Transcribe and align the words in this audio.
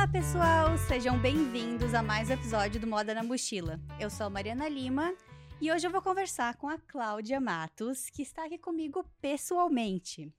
Olá, 0.00 0.08
pessoal! 0.08 0.78
Sejam 0.88 1.18
bem-vindos 1.18 1.92
a 1.92 2.02
mais 2.02 2.30
um 2.30 2.32
episódio 2.32 2.80
do 2.80 2.86
Moda 2.86 3.12
na 3.12 3.22
Mochila. 3.22 3.78
Eu 4.00 4.08
sou 4.08 4.24
a 4.24 4.30
Mariana 4.30 4.66
Lima 4.66 5.14
e 5.60 5.70
hoje 5.70 5.86
eu 5.86 5.90
vou 5.90 6.00
conversar 6.00 6.56
com 6.56 6.70
a 6.70 6.78
Cláudia 6.78 7.38
Matos, 7.38 8.08
que 8.08 8.22
está 8.22 8.46
aqui 8.46 8.56
comigo 8.56 9.04
pessoalmente. 9.20 10.32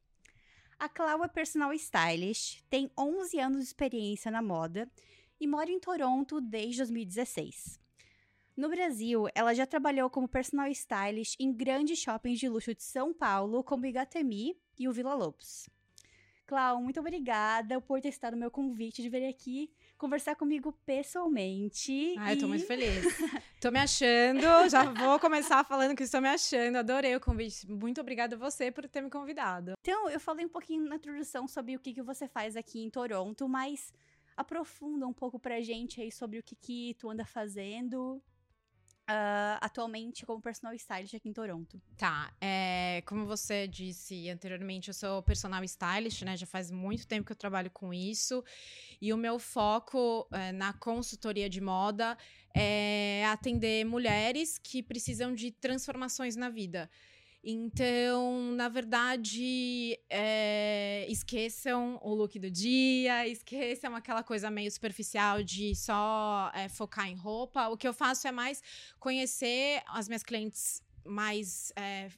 A 0.80 0.89
Cláudia 0.89 1.26
é 1.26 1.27
personal 1.27 1.71
stylist, 1.73 2.63
tem 2.71 2.89
11 2.98 3.39
anos 3.39 3.59
de 3.59 3.66
experiência 3.66 4.32
na 4.32 4.41
moda 4.41 4.89
e 5.39 5.45
mora 5.45 5.70
em 5.70 5.80
Toronto 5.80 6.41
desde 6.41 6.78
2016. 6.78 7.80
No 8.57 8.68
Brasil, 8.68 9.28
ela 9.36 9.54
já 9.54 9.68
trabalhou 9.68 10.09
como 10.09 10.28
personal 10.28 10.70
stylist 10.70 11.36
em 11.39 11.54
grandes 11.54 12.00
shoppings 12.00 12.40
de 12.40 12.49
luxo 12.49 12.73
de 12.73 12.82
São 12.82 13.13
Paulo, 13.13 13.63
como 13.63 13.85
Igatemi 13.85 14.57
e 14.80 14.88
o 14.88 14.91
Vila 14.91 15.13
Lobos. 15.13 15.70
Clau, 16.52 16.82
muito 16.82 17.00
obrigada 17.00 17.80
por 17.80 18.02
ter 18.02 18.10
estado 18.10 18.34
no 18.34 18.40
meu 18.41 18.52
convite 18.52 19.02
de 19.02 19.08
vir 19.08 19.26
aqui 19.26 19.72
conversar 19.98 20.36
comigo 20.36 20.74
pessoalmente. 20.86 22.14
Ah, 22.20 22.34
e... 22.34 22.36
eu 22.36 22.41
tô 22.41 22.48
muito 22.50 22.68
feliz. 22.68 23.05
tô 23.62 23.72
me 23.72 23.80
achando, 23.80 24.41
já 24.70 24.84
vou 24.84 25.18
começar 25.18 25.64
falando 25.64 25.96
que 25.96 26.04
estou 26.04 26.20
me 26.20 26.27
achando. 26.27 26.76
Adorei 26.76 27.16
o 27.16 27.22
convite. 27.22 27.72
Muito 27.72 28.02
obrigada 28.02 28.36
a 28.36 28.38
você 28.38 28.70
por 28.70 28.86
ter 28.90 29.00
me 29.00 29.10
convidado. 29.10 29.76
Então, 29.80 30.10
eu 30.10 30.20
falei 30.20 30.46
um 30.46 30.50
pouquinho 30.50 30.90
na 30.90 30.98
introdução 30.98 31.48
sobre 31.48 31.77
o 31.77 31.80
que, 31.80 31.94
que 31.94 32.02
você 32.02 32.27
faz 32.27 32.58
aqui 32.58 32.84
em 32.84 32.90
Toronto, 32.90 33.48
mas 33.48 33.94
aprofunda 34.36 35.08
um 35.08 35.13
pouco 35.13 35.40
pra 35.40 35.62
gente 35.62 36.02
aí 36.02 36.12
sobre 36.12 36.38
o 36.38 36.44
que, 36.44 36.58
que 36.58 36.98
tu 36.99 37.10
anda 37.10 37.24
fazendo 37.24 38.22
uh, 39.11 39.57
atualmente 39.59 40.25
como 40.25 40.41
personal 40.41 40.73
stylist 40.75 41.15
aqui 41.15 41.29
em 41.29 41.33
Toronto. 41.33 41.81
Tá, 41.97 42.33
é, 42.39 43.03
como 43.05 43.25
você 43.25 43.67
disse 43.67 44.29
anteriormente, 44.29 44.87
eu 44.87 44.93
sou 44.93 45.21
personal 45.21 45.63
stylist, 45.63 46.23
né? 46.23 46.37
Já 46.37 46.45
faz 46.45 46.71
muito 46.71 47.05
tempo 47.05 47.26
que 47.26 47.31
eu 47.31 47.35
trabalho 47.35 47.70
com 47.71 47.93
isso. 47.93 48.43
E 49.01 49.12
o 49.13 49.18
meu 49.18 49.37
foco 49.37 50.27
é, 50.31 50.51
na 50.51 50.73
consultoria 50.73 51.49
de 51.49 51.59
moda 51.59 52.18
é 52.55 53.26
atender 53.27 53.85
mulheres 53.85 54.57
que 54.57 54.81
precisam 54.81 55.34
de 55.34 55.51
transformações 55.51 56.35
na 56.35 56.49
vida. 56.49 56.90
Então, 57.43 58.51
na 58.51 58.70
verdade, 58.70 59.99
é, 60.07 61.07
esqueçam 61.09 61.99
o 62.03 62.13
look 62.13 62.37
do 62.37 62.51
dia, 62.51 63.27
esqueçam 63.27 63.95
aquela 63.95 64.22
coisa 64.22 64.51
meio 64.51 64.72
superficial 64.72 65.41
de 65.41 65.75
só 65.75 66.51
é, 66.53 66.69
focar 66.69 67.07
em 67.07 67.16
roupa. 67.16 67.67
O 67.69 67.78
que 67.78 67.88
eu 67.88 67.94
faço 67.94 68.28
é 68.28 68.31
mais 68.31 68.62
conhecer 69.00 69.81
as 69.88 70.07
minhas 70.07 70.22
clientes 70.22 70.84
mais. 71.03 71.73
É, 71.75 72.09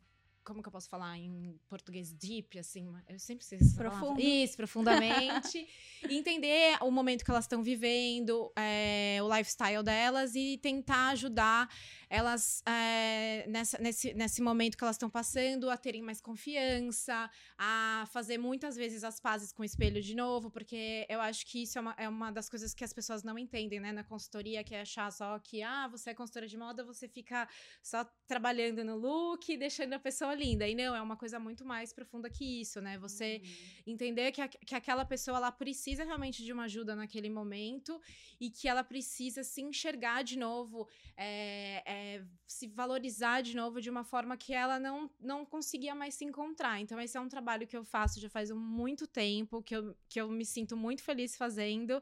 como 0.43 0.61
que 0.61 0.67
eu 0.67 0.71
posso 0.73 0.89
falar 0.89 1.17
em 1.17 1.57
português 1.69 2.11
deep, 2.11 2.59
assim? 2.59 2.93
Eu 3.07 3.17
sempre 3.17 3.45
sei 3.45 3.59
essa 3.59 3.77
Profundo. 3.77 4.19
Isso, 4.19 4.57
profundamente. 4.57 5.65
entender 6.09 6.77
o 6.81 6.91
momento 6.91 7.23
que 7.23 7.31
elas 7.31 7.45
estão 7.45 7.63
vivendo, 7.63 8.51
é, 8.55 9.19
o 9.21 9.33
lifestyle 9.33 9.81
delas 9.83 10.35
e 10.35 10.57
tentar 10.61 11.11
ajudar 11.11 11.69
elas 12.13 12.61
é, 12.67 13.43
nessa, 13.47 13.79
nesse, 13.79 14.13
nesse 14.13 14.39
momento 14.39 14.77
que 14.77 14.83
elas 14.83 14.97
estão 14.97 15.09
passando 15.09 15.67
a 15.67 15.75
terem 15.75 16.03
mais 16.03 16.21
confiança, 16.21 17.27
a 17.57 18.05
fazer 18.11 18.37
muitas 18.37 18.75
vezes 18.75 19.03
as 19.03 19.19
pazes 19.19 19.51
com 19.51 19.63
o 19.63 19.65
espelho 19.65 19.99
de 19.99 20.15
novo, 20.15 20.51
porque 20.51 21.07
eu 21.09 21.19
acho 21.19 21.43
que 21.47 21.63
isso 21.63 21.79
é 21.79 21.81
uma, 21.81 21.95
é 21.97 22.07
uma 22.07 22.29
das 22.29 22.47
coisas 22.47 22.71
que 22.75 22.83
as 22.83 22.93
pessoas 22.93 23.23
não 23.23 23.35
entendem, 23.35 23.79
né, 23.79 23.91
na 23.91 24.03
consultoria, 24.03 24.63
que 24.63 24.75
é 24.75 24.81
achar 24.81 25.11
só 25.11 25.39
que, 25.39 25.63
ah, 25.63 25.87
você 25.87 26.11
é 26.11 26.13
consultora 26.13 26.47
de 26.47 26.55
moda, 26.55 26.83
você 26.83 27.07
fica 27.07 27.49
só 27.81 28.05
trabalhando 28.27 28.83
no 28.85 28.95
look 28.95 29.51
e 29.51 29.57
deixando 29.57 29.93
a 29.93 29.99
pessoa 29.99 30.35
linda. 30.35 30.67
E 30.67 30.75
não, 30.75 30.95
é 30.95 31.01
uma 31.01 31.17
coisa 31.17 31.39
muito 31.39 31.65
mais 31.65 31.91
profunda 31.91 32.29
que 32.29 32.61
isso, 32.61 32.79
né? 32.79 32.95
Você 32.99 33.41
uhum. 33.43 33.93
entender 33.93 34.31
que, 34.31 34.41
a, 34.41 34.47
que 34.47 34.75
aquela 34.75 35.03
pessoa, 35.03 35.37
ela 35.37 35.51
precisa 35.51 36.03
realmente 36.03 36.43
de 36.43 36.53
uma 36.53 36.65
ajuda 36.65 36.95
naquele 36.95 37.29
momento 37.29 37.99
e 38.39 38.51
que 38.51 38.67
ela 38.67 38.83
precisa 38.83 39.43
se 39.43 39.63
enxergar 39.63 40.21
de 40.23 40.37
novo, 40.37 40.87
é, 41.17 41.81
é, 41.87 42.02
se 42.45 42.67
valorizar 42.67 43.41
de 43.41 43.55
novo 43.55 43.81
de 43.81 43.89
uma 43.89 44.03
forma 44.03 44.37
que 44.37 44.53
ela 44.53 44.79
não, 44.79 45.09
não 45.19 45.45
conseguia 45.45 45.95
mais 45.95 46.13
se 46.15 46.23
encontrar. 46.23 46.79
Então, 46.79 46.99
esse 46.99 47.17
é 47.17 47.19
um 47.19 47.27
trabalho 47.27 47.67
que 47.67 47.75
eu 47.75 47.83
faço 47.83 48.19
já 48.19 48.29
faz 48.29 48.51
muito 48.51 49.07
tempo, 49.07 49.61
que 49.61 49.75
eu, 49.75 49.95
que 50.07 50.21
eu 50.21 50.29
me 50.29 50.45
sinto 50.45 50.77
muito 50.77 51.03
feliz 51.03 51.35
fazendo. 51.35 52.01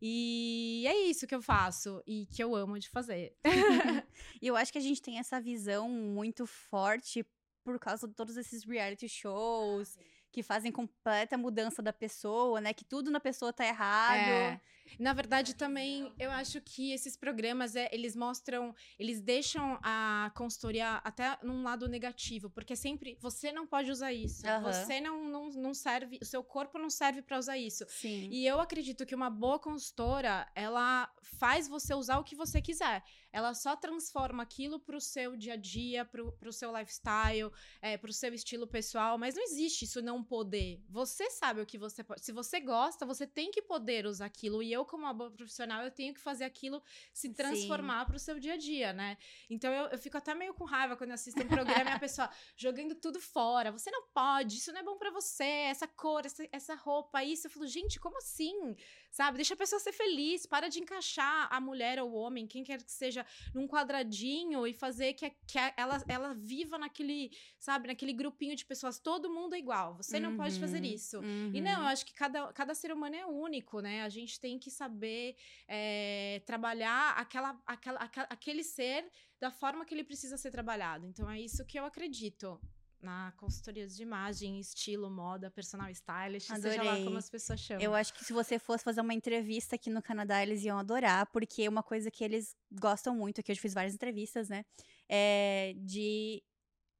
E 0.00 0.84
é 0.86 0.96
isso 1.06 1.26
que 1.26 1.34
eu 1.34 1.42
faço 1.42 2.02
e 2.06 2.26
que 2.26 2.42
eu 2.42 2.54
amo 2.54 2.78
de 2.78 2.88
fazer. 2.88 3.36
e 4.42 4.46
eu 4.46 4.56
acho 4.56 4.72
que 4.72 4.78
a 4.78 4.82
gente 4.82 5.00
tem 5.00 5.18
essa 5.18 5.40
visão 5.40 5.88
muito 5.88 6.46
forte 6.46 7.24
por 7.64 7.78
causa 7.78 8.06
de 8.06 8.14
todos 8.14 8.36
esses 8.36 8.64
reality 8.64 9.08
shows. 9.08 9.96
Ah, 9.98 10.02
que 10.34 10.42
fazem 10.42 10.72
completa 10.72 11.38
mudança 11.38 11.80
da 11.80 11.92
pessoa, 11.92 12.60
né? 12.60 12.74
Que 12.74 12.84
tudo 12.84 13.08
na 13.08 13.20
pessoa 13.20 13.52
tá 13.52 13.64
errado. 13.64 14.18
É. 14.18 14.60
Na 14.98 15.12
verdade, 15.12 15.54
também 15.54 16.12
eu 16.18 16.28
acho 16.32 16.60
que 16.60 16.92
esses 16.92 17.16
programas, 17.16 17.76
é, 17.76 17.88
eles 17.92 18.16
mostram, 18.16 18.74
eles 18.98 19.20
deixam 19.20 19.78
a 19.80 20.32
consultoria 20.34 20.96
até 21.04 21.38
num 21.40 21.62
lado 21.62 21.88
negativo, 21.88 22.50
porque 22.50 22.74
sempre 22.74 23.16
você 23.20 23.52
não 23.52 23.64
pode 23.64 23.92
usar 23.92 24.12
isso. 24.12 24.44
Uhum. 24.44 24.62
Você 24.62 25.00
não, 25.00 25.24
não, 25.28 25.50
não 25.50 25.72
serve, 25.72 26.18
o 26.20 26.24
seu 26.24 26.42
corpo 26.42 26.80
não 26.80 26.90
serve 26.90 27.22
para 27.22 27.38
usar 27.38 27.56
isso. 27.56 27.84
Sim. 27.88 28.28
E 28.32 28.44
eu 28.44 28.60
acredito 28.60 29.06
que 29.06 29.14
uma 29.14 29.30
boa 29.30 29.60
consultora, 29.60 30.50
ela 30.52 31.08
faz 31.22 31.68
você 31.68 31.94
usar 31.94 32.18
o 32.18 32.24
que 32.24 32.34
você 32.34 32.60
quiser. 32.60 33.04
Ela 33.34 33.52
só 33.52 33.74
transforma 33.74 34.44
aquilo 34.44 34.78
pro 34.78 35.00
seu 35.00 35.36
dia 35.36 35.54
a 35.54 35.56
dia, 35.56 36.04
pro, 36.04 36.30
pro 36.34 36.52
seu 36.52 36.72
lifestyle, 36.72 37.50
é, 37.82 37.98
pro 37.98 38.12
seu 38.12 38.32
estilo 38.32 38.64
pessoal, 38.64 39.18
mas 39.18 39.34
não 39.34 39.42
existe 39.42 39.84
isso 39.86 40.00
não 40.00 40.22
poder. 40.22 40.80
Você 40.88 41.28
sabe 41.30 41.60
o 41.60 41.66
que 41.66 41.76
você 41.76 42.04
pode. 42.04 42.24
Se 42.24 42.30
você 42.30 42.60
gosta, 42.60 43.04
você 43.04 43.26
tem 43.26 43.50
que 43.50 43.60
poder 43.60 44.06
usar 44.06 44.26
aquilo. 44.26 44.62
E 44.62 44.72
eu, 44.72 44.84
como 44.84 45.02
uma 45.02 45.12
boa 45.12 45.32
profissional, 45.32 45.82
eu 45.82 45.90
tenho 45.90 46.14
que 46.14 46.20
fazer 46.20 46.44
aquilo 46.44 46.80
se 47.12 47.28
transformar 47.34 48.06
para 48.06 48.14
o 48.14 48.20
seu 48.20 48.38
dia 48.38 48.52
a 48.52 48.56
dia, 48.56 48.92
né? 48.92 49.18
Então 49.50 49.72
eu, 49.72 49.88
eu 49.88 49.98
fico 49.98 50.16
até 50.16 50.32
meio 50.32 50.54
com 50.54 50.62
raiva 50.62 50.96
quando 50.96 51.10
assisto 51.10 51.42
um 51.42 51.48
programa 51.48 51.90
e 51.90 51.92
a 51.94 51.98
pessoa 51.98 52.30
jogando 52.56 52.94
tudo 52.94 53.20
fora. 53.20 53.72
Você 53.72 53.90
não 53.90 54.04
pode, 54.14 54.58
isso 54.58 54.72
não 54.72 54.78
é 54.78 54.84
bom 54.84 54.96
para 54.96 55.10
você, 55.10 55.42
essa 55.42 55.88
cor, 55.88 56.24
essa, 56.24 56.46
essa 56.52 56.76
roupa, 56.76 57.24
isso. 57.24 57.48
Eu 57.48 57.50
falo, 57.50 57.66
gente, 57.66 57.98
como 57.98 58.16
assim? 58.18 58.76
Sabe? 59.10 59.38
Deixa 59.38 59.54
a 59.54 59.56
pessoa 59.56 59.80
ser 59.80 59.92
feliz, 59.92 60.46
para 60.46 60.68
de 60.68 60.78
encaixar 60.78 61.48
a 61.50 61.60
mulher 61.60 62.00
ou 62.00 62.12
o 62.12 62.14
homem, 62.14 62.46
quem 62.46 62.62
quer 62.62 62.80
que 62.80 62.92
seja, 62.92 63.23
num 63.54 63.66
quadradinho 63.66 64.66
e 64.66 64.72
fazer 64.72 65.14
que, 65.14 65.30
que 65.46 65.58
ela, 65.76 66.02
ela 66.08 66.34
viva 66.34 66.78
naquele, 66.78 67.30
sabe, 67.58 67.88
naquele 67.88 68.12
grupinho 68.12 68.56
de 68.56 68.64
pessoas. 68.64 68.98
Todo 68.98 69.32
mundo 69.32 69.54
é 69.54 69.58
igual. 69.58 69.96
Você 69.96 70.16
uhum, 70.16 70.22
não 70.22 70.36
pode 70.36 70.58
fazer 70.58 70.78
uhum, 70.78 70.84
isso. 70.84 71.18
Uhum. 71.18 71.50
E 71.54 71.60
não, 71.60 71.82
eu 71.82 71.86
acho 71.86 72.04
que 72.06 72.14
cada, 72.14 72.52
cada 72.52 72.74
ser 72.74 72.92
humano 72.92 73.14
é 73.14 73.26
único, 73.26 73.80
né? 73.80 74.02
A 74.02 74.08
gente 74.08 74.40
tem 74.40 74.58
que 74.58 74.70
saber 74.70 75.36
é, 75.68 76.42
trabalhar 76.46 77.14
aquela, 77.16 77.60
aquela, 77.66 77.98
aquela, 78.00 78.26
aquele 78.30 78.64
ser 78.64 79.10
da 79.40 79.50
forma 79.50 79.84
que 79.84 79.94
ele 79.94 80.04
precisa 80.04 80.36
ser 80.36 80.50
trabalhado. 80.50 81.06
Então 81.06 81.30
é 81.30 81.40
isso 81.40 81.64
que 81.66 81.78
eu 81.78 81.84
acredito 81.84 82.60
na 83.04 83.32
consultoria 83.36 83.86
de 83.86 84.02
imagem, 84.02 84.58
estilo, 84.58 85.10
moda, 85.10 85.50
personal 85.50 85.90
stylist, 85.90 86.50
Adorei. 86.50 86.78
seja 86.78 86.82
lá 86.82 86.96
como 87.04 87.18
as 87.18 87.28
pessoas 87.28 87.60
chamam. 87.60 87.82
Eu 87.82 87.94
acho 87.94 88.12
que 88.14 88.24
se 88.24 88.32
você 88.32 88.58
fosse 88.58 88.82
fazer 88.82 89.00
uma 89.00 89.14
entrevista 89.14 89.76
aqui 89.76 89.90
no 89.90 90.02
Canadá, 90.02 90.42
eles 90.42 90.64
iam 90.64 90.78
adorar, 90.78 91.26
porque 91.26 91.62
é 91.62 91.68
uma 91.68 91.82
coisa 91.82 92.10
que 92.10 92.24
eles 92.24 92.56
gostam 92.72 93.14
muito, 93.14 93.42
que 93.42 93.52
eu 93.52 93.54
já 93.54 93.60
fiz 93.60 93.74
várias 93.74 93.94
entrevistas, 93.94 94.48
né? 94.48 94.64
É 95.08 95.74
de 95.76 96.42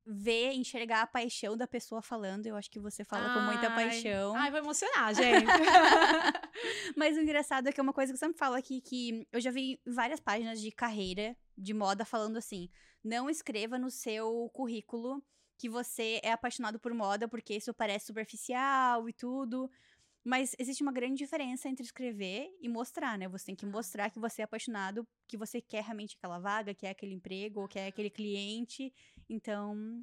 ver, 0.07 0.53
enxergar 0.53 1.03
a 1.03 1.07
paixão 1.07 1.57
da 1.57 1.67
pessoa 1.67 2.03
falando. 2.03 2.47
Eu 2.47 2.57
acho 2.57 2.71
que 2.71 2.79
você 2.79 3.05
fala 3.05 3.27
ai, 3.27 3.35
com 3.35 3.41
muita 3.41 3.71
paixão. 3.71 4.37
Ai, 4.37 4.51
vou 4.51 4.61
emocionar, 4.61 5.15
gente. 5.17 5.47
Mas 6.97 7.17
o 7.17 7.21
engraçado 7.21 7.69
é 7.69 7.73
que 7.73 7.81
é 7.81 7.83
uma 7.83 7.93
coisa 7.93 8.13
que 8.13 8.17
eu 8.17 8.21
sempre 8.21 8.39
falo 8.39 8.55
aqui, 8.55 8.81
que 8.81 9.27
eu 9.33 9.41
já 9.41 9.51
vi 9.51 9.81
várias 9.87 10.21
páginas 10.21 10.61
de 10.61 10.71
carreira 10.71 11.37
de 11.57 11.73
moda 11.73 12.05
falando 12.05 12.37
assim: 12.37 12.69
não 13.03 13.31
escreva 13.31 13.79
no 13.79 13.91
seu 13.91 14.51
currículo 14.53 15.23
que 15.59 15.69
você 15.69 16.21
é 16.23 16.33
apaixonado 16.33 16.79
por 16.79 16.93
moda, 16.93 17.29
porque 17.29 17.55
isso 17.55 17.73
parece 17.75 18.07
superficial 18.07 19.09
e 19.09 19.13
tudo. 19.13 19.71
Mas 20.25 20.55
existe 20.59 20.83
uma 20.83 20.93
grande 20.93 21.19
diferença 21.19 21.69
entre 21.69 21.85
escrever 21.85 22.49
e 22.59 22.69
mostrar, 22.69 23.19
né? 23.19 23.29
Você 23.29 23.47
tem 23.47 23.55
que 23.55 23.67
mostrar 23.67 24.11
que 24.11 24.19
você 24.19 24.41
é 24.41 24.45
apaixonado, 24.45 25.07
que 25.29 25.37
você 25.37 25.61
quer 25.61 25.85
realmente 25.85 26.17
aquela 26.17 26.39
vaga, 26.39 26.75
quer 26.75 26.91
aquele 26.91 27.13
emprego, 27.13 27.61
ou 27.61 27.69
quer 27.69 27.89
aquele 27.89 28.09
cliente. 28.09 28.91
Então, 29.29 30.03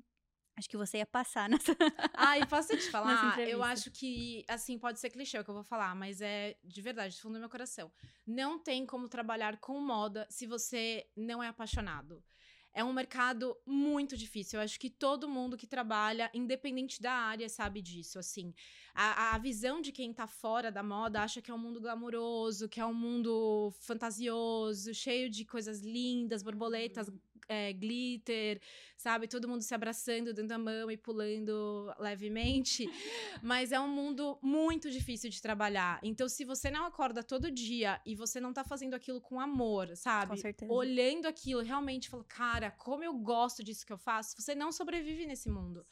acho 0.56 0.70
que 0.70 0.78
você 0.78 1.00
ia 1.00 1.08
passar 1.08 1.50
nessa. 1.76 1.76
Ah, 2.14 2.38
e 2.38 2.46
posso 2.46 2.78
te 2.78 2.92
falar? 2.92 3.40
eu 3.40 3.64
acho 3.64 3.90
que, 3.90 4.46
assim, 4.48 4.78
pode 4.78 5.00
ser 5.00 5.10
clichê 5.10 5.40
o 5.40 5.44
que 5.44 5.50
eu 5.50 5.56
vou 5.56 5.64
falar, 5.64 5.96
mas 5.96 6.22
é 6.22 6.56
de 6.64 6.82
verdade, 6.84 7.16
do 7.16 7.22
fundo 7.22 7.34
do 7.34 7.40
meu 7.40 7.50
coração. 7.50 7.92
Não 8.26 8.60
tem 8.60 8.86
como 8.86 9.10
trabalhar 9.10 9.58
com 9.58 9.82
moda 9.82 10.28
se 10.30 10.46
você 10.46 11.10
não 11.16 11.42
é 11.42 11.48
apaixonado 11.48 12.24
é 12.74 12.84
um 12.84 12.94
mercado 12.94 13.56
muito 13.66 14.16
difícil. 14.16 14.60
Eu 14.60 14.64
acho 14.64 14.80
que 14.80 14.90
todo 14.90 15.28
mundo 15.28 15.58
que 15.58 15.68
trabalha, 15.68 16.30
independente 16.34 17.02
da 17.02 17.12
área, 17.12 17.50
sabe 17.50 17.82
disso. 17.82 18.18
Assim, 18.18 18.54
a, 18.94 19.36
a 19.36 19.38
visão 19.38 19.82
de 19.82 19.92
quem 19.92 20.14
tá 20.14 20.28
fora 20.28 20.72
da 20.72 20.82
moda 20.82 21.22
acha 21.22 21.42
que 21.42 21.52
é 21.52 21.54
um 21.54 21.58
mundo 21.58 21.82
glamouroso, 21.82 22.70
que 22.70 22.80
é 22.80 22.86
um 22.86 22.94
mundo 22.94 23.74
fantasioso, 23.80 24.94
cheio 24.94 25.30
de 25.30 25.44
coisas 25.46 25.82
lindas, 25.82 26.44
borboletas, 26.44 27.10
é, 27.48 27.74
glitter, 27.74 28.62
sabe? 28.98 29.28
Todo 29.28 29.48
mundo 29.48 29.62
se 29.62 29.74
abraçando, 29.74 30.34
dando 30.34 30.52
a 30.52 30.58
mão 30.58 30.90
e 30.92 30.98
pulando 30.98 31.94
levemente. 32.00 32.88
Mas 33.42 33.72
é 33.72 33.80
um 33.80 33.88
mundo 33.88 34.38
muito 34.42 34.90
difícil 34.90 35.30
de 35.30 35.42
trabalhar. 35.42 36.00
Então, 36.04 36.28
se 36.30 36.46
você 36.46 36.70
não 36.70 36.86
acorda 36.86 37.24
todo 37.24 37.52
dia 37.52 38.02
e 38.06 38.16
você 38.16 38.40
não 38.40 38.54
tá 38.54 38.64
fazendo 38.64 38.94
aquilo 38.94 39.20
com 39.22 39.40
amor, 39.40 39.96
sabe? 39.96 40.32
Com 40.32 40.38
certeza. 40.38 40.72
Olhando 40.72 41.26
aquilo, 41.26 41.62
realmente 41.62 42.10
falando, 42.10 42.26
cara, 42.28 42.72
como 42.72 43.04
eu 43.04 43.14
gosto 43.14 43.64
disso 43.64 43.86
que 43.86 43.94
eu 43.94 43.98
faço, 43.98 44.36
você 44.38 44.56
não 44.56 44.72
sobrevive 44.72 45.26
nesse 45.26 45.50
mundo. 45.50 45.86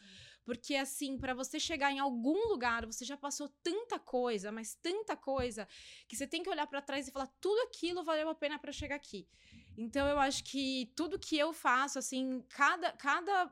Porque, 0.49 0.75
assim, 0.75 1.15
para 1.15 1.35
você 1.35 1.59
chegar 1.59 1.91
em 1.91 1.99
algum 1.99 2.47
lugar, 2.47 2.83
você 2.83 3.05
já 3.05 3.15
passou 3.15 3.49
tanta 3.61 3.99
coisa, 3.99 4.51
mas 4.51 4.73
tanta 4.81 5.15
coisa, 5.15 5.67
que 6.07 6.15
você 6.15 6.25
tem 6.25 6.41
que 6.41 6.49
olhar 6.49 6.65
para 6.65 6.81
trás 6.81 7.07
e 7.07 7.11
falar: 7.11 7.27
tudo 7.39 7.61
aquilo 7.67 8.03
valeu 8.03 8.27
a 8.29 8.33
pena 8.33 8.57
para 8.57 8.71
chegar 8.71 8.95
aqui. 8.95 9.27
Então, 9.81 10.05
eu 10.07 10.19
acho 10.19 10.43
que 10.43 10.91
tudo 10.93 11.17
que 11.17 11.37
eu 11.37 11.53
faço, 11.53 11.97
assim, 11.97 12.43
cada, 12.49 12.91
cada 12.91 13.49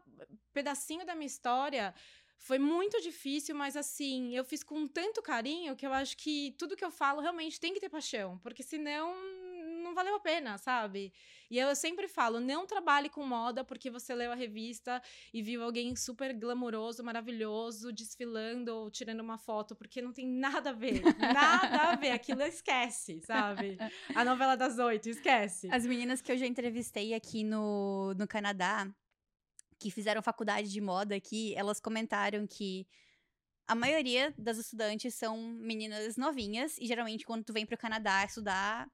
pedacinho 0.52 1.06
da 1.06 1.16
minha 1.16 1.26
história 1.26 1.94
foi 2.38 2.60
muito 2.60 3.02
difícil, 3.02 3.56
mas 3.56 3.78
assim, 3.78 4.36
eu 4.36 4.44
fiz 4.44 4.62
com 4.62 4.86
tanto 4.88 5.22
carinho 5.22 5.76
que 5.76 5.86
eu 5.88 5.94
acho 5.94 6.18
que 6.18 6.54
tudo 6.58 6.76
que 6.76 6.84
eu 6.84 6.92
falo 6.92 7.22
realmente 7.22 7.60
tem 7.60 7.74
que 7.74 7.80
ter 7.80 7.90
paixão, 7.90 8.38
porque 8.40 8.62
senão 8.62 9.16
não 9.88 9.96
valeu 9.96 10.16
a 10.16 10.20
pena, 10.20 10.58
sabe? 10.58 11.14
E 11.50 11.58
eu 11.58 11.76
sempre 11.76 12.08
falo, 12.08 12.40
não 12.40 12.68
trabalhe 12.68 13.10
com 13.10 13.26
moda 13.26 13.64
porque 13.64 13.90
você 13.90 14.14
leu 14.14 14.32
a 14.32 14.36
revista 14.36 15.02
e 15.34 15.42
viu 15.42 15.64
alguém 15.64 15.96
super 15.96 16.34
glamouroso, 16.34 17.04
maravilhoso, 17.04 17.92
desfilando 17.92 18.76
ou 18.76 18.92
tirando 18.92 19.22
uma 19.22 19.38
foto, 19.38 19.76
porque 19.76 20.02
não 20.02 20.12
tem 20.12 20.28
nada 20.28 20.72
a 20.72 20.74
ver. 20.74 21.02
Nada 21.18 21.92
a 21.92 21.96
ver. 21.96 22.12
Aquilo 22.12 22.42
esquece, 22.44 23.22
sabe? 23.22 23.78
A 24.14 24.26
novela 24.26 24.56
das 24.56 24.78
oito, 24.78 25.10
esquece. 25.10 25.70
As 25.72 25.86
meninas 25.86 26.22
que 26.22 26.32
eu 26.32 26.38
já 26.38 26.46
entrevistei 26.46 27.14
aqui 27.14 27.44
no, 27.44 28.14
no 28.16 28.28
Canadá, 28.28 28.88
que 29.80 29.90
fizeram 29.90 30.22
faculdade 30.22 30.70
de 30.70 30.82
moda 30.82 31.16
aqui, 31.16 31.56
elas 31.56 31.80
comentaram 31.80 32.46
que 32.46 32.86
a 33.68 33.76
maioria 33.76 34.34
das 34.38 34.58
estudantes 34.58 35.14
são 35.14 35.38
meninas 35.38 36.16
novinhas, 36.16 36.78
e 36.78 36.88
geralmente 36.88 37.26
quando 37.26 37.44
tu 37.44 37.54
vem 37.54 37.66
pro 37.66 37.78
Canadá 37.78 38.24
estudar, 38.24 38.90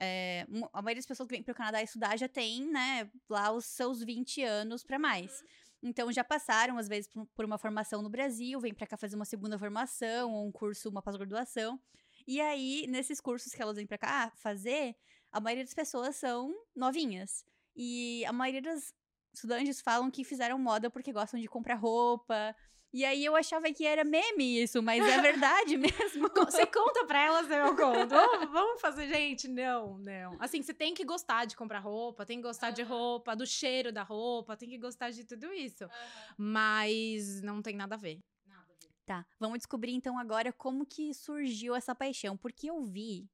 é, 0.00 0.46
a 0.72 0.80
maioria 0.80 1.00
das 1.00 1.06
pessoas 1.06 1.28
que 1.28 1.34
vem 1.34 1.42
para 1.42 1.52
o 1.52 1.54
Canadá 1.54 1.82
estudar 1.82 2.16
já 2.16 2.28
tem, 2.28 2.66
né, 2.66 3.10
lá 3.28 3.52
os 3.52 3.66
seus 3.66 4.02
20 4.02 4.42
anos 4.42 4.82
para 4.82 4.98
mais. 4.98 5.44
Então 5.82 6.10
já 6.10 6.24
passaram, 6.24 6.78
às 6.78 6.88
vezes, 6.88 7.10
por 7.34 7.44
uma 7.44 7.58
formação 7.58 8.02
no 8.02 8.08
Brasil, 8.08 8.58
vem 8.60 8.72
para 8.72 8.86
cá 8.86 8.96
fazer 8.96 9.16
uma 9.16 9.24
segunda 9.24 9.58
formação, 9.58 10.32
ou 10.32 10.46
um 10.46 10.52
curso, 10.52 10.88
uma 10.88 11.02
pós-graduação. 11.02 11.78
E 12.26 12.40
aí, 12.40 12.86
nesses 12.88 13.20
cursos 13.20 13.52
que 13.52 13.62
elas 13.62 13.76
vêm 13.76 13.86
para 13.86 13.98
cá 13.98 14.32
fazer, 14.36 14.96
a 15.30 15.40
maioria 15.40 15.64
das 15.64 15.74
pessoas 15.74 16.16
são 16.16 16.54
novinhas. 16.74 17.44
E 17.74 18.24
a 18.26 18.32
maioria 18.32 18.62
dos 18.62 18.92
estudantes 19.32 19.80
falam 19.80 20.10
que 20.10 20.24
fizeram 20.24 20.58
moda 20.58 20.90
porque 20.90 21.12
gostam 21.12 21.40
de 21.40 21.46
comprar 21.46 21.76
roupa, 21.76 22.54
e 22.92 23.04
aí 23.04 23.24
eu 23.24 23.36
achava 23.36 23.72
que 23.72 23.86
era 23.86 24.02
meme 24.02 24.62
isso, 24.62 24.82
mas 24.82 25.04
é 25.06 25.20
verdade 25.20 25.76
mesmo. 25.78 26.28
Você 26.28 26.66
conta 26.66 27.06
pra 27.06 27.22
elas, 27.22 27.50
eu 27.50 27.76
conto. 27.76 28.08
Vamos, 28.08 28.50
vamos 28.50 28.80
fazer, 28.80 29.06
gente? 29.06 29.46
Não, 29.46 29.98
não. 29.98 30.36
Assim, 30.40 30.60
você 30.60 30.74
tem 30.74 30.92
que 30.92 31.04
gostar 31.04 31.44
de 31.44 31.56
comprar 31.56 31.78
roupa, 31.78 32.26
tem 32.26 32.38
que 32.38 32.42
gostar 32.42 32.68
uhum. 32.68 32.74
de 32.74 32.82
roupa, 32.82 33.36
do 33.36 33.46
cheiro 33.46 33.92
da 33.92 34.02
roupa, 34.02 34.56
tem 34.56 34.68
que 34.68 34.78
gostar 34.78 35.10
de 35.10 35.24
tudo 35.24 35.52
isso. 35.52 35.84
Uhum. 35.84 35.90
Mas 36.36 37.40
não 37.42 37.62
tem 37.62 37.76
nada 37.76 37.94
a 37.94 37.98
ver. 37.98 38.18
Nada 38.46 38.62
a 38.62 38.84
ver. 38.84 38.90
Tá, 39.06 39.26
vamos 39.38 39.58
descobrir 39.58 39.92
então 39.92 40.18
agora 40.18 40.52
como 40.52 40.84
que 40.84 41.14
surgiu 41.14 41.76
essa 41.76 41.94
paixão. 41.94 42.36
Porque 42.36 42.70
eu 42.70 42.82
vi 42.82 43.28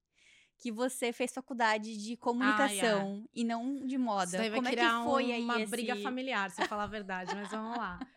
que 0.58 0.72
você 0.72 1.12
fez 1.12 1.32
faculdade 1.32 1.96
de 1.96 2.16
comunicação 2.16 3.26
e 3.34 3.44
não 3.44 3.86
de 3.86 3.98
moda. 3.98 4.42
Isso 4.42 4.54
Como 4.54 4.68
é 4.68 4.76
que 4.76 5.04
foi 5.04 5.32
aí 5.32 5.42
uma 5.42 5.60
esse... 5.60 5.70
briga 5.70 5.96
familiar, 5.96 6.50
se 6.50 6.62
eu 6.62 6.68
falar 6.68 6.84
a 6.84 6.88
verdade, 6.88 7.34
mas 7.34 7.50
vamos 7.50 7.76
lá. 7.76 7.98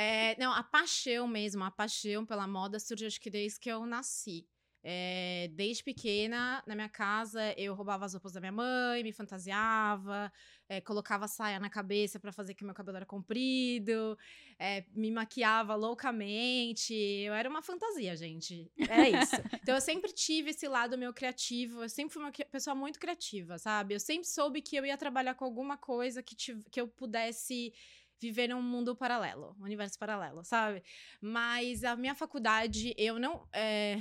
É, 0.00 0.36
não, 0.38 0.52
a 0.52 0.62
paixão 0.62 1.26
mesmo, 1.26 1.64
a 1.64 1.72
paixão 1.72 2.24
pela 2.24 2.46
moda 2.46 2.78
surgiu 2.78 3.08
acho 3.08 3.20
que 3.20 3.28
desde 3.28 3.58
que 3.58 3.68
eu 3.68 3.84
nasci. 3.84 4.46
É, 4.80 5.50
desde 5.54 5.82
pequena, 5.82 6.62
na 6.64 6.76
minha 6.76 6.88
casa, 6.88 7.52
eu 7.58 7.74
roubava 7.74 8.04
as 8.04 8.12
roupas 8.12 8.32
da 8.32 8.38
minha 8.38 8.52
mãe, 8.52 9.02
me 9.02 9.12
fantasiava, 9.12 10.32
é, 10.68 10.80
colocava 10.80 11.26
saia 11.26 11.58
na 11.58 11.68
cabeça 11.68 12.20
para 12.20 12.30
fazer 12.30 12.54
que 12.54 12.64
meu 12.64 12.72
cabelo 12.72 12.96
era 12.96 13.04
comprido, 13.04 14.16
é, 14.56 14.84
me 14.94 15.10
maquiava 15.10 15.74
loucamente. 15.74 16.94
Eu 16.94 17.34
era 17.34 17.50
uma 17.50 17.60
fantasia, 17.60 18.16
gente. 18.16 18.70
Era 18.78 19.08
isso. 19.08 19.34
então 19.60 19.74
eu 19.74 19.80
sempre 19.80 20.12
tive 20.12 20.50
esse 20.50 20.68
lado 20.68 20.96
meu 20.96 21.12
criativo, 21.12 21.82
eu 21.82 21.88
sempre 21.88 22.14
fui 22.14 22.22
uma 22.22 22.30
pessoa 22.30 22.76
muito 22.76 23.00
criativa, 23.00 23.58
sabe? 23.58 23.94
Eu 23.94 24.00
sempre 24.00 24.28
soube 24.28 24.62
que 24.62 24.76
eu 24.76 24.86
ia 24.86 24.96
trabalhar 24.96 25.34
com 25.34 25.44
alguma 25.44 25.76
coisa 25.76 26.22
que, 26.22 26.36
que 26.36 26.80
eu 26.80 26.86
pudesse 26.86 27.72
viver 28.20 28.48
num 28.48 28.62
mundo 28.62 28.96
paralelo, 28.96 29.56
um 29.58 29.64
universo 29.64 29.98
paralelo, 29.98 30.44
sabe? 30.44 30.82
Mas 31.20 31.84
a 31.84 31.96
minha 31.96 32.14
faculdade, 32.14 32.94
eu 32.96 33.18
não. 33.18 33.46
É... 33.52 33.98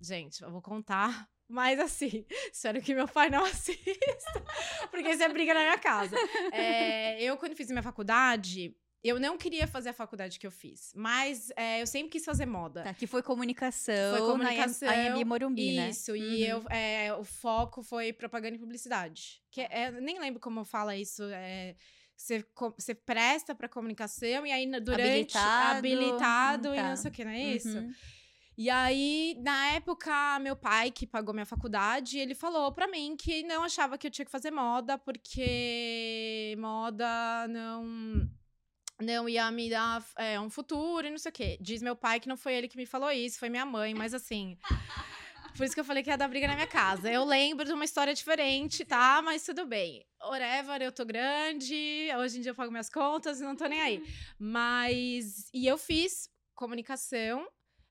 Gente, 0.00 0.42
eu 0.42 0.50
vou 0.50 0.62
contar. 0.62 1.28
Mas 1.48 1.78
assim, 1.78 2.24
espero 2.52 2.80
que 2.80 2.94
meu 2.94 3.06
pai 3.06 3.28
não 3.28 3.44
assista, 3.44 4.44
porque 4.90 5.10
isso 5.10 5.22
é 5.22 5.28
briga 5.28 5.52
na 5.52 5.60
minha 5.60 5.78
casa. 5.78 6.16
É, 6.50 7.22
eu, 7.22 7.36
quando 7.36 7.54
fiz 7.54 7.68
minha 7.68 7.82
faculdade, 7.82 8.74
eu 9.04 9.20
não 9.20 9.36
queria 9.36 9.66
fazer 9.66 9.90
a 9.90 9.92
faculdade 9.92 10.38
que 10.38 10.46
eu 10.46 10.50
fiz, 10.50 10.90
mas 10.96 11.52
é, 11.54 11.82
eu 11.82 11.86
sempre 11.86 12.08
quis 12.08 12.24
fazer 12.24 12.46
moda. 12.46 12.82
Tá, 12.82 12.94
que 12.94 13.06
foi 13.06 13.22
comunicação, 13.22 14.16
foi 14.16 14.26
comunicação 14.26 14.88
na 14.88 14.94
Anhembi 14.94 15.24
Morumbi, 15.26 15.76
né? 15.76 15.90
Isso, 15.90 16.16
e 16.16 16.46
eu, 16.46 16.60
uhum. 16.60 16.70
é, 16.70 17.14
o 17.14 17.22
foco 17.22 17.82
foi 17.82 18.14
propaganda 18.14 18.56
e 18.56 18.58
publicidade. 18.58 19.42
Que 19.50 19.60
é, 19.60 19.90
nem 19.90 20.18
lembro 20.18 20.40
como 20.40 20.64
fala 20.64 20.96
isso, 20.96 21.22
é, 21.24 21.76
você, 22.16 22.44
você 22.76 22.94
presta 22.94 23.54
para 23.54 23.68
comunicação 23.68 24.46
e 24.46 24.52
aí 24.52 24.66
durante 24.80 25.36
habilitado, 25.36 25.78
habilitado 25.78 26.68
hum, 26.70 26.74
tá. 26.74 26.80
e 26.80 26.82
não 26.82 26.96
sei 26.96 27.10
o 27.10 27.14
que, 27.14 27.24
não 27.24 27.32
é 27.32 27.42
isso? 27.54 27.78
Uhum. 27.78 27.92
E 28.56 28.70
aí, 28.70 29.36
na 29.42 29.72
época, 29.72 30.38
meu 30.38 30.54
pai, 30.54 30.92
que 30.92 31.08
pagou 31.08 31.34
minha 31.34 31.44
faculdade, 31.44 32.18
ele 32.18 32.36
falou 32.36 32.72
para 32.72 32.86
mim 32.86 33.16
que 33.16 33.42
não 33.42 33.64
achava 33.64 33.98
que 33.98 34.06
eu 34.06 34.10
tinha 34.10 34.24
que 34.24 34.30
fazer 34.30 34.52
moda, 34.52 34.96
porque 34.96 36.54
moda 36.56 37.48
não 37.48 38.30
não 39.02 39.28
ia 39.28 39.50
me 39.50 39.68
dar 39.68 40.04
é, 40.16 40.38
um 40.38 40.48
futuro 40.48 41.04
e 41.04 41.10
não 41.10 41.18
sei 41.18 41.30
o 41.30 41.32
quê. 41.32 41.58
Diz 41.60 41.82
meu 41.82 41.96
pai 41.96 42.20
que 42.20 42.28
não 42.28 42.36
foi 42.36 42.54
ele 42.54 42.68
que 42.68 42.76
me 42.76 42.86
falou 42.86 43.10
isso, 43.10 43.40
foi 43.40 43.48
minha 43.48 43.66
mãe, 43.66 43.92
mas 43.92 44.14
assim. 44.14 44.56
Por 45.56 45.64
isso 45.64 45.74
que 45.74 45.80
eu 45.80 45.84
falei 45.84 46.02
que 46.02 46.10
ia 46.10 46.16
dar 46.16 46.28
briga 46.28 46.48
na 46.48 46.54
minha 46.54 46.66
casa. 46.66 47.10
Eu 47.10 47.24
lembro 47.24 47.64
de 47.64 47.72
uma 47.72 47.84
história 47.84 48.12
diferente, 48.12 48.84
tá? 48.84 49.22
Mas 49.22 49.44
tudo 49.44 49.64
bem. 49.64 50.04
Whatever, 50.20 50.82
eu 50.82 50.90
tô 50.90 51.04
grande, 51.04 52.08
hoje 52.18 52.38
em 52.38 52.40
dia 52.40 52.50
eu 52.50 52.54
pago 52.54 52.70
minhas 52.70 52.90
contas 52.90 53.40
e 53.40 53.44
não 53.44 53.54
tô 53.54 53.66
nem 53.66 53.80
aí. 53.80 54.02
Mas. 54.38 55.48
E 55.52 55.66
eu 55.66 55.78
fiz 55.78 56.28
comunicação. 56.54 57.46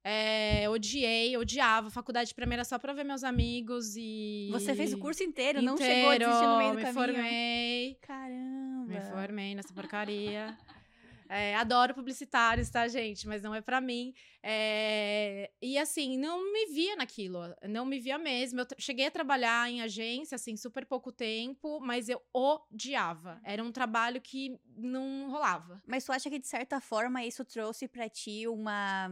É, 0.05 0.67
odiei, 0.69 1.37
odiava. 1.37 1.89
Faculdade 1.89 2.35
pra 2.35 2.45
mim 2.45 2.55
era 2.55 2.65
só 2.65 2.77
pra 2.77 2.91
ver 2.91 3.05
meus 3.05 3.23
amigos 3.23 3.95
e. 3.95 4.49
Você 4.51 4.75
fez 4.75 4.93
o 4.93 4.97
curso 4.97 5.23
inteiro, 5.23 5.59
inteiro 5.59 5.71
não 5.71 5.77
chegou 5.77 6.11
a 6.11 6.17
desistir 6.17 6.45
no 6.45 6.57
meio 6.57 6.71
do 6.71 6.75
me 6.75 6.83
caminho. 6.83 7.07
Me 7.07 7.13
formei. 7.13 7.97
Caramba. 8.01 8.93
Me 8.93 9.01
formei 9.01 9.55
nessa 9.55 9.73
porcaria. 9.73 10.57
É, 11.29 11.55
adoro 11.55 11.93
publicitários, 11.93 12.69
tá, 12.69 12.87
gente? 12.87 13.27
Mas 13.27 13.41
não 13.41 13.53
é 13.53 13.61
para 13.61 13.81
mim. 13.81 14.13
É, 14.41 15.51
e 15.61 15.77
assim, 15.77 16.17
não 16.17 16.51
me 16.51 16.67
via 16.67 16.95
naquilo. 16.95 17.39
Não 17.67 17.85
me 17.85 17.99
via 17.99 18.17
mesmo. 18.17 18.61
Eu 18.61 18.67
cheguei 18.77 19.07
a 19.07 19.11
trabalhar 19.11 19.69
em 19.69 19.81
agência, 19.81 20.35
assim, 20.35 20.55
super 20.55 20.85
pouco 20.85 21.11
tempo, 21.11 21.79
mas 21.79 22.09
eu 22.09 22.21
odiava. 22.33 23.39
Era 23.43 23.63
um 23.63 23.71
trabalho 23.71 24.21
que 24.21 24.59
não 24.75 25.29
rolava. 25.29 25.81
Mas 25.87 26.05
tu 26.05 26.11
acha 26.11 26.29
que, 26.29 26.39
de 26.39 26.47
certa 26.47 26.79
forma, 26.79 27.23
isso 27.23 27.43
trouxe 27.45 27.87
para 27.87 28.09
ti 28.09 28.47
uma 28.47 29.09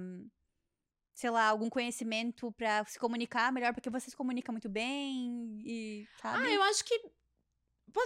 sei 1.13 1.29
lá, 1.29 1.49
algum 1.49 1.69
conhecimento 1.69 2.51
para 2.53 2.83
se 2.85 2.97
comunicar 2.97 3.51
melhor, 3.51 3.73
porque 3.73 3.89
você 3.89 4.09
se 4.09 4.15
comunica 4.15 4.51
muito 4.51 4.67
bem 4.67 5.61
e, 5.63 6.07
sabe? 6.19 6.47
Ah, 6.47 6.49
eu 6.49 6.63
acho 6.63 6.83
que 6.83 6.99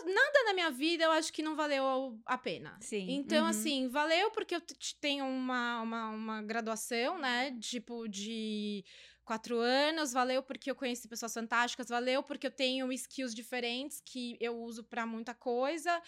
nada 0.06 0.44
na 0.46 0.54
minha 0.54 0.72
vida 0.72 1.04
eu 1.04 1.12
acho 1.12 1.32
que 1.32 1.42
não 1.44 1.56
valeu 1.56 2.20
a 2.26 2.38
pena. 2.38 2.78
Sim. 2.80 3.08
Então, 3.10 3.44
uhum. 3.44 3.50
assim, 3.50 3.88
valeu 3.88 4.32
porque 4.32 4.56
eu 4.56 4.62
tenho 5.00 5.26
uma, 5.26 5.82
uma, 5.82 6.10
uma 6.10 6.42
graduação, 6.42 7.18
né? 7.18 7.58
Tipo, 7.60 8.08
de 8.08 8.84
quatro 9.26 9.58
anos, 9.58 10.14
valeu 10.14 10.44
porque 10.44 10.70
eu 10.70 10.76
conheci 10.76 11.08
pessoas 11.08 11.34
fantásticas, 11.34 11.90
valeu 11.90 12.22
porque 12.22 12.48
eu 12.48 12.52
tenho 12.52 12.92
skills 12.94 13.34
diferentes 13.34 14.00
que 14.06 14.38
eu 14.40 14.56
uso 14.62 14.84
para 14.84 15.06
muita 15.06 15.34
coisa. 15.34 16.02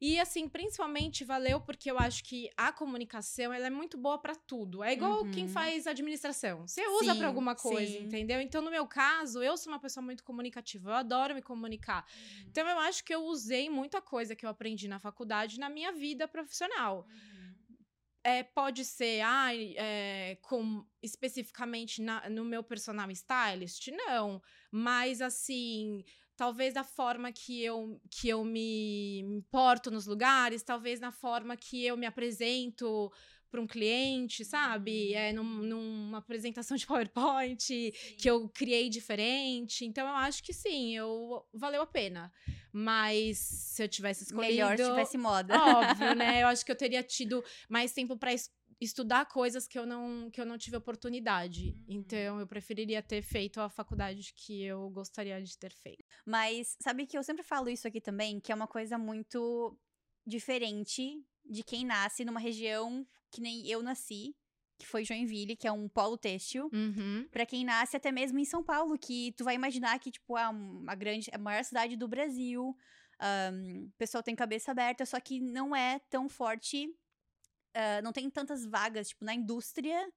E 0.00 0.18
assim, 0.18 0.48
principalmente 0.48 1.24
valeu 1.24 1.60
porque 1.60 1.90
eu 1.90 1.98
acho 1.98 2.24
que 2.24 2.50
a 2.56 2.72
comunicação 2.72 3.52
ela 3.52 3.68
é 3.68 3.70
muito 3.70 3.96
boa 3.96 4.18
para 4.18 4.34
tudo. 4.34 4.82
É 4.82 4.92
igual 4.92 5.22
uhum. 5.22 5.30
quem 5.30 5.48
faz 5.48 5.86
administração. 5.86 6.66
Você 6.66 6.86
usa 6.88 7.14
para 7.14 7.28
alguma 7.28 7.54
coisa, 7.54 7.92
sim. 7.92 8.04
entendeu? 8.04 8.40
Então, 8.40 8.60
no 8.60 8.70
meu 8.70 8.86
caso, 8.86 9.42
eu 9.42 9.56
sou 9.56 9.72
uma 9.72 9.78
pessoa 9.78 10.04
muito 10.04 10.24
comunicativa, 10.24 10.90
eu 10.90 10.94
adoro 10.94 11.34
me 11.34 11.40
comunicar. 11.40 12.04
Uhum. 12.04 12.46
Então, 12.48 12.68
eu 12.68 12.78
acho 12.80 13.04
que 13.04 13.14
eu 13.14 13.24
usei 13.24 13.70
muita 13.70 14.02
coisa 14.02 14.34
que 14.34 14.44
eu 14.44 14.50
aprendi 14.50 14.88
na 14.88 14.98
faculdade 14.98 15.60
na 15.60 15.70
minha 15.70 15.92
vida 15.92 16.26
profissional. 16.26 17.06
Uhum. 17.08 17.43
É, 18.26 18.42
pode 18.42 18.86
ser, 18.86 19.20
ai, 19.20 19.74
é, 19.76 20.38
com, 20.40 20.82
especificamente 21.02 22.00
na, 22.00 22.30
no 22.30 22.42
meu 22.42 22.62
personal 22.62 23.10
stylist? 23.10 23.88
Não. 23.88 24.40
Mas, 24.70 25.20
assim, 25.20 26.02
talvez 26.34 26.72
da 26.72 26.82
forma 26.82 27.30
que 27.30 27.62
eu, 27.62 28.00
que 28.10 28.28
eu 28.28 28.42
me 28.42 29.20
importo 29.20 29.90
nos 29.90 30.06
lugares, 30.06 30.62
talvez 30.62 31.00
na 31.00 31.12
forma 31.12 31.54
que 31.54 31.84
eu 31.84 31.98
me 31.98 32.06
apresento 32.06 33.12
para 33.50 33.60
um 33.60 33.66
cliente, 33.68 34.44
sabe? 34.44 35.10
Uhum. 35.10 35.18
É 35.18 35.32
num, 35.32 35.44
numa 35.44 36.18
apresentação 36.18 36.76
de 36.76 36.86
PowerPoint 36.88 37.62
sim. 37.62 37.92
que 38.18 38.28
eu 38.28 38.48
criei 38.48 38.88
diferente. 38.88 39.84
Então 39.84 40.08
eu 40.08 40.14
acho 40.14 40.42
que 40.42 40.52
sim, 40.52 40.96
eu 40.96 41.46
valeu 41.52 41.82
a 41.82 41.86
pena. 41.86 42.32
Mas 42.76 43.38
se 43.38 43.84
eu 43.84 43.88
tivesse 43.88 44.24
escolhido, 44.24 44.52
melhor 44.52 44.76
se 44.76 44.84
tivesse 44.84 45.16
moda. 45.16 45.54
Óbvio, 45.56 46.14
né? 46.16 46.42
Eu 46.42 46.48
acho 46.48 46.64
que 46.64 46.72
eu 46.72 46.76
teria 46.76 47.04
tido 47.04 47.42
mais 47.68 47.92
tempo 47.92 48.16
para 48.16 48.32
estudar 48.80 49.26
coisas 49.26 49.68
que 49.68 49.78
eu 49.78 49.86
não 49.86 50.28
que 50.28 50.40
eu 50.40 50.44
não 50.44 50.58
tive 50.58 50.76
oportunidade. 50.76 51.68
Uhum. 51.68 51.84
Então 51.88 52.40
eu 52.40 52.46
preferiria 52.48 53.00
ter 53.00 53.22
feito 53.22 53.60
a 53.60 53.70
faculdade 53.70 54.34
que 54.34 54.64
eu 54.64 54.90
gostaria 54.90 55.40
de 55.40 55.56
ter 55.56 55.72
feito. 55.72 56.04
Mas 56.26 56.76
sabe 56.82 57.06
que 57.06 57.16
eu 57.16 57.22
sempre 57.22 57.44
falo 57.44 57.68
isso 57.68 57.86
aqui 57.86 58.00
também, 58.00 58.40
que 58.40 58.50
é 58.50 58.54
uma 58.54 58.66
coisa 58.66 58.98
muito 58.98 59.78
diferente 60.26 61.22
de 61.44 61.62
quem 61.62 61.84
nasce 61.84 62.24
numa 62.24 62.40
região 62.40 63.06
que 63.30 63.40
nem 63.40 63.66
eu 63.68 63.82
nasci, 63.82 64.34
que 64.78 64.86
foi 64.86 65.04
Joinville, 65.04 65.56
que 65.56 65.66
é 65.66 65.72
um 65.72 65.88
polo 65.88 66.16
têxtil. 66.16 66.68
Uhum. 66.72 67.28
Para 67.30 67.46
quem 67.46 67.64
nasce 67.64 67.96
até 67.96 68.10
mesmo 68.10 68.38
em 68.38 68.44
São 68.44 68.62
Paulo, 68.62 68.98
que 68.98 69.32
tu 69.32 69.44
vai 69.44 69.54
imaginar 69.54 69.98
que 69.98 70.10
tipo 70.10 70.36
é 70.36 70.48
uma 70.48 70.94
grande, 70.94 71.30
a 71.32 71.38
maior 71.38 71.64
cidade 71.64 71.96
do 71.96 72.08
Brasil. 72.08 72.76
Um, 73.52 73.84
o 73.86 73.92
pessoal 73.96 74.22
tem 74.22 74.34
cabeça 74.34 74.72
aberta, 74.72 75.06
só 75.06 75.20
que 75.20 75.40
não 75.40 75.74
é 75.74 76.00
tão 76.10 76.28
forte 76.28 76.88
uh, 77.74 78.02
não 78.02 78.12
tem 78.12 78.30
tantas 78.30 78.64
vagas, 78.64 79.08
tipo, 79.08 79.24
na 79.24 79.34
indústria, 79.34 80.08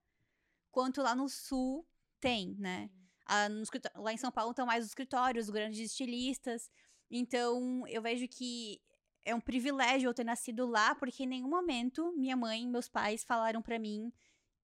quanto 0.72 1.02
lá 1.02 1.16
no 1.16 1.28
sul 1.28 1.86
tem, 2.20 2.56
né? 2.58 2.90
Uh, 3.30 3.50
no, 3.50 4.04
lá 4.04 4.14
em 4.14 4.18
São 4.18 4.32
Paulo 4.32 4.52
estão 4.52 4.66
mais 4.66 4.84
os 4.84 4.92
escritórios, 4.92 5.46
os 5.46 5.52
grandes 5.52 5.80
estilistas. 5.80 6.70
Então, 7.10 7.86
eu 7.88 8.02
vejo 8.02 8.28
que 8.28 8.82
é 9.26 9.36
um 9.36 9.42
privilégio 9.42 10.08
eu 10.08 10.14
ter 10.14 10.24
nascido 10.24 10.66
lá, 10.66 10.96
porque 10.96 11.24
em 11.24 11.28
nenhum 11.28 11.50
momento 11.50 12.14
minha 12.16 12.38
mãe 12.38 12.64
e 12.64 12.68
meus 12.68 12.88
pais 12.88 13.24
falaram 13.24 13.62
para 13.62 13.78
mim 13.78 14.12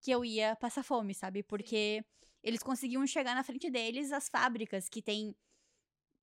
que 0.03 0.11
eu 0.11 0.25
ia 0.25 0.53
passar 0.57 0.83
fome, 0.83 1.13
sabe? 1.13 1.41
Porque 1.41 2.03
eles 2.43 2.61
conseguiam 2.61 3.07
chegar 3.07 3.33
na 3.33 3.43
frente 3.43 3.69
deles 3.69 4.11
as 4.11 4.27
fábricas 4.27 4.89
que 4.89 5.01
tem 5.01 5.33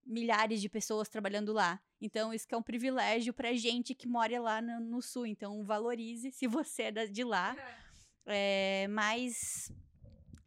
milhares 0.04 0.60
de 0.60 0.68
pessoas 0.68 1.08
trabalhando 1.08 1.50
lá. 1.50 1.80
Então, 1.98 2.32
isso 2.32 2.46
que 2.46 2.54
é 2.54 2.58
um 2.58 2.62
privilégio 2.62 3.32
pra 3.32 3.54
gente 3.54 3.94
que 3.94 4.06
mora 4.06 4.38
lá 4.38 4.60
no, 4.60 4.80
no 4.80 5.00
sul. 5.00 5.24
Então, 5.24 5.64
valorize 5.64 6.30
se 6.30 6.46
você 6.46 6.84
é 6.84 7.06
de 7.06 7.24
lá. 7.24 7.56
É, 8.32 8.86
mas 8.88 9.72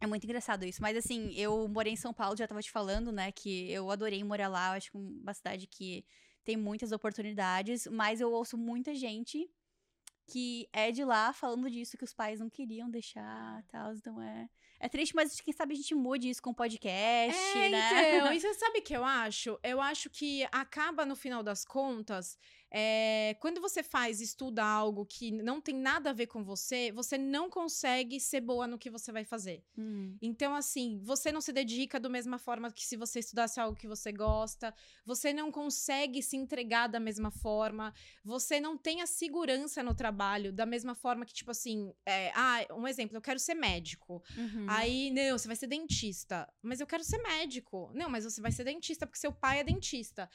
é 0.00 0.06
muito 0.06 0.24
engraçado 0.24 0.64
isso. 0.64 0.80
Mas 0.80 0.96
assim, 0.96 1.34
eu 1.34 1.68
morei 1.68 1.92
em 1.92 1.96
São 1.96 2.14
Paulo, 2.14 2.36
já 2.36 2.46
tava 2.46 2.62
te 2.62 2.70
falando, 2.70 3.10
né? 3.10 3.30
Que 3.32 3.70
eu 3.70 3.90
adorei 3.90 4.22
morar 4.22 4.48
lá. 4.48 4.68
Eu 4.68 4.76
acho 4.78 4.90
que 4.92 4.96
é 4.96 5.00
uma 5.00 5.34
cidade 5.34 5.66
que 5.66 6.02
tem 6.44 6.56
muitas 6.56 6.92
oportunidades. 6.92 7.86
Mas 7.88 8.20
eu 8.20 8.32
ouço 8.32 8.56
muita 8.56 8.94
gente 8.94 9.50
que 10.26 10.68
é 10.72 10.90
de 10.90 11.04
lá 11.04 11.32
falando 11.32 11.70
disso, 11.70 11.96
que 11.96 12.04
os 12.04 12.14
pais 12.14 12.40
não 12.40 12.48
queriam 12.48 12.90
deixar 12.90 13.62
tal. 13.68 13.92
Então 13.92 14.20
é. 14.20 14.48
É 14.80 14.88
triste, 14.88 15.14
mas 15.14 15.40
quem 15.40 15.54
sabe 15.54 15.72
a 15.72 15.76
gente 15.76 15.94
mude 15.94 16.28
isso 16.28 16.42
com 16.42 16.52
podcast, 16.52 17.58
é, 17.58 17.68
né? 17.70 18.16
Então, 18.18 18.32
e 18.34 18.40
você 18.40 18.52
sabe 18.54 18.80
o 18.80 18.82
que 18.82 18.94
eu 18.94 19.04
acho? 19.04 19.58
Eu 19.62 19.80
acho 19.80 20.10
que 20.10 20.46
acaba, 20.52 21.06
no 21.06 21.16
final 21.16 21.42
das 21.42 21.64
contas, 21.64 22.36
é, 22.76 23.36
quando 23.38 23.60
você 23.60 23.84
faz, 23.84 24.20
estuda 24.20 24.64
algo 24.64 25.06
que 25.06 25.30
não 25.30 25.60
tem 25.60 25.76
nada 25.76 26.10
a 26.10 26.12
ver 26.12 26.26
com 26.26 26.42
você, 26.42 26.90
você 26.90 27.16
não 27.16 27.48
consegue 27.48 28.18
ser 28.18 28.40
boa 28.40 28.66
no 28.66 28.76
que 28.76 28.90
você 28.90 29.12
vai 29.12 29.24
fazer. 29.24 29.62
Hum. 29.78 30.18
Então, 30.20 30.52
assim, 30.56 31.00
você 31.04 31.30
não 31.30 31.40
se 31.40 31.52
dedica 31.52 32.00
da 32.00 32.08
mesma 32.08 32.36
forma 32.36 32.72
que 32.72 32.84
se 32.84 32.96
você 32.96 33.20
estudasse 33.20 33.60
algo 33.60 33.76
que 33.76 33.86
você 33.86 34.10
gosta, 34.10 34.74
você 35.06 35.32
não 35.32 35.52
consegue 35.52 36.20
se 36.20 36.36
entregar 36.36 36.88
da 36.88 36.98
mesma 36.98 37.30
forma, 37.30 37.94
você 38.24 38.58
não 38.58 38.76
tem 38.76 39.02
a 39.02 39.06
segurança 39.06 39.80
no 39.80 39.94
trabalho 39.94 40.52
da 40.52 40.66
mesma 40.66 40.96
forma 40.96 41.24
que, 41.24 41.32
tipo 41.32 41.52
assim, 41.52 41.94
é, 42.04 42.32
ah, 42.34 42.66
um 42.72 42.88
exemplo, 42.88 43.16
eu 43.16 43.22
quero 43.22 43.38
ser 43.38 43.54
médico. 43.54 44.20
Uhum. 44.36 44.66
Aí, 44.68 45.12
não, 45.12 45.38
você 45.38 45.46
vai 45.46 45.56
ser 45.56 45.68
dentista. 45.68 46.52
Mas 46.60 46.80
eu 46.80 46.88
quero 46.88 47.04
ser 47.04 47.18
médico. 47.18 47.92
Não, 47.94 48.10
mas 48.10 48.24
você 48.24 48.40
vai 48.40 48.50
ser 48.50 48.64
dentista 48.64 49.06
porque 49.06 49.20
seu 49.20 49.30
pai 49.30 49.60
é 49.60 49.64
dentista 49.64 50.28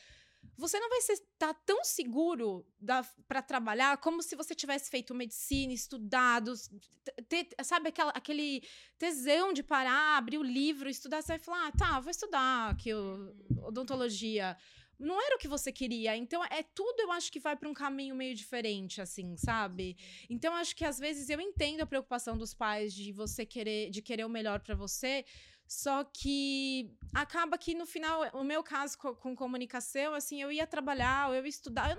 você 0.58 0.80
não 0.80 0.90
vai 0.90 1.00
estar 1.00 1.24
tá 1.38 1.54
tão 1.54 1.84
seguro 1.84 2.66
para 3.28 3.42
trabalhar 3.42 3.98
como 3.98 4.22
se 4.22 4.36
você 4.36 4.54
tivesse 4.54 4.90
feito 4.90 5.16
medicina, 5.16 5.74
estudado, 5.74 6.54
ter, 7.28 7.48
sabe, 7.64 7.90
aquela, 7.90 8.12
aquele 8.12 8.62
tesão 8.98 9.54
de 9.54 9.64
parar, 9.64 10.18
abrir 10.18 10.38
o 10.38 10.44
livro, 10.44 10.90
estudar. 10.90 11.22
Você 11.22 11.34
vai 11.34 11.40
falar, 11.40 11.68
ah, 11.68 11.72
tá, 11.72 12.00
vou 12.00 12.12
estudar 12.12 12.72
aqui 12.72 12.94
o, 12.94 13.36
odontologia. 13.64 14.58
Não 15.00 15.22
era 15.26 15.38
o 15.38 15.40
que 15.40 15.48
você 15.48 15.72
queria. 15.72 16.18
Então, 16.18 16.44
é 16.44 16.62
tudo, 16.62 17.00
eu 17.00 17.12
acho 17.12 17.32
que 17.32 17.40
vai 17.40 17.56
para 17.56 17.70
um 17.70 17.74
caminho 17.74 18.14
meio 18.14 18.36
diferente, 18.36 19.00
assim, 19.00 19.38
sabe? 19.38 19.96
Então, 20.30 20.54
acho 20.56 20.76
que 20.76 20.84
às 20.84 21.00
vezes 21.00 21.30
eu 21.30 21.40
entendo 21.40 21.82
a 21.82 21.86
preocupação 21.86 22.38
dos 22.38 22.54
pais 22.54 22.94
de 22.94 23.14
você 23.14 23.46
querer, 23.46 23.90
de 23.90 24.02
querer 24.02 24.26
o 24.26 24.30
melhor 24.30 24.60
para 24.60 24.76
você, 24.76 25.24
só 25.70 26.04
que 26.04 26.90
acaba 27.14 27.56
que 27.56 27.76
no 27.76 27.86
final, 27.86 28.28
o 28.34 28.44
meu 28.44 28.64
caso 28.64 28.98
com, 28.98 29.14
com 29.14 29.36
comunicação, 29.36 30.16
assim, 30.16 30.42
eu 30.42 30.52
ia 30.52 30.66
trabalhar, 30.66 31.30
eu 31.30 31.44
ia 31.44 31.48
estudar. 31.48 31.96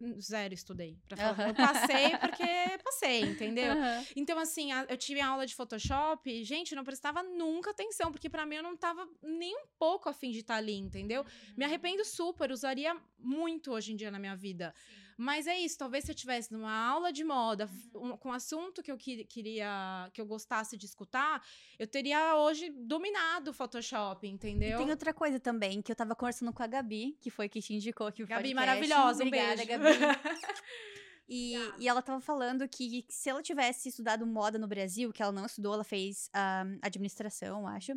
Eu 0.00 0.18
zero 0.18 0.54
estudei. 0.54 0.98
Pra 1.06 1.18
falar. 1.18 1.38
Uhum. 1.38 1.48
Eu 1.48 1.54
passei 1.54 2.16
porque 2.16 2.42
passei, 2.82 3.20
entendeu? 3.20 3.74
Uhum. 3.74 4.04
Então, 4.16 4.38
assim, 4.38 4.70
eu 4.88 4.96
tive 4.96 5.20
aula 5.20 5.44
de 5.44 5.54
Photoshop, 5.54 6.42
gente, 6.44 6.74
não 6.74 6.82
prestava 6.82 7.22
nunca 7.22 7.72
atenção, 7.72 8.10
porque 8.10 8.30
para 8.30 8.46
mim 8.46 8.56
eu 8.56 8.62
não 8.62 8.74
tava 8.74 9.06
nem 9.22 9.54
um 9.54 9.66
pouco 9.78 10.08
afim 10.08 10.30
de 10.30 10.38
estar 10.38 10.54
tá 10.54 10.58
ali, 10.58 10.76
entendeu? 10.76 11.20
Uhum. 11.20 11.54
Me 11.58 11.66
arrependo 11.66 12.02
super, 12.06 12.50
usaria 12.50 12.96
muito 13.18 13.70
hoje 13.70 13.92
em 13.92 13.96
dia 13.96 14.10
na 14.10 14.18
minha 14.18 14.34
vida. 14.34 14.74
Sim. 14.74 15.09
Mas 15.20 15.46
é 15.46 15.58
isso, 15.58 15.76
talvez 15.76 16.04
se 16.06 16.10
eu 16.10 16.14
tivesse 16.14 16.50
numa 16.50 16.72
aula 16.72 17.12
de 17.12 17.22
moda, 17.22 17.68
uhum. 17.92 18.12
um, 18.12 18.16
com 18.16 18.30
um 18.30 18.32
assunto 18.32 18.82
que 18.82 18.90
eu 18.90 18.96
que, 18.96 19.22
queria, 19.24 20.08
que 20.14 20.20
eu 20.20 20.24
gostasse 20.24 20.78
de 20.78 20.86
escutar, 20.86 21.46
eu 21.78 21.86
teria 21.86 22.36
hoje 22.36 22.70
dominado 22.70 23.50
o 23.50 23.52
Photoshop, 23.52 24.26
entendeu? 24.26 24.80
E 24.80 24.82
tem 24.82 24.90
outra 24.90 25.12
coisa 25.12 25.38
também, 25.38 25.82
que 25.82 25.92
eu 25.92 25.96
tava 25.96 26.14
conversando 26.14 26.54
com 26.54 26.62
a 26.62 26.66
Gabi, 26.66 27.18
que 27.20 27.28
foi 27.28 27.50
que 27.50 27.60
te 27.60 27.74
indicou 27.74 28.06
aqui 28.06 28.22
o 28.22 28.26
Gabi, 28.26 28.54
podcast. 28.54 28.66
maravilhosa, 28.66 29.22
um 29.22 29.26
Obrigada, 29.26 29.56
beijo. 29.56 29.68
Gabi. 29.68 30.20
E, 31.32 31.54
e, 31.78 31.86
ela 31.86 32.02
tava 32.02 32.20
falando 32.20 32.68
que 32.68 33.06
se 33.08 33.30
ela 33.30 33.40
tivesse 33.40 33.88
estudado 33.88 34.26
moda 34.26 34.58
no 34.58 34.66
Brasil, 34.66 35.12
que 35.12 35.22
ela 35.22 35.30
não 35.30 35.46
estudou, 35.46 35.74
ela 35.74 35.84
fez 35.84 36.28
um, 36.34 36.78
administração, 36.82 37.68
acho. 37.68 37.92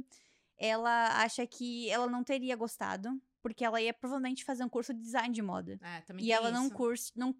Ela 0.56 1.20
acha 1.24 1.44
que 1.48 1.89
ela 1.89 2.06
não 2.06 2.24
teria 2.24 2.56
gostado, 2.56 3.20
porque 3.43 3.63
ela 3.63 3.81
ia 3.81 3.93
provavelmente 3.93 4.45
fazer 4.45 4.63
um 4.63 4.69
curso 4.69 4.93
de 4.93 5.01
design 5.01 5.35
de 5.35 5.41
moda. 5.41 5.77
É, 5.81 6.01
também 6.01 6.25
e 6.25 6.31
ela 6.31 6.50
não 6.50 6.69
curso, 6.69 7.12
não 7.15 7.35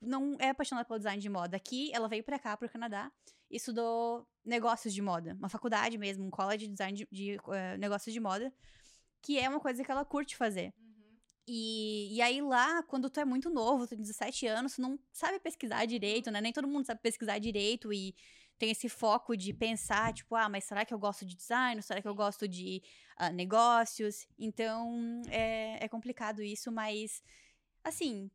não 0.00 0.36
é 0.40 0.48
apaixonada 0.48 0.84
pelo 0.84 0.98
design 0.98 1.22
de 1.22 1.28
moda. 1.28 1.56
Aqui, 1.56 1.92
ela 1.94 2.08
veio 2.08 2.24
para 2.24 2.36
cá, 2.36 2.56
pro 2.56 2.68
Canadá, 2.68 3.12
e 3.48 3.56
estudou 3.56 4.26
negócios 4.44 4.92
de 4.92 5.00
moda, 5.00 5.34
uma 5.34 5.48
faculdade 5.48 5.96
mesmo, 5.96 6.24
um 6.26 6.30
college 6.30 6.66
de 6.66 6.72
design 6.72 6.98
de, 6.98 7.08
de 7.12 7.36
uh, 7.36 7.78
negócios 7.78 8.12
de 8.12 8.18
moda, 8.18 8.52
que 9.20 9.38
é 9.38 9.48
uma 9.48 9.60
coisa 9.60 9.84
que 9.84 9.90
ela 9.90 10.04
curte 10.04 10.36
fazer. 10.36 10.74
Uhum. 10.76 11.16
E, 11.46 12.16
e 12.16 12.20
aí 12.20 12.40
lá, 12.42 12.82
quando 12.82 13.08
tu 13.08 13.20
é 13.20 13.24
muito 13.24 13.48
novo, 13.48 13.86
tu 13.86 13.90
tem 13.90 14.00
17 14.00 14.46
anos, 14.48 14.74
tu 14.74 14.82
não 14.82 14.98
sabe 15.12 15.38
pesquisar 15.38 15.84
direito, 15.86 16.30
né? 16.32 16.40
Nem 16.40 16.52
todo 16.52 16.66
mundo 16.66 16.84
sabe 16.84 17.00
pesquisar 17.00 17.38
direito 17.38 17.92
e 17.92 18.16
tem 18.62 18.70
esse 18.70 18.88
foco 18.88 19.36
de 19.36 19.52
pensar, 19.52 20.12
tipo, 20.14 20.36
ah, 20.36 20.48
mas 20.48 20.62
será 20.62 20.84
que 20.84 20.94
eu 20.94 20.98
gosto 20.98 21.26
de 21.26 21.34
design? 21.34 21.82
Será 21.82 22.00
que 22.00 22.06
eu 22.06 22.14
gosto 22.14 22.46
de 22.46 22.80
uh, 23.20 23.32
negócios? 23.32 24.24
Então, 24.38 25.20
é, 25.28 25.84
é 25.84 25.88
complicado 25.88 26.40
isso, 26.40 26.70
mas, 26.70 27.24
assim, 27.82 28.30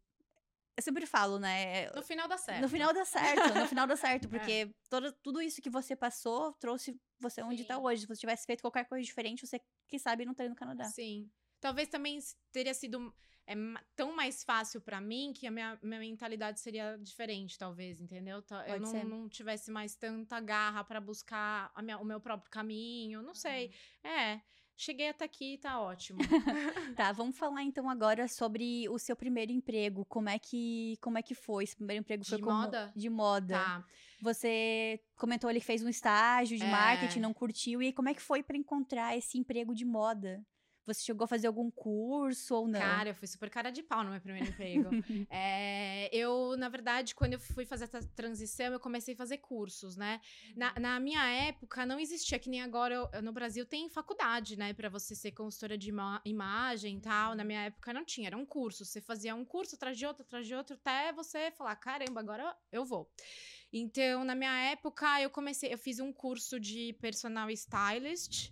eu 0.75 0.83
sempre 0.83 1.05
falo, 1.05 1.39
né? 1.39 1.89
No 1.91 2.03
final 2.03 2.27
dá 2.27 2.37
certo. 2.37 2.61
No 2.61 2.67
final 2.67 2.93
dá 2.93 3.05
certo, 3.05 3.53
no 3.57 3.67
final 3.69 3.87
dá 3.87 3.95
certo, 3.95 4.27
porque 4.27 4.51
é. 4.51 4.69
todo, 4.89 5.13
tudo 5.13 5.41
isso 5.41 5.61
que 5.61 5.69
você 5.69 5.95
passou 5.95 6.51
trouxe 6.55 6.99
você 7.21 7.41
onde 7.41 7.63
tá 7.63 7.75
Sim. 7.75 7.79
tá 7.79 7.87
hoje. 7.87 8.01
Se 8.01 8.07
você 8.07 8.19
tivesse 8.19 8.45
feito 8.45 8.59
qualquer 8.59 8.83
coisa 8.83 9.05
diferente, 9.05 9.47
você, 9.47 9.61
quem 9.87 9.97
sabe, 9.97 10.25
não 10.25 10.33
estaria 10.33 10.49
no 10.49 10.57
Canadá. 10.57 10.83
Sim. 10.89 11.31
Talvez 11.61 11.87
também 11.87 12.19
teria 12.51 12.73
sido 12.73 13.15
é 13.47 13.55
tão 13.95 14.13
mais 14.13 14.43
fácil 14.43 14.81
para 14.81 14.99
mim 14.99 15.31
que 15.33 15.47
a 15.47 15.51
minha, 15.51 15.79
minha 15.81 16.01
mentalidade 16.01 16.59
seria 16.59 16.97
diferente, 16.97 17.57
talvez, 17.57 18.01
entendeu? 18.01 18.43
Pode 18.43 18.69
eu 18.69 18.79
não, 18.81 19.03
não, 19.05 19.29
tivesse 19.29 19.71
mais 19.71 19.95
tanta 19.95 20.37
garra 20.41 20.83
para 20.83 20.99
buscar 20.99 21.71
minha, 21.81 21.97
o 21.97 22.03
meu 22.03 22.19
próprio 22.19 22.51
caminho, 22.51 23.21
não 23.21 23.33
sei. 23.33 23.71
Uhum. 24.03 24.11
É. 24.11 24.41
Cheguei 24.79 25.09
até 25.09 25.25
aqui, 25.25 25.57
tá 25.57 25.79
ótimo. 25.81 26.19
tá, 26.95 27.11
vamos 27.11 27.35
falar 27.35 27.63
então 27.63 27.89
agora 27.89 28.27
sobre 28.27 28.87
o 28.89 28.99
seu 28.99 29.15
primeiro 29.15 29.51
emprego. 29.51 30.05
Como 30.05 30.29
é 30.29 30.37
que, 30.37 30.97
como 31.01 31.17
é 31.17 31.23
que 31.23 31.33
foi? 31.33 31.63
Esse 31.63 31.75
primeiro 31.75 32.01
emprego 32.01 32.23
de 32.23 32.29
foi 32.29 32.41
moda? 32.41 32.81
Como... 32.81 32.99
De 32.99 33.09
moda. 33.09 33.55
Tá. 33.55 33.85
Você 34.21 35.01
comentou 35.15 35.49
que 35.51 35.59
fez 35.61 35.81
um 35.81 35.89
estágio 35.89 36.57
de 36.57 36.63
é. 36.63 36.69
marketing, 36.69 37.21
não 37.21 37.33
curtiu. 37.33 37.81
E 37.81 37.91
como 37.91 38.09
é 38.09 38.13
que 38.13 38.21
foi 38.21 38.43
para 38.43 38.57
encontrar 38.57 39.17
esse 39.17 39.39
emprego 39.39 39.73
de 39.73 39.85
moda? 39.85 40.45
Você 40.87 41.03
chegou 41.03 41.25
a 41.25 41.27
fazer 41.27 41.47
algum 41.47 41.69
curso 41.69 42.55
ou 42.55 42.65
não? 42.65 42.79
Cara, 42.79 43.09
eu 43.09 43.15
fui 43.15 43.27
super 43.27 43.49
cara 43.49 43.69
de 43.69 43.83
pau 43.83 44.05
no 44.05 44.11
meu 44.11 44.21
primeiro 44.21 44.47
emprego. 44.47 44.89
é, 45.29 46.09
eu, 46.15 46.55
na 46.57 46.69
verdade, 46.69 47.13
quando 47.13 47.33
eu 47.33 47.39
fui 47.39 47.65
fazer 47.65 47.83
essa 47.83 48.01
transição, 48.15 48.67
eu 48.67 48.79
comecei 48.79 49.13
a 49.13 49.17
fazer 49.17 49.39
cursos, 49.39 49.97
né? 49.97 50.21
Na, 50.55 50.73
na 50.79 50.99
minha 50.99 51.23
época, 51.29 51.85
não 51.85 51.99
existia, 51.99 52.39
que 52.39 52.49
nem 52.49 52.61
agora 52.61 53.09
eu, 53.11 53.21
no 53.21 53.33
Brasil 53.33 53.65
tem 53.65 53.89
faculdade, 53.89 54.57
né? 54.57 54.73
Pra 54.73 54.87
você 54.87 55.13
ser 55.13 55.33
consultora 55.33 55.77
de 55.77 55.89
ima 55.89 56.21
imagem 56.23 56.97
e 56.97 57.01
tal. 57.01 57.35
Na 57.35 57.43
minha 57.43 57.63
época 57.63 57.91
não 57.91 58.05
tinha, 58.05 58.27
era 58.27 58.37
um 58.37 58.45
curso. 58.45 58.85
Você 58.85 59.01
fazia 59.01 59.35
um 59.35 59.43
curso 59.43 59.75
atrás 59.75 59.97
de 59.97 60.05
outro, 60.05 60.23
atrás 60.23 60.47
de 60.47 60.55
outro, 60.55 60.75
até 60.75 61.11
você 61.11 61.51
falar: 61.51 61.75
caramba, 61.75 62.21
agora 62.21 62.55
eu 62.71 62.85
vou. 62.85 63.11
Então, 63.73 64.23
na 64.23 64.35
minha 64.35 64.71
época, 64.71 65.21
eu 65.21 65.29
comecei, 65.29 65.73
eu 65.73 65.77
fiz 65.77 65.99
um 65.99 66.13
curso 66.13 66.57
de 66.59 66.93
personal 67.01 67.49
stylist. 67.49 68.51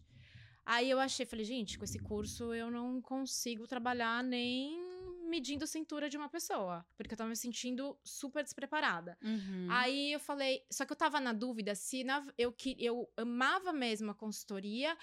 Aí 0.65 0.89
eu 0.89 1.00
achei, 1.00 1.25
falei, 1.25 1.45
gente, 1.45 1.77
com 1.77 1.86
esse 1.86 2.00
curso 2.00 2.53
eu 2.53 2.72
não 2.72 3.01
consigo 3.01 3.67
trabalhar 3.67 4.24
nem 4.24 4.84
medindo 5.27 5.67
cintura 5.67 6.10
de 6.10 6.17
uma 6.17 6.29
pessoa, 6.29 6.86
porque 6.95 7.13
eu 7.13 7.17
tava 7.17 7.29
me 7.29 7.36
sentindo 7.36 7.98
super 8.03 8.43
despreparada. 8.43 9.17
Uhum. 9.22 9.67
Aí 9.69 10.13
eu 10.13 10.19
falei, 10.19 10.63
só 10.72 10.86
que 10.86 10.93
eu 10.93 10.98
tava 10.98 11.19
na 11.19 11.34
dúvida 11.34 11.75
se 11.75 12.03
na, 12.03 12.25
eu, 12.38 12.55
eu 12.77 13.12
amava 13.17 13.74
mesmo 13.74 14.12
a 14.12 14.15
consultoria 14.15 14.95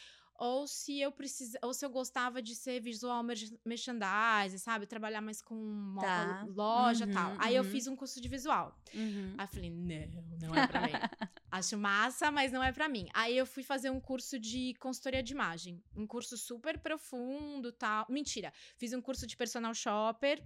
ou 0.45 0.67
se 0.67 0.99
eu 0.99 1.13
precisa, 1.13 1.57
ou 1.63 1.73
se 1.73 1.87
eu 1.87 1.91
gostava 1.91 2.43
de 2.43 2.57
ser 2.57 2.81
visual 2.81 3.23
merchandising, 3.65 4.59
sabe? 4.59 4.89
Trabalhar 4.89 5.21
mais 5.21 5.41
com 5.41 5.95
Tá. 6.01 6.45
loja 6.49 7.05
e 7.05 7.07
Uhum, 7.07 7.15
tal. 7.15 7.37
Aí 7.39 7.55
eu 7.55 7.63
uhum. 7.63 7.71
fiz 7.71 7.87
um 7.87 7.95
curso 7.95 8.21
de 8.21 8.29
visual. 8.29 8.77
Uhum. 8.93 9.37
Aí 9.39 9.45
eu 9.45 9.49
falei, 9.49 9.71
não, 9.71 10.49
não 10.49 10.57
é 10.57 10.67
pra 10.67 10.81
mim. 10.81 10.93
Acho 11.49 11.79
massa, 11.79 12.33
mas 12.33 12.51
não 12.51 12.61
é 12.61 12.73
pra 12.73 12.89
mim. 12.89 13.07
Aí 13.15 13.37
eu 13.37 13.47
fui 13.47 13.63
fazer 13.63 13.91
um 13.91 14.01
curso 14.01 14.37
de 14.37 14.75
consultoria 14.81 15.23
de 15.23 15.33
imagem. 15.33 15.81
Um 15.95 16.09
curso 16.09 16.37
super 16.37 16.77
profundo 16.77 17.71
tal. 17.71 18.05
Mentira, 18.09 18.53
fiz 18.77 18.93
um 18.93 19.01
curso 19.01 19.29
de 19.29 19.37
personal 19.37 19.73
shopper. 19.75 20.43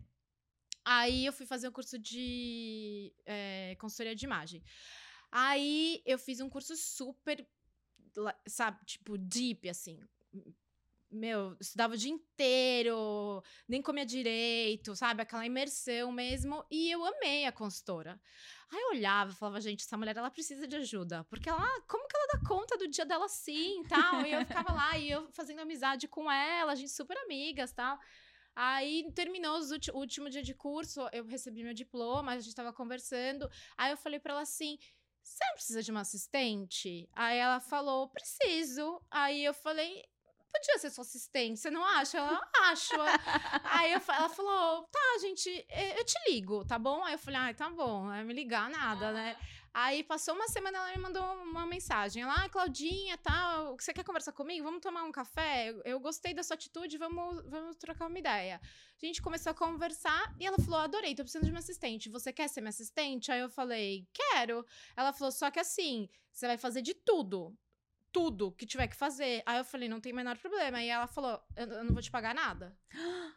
Aí 0.85 1.25
eu 1.25 1.33
fui 1.33 1.47
fazer 1.47 1.69
um 1.69 1.73
curso 1.73 1.99
de 1.99 3.15
é, 3.25 3.75
consultoria 3.81 4.15
de 4.15 4.27
imagem. 4.27 4.63
Aí 5.33 6.03
eu 6.05 6.19
fiz 6.19 6.41
um 6.41 6.51
curso 6.51 6.77
super, 6.77 7.47
sabe, 8.47 8.85
tipo, 8.85 9.17
deep, 9.19 9.69
assim. 9.69 10.01
Meu, 11.11 11.57
estudava 11.61 11.95
o 11.95 11.97
dia 11.97 12.11
inteiro, 12.11 13.43
nem 13.69 13.81
comia 13.81 14.05
direito, 14.05 14.95
sabe? 14.97 15.23
Aquela 15.23 15.47
imersão 15.47 16.11
mesmo. 16.11 16.65
E 16.71 16.91
eu 16.91 17.05
amei 17.05 17.47
a 17.47 17.53
consultora. 17.53 18.21
Aí 18.71 18.81
eu 18.81 18.89
olhava 18.91 19.31
e 19.31 19.35
falava, 19.35 19.61
gente, 19.61 19.85
essa 19.85 19.97
mulher, 19.97 20.17
ela 20.17 20.31
precisa 20.31 20.67
de 20.67 20.77
ajuda. 20.77 21.25
Porque 21.25 21.49
ela, 21.49 21.81
como 21.83 22.07
que 22.09 22.17
ela 22.17 22.27
dá 22.35 22.49
conta 22.49 22.77
do 22.77 22.89
dia 22.89 23.07
dela 23.07 23.27
assim 23.27 23.85
tal? 23.89 24.27
E 24.27 24.33
eu 24.33 24.45
ficava 24.45 24.73
lá, 24.73 24.99
e 24.99 25.11
eu 25.11 25.29
fazendo 25.33 25.61
amizade 25.61 26.09
com 26.09 26.31
ela, 26.31 26.73
a 26.73 26.75
gente 26.75 26.91
super 26.91 27.17
amigas 27.19 27.73
tal. 27.73 27.99
Aí 28.57 29.07
terminou 29.15 29.61
o 29.61 29.99
último 29.99 30.31
dia 30.31 30.43
de 30.43 30.55
curso, 30.55 31.07
eu 31.13 31.27
recebi 31.27 31.63
meu 31.63 31.75
diploma, 31.75 32.33
a 32.33 32.41
gente 32.41 32.55
tava 32.55 32.73
conversando. 32.73 33.49
Aí 33.77 33.91
eu 33.91 33.99
falei 33.99 34.19
pra 34.19 34.33
ela 34.33 34.41
assim: 34.41 34.79
você 35.27 35.45
não 35.45 35.55
precisa 35.55 35.83
de 35.83 35.91
uma 35.91 36.01
assistente? 36.03 37.09
Aí 37.13 37.39
ela 37.39 37.61
falou: 37.61 38.09
preciso. 38.09 39.01
Aí 39.11 39.45
eu 39.45 39.53
falei. 39.53 40.03
Podia 40.53 40.79
ser 40.79 40.89
sua 40.89 41.03
assistente, 41.03 41.61
você 41.61 41.71
não 41.71 41.85
acha? 41.85 42.17
Ela, 42.17 42.41
acho. 42.71 42.95
Aí 43.65 43.93
eu 43.93 44.01
ela 44.09 44.29
falou, 44.31 44.85
tá, 44.85 45.19
gente, 45.21 45.51
eu 45.51 46.03
te 46.03 46.15
ligo, 46.31 46.65
tá 46.65 46.79
bom? 46.79 47.05
Aí 47.05 47.13
eu 47.13 47.19
falei, 47.19 47.39
ai, 47.39 47.55
tá 47.55 47.69
bom, 47.69 48.09
aí 48.09 48.25
me 48.25 48.33
ligar 48.33 48.71
nada, 48.71 49.13
né? 49.13 49.37
Aí 49.79 50.03
passou 50.03 50.35
uma 50.35 50.49
semana, 50.49 50.79
ela 50.79 50.97
me 50.97 51.03
mandou 51.03 51.23
uma 51.43 51.67
mensagem. 51.67 52.23
Ela, 52.23 52.33
ah, 52.33 52.49
Claudinha, 52.49 53.19
tal, 53.19 53.77
você 53.79 53.93
quer 53.93 54.05
conversar 54.05 54.33
comigo? 54.33 54.65
Vamos 54.65 54.81
tomar 54.81 55.05
um 55.05 55.13
café? 55.13 55.69
Eu, 55.69 55.83
eu 55.85 56.01
gostei 56.01 56.33
da 56.33 56.43
sua 56.43 56.55
atitude, 56.55 56.97
vamos, 56.97 57.45
vamos 57.47 57.77
trocar 57.77 58.07
uma 58.07 58.19
ideia. 58.19 58.59
A 58.59 59.05
gente 59.05 59.21
começou 59.21 59.51
a 59.51 59.55
conversar 59.55 60.35
e 60.41 60.47
ela 60.47 60.57
falou: 60.57 60.81
adorei, 60.81 61.15
tô 61.15 61.23
precisando 61.23 61.45
de 61.45 61.51
uma 61.51 61.59
assistente. 61.59 62.09
Você 62.09 62.33
quer 62.33 62.49
ser 62.49 62.63
minha 62.63 62.71
assistente? 62.71 63.31
Aí 63.31 63.41
eu 63.41 63.51
falei, 63.51 64.09
quero. 64.15 64.65
Ela 64.97 65.13
falou, 65.13 65.31
só 65.31 65.51
que 65.51 65.61
assim, 65.61 66.09
você 66.33 66.47
vai 66.47 66.57
fazer 66.57 66.81
de 66.81 66.95
tudo. 66.95 67.55
Tudo 68.13 68.53
que 68.53 68.65
tiver 68.67 68.87
que 68.89 68.97
fazer. 68.97 69.43
Aí 69.45 69.59
eu 69.59 69.65
falei, 69.65 69.89
não 69.89 70.01
tem 70.01 70.13
o 70.13 70.17
menor 70.17 70.39
problema. 70.39 70.79
Aí 70.79 70.89
ela 70.89 71.07
falou, 71.07 71.39
eu, 71.55 71.67
eu 71.67 71.85
não 71.85 71.93
vou 71.93 72.03
te 72.03 72.11
pagar 72.11 72.35
nada. 72.35 72.77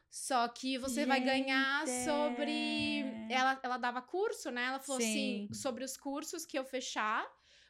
Só 0.10 0.48
que 0.48 0.78
você 0.78 1.06
vai 1.06 1.20
ganhar 1.20 1.86
Gente. 1.86 2.06
sobre. 2.06 3.04
Ela, 3.30 3.60
ela 3.62 3.78
dava 3.78 4.02
curso, 4.02 4.50
né? 4.52 4.66
Ela 4.66 4.80
falou 4.80 5.02
Sim. 5.02 5.46
assim: 5.48 5.54
sobre 5.54 5.84
os 5.84 5.98
cursos 5.98 6.46
que 6.46 6.58
eu 6.58 6.64
fechar, 6.64 7.26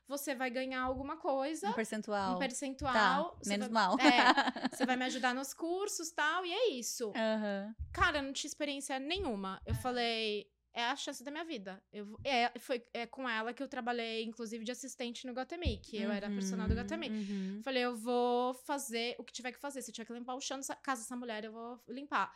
você 0.07 0.33
vai 0.33 0.49
ganhar 0.49 0.81
alguma 0.81 1.17
coisa, 1.17 1.69
Um 1.69 1.73
percentual. 1.73 2.35
um 2.35 2.39
percentual. 2.39 2.93
Tá, 2.93 3.49
menos 3.49 3.67
vai- 3.67 3.73
mal. 3.73 3.97
É, 3.99 3.99
você 4.75 4.85
vai 4.85 4.95
me 4.95 5.05
ajudar 5.05 5.33
nos 5.35 5.53
cursos 5.53 6.11
tal, 6.11 6.45
e 6.45 6.51
é 6.53 6.69
isso. 6.71 7.11
Aham. 7.15 7.75
Cara, 7.91 8.19
eu 8.19 8.23
não 8.23 8.33
tinha 8.33 8.47
experiência 8.49 8.99
nenhuma. 8.99 9.61
Eu 9.65 9.75
falei, 9.75 10.47
é 10.73 10.83
a 10.85 10.95
chance 10.95 11.23
da 11.23 11.31
minha 11.31 11.43
vida. 11.43 11.81
Eu, 11.91 12.19
é, 12.23 12.51
foi 12.59 12.83
é 12.93 13.05
com 13.05 13.27
ela 13.27 13.53
que 13.53 13.61
eu 13.63 13.67
trabalhei, 13.67 14.23
inclusive, 14.23 14.63
de 14.63 14.71
assistente 14.71 15.25
no 15.25 15.33
Gatemi, 15.33 15.77
que 15.77 15.97
eu 15.97 16.11
era 16.11 16.29
personal 16.29 16.67
do 16.67 16.71
Uhum, 16.71 16.77
Gatemi. 16.77 17.09
uhum. 17.09 17.61
Falei, 17.63 17.83
eu 17.83 17.95
vou 17.95 18.53
fazer 18.53 19.15
o 19.17 19.23
que 19.23 19.33
tiver 19.33 19.51
que 19.51 19.59
fazer. 19.59 19.81
Se 19.81 19.89
eu 19.91 19.93
tiver 19.95 20.05
que 20.05 20.13
limpar 20.13 20.35
o 20.35 20.41
chão 20.41 20.57
dessa 20.57 20.75
casa 20.75 21.01
dessa 21.01 21.15
mulher, 21.15 21.43
eu 21.43 21.51
vou 21.51 21.81
limpar. 21.87 22.33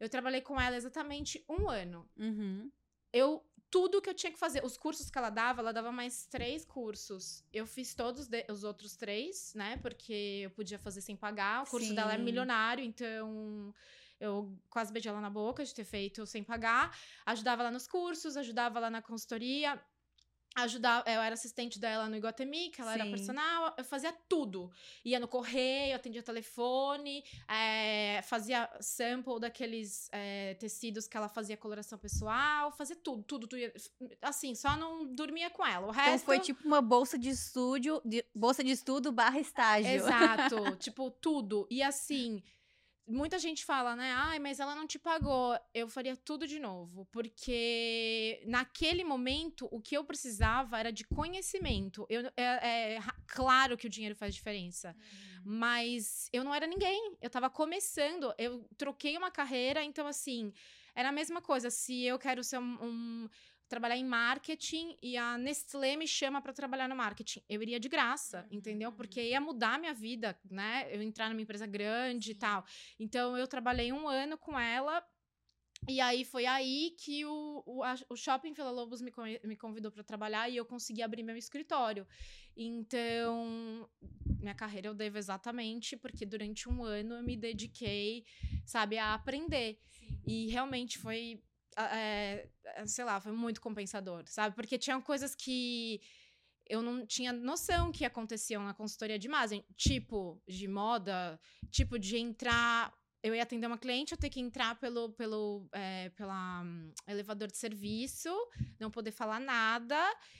Eu 0.00 0.08
trabalhei 0.08 0.40
com 0.40 0.60
ela 0.60 0.76
exatamente 0.76 1.44
um 1.48 1.68
ano. 1.68 2.08
Uhum. 2.16 2.70
Eu. 3.12 3.44
Tudo 3.70 4.00
que 4.00 4.08
eu 4.08 4.14
tinha 4.14 4.30
que 4.30 4.38
fazer, 4.38 4.64
os 4.64 4.76
cursos 4.76 5.10
que 5.10 5.18
ela 5.18 5.30
dava, 5.30 5.60
ela 5.60 5.72
dava 5.72 5.90
mais 5.90 6.26
três 6.26 6.64
cursos. 6.64 7.44
Eu 7.52 7.66
fiz 7.66 7.92
todos 7.92 8.28
de- 8.28 8.46
os 8.48 8.62
outros 8.62 8.94
três, 8.94 9.52
né? 9.52 9.76
Porque 9.78 10.42
eu 10.44 10.50
podia 10.50 10.78
fazer 10.78 11.00
sem 11.00 11.16
pagar. 11.16 11.64
O 11.64 11.66
curso 11.66 11.92
dela 11.92 12.14
é 12.14 12.16
Sim. 12.16 12.22
milionário, 12.22 12.84
então 12.84 13.74
eu 14.24 14.56
quase 14.70 14.92
beijei 14.92 15.10
ela 15.10 15.20
na 15.20 15.30
boca 15.30 15.64
de 15.64 15.74
ter 15.74 15.84
feito 15.84 16.26
sem 16.26 16.42
pagar. 16.42 16.96
Ajudava 17.26 17.62
ela 17.62 17.70
nos 17.70 17.86
cursos, 17.86 18.36
ajudava 18.36 18.78
ela 18.78 18.90
na 18.90 19.02
consultoria. 19.02 19.80
Ajudava, 20.56 21.10
eu 21.10 21.20
era 21.20 21.34
assistente 21.34 21.80
dela 21.80 22.08
no 22.08 22.14
Iguatemi, 22.14 22.70
que 22.70 22.80
ela 22.80 22.94
era 22.94 23.02
Sim. 23.02 23.10
personal, 23.10 23.74
eu 23.76 23.84
fazia 23.84 24.12
tudo. 24.28 24.70
Ia 25.04 25.18
no 25.18 25.26
correio, 25.26 25.96
atendia 25.96 26.22
telefone, 26.22 27.24
é, 27.48 28.22
fazia 28.22 28.70
sample 28.80 29.40
daqueles 29.40 30.08
é, 30.12 30.54
tecidos 30.54 31.08
que 31.08 31.16
ela 31.16 31.28
fazia 31.28 31.56
coloração 31.56 31.98
pessoal, 31.98 32.70
fazia 32.70 32.94
tudo, 32.94 33.24
tudo, 33.24 33.48
tudo. 33.48 33.60
Assim, 34.22 34.54
só 34.54 34.76
não 34.76 35.04
dormia 35.12 35.50
com 35.50 35.66
ela. 35.66 35.88
O 35.88 35.90
Então 35.90 36.04
resto. 36.04 36.24
foi 36.24 36.38
tipo 36.38 36.64
uma 36.64 36.80
bolsa 36.80 37.18
de 37.18 37.30
estúdio, 37.30 38.00
de- 38.04 38.24
bolsa 38.32 38.62
de 38.62 38.70
estudo 38.70 39.10
barra 39.10 39.40
estágio. 39.40 39.90
Exato, 39.90 40.76
tipo, 40.78 41.10
tudo. 41.10 41.66
E 41.68 41.82
assim, 41.82 42.40
muita 43.06 43.38
gente 43.38 43.64
fala, 43.64 43.94
né? 43.94 44.12
Ai, 44.16 44.38
mas 44.38 44.60
ela 44.60 44.74
não 44.74 44.86
te 44.86 44.98
pagou. 44.98 45.58
Eu 45.72 45.88
faria 45.88 46.16
tudo 46.16 46.46
de 46.46 46.58
novo, 46.58 47.06
porque 47.12 48.42
naquele 48.46 49.04
momento 49.04 49.68
o 49.70 49.80
que 49.80 49.96
eu 49.96 50.04
precisava 50.04 50.78
era 50.78 50.90
de 50.92 51.04
conhecimento. 51.04 52.06
Eu, 52.08 52.22
é, 52.36 52.94
é 52.96 53.00
claro 53.26 53.76
que 53.76 53.86
o 53.86 53.90
dinheiro 53.90 54.14
faz 54.16 54.34
diferença, 54.34 54.96
mas 55.44 56.28
eu 56.32 56.42
não 56.44 56.54
era 56.54 56.66
ninguém. 56.66 57.16
Eu 57.20 57.30
tava 57.30 57.50
começando, 57.50 58.32
eu 58.38 58.66
troquei 58.76 59.16
uma 59.16 59.30
carreira, 59.30 59.82
então 59.84 60.06
assim, 60.06 60.52
era 60.94 61.10
a 61.10 61.12
mesma 61.12 61.42
coisa. 61.42 61.70
Se 61.70 62.02
eu 62.04 62.18
quero 62.18 62.42
ser 62.42 62.58
um- 62.58 62.78
um 62.82 63.28
trabalhar 63.68 63.96
em 63.96 64.04
marketing 64.04 64.96
e 65.02 65.16
a 65.16 65.38
Nestlé 65.38 65.96
me 65.96 66.06
chama 66.06 66.40
para 66.40 66.52
trabalhar 66.52 66.88
no 66.88 66.96
marketing. 66.96 67.42
Eu 67.48 67.62
iria 67.62 67.80
de 67.80 67.88
graça, 67.88 68.46
entendeu? 68.50 68.92
Porque 68.92 69.20
ia 69.22 69.40
mudar 69.40 69.78
minha 69.78 69.94
vida, 69.94 70.38
né? 70.50 70.86
Eu 70.90 71.02
entrar 71.02 71.28
numa 71.30 71.40
empresa 71.42 71.66
grande 71.66 72.32
e 72.32 72.34
tal. 72.34 72.64
Então 72.98 73.36
eu 73.36 73.46
trabalhei 73.46 73.92
um 73.92 74.08
ano 74.08 74.36
com 74.38 74.58
ela. 74.58 75.02
E 75.86 76.00
aí 76.00 76.24
foi 76.24 76.46
aí 76.46 76.94
que 76.98 77.26
o, 77.26 77.62
o, 77.66 77.82
a- 77.82 77.94
o 78.08 78.16
Shopping 78.16 78.54
Vila 78.54 78.70
Lobos 78.70 79.02
me, 79.02 79.12
me 79.44 79.54
convidou 79.56 79.90
para 79.92 80.02
trabalhar 80.02 80.48
e 80.48 80.56
eu 80.56 80.64
consegui 80.64 81.02
abrir 81.02 81.22
meu 81.22 81.36
escritório. 81.36 82.06
Então, 82.56 83.86
minha 84.40 84.54
carreira 84.54 84.88
eu 84.88 84.94
devo 84.94 85.18
exatamente 85.18 85.96
porque 85.96 86.24
durante 86.24 86.68
um 86.68 86.82
ano 86.84 87.16
eu 87.16 87.22
me 87.22 87.36
dediquei, 87.36 88.24
sabe, 88.64 88.96
a 88.96 89.12
aprender. 89.12 89.78
E 90.26 90.46
realmente 90.48 90.98
foi, 90.98 91.42
é, 91.76 92.48
sei 92.86 93.04
lá, 93.04 93.20
foi 93.20 93.32
muito 93.32 93.60
compensador, 93.60 94.24
sabe? 94.26 94.54
Porque 94.54 94.78
tinham 94.78 95.00
coisas 95.00 95.34
que 95.34 96.00
eu 96.66 96.82
não 96.82 97.06
tinha 97.06 97.32
noção 97.32 97.92
que 97.92 98.04
aconteciam 98.04 98.64
na 98.64 98.74
consultoria 98.74 99.18
de 99.18 99.26
imagem, 99.26 99.64
tipo 99.76 100.42
de 100.46 100.66
moda, 100.66 101.38
tipo 101.70 101.98
de 101.98 102.16
entrar. 102.16 102.92
Eu 103.24 103.34
ia 103.34 103.42
atender 103.42 103.66
uma 103.66 103.78
cliente, 103.78 104.12
eu 104.12 104.18
ter 104.18 104.28
que 104.28 104.38
entrar 104.38 104.78
pelo, 104.78 105.08
pelo 105.14 105.66
é, 105.72 106.10
pela, 106.10 106.60
hum, 106.62 106.92
elevador 107.08 107.50
de 107.50 107.56
serviço, 107.56 108.28
não 108.78 108.90
poder 108.90 109.12
falar 109.12 109.40
nada. 109.40 109.96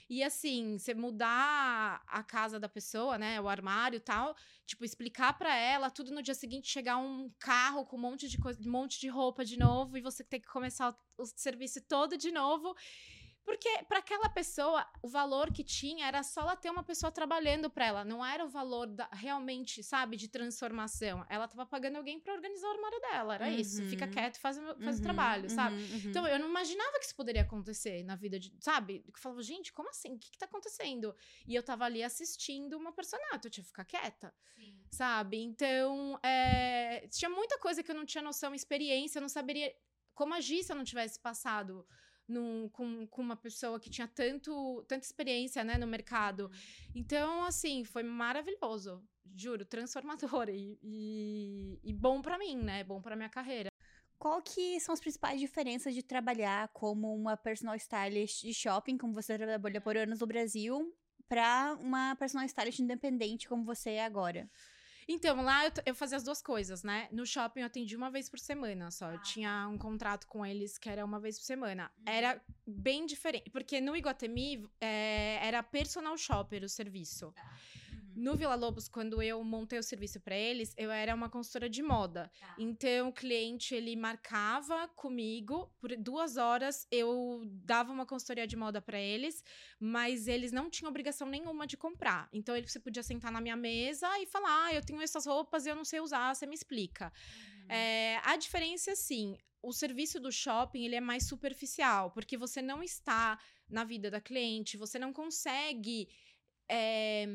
E 0.07 0.21
assim, 0.21 0.77
você 0.77 0.93
mudar 0.93 2.03
a 2.05 2.21
casa 2.21 2.59
da 2.59 2.69
pessoa, 2.69 3.17
né? 3.17 3.41
O 3.41 3.49
armário 3.49 3.97
e 3.97 3.99
tal, 3.99 4.35
tipo, 4.67 4.85
explicar 4.85 5.33
pra 5.35 5.57
ela, 5.57 5.89
tudo 5.89 6.11
no 6.11 6.21
dia 6.21 6.35
seguinte 6.35 6.69
chegar 6.69 6.97
um 6.97 7.31
carro 7.39 7.87
com 7.87 7.97
um 7.97 8.01
monte 8.01 8.29
de 8.29 8.37
coisa, 8.37 8.61
um 8.61 8.71
monte 8.71 8.99
de 8.99 9.07
roupa 9.07 9.43
de 9.43 9.57
novo, 9.57 9.97
e 9.97 10.01
você 10.01 10.23
ter 10.23 10.39
que 10.39 10.47
começar 10.47 10.91
o, 10.91 11.23
o 11.23 11.25
serviço 11.25 11.81
todo 11.81 12.15
de 12.15 12.29
novo. 12.29 12.75
Porque 13.45 13.69
para 13.87 13.99
aquela 13.99 14.27
pessoa, 14.27 14.85
o 15.03 15.07
valor 15.07 15.53
que 15.53 15.63
tinha 15.63 16.07
era 16.07 16.23
só 16.23 16.41
ela 16.41 16.55
ter 16.55 16.71
uma 16.71 16.81
pessoa 16.81 17.11
trabalhando 17.11 17.69
para 17.69 17.85
ela, 17.85 18.03
não 18.03 18.25
era 18.25 18.43
o 18.43 18.49
valor 18.49 18.87
da, 18.87 19.07
realmente, 19.13 19.83
sabe, 19.83 20.17
de 20.17 20.27
transformação. 20.27 21.23
Ela 21.29 21.47
tava 21.47 21.63
pagando 21.63 21.97
alguém 21.97 22.19
para 22.19 22.33
organizar 22.33 22.67
o 22.67 22.71
armário 22.71 22.99
dela, 23.01 23.35
era 23.35 23.45
uhum. 23.45 23.51
isso. 23.51 23.83
Fica 23.83 24.07
quieto 24.07 24.37
e 24.37 24.39
faz, 24.39 24.57
faz 24.57 24.95
uhum, 24.95 24.99
o 24.99 25.01
trabalho, 25.01 25.47
sabe? 25.47 25.75
Uhum, 25.75 25.81
uhum. 25.81 26.09
Então 26.09 26.27
eu 26.27 26.39
não 26.39 26.49
imaginava 26.49 26.97
que 26.97 27.05
isso 27.05 27.15
poderia 27.15 27.43
acontecer 27.43 28.03
na 28.03 28.15
vida 28.15 28.39
de, 28.39 28.51
sabe? 28.59 29.03
Eu 29.07 29.13
falava, 29.19 29.43
gente, 29.43 29.71
como 29.71 29.89
assim? 29.89 30.15
O 30.15 30.17
que, 30.19 30.31
que 30.31 30.39
tá 30.39 30.45
acontecendo? 30.47 31.15
E 31.47 31.53
eu 31.53 31.61
tava 31.61 31.85
ali 31.85 32.01
assistindo 32.01 32.75
uma 32.75 32.91
personagem, 32.93 33.41
eu 33.43 33.51
tinha 33.51 33.63
que 33.63 33.69
ficar 33.69 33.85
quieta, 33.85 34.33
Sim. 34.55 34.75
sabe? 34.89 35.37
Então, 35.37 36.19
é, 36.23 37.07
tinha 37.11 37.29
muita 37.29 37.59
coisa 37.59 37.83
que 37.83 37.91
eu 37.91 37.95
não 37.95 38.05
tinha 38.05 38.23
noção, 38.23 38.55
experiência, 38.55 39.19
eu 39.19 39.21
não 39.21 39.29
saberia 39.29 39.71
como 40.15 40.33
agir 40.33 40.63
se 40.63 40.71
eu 40.71 40.75
não 40.75 40.83
tivesse 40.83 41.19
passado 41.19 41.85
num, 42.27 42.69
com, 42.69 43.05
com 43.07 43.21
uma 43.21 43.35
pessoa 43.35 43.79
que 43.79 43.89
tinha 43.89 44.07
tanto, 44.07 44.83
tanta 44.87 45.05
experiência 45.05 45.63
né, 45.63 45.77
no 45.77 45.87
mercado. 45.87 46.49
Então, 46.93 47.43
assim, 47.43 47.83
foi 47.83 48.03
maravilhoso. 48.03 49.03
Juro, 49.35 49.65
transformador 49.65 50.47
e, 50.49 50.79
e, 50.81 51.79
e 51.83 51.93
bom 51.93 52.21
para 52.21 52.37
mim, 52.37 52.55
né? 52.55 52.83
Bom 52.83 53.01
para 53.01 53.15
minha 53.15 53.29
carreira. 53.29 53.69
Qual 54.17 54.41
que 54.41 54.79
são 54.79 54.93
as 54.93 54.99
principais 54.99 55.39
diferenças 55.39 55.93
de 55.93 56.01
trabalhar 56.01 56.69
como 56.69 57.13
uma 57.13 57.35
personal 57.35 57.75
stylist 57.75 58.41
de 58.41 58.53
shopping, 58.53 58.97
como 58.97 59.13
você 59.13 59.37
trabalha 59.37 59.81
por 59.81 59.97
anos 59.97 60.19
no 60.19 60.27
Brasil, 60.27 60.95
para 61.27 61.77
uma 61.81 62.15
personal 62.15 62.45
stylist 62.45 62.79
independente 62.79 63.47
como 63.47 63.63
você 63.63 63.91
é 63.91 64.05
agora? 64.05 64.49
Então, 65.07 65.41
lá 65.43 65.65
eu, 65.65 65.71
eu, 65.85 65.95
fazia 65.95 66.17
as 66.17 66.23
duas 66.23 66.41
coisas, 66.41 66.83
né? 66.83 67.07
No 67.11 67.25
shopping 67.25 67.59
eu 67.59 67.67
atendi 67.67 67.95
uma 67.95 68.09
vez 68.09 68.27
por 68.27 68.39
semana 68.39 68.89
só. 68.89 69.11
Eu 69.11 69.17
ah. 69.17 69.21
tinha 69.21 69.67
um 69.67 69.77
contrato 69.77 70.25
com 70.27 70.45
eles 70.45 70.77
que 70.77 70.89
era 70.89 71.05
uma 71.05 71.19
vez 71.19 71.37
por 71.37 71.45
semana. 71.45 71.91
Uhum. 71.97 72.03
Era 72.07 72.41
bem 72.65 73.05
diferente. 73.05 73.49
Porque 73.51 73.79
no 73.79 73.95
Iguatemi 73.95 74.67
é, 74.81 75.39
era 75.41 75.61
personal 75.61 76.17
shopper 76.17 76.63
o 76.63 76.69
serviço. 76.69 77.31
Tá. 77.33 77.57
No 78.15 78.37
Vila 78.37 78.55
Lobos, 78.55 78.87
quando 78.87 79.21
eu 79.21 79.43
montei 79.43 79.77
o 79.77 79.83
serviço 79.83 80.21
para 80.21 80.35
eles, 80.35 80.73
eu 80.77 80.89
era 80.89 81.13
uma 81.13 81.29
consultora 81.29 81.69
de 81.69 81.83
moda. 81.83 82.31
Tá. 82.39 82.55
Então, 82.57 83.09
o 83.09 83.13
cliente, 83.13 83.75
ele 83.75 83.93
marcava 83.93 84.87
comigo, 84.95 85.69
por 85.79 85.93
duas 85.97 86.37
horas, 86.37 86.87
eu 86.89 87.41
dava 87.45 87.91
uma 87.91 88.05
consultoria 88.05 88.47
de 88.47 88.55
moda 88.55 88.81
para 88.81 88.97
eles, 88.97 89.43
mas 89.77 90.27
eles 90.29 90.53
não 90.53 90.69
tinham 90.69 90.89
obrigação 90.89 91.27
nenhuma 91.27 91.67
de 91.67 91.75
comprar. 91.75 92.29
Então, 92.31 92.55
ele, 92.55 92.67
você 92.67 92.79
podia 92.79 93.03
sentar 93.03 93.33
na 93.33 93.41
minha 93.41 93.57
mesa 93.57 94.07
e 94.19 94.25
falar, 94.25 94.67
ah, 94.67 94.73
eu 94.73 94.81
tenho 94.81 95.01
essas 95.01 95.25
roupas 95.25 95.65
e 95.65 95.69
eu 95.69 95.75
não 95.75 95.83
sei 95.83 95.99
usar, 95.99 96.33
você 96.33 96.45
me 96.45 96.55
explica. 96.55 97.11
Uhum. 97.11 97.65
É, 97.69 98.21
a 98.23 98.37
diferença, 98.37 98.93
assim, 98.93 99.37
o 99.61 99.73
serviço 99.73 100.21
do 100.21 100.31
shopping, 100.31 100.85
ele 100.85 100.95
é 100.95 101.01
mais 101.01 101.27
superficial, 101.27 102.11
porque 102.11 102.37
você 102.37 102.61
não 102.61 102.81
está 102.81 103.37
na 103.69 103.83
vida 103.83 104.09
da 104.09 104.21
cliente, 104.21 104.77
você 104.77 104.97
não 104.97 105.11
consegue... 105.11 106.07
É, 106.67 107.27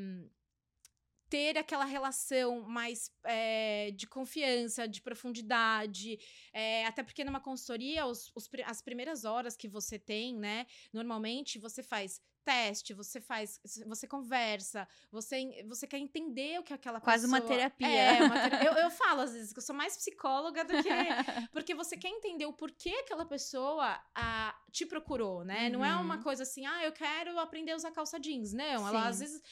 ter 1.31 1.57
aquela 1.57 1.85
relação 1.85 2.61
mais 2.63 3.11
é, 3.25 3.93
de 3.93 4.07
confiança, 4.07 4.89
de 4.89 5.01
profundidade. 5.01 6.19
É, 6.53 6.85
até 6.87 7.05
porque 7.05 7.25
numa 7.25 7.41
consultoria, 7.41 8.05
os, 8.05 8.33
os, 8.35 8.51
as 8.67 8.83
primeiras 8.83 9.25
horas 9.25 9.57
que 9.57 9.69
você 9.69 9.99
tem, 9.99 10.37
né? 10.37 10.67
Normalmente 10.93 11.59
você 11.59 11.83
faz 11.83 12.21
teste, 12.45 12.95
você 12.95 13.21
faz, 13.21 13.61
você 13.87 14.07
conversa, 14.09 14.89
você, 15.13 15.63
você 15.69 15.87
quer 15.87 15.99
entender 15.99 16.59
o 16.59 16.63
que 16.63 16.73
aquela 16.73 17.01
Quase 17.01 17.25
pessoa... 17.25 17.41
uma 17.41 17.47
terapia. 17.47 17.87
É, 17.87 18.23
uma 18.23 18.41
terapia. 18.41 18.69
eu, 18.69 18.75
eu 18.75 18.91
falo 18.91 19.21
às 19.21 19.33
vezes 19.33 19.53
que 19.53 19.59
eu 19.59 19.63
sou 19.63 19.77
mais 19.77 19.97
psicóloga 19.97 20.65
do 20.65 20.73
que... 20.83 20.89
porque 21.53 21.75
você 21.75 21.97
quer 21.97 22.09
entender 22.09 22.47
o 22.47 22.53
porquê 22.53 22.91
aquela 23.05 23.25
pessoa 23.25 24.01
a, 24.15 24.59
te 24.73 24.85
procurou, 24.87 25.45
né? 25.45 25.67
Uhum. 25.67 25.73
Não 25.73 25.85
é 25.85 25.95
uma 25.95 26.17
uhum. 26.17 26.23
coisa 26.23 26.43
assim, 26.43 26.67
ah, 26.67 26.83
eu 26.85 26.93
quero 26.93 27.39
aprender 27.39 27.73
a 27.73 27.77
usar 27.77 27.93
calça 27.93 28.19
jeans. 28.19 28.53
Não, 28.53 28.79
Sim. 28.79 28.89
ela 28.89 29.09
às 29.09 29.21
vezes 29.21 29.43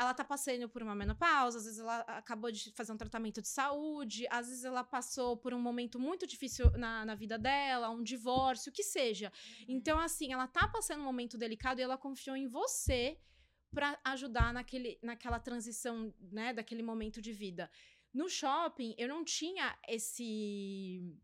ela 0.00 0.14
tá 0.14 0.24
passando 0.24 0.66
por 0.66 0.82
uma 0.82 0.94
menopausa, 0.94 1.58
às 1.58 1.64
vezes 1.64 1.78
ela 1.78 1.98
acabou 2.00 2.50
de 2.50 2.72
fazer 2.72 2.90
um 2.90 2.96
tratamento 2.96 3.42
de 3.42 3.48
saúde, 3.48 4.26
às 4.30 4.48
vezes 4.48 4.64
ela 4.64 4.82
passou 4.82 5.36
por 5.36 5.52
um 5.52 5.60
momento 5.60 6.00
muito 6.00 6.26
difícil 6.26 6.70
na, 6.70 7.04
na 7.04 7.14
vida 7.14 7.38
dela, 7.38 7.90
um 7.90 8.02
divórcio, 8.02 8.70
o 8.70 8.72
que 8.72 8.82
seja. 8.82 9.30
Uhum. 9.30 9.66
Então, 9.68 9.98
assim, 9.98 10.32
ela 10.32 10.46
tá 10.46 10.66
passando 10.66 11.00
um 11.00 11.04
momento 11.04 11.36
delicado 11.36 11.80
e 11.80 11.82
ela 11.82 11.98
confiou 11.98 12.34
em 12.34 12.48
você 12.48 13.18
para 13.74 14.00
ajudar 14.04 14.54
naquele, 14.54 14.98
naquela 15.02 15.38
transição, 15.38 16.14
né, 16.32 16.54
daquele 16.54 16.82
momento 16.82 17.20
de 17.20 17.32
vida. 17.34 17.70
No 18.12 18.26
shopping, 18.26 18.94
eu 18.96 19.06
não 19.06 19.22
tinha 19.22 19.78
esse 19.86 21.14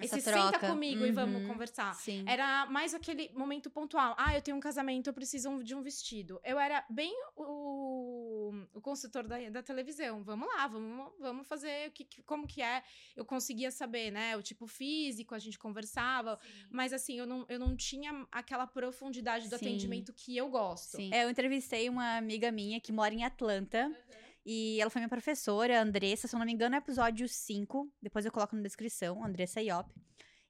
essa 0.00 0.18
Esse 0.18 0.30
troca. 0.30 0.58
senta 0.58 0.68
comigo 0.68 1.02
uhum. 1.02 1.06
e 1.06 1.12
vamos 1.12 1.42
uhum. 1.42 1.48
conversar. 1.48 1.94
Sim. 1.94 2.24
Era 2.26 2.66
mais 2.66 2.92
aquele 2.94 3.30
momento 3.32 3.70
pontual. 3.70 4.14
Ah, 4.18 4.34
eu 4.34 4.42
tenho 4.42 4.56
um 4.56 4.60
casamento, 4.60 5.08
eu 5.08 5.14
preciso 5.14 5.62
de 5.62 5.74
um 5.74 5.82
vestido. 5.82 6.40
Eu 6.44 6.58
era 6.58 6.84
bem 6.90 7.14
o, 7.36 8.52
o 8.74 8.80
consultor 8.80 9.26
da, 9.26 9.38
da 9.50 9.62
televisão. 9.62 10.24
Vamos 10.24 10.48
lá, 10.48 10.66
vamos, 10.66 11.12
vamos 11.20 11.46
fazer 11.46 11.88
o 11.88 11.92
que, 11.92 12.22
como 12.22 12.44
que 12.44 12.60
é. 12.60 12.82
Eu 13.14 13.24
conseguia 13.24 13.70
saber, 13.70 14.10
né? 14.10 14.36
O 14.36 14.42
tipo 14.42 14.66
físico, 14.66 15.32
a 15.32 15.38
gente 15.38 15.58
conversava. 15.58 16.40
Sim. 16.42 16.66
Mas 16.70 16.92
assim, 16.92 17.18
eu 17.18 17.26
não, 17.26 17.46
eu 17.48 17.58
não 17.58 17.76
tinha 17.76 18.26
aquela 18.32 18.66
profundidade 18.66 19.48
do 19.48 19.56
Sim. 19.56 19.66
atendimento 19.66 20.12
que 20.12 20.36
eu 20.36 20.48
gosto. 20.48 20.96
Sim. 20.96 21.10
É, 21.14 21.24
eu 21.24 21.30
entrevistei 21.30 21.88
uma 21.88 22.16
amiga 22.16 22.50
minha 22.50 22.80
que 22.80 22.90
mora 22.90 23.14
em 23.14 23.22
Atlanta. 23.22 23.86
Uhum. 23.86 24.23
E 24.44 24.80
ela 24.80 24.90
foi 24.90 25.00
minha 25.00 25.08
professora, 25.08 25.80
Andressa, 25.80 26.28
se 26.28 26.34
eu 26.34 26.38
não 26.38 26.44
me 26.44 26.52
engano, 26.52 26.74
é 26.74 26.78
episódio 26.78 27.26
5. 27.26 27.90
Depois 28.02 28.26
eu 28.26 28.32
coloco 28.32 28.54
na 28.54 28.62
descrição, 28.62 29.24
Andressa 29.24 29.62
Iop. 29.62 29.90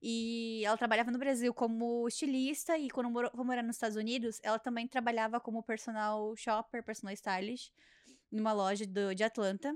E 0.02 0.62
ela 0.64 0.76
trabalhava 0.76 1.10
no 1.10 1.18
Brasil 1.18 1.54
como 1.54 2.06
estilista 2.06 2.76
e 2.76 2.90
quando 2.90 3.08
morou, 3.08 3.30
foi 3.34 3.44
morar 3.44 3.62
nos 3.62 3.76
Estados 3.76 3.96
Unidos, 3.96 4.38
ela 4.42 4.58
também 4.58 4.86
trabalhava 4.86 5.40
como 5.40 5.62
personal 5.62 6.36
shopper, 6.36 6.82
personal 6.82 7.14
stylist, 7.14 7.72
numa 8.30 8.52
loja 8.52 8.86
do, 8.86 9.14
de 9.14 9.24
Atlanta. 9.24 9.74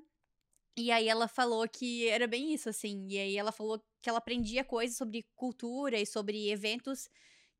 E 0.76 0.90
aí 0.90 1.08
ela 1.08 1.28
falou 1.28 1.66
que 1.68 2.06
era 2.08 2.26
bem 2.26 2.52
isso, 2.52 2.68
assim. 2.68 3.06
E 3.08 3.18
aí 3.18 3.36
ela 3.38 3.50
falou 3.50 3.82
que 4.02 4.08
ela 4.08 4.18
aprendia 4.18 4.62
coisas 4.62 4.96
sobre 4.96 5.26
cultura 5.34 5.98
e 5.98 6.04
sobre 6.04 6.50
eventos 6.50 7.08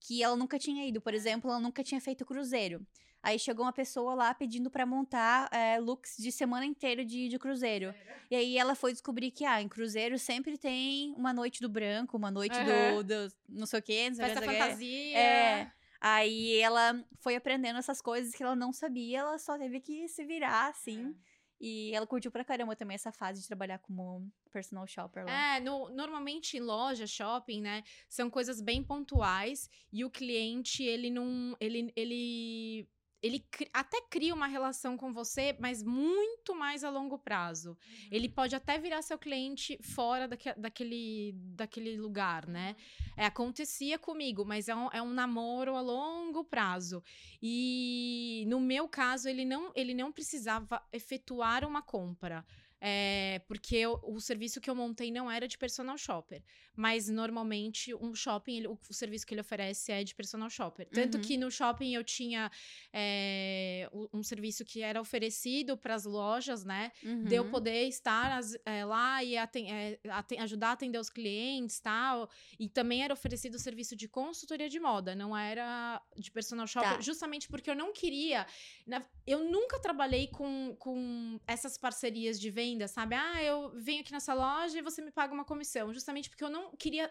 que 0.01 0.23
ela 0.23 0.37
nunca 0.37 0.59
tinha 0.59 0.87
ido. 0.87 1.01
Por 1.01 1.15
exemplo, 1.15 1.51
ela 1.51 1.61
nunca 1.61 1.83
tinha 1.83 2.01
feito 2.01 2.27
cruzeiro. 2.27 2.87
Aí 3.23 3.39
chegou 3.39 3.65
uma 3.65 3.73
pessoa 3.73 4.15
lá 4.15 4.33
pedindo 4.33 4.71
para 4.71 4.87
montar 4.87 5.49
é, 5.53 5.79
looks 5.79 6.17
de 6.19 6.31
semana 6.31 6.65
inteira 6.65 7.05
de, 7.05 7.29
de 7.29 7.39
cruzeiro. 7.39 7.95
E 8.31 8.37
aí 8.37 8.57
ela 8.59 8.75
foi 8.75 8.93
descobrir 8.93 9.31
que, 9.31 9.45
ah, 9.45 9.61
em 9.61 9.69
cruzeiro 9.69 10.19
sempre 10.19 10.57
tem 10.57 11.15
uma 11.17 11.33
noite 11.33 11.61
do 11.61 11.69
branco, 11.69 12.17
uma 12.17 12.31
noite 12.31 12.57
uhum. 12.57 13.03
do, 13.03 13.05
do, 13.05 13.35
não 13.49 13.67
sei 13.67 13.79
o 13.79 13.83
quê. 13.83 14.09
Não 14.09 14.17
sei 14.17 14.25
Festa 14.27 14.43
fantasia. 14.43 15.19
É. 15.19 15.73
Aí 16.01 16.59
ela 16.61 17.05
foi 17.21 17.35
aprendendo 17.35 17.79
essas 17.79 18.01
coisas 18.01 18.33
que 18.33 18.43
ela 18.43 18.55
não 18.55 18.73
sabia, 18.73 19.19
ela 19.19 19.39
só 19.39 19.59
teve 19.59 19.81
que 19.81 20.07
se 20.09 20.25
virar, 20.25 20.69
assim. 20.69 21.09
É. 21.25 21.39
E 21.61 21.93
ela 21.93 22.07
curtiu 22.07 22.31
pra 22.31 22.45
caramba 22.45 22.77
também 22.77 22.95
essa 22.95 23.11
fase 23.11 23.41
de 23.41 23.49
trabalhar 23.49 23.81
como 23.81 24.31
personal 24.53 24.87
shopper 24.87 25.25
lá. 25.25 25.57
É, 25.57 25.61
no, 25.61 25.91
normalmente 25.91 26.57
em 26.57 26.61
loja, 26.61 27.05
shopping, 27.05 27.61
né, 27.61 27.83
são 28.09 28.31
coisas 28.31 28.61
bem 28.61 28.83
pontuais 28.83 29.69
e 29.93 30.05
o 30.05 30.11
cliente, 30.11 30.85
ele 30.85 31.11
não, 31.11 31.57
ele, 31.59 31.93
ele 31.97 32.89
ele 33.23 33.45
até 33.73 34.01
cria 34.03 34.35
uma 34.35 34.47
relação 34.47 34.97
com 34.97 35.13
você, 35.13 35.57
mas 35.59 35.83
muito 35.83 36.55
mais 36.55 36.85
a 36.85 36.91
longo 36.91 37.19
prazo. 37.19 37.71
Uhum. 37.71 38.09
Ele 38.11 38.29
pode 38.29 38.55
até 38.55 38.79
virar 38.79 39.03
seu 39.03 39.19
cliente 39.19 39.79
fora 39.83 40.29
daque, 40.29 40.53
daquele, 40.55 41.33
daquele 41.35 41.97
lugar, 41.97 42.47
né? 42.47 42.77
É, 43.17 43.27
acontecia 43.27 43.99
comigo, 43.99 44.45
mas 44.45 44.69
é 44.69 44.75
um, 44.75 44.89
é 44.93 45.03
um 45.03 45.13
namoro 45.13 45.75
a 45.75 45.81
longo 45.81 46.45
prazo. 46.45 47.03
E 47.43 48.45
no 48.49 48.61
meu 48.61 48.89
caso, 48.89 49.29
ele 49.29 49.45
não, 49.45 49.73
ele 49.75 49.95
não 49.95 50.13
precisava 50.13 50.81
efetuar 50.93 51.65
uma 51.65 51.83
compra. 51.83 52.45
É, 52.81 53.41
porque 53.49 53.77
eu, 53.77 53.99
o 54.05 54.21
serviço 54.21 54.61
que 54.61 54.71
eu 54.71 54.75
montei 54.75 55.11
não 55.11 55.31
era 55.31 55.49
de 55.49 55.59
personal 55.59 55.99
shopper. 55.99 56.43
Mas 56.77 57.09
normalmente 57.09 57.93
um 57.95 58.15
shopping, 58.15 58.59
ele, 58.59 58.69
o, 58.69 58.79
o, 58.89 58.95
serviço 58.95 59.27
que 59.27 59.35
ele 59.35 59.41
oferece 59.41 59.91
é 59.91 60.05
de 60.05 60.15
personal 60.15 60.49
shopper. 60.49 60.87
Tanto 60.89 61.17
uhum. 61.17 61.23
que 61.23 61.37
no 61.37 61.51
shopping 61.51 61.95
eu 61.95 62.05
tinha 62.05 62.51
é, 62.93 63.91
um, 64.13 64.23
serviço 64.23 64.65
que 64.65 64.81
era 64.81 65.01
oferecido 65.01 65.77
para 65.77 65.95
as 65.95 66.05
lojas, 66.05 66.65
né? 66.65 66.93
Uhum. 67.03 67.25
De 67.25 67.35
eu 67.35 67.45
uhum. 67.45 67.51
poder 67.51 67.89
estar 67.89 68.39
as, 68.39 68.57
é, 68.65 68.85
lá 68.85 69.25
e 69.25 69.37
aten, 69.37 69.99
aten, 70.09 70.39
ajudar 70.39 70.69
a 70.69 70.73
atender 70.73 70.99
os 70.99 71.11
clientes 71.11 71.81
tal. 71.81 72.31
E 72.61 72.69
também 72.69 73.03
era 73.03 73.13
oferecido 73.13 73.57
o 73.57 73.59
serviço 73.59 73.97
de 73.97 74.07
consultoria 74.07 74.69
de 74.69 74.79
moda, 74.79 75.17
não 75.17 75.37
era 75.37 76.01
de 76.17 76.31
personal 76.31 76.67
shopper, 76.69 76.97
tá. 76.97 77.01
justamente 77.01 77.49
porque 77.49 77.71
eu 77.71 77.75
não 77.75 77.93
queria. 77.93 78.47
Na, 78.87 79.05
eu 79.27 79.51
nunca 79.51 79.81
trabalhei 79.81 80.29
com, 80.29 80.77
com 80.79 81.41
essas 81.45 81.77
parcerias 81.77 82.39
de 82.39 82.51
venda 82.51 82.68
venda, 82.69 82.87
sabe? 82.89 83.15
Ah, 83.15 83.43
eu 83.43 83.73
venho 83.77 84.01
aqui 84.01 84.13
nessa 84.13 84.35
loja 84.35 84.79
e 84.79 84.83
você 84.83 85.01
me 85.03 85.11
paga 85.11 85.33
uma 85.33 85.45
comissão, 85.45 85.93
justamente 85.93 86.29
porque 86.29 86.45
eu 86.45 86.51
não 86.51 86.71
queria 86.77 87.11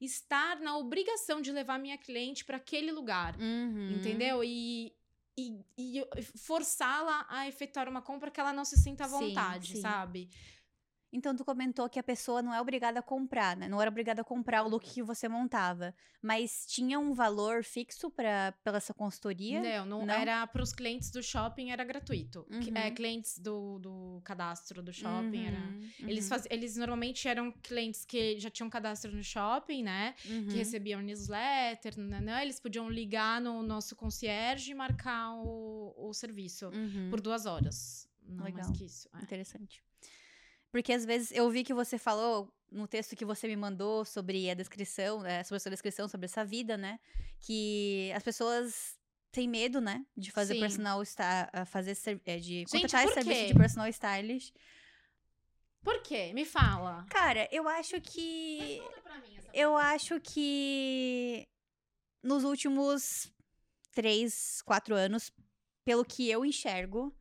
estar 0.00 0.60
na 0.60 0.76
obrigação 0.76 1.40
de 1.40 1.50
levar 1.52 1.78
minha 1.78 1.98
cliente 1.98 2.44
para 2.44 2.56
aquele 2.56 2.92
lugar, 2.92 3.36
uhum. 3.38 3.92
entendeu? 3.96 4.44
E, 4.44 4.92
e, 5.36 5.60
e 5.76 6.04
forçá-la 6.36 7.26
a 7.28 7.48
efetuar 7.48 7.88
uma 7.88 8.02
compra 8.02 8.30
que 8.30 8.40
ela 8.40 8.52
não 8.52 8.64
se 8.64 8.76
sinta 8.76 9.04
à 9.04 9.08
vontade, 9.08 9.68
sim, 9.68 9.74
sim. 9.76 9.80
sabe? 9.80 10.30
Então, 11.12 11.34
tu 11.34 11.44
comentou 11.44 11.88
que 11.88 11.98
a 11.98 12.02
pessoa 12.02 12.42
não 12.42 12.52
é 12.52 12.60
obrigada 12.60 12.98
a 12.98 13.02
comprar, 13.02 13.56
né? 13.56 13.66
Não 13.68 13.80
era 13.80 13.90
obrigada 13.90 14.20
a 14.20 14.24
comprar 14.24 14.62
o 14.62 14.68
look 14.68 14.84
que 14.92 15.02
você 15.02 15.28
montava. 15.28 15.94
Mas 16.20 16.66
tinha 16.66 16.98
um 16.98 17.14
valor 17.14 17.64
fixo 17.64 18.10
pra, 18.10 18.52
pela 18.62 18.76
essa 18.76 18.92
consultoria? 18.92 19.62
Não, 19.62 19.86
não, 19.86 20.06
Não? 20.06 20.14
era 20.14 20.46
para 20.46 20.62
os 20.62 20.72
clientes 20.72 21.10
do 21.10 21.22
shopping, 21.22 21.70
era 21.70 21.82
gratuito. 21.84 22.46
É, 22.74 22.88
Uhum. 22.88 22.94
clientes 22.94 23.38
do, 23.38 23.78
do 23.78 24.20
cadastro 24.22 24.82
do 24.82 24.92
shopping, 24.92 25.46
era... 25.46 25.58
Uhum, 25.58 25.88
Eles, 26.00 26.24
uhum, 26.24 26.28
faz... 26.30 26.46
Eles 26.50 26.76
normalmente 26.76 27.26
eram 27.26 27.50
clientes 27.52 28.04
que 28.04 28.38
já 28.38 28.50
tinham 28.50 28.68
cadastro 28.68 29.10
no 29.10 29.22
shopping, 29.24 29.82
né? 29.82 30.14
uhum. 30.26 30.48
Que 30.48 30.56
recebiam 30.56 31.00
newsletter, 31.00 31.98
nananã, 31.98 32.42
eles 32.42 32.60
podiam 32.60 32.88
ligar 32.90 33.40
no 33.40 33.62
nosso 33.62 33.96
concierge 33.96 34.72
e 34.72 34.74
marcar 34.74 35.32
o, 35.36 35.94
o 35.96 36.12
serviço 36.12 36.68
Uhum. 36.68 37.08
por 37.08 37.20
duas 37.20 37.46
horas. 37.46 38.08
Não 38.26 38.42
mais 38.44 38.54
Legal. 38.54 38.72
que 38.72 38.84
isso. 38.84 39.08
é. 39.14 39.22
Interessante. 39.22 39.82
Porque 40.70 40.92
às 40.92 41.04
vezes 41.04 41.32
eu 41.32 41.48
vi 41.50 41.64
que 41.64 41.72
você 41.74 41.96
falou 41.98 42.52
no 42.70 42.86
texto 42.86 43.16
que 43.16 43.24
você 43.24 43.46
me 43.48 43.56
mandou 43.56 44.04
sobre 44.04 44.50
a 44.50 44.54
descrição, 44.54 45.24
é, 45.24 45.42
sobre 45.42 45.56
a 45.56 45.60
sua 45.60 45.70
descrição, 45.70 46.06
sobre 46.08 46.26
essa 46.26 46.44
vida, 46.44 46.76
né? 46.76 47.00
Que 47.40 48.12
as 48.14 48.22
pessoas 48.22 48.98
têm 49.32 49.48
medo, 49.48 49.80
né? 49.80 50.04
De 50.16 50.30
fazer 50.30 50.54
Sim. 50.54 50.60
personal 50.60 51.02
sta- 51.02 51.48
a 51.52 51.64
fazer 51.64 51.96
é, 52.26 52.36
de 52.38 52.42
Gente, 52.60 52.70
contratar 52.70 53.04
esse 53.04 53.14
serviço 53.14 53.46
de 53.46 53.54
personal 53.54 53.88
stylist. 53.88 54.54
Por 55.82 56.02
quê? 56.02 56.32
Me 56.34 56.44
fala. 56.44 57.06
Cara, 57.08 57.48
eu 57.50 57.66
acho 57.68 58.00
que 58.00 58.58
Responda 58.58 59.00
pra 59.00 59.18
mim 59.20 59.36
essa 59.36 59.48
eu 59.54 59.70
pergunta. 59.72 59.84
acho 59.94 60.20
que 60.20 61.48
nos 62.22 62.44
últimos 62.44 63.32
três, 63.92 64.60
quatro 64.62 64.94
anos, 64.94 65.32
pelo 65.84 66.04
que 66.04 66.28
eu 66.28 66.44
enxergo, 66.44 67.14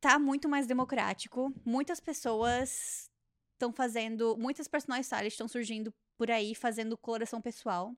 tá 0.00 0.18
muito 0.18 0.48
mais 0.48 0.66
democrático. 0.66 1.52
Muitas 1.64 2.00
pessoas 2.00 3.10
estão 3.52 3.72
fazendo, 3.72 4.36
muitas 4.38 4.66
personal 4.66 5.00
stylists 5.00 5.34
estão 5.34 5.48
surgindo 5.48 5.92
por 6.16 6.30
aí 6.30 6.54
fazendo 6.54 6.96
coloração 6.96 7.40
pessoal. 7.40 7.94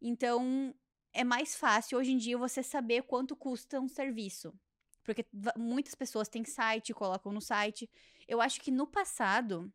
Então, 0.00 0.74
é 1.12 1.24
mais 1.24 1.56
fácil 1.56 1.98
hoje 1.98 2.12
em 2.12 2.16
dia 2.16 2.38
você 2.38 2.62
saber 2.62 3.02
quanto 3.02 3.34
custa 3.34 3.80
um 3.80 3.88
serviço. 3.88 4.52
Porque 5.02 5.26
muitas 5.56 5.94
pessoas 5.94 6.28
têm 6.28 6.44
site, 6.44 6.92
colocam 6.94 7.32
no 7.32 7.40
site. 7.40 7.88
Eu 8.28 8.40
acho 8.40 8.60
que 8.60 8.70
no 8.70 8.86
passado, 8.86 9.72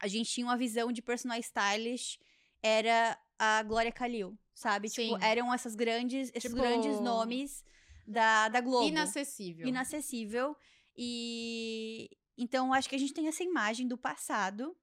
a 0.00 0.08
gente 0.08 0.30
tinha 0.30 0.46
uma 0.46 0.56
visão 0.56 0.92
de 0.92 1.00
personal 1.00 1.38
stylist, 1.38 2.18
era 2.62 3.18
a 3.38 3.62
Glória 3.62 3.92
Calil, 3.92 4.36
sabe? 4.52 4.88
Tipo, 4.90 5.16
Sim. 5.18 5.24
eram 5.24 5.54
essas 5.54 5.74
grandes, 5.74 6.30
esses 6.34 6.50
Tipo, 6.50 6.56
grandes 6.56 7.00
nomes 7.00 7.64
da, 8.06 8.48
da 8.48 8.60
Globo 8.60 8.86
Inacessível. 8.86 9.66
inacessível. 9.66 10.56
E 10.96 12.10
então 12.36 12.72
acho 12.72 12.88
que 12.88 12.94
a 12.94 12.98
gente 12.98 13.12
tem 13.12 13.28
essa 13.28 13.42
imagem 13.42 13.86
do 13.86 13.98
passado, 13.98 14.76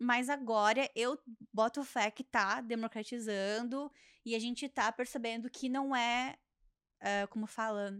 mas 0.00 0.28
agora 0.28 0.90
eu 0.94 1.18
boto 1.52 1.82
fé 1.82 2.10
que 2.10 2.22
tá 2.22 2.60
democratizando 2.60 3.90
e 4.24 4.34
a 4.34 4.38
gente 4.38 4.68
tá 4.68 4.90
percebendo 4.92 5.50
que 5.50 5.68
não 5.68 5.94
é, 5.94 6.36
eh, 7.00 7.26
como 7.28 7.46
fala, 7.46 7.98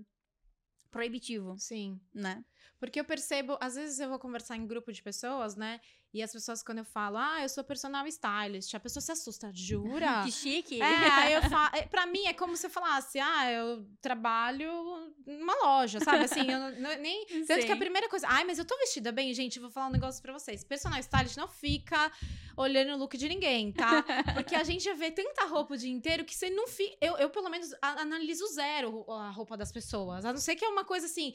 proibitivo, 0.91 1.59
Sim. 1.59 2.01
né? 2.15 2.45
Porque 2.79 2.99
eu 2.99 3.05
percebo, 3.05 3.59
às 3.61 3.75
vezes 3.75 3.99
eu 3.99 4.09
vou 4.09 4.19
conversar 4.19 4.57
em 4.57 4.67
grupo 4.67 4.93
de 4.93 5.03
pessoas, 5.03 5.57
né? 5.57 5.81
E 6.17 6.23
as 6.23 6.33
pessoas, 6.33 6.63
quando 6.63 6.79
eu 6.79 6.85
falo, 6.85 7.19
ah, 7.19 7.43
eu 7.43 7.49
sou 7.51 7.63
personal 7.63 8.07
stylist, 8.07 8.75
a 8.75 8.81
pessoa 8.81 9.03
se 9.03 9.13
assusta, 9.13 9.51
jura? 9.53 10.23
Que 10.25 10.33
chique. 10.33 10.81
É, 10.81 10.85
aí 11.11 11.33
eu 11.35 11.43
falo. 11.51 11.71
Pra 11.91 12.07
mim 12.07 12.25
é 12.27 12.33
como 12.33 12.57
se 12.57 12.65
eu 12.67 12.71
falasse, 12.71 13.19
ah, 13.21 13.53
eu 13.53 13.87
trabalho 14.01 15.13
numa 15.27 15.55
loja, 15.63 16.01
sabe? 16.01 16.25
Assim, 16.25 16.51
eu 16.51 16.59
não- 16.59 16.97
nem. 16.99 17.27
Tanto 17.47 17.67
que 17.67 17.73
a 17.73 17.75
Sim. 17.75 17.79
primeira 17.79 18.09
coisa. 18.09 18.27
Ai, 18.31 18.45
mas 18.45 18.59
eu 18.59 18.65
tô 18.65 18.75
vestida 18.79 19.13
bem, 19.13 19.35
gente. 19.35 19.61
Vou 19.61 19.69
falar 19.71 19.89
um 19.89 19.93
negócio 19.93 20.23
pra 20.23 20.33
vocês. 20.33 20.65
Personal 20.65 20.99
stylist 21.01 21.37
não 21.37 21.49
fica 21.49 22.11
olhando 22.57 22.95
o 22.95 22.97
look 22.97 23.15
de 23.19 23.29
ninguém, 23.29 23.71
tá? 23.73 24.03
Porque 24.33 24.55
a 24.55 24.65
gente 24.65 24.83
já 24.85 24.95
vê 24.95 25.11
tanta 25.11 25.45
roupa 25.45 25.75
o 25.75 25.77
dia 25.77 25.91
inteiro 25.91 26.25
que 26.25 26.35
você 26.35 26.49
não 26.49 26.67
fica. 26.67 26.97
Eu, 27.01 27.19
eu, 27.19 27.29
pelo 27.29 27.51
menos, 27.51 27.69
analiso 27.83 28.47
zero 28.55 29.05
a 29.11 29.29
roupa 29.31 29.55
das 29.55 29.71
pessoas. 29.71 30.25
A 30.25 30.33
não 30.33 30.41
ser 30.41 30.57
que 30.57 30.65
é 30.65 30.69
uma 30.69 30.85
coisa 30.85 31.05
assim. 31.05 31.35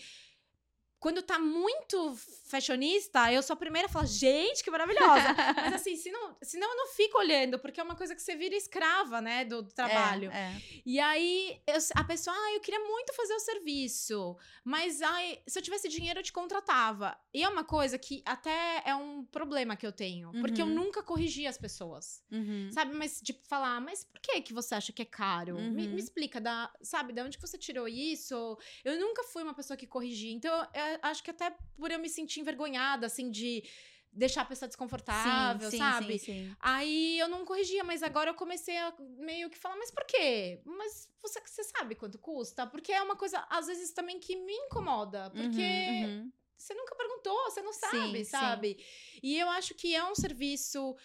Quando 1.01 1.21
tá 1.23 1.39
muito 1.39 2.15
fashionista, 2.45 3.33
eu 3.33 3.41
sou 3.41 3.55
a 3.55 3.57
primeira 3.57 3.87
a 3.87 3.89
falar, 3.91 4.05
gente, 4.05 4.63
que 4.63 4.69
maravilhosa. 4.69 5.33
Mas 5.55 5.73
assim, 5.73 5.95
se 5.95 6.11
não, 6.11 6.37
senão 6.43 6.69
eu 6.69 6.77
não 6.77 6.87
fico 6.89 7.17
olhando, 7.17 7.57
porque 7.57 7.79
é 7.79 7.83
uma 7.83 7.95
coisa 7.95 8.13
que 8.15 8.21
você 8.21 8.35
vira 8.35 8.55
escrava, 8.55 9.19
né, 9.19 9.43
do, 9.43 9.63
do 9.63 9.73
trabalho. 9.73 10.29
É, 10.31 10.53
é. 10.53 10.61
E 10.85 10.99
aí, 10.99 11.59
eu- 11.65 11.77
a 11.95 12.03
pessoa, 12.03 12.35
ah, 12.35 12.53
eu 12.53 12.59
queria 12.59 12.79
muito 12.81 13.13
fazer 13.15 13.33
o 13.33 13.39
serviço, 13.39 14.37
mas 14.63 15.01
ai, 15.01 15.39
se 15.47 15.57
eu 15.57 15.63
tivesse 15.63 15.89
dinheiro 15.89 16.19
eu 16.19 16.23
te 16.23 16.31
contratava. 16.31 17.17
E 17.33 17.43
é 17.43 17.49
uma 17.49 17.63
coisa 17.63 17.97
que 17.97 18.21
até 18.25 18.83
é 18.85 18.93
um 18.95 19.25
problema 19.25 19.75
que 19.75 19.87
eu 19.87 19.91
tenho, 19.91 20.31
porque 20.39 20.61
eu 20.61 20.65
Uhum. 20.67 20.73
nunca 20.75 21.01
corrigi 21.01 21.47
as 21.47 21.57
pessoas. 21.57 22.21
Uhum. 22.31 22.69
Sabe, 22.71 22.93
mas 22.93 23.19
tipo, 23.21 23.43
falar, 23.47 23.81
mas 23.81 24.03
por 24.03 24.19
que 24.21 24.39
que 24.41 24.53
você 24.53 24.75
acha 24.75 24.93
que 24.93 25.01
é 25.01 25.05
caro? 25.05 25.55
Me, 25.57 25.87
Uhum. 25.87 25.93
me 25.95 25.99
explica, 25.99 26.39
da, 26.39 26.71
sabe, 26.81 27.11
da 27.13 27.23
onde 27.23 27.37
que 27.37 27.47
você 27.47 27.57
tirou 27.57 27.87
isso? 27.87 28.57
Eu 28.85 28.99
nunca 28.99 29.23
fui 29.23 29.41
uma 29.41 29.53
pessoa 29.53 29.75
que 29.77 29.87
corrigia, 29.87 30.31
então 30.33 30.53
eu 30.73 30.90
acho 31.01 31.23
que 31.23 31.31
até 31.31 31.55
por 31.75 31.91
eu 31.91 31.99
me 31.99 32.09
sentir 32.09 32.39
envergonhada, 32.39 33.05
assim, 33.05 33.29
de 33.29 33.63
deixar 34.11 34.41
a 34.41 34.45
pessoa 34.45 34.67
desconfortável, 34.67 35.69
sim, 35.69 35.77
sim, 35.77 35.83
sabe? 35.83 36.19
Sim, 36.19 36.25
sim. 36.25 36.55
Aí 36.59 37.17
eu 37.19 37.29
não 37.29 37.45
corrigia, 37.45 37.83
mas 37.83 38.03
agora 38.03 38.29
eu 38.29 38.33
comecei 38.33 38.77
a 38.77 38.93
meio 39.17 39.49
que 39.49 39.57
falar, 39.57 39.77
mas 39.77 39.89
por 39.89 40.03
quê? 40.05 40.61
Mas 40.65 41.09
você, 41.21 41.39
você 41.39 41.63
sabe 41.63 41.95
quanto 41.95 42.19
custa? 42.19 42.67
Porque 42.67 42.91
é 42.91 43.01
uma 43.01 43.15
coisa, 43.15 43.45
às 43.49 43.67
vezes, 43.67 43.93
também 43.93 44.19
que 44.19 44.35
me 44.35 44.53
incomoda. 44.53 45.29
Porque 45.29 45.61
Uhum, 45.61 46.03
uhum. 46.05 46.31
você 46.57 46.73
nunca 46.73 46.95
perguntou, 46.95 47.43
você 47.45 47.61
não 47.61 47.73
sabe, 47.73 48.25
sabe? 48.25 48.85
E 49.23 49.37
eu 49.37 49.49
acho 49.49 49.73
que 49.75 49.95
é 49.95 50.03
um 50.03 50.15
serviço 50.15 50.95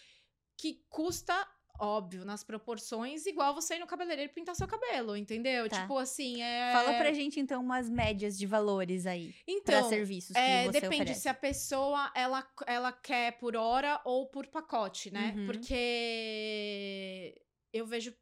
que 0.56 0.82
custa, 0.88 1.46
óbvio, 1.78 2.24
nas 2.24 2.42
proporções, 2.44 3.26
igual 3.26 3.54
você 3.54 3.76
ir 3.76 3.78
no 3.78 3.86
cabeleireiro 3.86 4.32
pintar 4.32 4.54
seu 4.54 4.66
cabelo, 4.66 5.16
entendeu? 5.16 5.68
Tá. 5.68 5.80
Tipo 5.80 5.98
assim, 5.98 6.42
é. 6.42 6.72
Fala 6.72 6.94
pra 6.94 7.12
gente, 7.12 7.38
então, 7.40 7.62
umas 7.62 7.88
médias 7.88 8.36
de 8.38 8.46
valores 8.46 9.06
aí, 9.06 9.32
pra 9.32 9.42
Então, 9.54 9.88
serviços 9.88 10.32
que 10.32 10.38
é, 10.38 10.64
você 10.64 10.72
depende 10.80 11.02
oferece. 11.02 11.20
se 11.20 11.28
a 11.28 11.34
pessoa 11.34 12.10
ela, 12.14 12.46
ela 12.66 12.92
quer 12.92 13.38
por 13.38 13.56
hora 13.56 14.00
ou 14.04 14.26
por 14.26 14.46
pacote, 14.46 15.10
né? 15.12 15.34
Uhum. 15.36 15.46
Porque 15.46 17.34
eu 17.72 17.86
vejo 17.86 18.14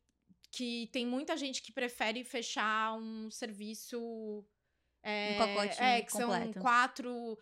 que 0.51 0.89
tem 0.93 1.07
muita 1.07 1.37
gente 1.37 1.63
que 1.63 1.73
prefere 1.73 2.23
fechar 2.25 2.95
um 2.97 3.31
serviço. 3.31 4.45
É, 5.03 5.35
Um 5.35 5.39
pacote 5.39 5.83
é, 5.83 6.01
que 6.03 6.13
completo. 6.13 6.53
são 6.55 6.63
quatro. 6.63 7.39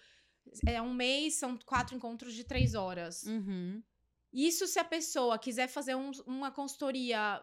É 0.67 0.83
um 0.83 0.93
mês, 0.93 1.35
são 1.35 1.57
quatro 1.59 1.95
encontros 1.95 2.35
de 2.35 2.43
três 2.43 2.75
horas. 2.75 3.23
Uhum. 3.25 3.83
Isso 4.33 4.67
se 4.67 4.79
a 4.79 4.85
pessoa 4.85 5.39
quiser 5.39 5.69
fazer 5.69 5.95
um- 5.95 6.11
uma 6.27 6.51
consultoria 6.51 7.43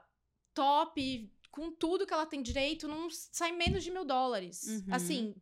top, 0.54 1.32
com 1.52 1.72
tudo 1.72 2.06
que 2.06 2.14
ela 2.14 2.26
tem 2.26 2.42
direito, 2.42 2.88
não 2.88 3.10
sai 3.10 3.52
menos 3.52 3.84
de 3.84 3.92
mil 3.92 4.06
dólares. 4.06 4.64
Uhum. 4.64 4.94
Assim, 4.94 5.36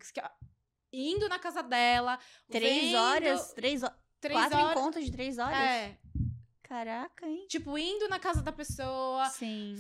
indo 0.91 1.27
na 1.29 1.39
casa 1.39 1.61
dela. 1.63 2.19
Três 2.49 2.83
vendo- 2.91 2.97
horas, 2.97 3.53
três. 3.53 3.81
Três 4.19 4.39
Quatro 4.39 4.57
horas. 4.57 4.71
encontros 4.77 5.05
de 5.05 5.11
três 5.11 5.37
horas? 5.37 5.57
É, 5.59 5.97
Caraca, 6.63 7.25
hein? 7.27 7.45
tipo, 7.47 7.77
indo 7.77 8.09
na 8.09 8.19
casa 8.19 8.41
da 8.41 8.51
pessoa, 8.51 9.25
Sim. 9.29 9.75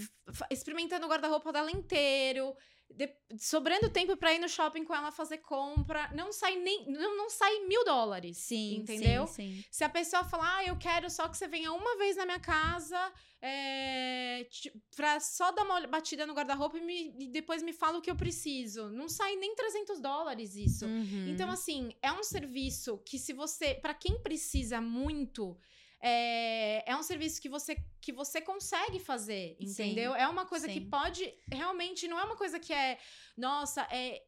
experimentando 0.51 1.05
o 1.05 1.09
guarda-roupa 1.09 1.51
dela 1.51 1.71
inteiro. 1.71 2.55
De- 2.89 3.13
sobrando 3.39 3.89
tempo 3.89 4.15
pra 4.17 4.33
ir 4.33 4.39
no 4.39 4.47
shopping 4.49 4.83
com 4.83 4.95
ela 4.95 5.11
fazer 5.11 5.37
compra, 5.39 6.09
não 6.13 6.31
sai 6.31 6.55
nem 6.57 6.89
não, 6.91 7.17
não 7.17 7.29
sai 7.29 7.59
mil 7.67 7.83
dólares, 7.85 8.37
Sim, 8.37 8.77
entendeu? 8.77 9.27
Sim, 9.27 9.55
sim. 9.57 9.63
Se 9.69 9.83
a 9.83 9.89
pessoa 9.89 10.23
falar, 10.23 10.57
ah, 10.57 10.65
eu 10.65 10.77
quero 10.77 11.09
só 11.09 11.27
que 11.27 11.37
você 11.37 11.47
venha 11.47 11.71
uma 11.73 11.97
vez 11.97 12.15
na 12.15 12.25
minha 12.25 12.39
casa, 12.39 12.97
é, 13.41 14.45
ti- 14.49 14.71
pra 14.95 15.19
só 15.19 15.51
dar 15.51 15.63
uma 15.63 15.85
batida 15.87 16.25
no 16.25 16.33
guarda-roupa 16.33 16.77
e, 16.77 16.81
me- 16.81 17.13
e 17.19 17.27
depois 17.27 17.61
me 17.61 17.73
fala 17.73 17.97
o 17.97 18.01
que 18.01 18.09
eu 18.09 18.15
preciso. 18.15 18.89
Não 18.89 19.07
sai 19.09 19.35
nem 19.35 19.55
300 19.55 19.99
dólares 19.99 20.55
isso. 20.55 20.85
Uhum. 20.85 21.27
Então, 21.29 21.49
assim, 21.51 21.93
é 22.01 22.11
um 22.11 22.23
serviço 22.23 22.97
que 23.05 23.17
se 23.19 23.33
você, 23.33 23.75
Pra 23.75 23.93
quem 23.93 24.19
precisa 24.21 24.81
muito, 24.81 25.57
é, 26.01 26.89
é 26.91 26.95
um 26.95 27.03
serviço 27.03 27.41
que 27.41 27.49
você, 27.49 27.75
que 27.99 28.11
você 28.13 28.39
consegue 28.41 28.99
fazer, 28.99 29.57
Sim, 29.59 29.65
entendeu? 29.89 30.13
É 30.15 30.27
uma 30.27 30.45
coisa 30.45 30.67
que 30.67 30.79
sim. 30.79 30.89
pode, 30.89 31.33
realmente, 31.51 32.07
não 32.07 32.19
é 32.19 32.23
uma 32.23 32.35
coisa 32.35 32.59
que 32.59 32.71
é, 32.71 32.97
nossa, 33.35 33.81
é 33.91 34.21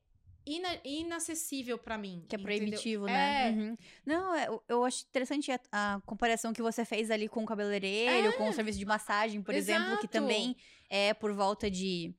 ina- 0.46 0.82
inacessível 0.84 1.78
pra 1.78 1.98
mim. 1.98 2.26
Que 2.28 2.36
é 2.36 2.40
entendeu? 2.40 2.60
proibitivo, 2.60 3.08
É. 3.08 3.12
né? 3.14 3.52
Uhum. 3.52 3.78
Não, 4.06 4.34
é, 4.36 4.48
eu, 4.48 4.64
eu 4.68 4.84
acho 4.84 5.06
interessante 5.08 5.52
a, 5.52 5.60
a 5.72 6.02
comparação 6.06 6.52
que 6.54 6.62
você 6.62 6.84
fez 6.84 7.12
ali 7.12 7.28
com 7.30 7.44
o 7.44 7.46
cabeleireiro, 7.46 8.34
com 8.34 8.50
o 8.50 8.54
serviço 8.54 8.80
de 8.80 8.86
massagem, 8.86 9.42
por 9.44 9.54
exemplo, 9.54 9.86
que 10.00 10.06
Exato. 10.06 10.08
também 10.08 10.56
é 10.90 11.14
por 11.14 11.32
volta 11.34 11.70
de, 11.70 12.16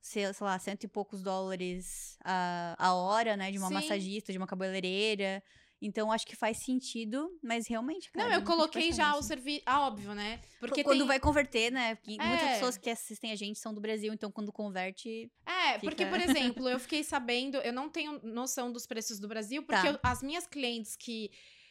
sei, 0.00 0.32
sei 0.32 0.44
lá, 0.46 0.58
cento 0.58 0.84
e 0.84 0.88
poucos 0.88 1.22
dólares 1.22 2.16
a, 2.24 2.76
a 2.78 2.94
hora, 2.94 3.36
né? 3.36 3.50
De 3.50 3.58
uma 3.58 3.68
Sim. 3.68 3.74
massagista, 3.74 4.30
de 4.32 4.38
uma 4.38 4.46
cabeleireira. 4.46 5.42
Então, 5.80 6.10
acho 6.10 6.26
que 6.26 6.34
faz 6.34 6.58
sentido, 6.64 7.30
mas 7.42 7.68
realmente, 7.68 8.10
cara. 8.10 8.28
Não, 8.28 8.34
eu 8.36 8.42
coloquei 8.42 8.92
já 8.92 9.14
o 9.16 9.22
serviço. 9.22 9.62
Ah, 9.64 9.86
óbvio, 9.86 10.12
né? 10.14 10.40
Porque 10.58 10.82
Quando 10.82 10.98
tem... 10.98 11.06
vai 11.06 11.20
converter, 11.20 11.70
né? 11.70 11.94
Porque 11.94 12.16
muitas 12.18 12.42
É. 12.48 12.52
pessoas 12.54 12.76
que 12.76 12.90
assistem 12.90 13.30
a 13.30 13.36
gente 13.36 13.58
são 13.60 13.72
do 13.72 13.80
Brasil, 13.80 14.12
então 14.12 14.30
quando 14.30 14.52
converte. 14.52 15.30
É, 15.46 15.78
porque, 15.78 16.04
Fica- 16.04 16.10
por 16.10 16.20
exemplo, 16.58 16.68
eu 16.68 16.80
fiquei 16.80 17.04
sabendo, 17.04 17.58
eu 17.58 17.72
não 17.72 17.88
tenho 17.88 18.20
noção 18.24 18.72
dos 18.72 18.86
preços 18.86 19.20
do 19.20 19.28
Brasil, 19.28 19.62
porque 19.62 19.80
Tá. 19.82 19.88
eu- 19.92 19.98
as 20.02 20.22
minhas 20.22 20.46
clientes 20.46 20.96
que 20.96 21.30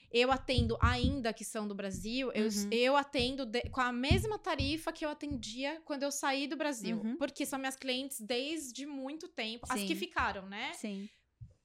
eu 0.10 0.32
atendo 0.32 0.78
ainda 0.80 1.34
que 1.34 1.44
são 1.44 1.68
do 1.68 1.76
Brasil, 1.76 2.32
eu, 2.32 2.46
Uhum. 2.46 2.70
eu 2.72 2.96
atendo 2.96 3.46
de- 3.46 3.70
com 3.70 3.82
a 3.82 3.92
mesma 3.92 4.40
tarifa 4.40 4.90
que 4.94 5.04
eu 5.04 5.10
atendia 5.10 5.82
quando 5.84 6.04
eu 6.04 6.12
saí 6.14 6.48
do 6.48 6.56
Brasil. 6.56 6.96
Uhum. 7.04 7.18
Porque 7.18 7.46
são 7.46 7.60
minhas 7.60 7.76
clientes 7.76 8.22
desde 8.22 8.86
muito 8.86 9.28
tempo. 9.28 9.66
As 9.70 9.82
que 9.82 9.88
Sim. 9.90 9.96
ficaram, 9.96 10.48
né? 10.48 10.72
Sim. 10.76 11.10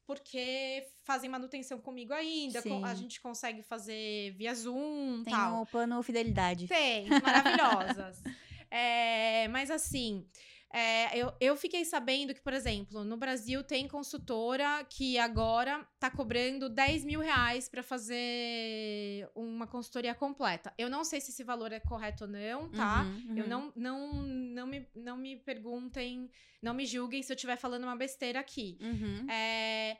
Porque 0.06 0.84
fazem 1.04 1.30
manutenção 1.30 1.80
comigo 1.80 2.12
ainda. 2.12 2.60
co- 2.62 2.84
A 2.84 2.94
Sim. 2.94 3.02
gente 3.02 3.20
consegue 3.20 3.62
fazer 3.62 4.32
via 4.36 4.54
Zoom 4.54 5.20
e 5.20 5.24
Tem 5.24 5.32
tal. 5.34 5.62
o 5.62 5.66
plano 5.66 6.02
fidelidade. 6.02 6.66
Tem, 6.66 7.08
maravilhosas. 7.08 8.20
É, 8.74 9.48
mas 9.48 9.70
assim, 9.70 10.26
é, 10.72 11.18
eu, 11.18 11.32
eu 11.38 11.54
fiquei 11.54 11.84
sabendo 11.84 12.32
que, 12.32 12.40
por 12.40 12.54
exemplo, 12.54 13.04
no 13.04 13.16
Brasil 13.18 13.62
tem 13.62 13.86
consultora 13.86 14.84
que 14.88 15.18
agora 15.18 15.86
tá 16.00 16.10
cobrando 16.10 16.70
10 16.70 17.04
mil 17.04 17.20
reais 17.20 17.68
pra 17.68 17.82
fazer 17.82 19.28
uma 19.34 19.66
consultoria 19.66 20.14
completa. 20.14 20.72
Eu 20.78 20.88
não 20.88 21.04
sei 21.04 21.20
se 21.20 21.30
esse 21.30 21.44
valor 21.44 21.72
é 21.72 21.80
correto 21.80 22.24
ou 22.24 22.30
não, 22.30 22.70
tá? 22.70 23.02
Uhum, 23.02 23.36
Eu 23.36 23.44
uhum. 23.44 23.50
não, 23.50 23.72
não, 23.76 24.12
não, 24.22 24.66
me, 24.66 24.88
não 24.94 25.16
me 25.18 25.36
perguntem, 25.36 26.30
não 26.62 26.72
me 26.72 26.86
julguem 26.86 27.22
se 27.22 27.30
eu 27.30 27.36
estiver 27.36 27.56
falando 27.56 27.84
uma 27.84 27.96
besteira 27.96 28.40
aqui. 28.40 28.78
Uhum. 28.80 29.30
É, 29.30 29.98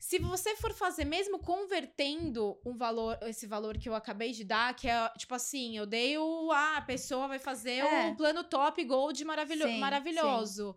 se 0.00 0.18
você 0.18 0.56
for 0.56 0.72
fazer, 0.72 1.04
mesmo 1.04 1.38
convertendo 1.38 2.58
um 2.64 2.74
valor, 2.74 3.18
esse 3.22 3.46
valor 3.46 3.76
que 3.76 3.86
eu 3.88 3.94
acabei 3.94 4.32
de 4.32 4.42
dar, 4.44 4.74
que 4.74 4.88
é 4.88 5.08
tipo 5.10 5.34
assim, 5.34 5.76
eu 5.76 5.84
dei 5.84 6.16
o. 6.16 6.50
Ah, 6.50 6.78
a 6.78 6.82
pessoa 6.82 7.28
vai 7.28 7.38
fazer 7.38 7.84
É. 7.84 8.08
o 8.08 8.16
plano 8.16 8.42
top 8.42 8.82
gold 8.84 9.22
maravilho 9.24 9.66
Sim, 9.68 9.78
maravilhoso. 9.78 10.74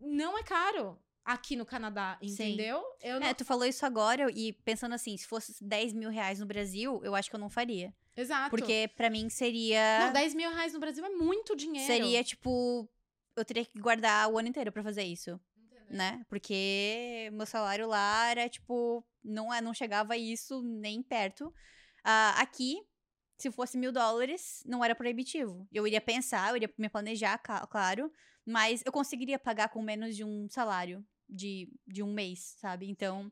Não 0.00 0.38
é 0.38 0.42
caro 0.44 0.96
aqui 1.24 1.56
no 1.56 1.66
Canadá, 1.66 2.16
Sim. 2.22 2.28
entendeu? 2.28 2.82
Eu 3.02 3.18
não... 3.20 3.26
É, 3.26 3.34
tu 3.34 3.44
falou 3.44 3.66
isso 3.66 3.84
agora 3.84 4.30
e 4.32 4.52
pensando 4.52 4.94
assim, 4.94 5.16
se 5.16 5.26
fosse 5.26 5.62
10 5.62 5.92
mil 5.92 6.08
reais 6.08 6.38
no 6.40 6.46
Brasil, 6.46 7.00
eu 7.04 7.14
acho 7.14 7.28
que 7.28 7.36
eu 7.36 7.40
não 7.40 7.50
faria. 7.50 7.92
Exato. 8.16 8.50
Porque 8.50 8.88
pra 8.96 9.10
mim 9.10 9.28
seria. 9.28 10.06
Não, 10.06 10.12
10 10.12 10.34
mil 10.34 10.50
reais 10.50 10.72
no 10.72 10.80
Brasil 10.80 11.04
é 11.04 11.10
muito 11.10 11.56
dinheiro. 11.56 11.86
Seria 11.86 12.22
tipo. 12.22 12.88
Eu 13.36 13.44
teria 13.44 13.64
que 13.64 13.78
guardar 13.80 14.28
o 14.30 14.38
ano 14.38 14.48
inteiro 14.48 14.70
pra 14.72 14.82
fazer 14.82 15.02
isso, 15.04 15.40
né? 15.90 16.24
Porque 16.28 17.28
meu 17.32 17.44
salário 17.44 17.86
lá 17.88 18.30
era 18.30 18.48
tipo. 18.48 19.04
Não, 19.22 19.52
é, 19.52 19.60
não 19.60 19.74
chegava 19.74 20.14
a 20.14 20.16
isso 20.16 20.62
nem 20.62 21.02
perto. 21.02 21.52
Ah, 22.02 22.40
aqui, 22.40 22.80
se 23.36 23.50
fosse 23.50 23.76
mil 23.76 23.92
dólares, 23.92 24.62
não 24.64 24.82
era 24.82 24.94
proibitivo. 24.94 25.68
Eu 25.70 25.86
iria 25.86 26.00
pensar, 26.00 26.50
eu 26.50 26.56
iria 26.56 26.72
me 26.78 26.88
planejar, 26.88 27.38
claro. 27.38 28.10
Mas 28.46 28.82
eu 28.86 28.92
conseguiria 28.92 29.38
pagar 29.38 29.68
com 29.68 29.82
menos 29.82 30.16
de 30.16 30.24
um 30.24 30.48
salário 30.48 31.04
de, 31.28 31.68
de 31.86 32.02
um 32.02 32.12
mês, 32.12 32.54
sabe? 32.58 32.88
Então. 32.88 33.30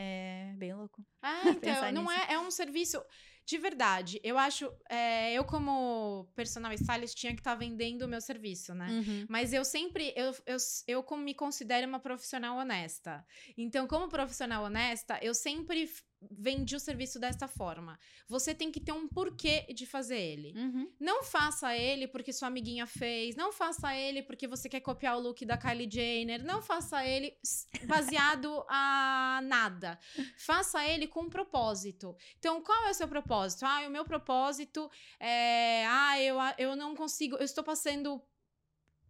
É 0.00 0.54
bem 0.56 0.72
louco. 0.72 1.04
Ah, 1.20 1.42
então, 1.50 1.92
não 1.92 2.02
nisso. 2.04 2.14
é, 2.14 2.34
é 2.34 2.38
um 2.38 2.52
serviço 2.52 3.02
de 3.48 3.56
verdade. 3.56 4.20
Eu 4.22 4.36
acho, 4.36 4.70
é, 4.90 5.32
eu 5.32 5.42
como 5.42 6.30
personal 6.36 6.70
stylist 6.74 7.16
tinha 7.16 7.32
que 7.32 7.40
estar 7.40 7.54
vendendo 7.54 8.02
o 8.02 8.08
meu 8.08 8.20
serviço, 8.20 8.74
né? 8.74 8.86
Uhum. 8.90 9.26
Mas 9.26 9.54
eu 9.54 9.64
sempre, 9.64 10.12
eu, 10.14 10.34
eu, 10.44 10.58
eu 10.86 11.02
como 11.02 11.22
me 11.22 11.32
considero 11.32 11.88
uma 11.88 11.98
profissional 11.98 12.58
honesta. 12.58 13.24
Então, 13.56 13.86
como 13.86 14.06
profissional 14.06 14.64
honesta, 14.64 15.18
eu 15.22 15.32
sempre 15.32 15.90
vendi 16.20 16.74
o 16.74 16.80
serviço 16.80 17.18
desta 17.18 17.46
forma. 17.46 17.98
Você 18.28 18.54
tem 18.54 18.70
que 18.70 18.80
ter 18.80 18.92
um 18.92 19.06
porquê 19.06 19.66
de 19.72 19.86
fazer 19.86 20.18
ele. 20.18 20.52
Uhum. 20.56 20.92
Não 20.98 21.22
faça 21.22 21.76
ele 21.76 22.08
porque 22.08 22.32
sua 22.32 22.48
amiguinha 22.48 22.86
fez. 22.86 23.36
Não 23.36 23.52
faça 23.52 23.94
ele 23.94 24.22
porque 24.22 24.46
você 24.46 24.68
quer 24.68 24.80
copiar 24.80 25.16
o 25.16 25.20
look 25.20 25.44
da 25.44 25.56
Kylie 25.56 25.90
Jenner. 25.90 26.44
Não 26.44 26.60
faça 26.60 27.04
ele 27.06 27.36
baseado 27.84 28.64
a 28.68 29.40
nada. 29.44 29.98
Faça 30.36 30.84
ele 30.86 31.06
com 31.06 31.22
um 31.22 31.30
propósito. 31.30 32.16
Então, 32.38 32.60
qual 32.62 32.86
é 32.86 32.90
o 32.90 32.94
seu 32.94 33.08
propósito? 33.08 33.64
Ah, 33.64 33.86
o 33.86 33.90
meu 33.90 34.04
propósito 34.04 34.90
é. 35.20 35.86
Ah, 35.86 36.20
eu, 36.20 36.36
eu 36.58 36.76
não 36.76 36.94
consigo. 36.96 37.36
Eu 37.36 37.44
estou 37.44 37.62
passando. 37.62 38.20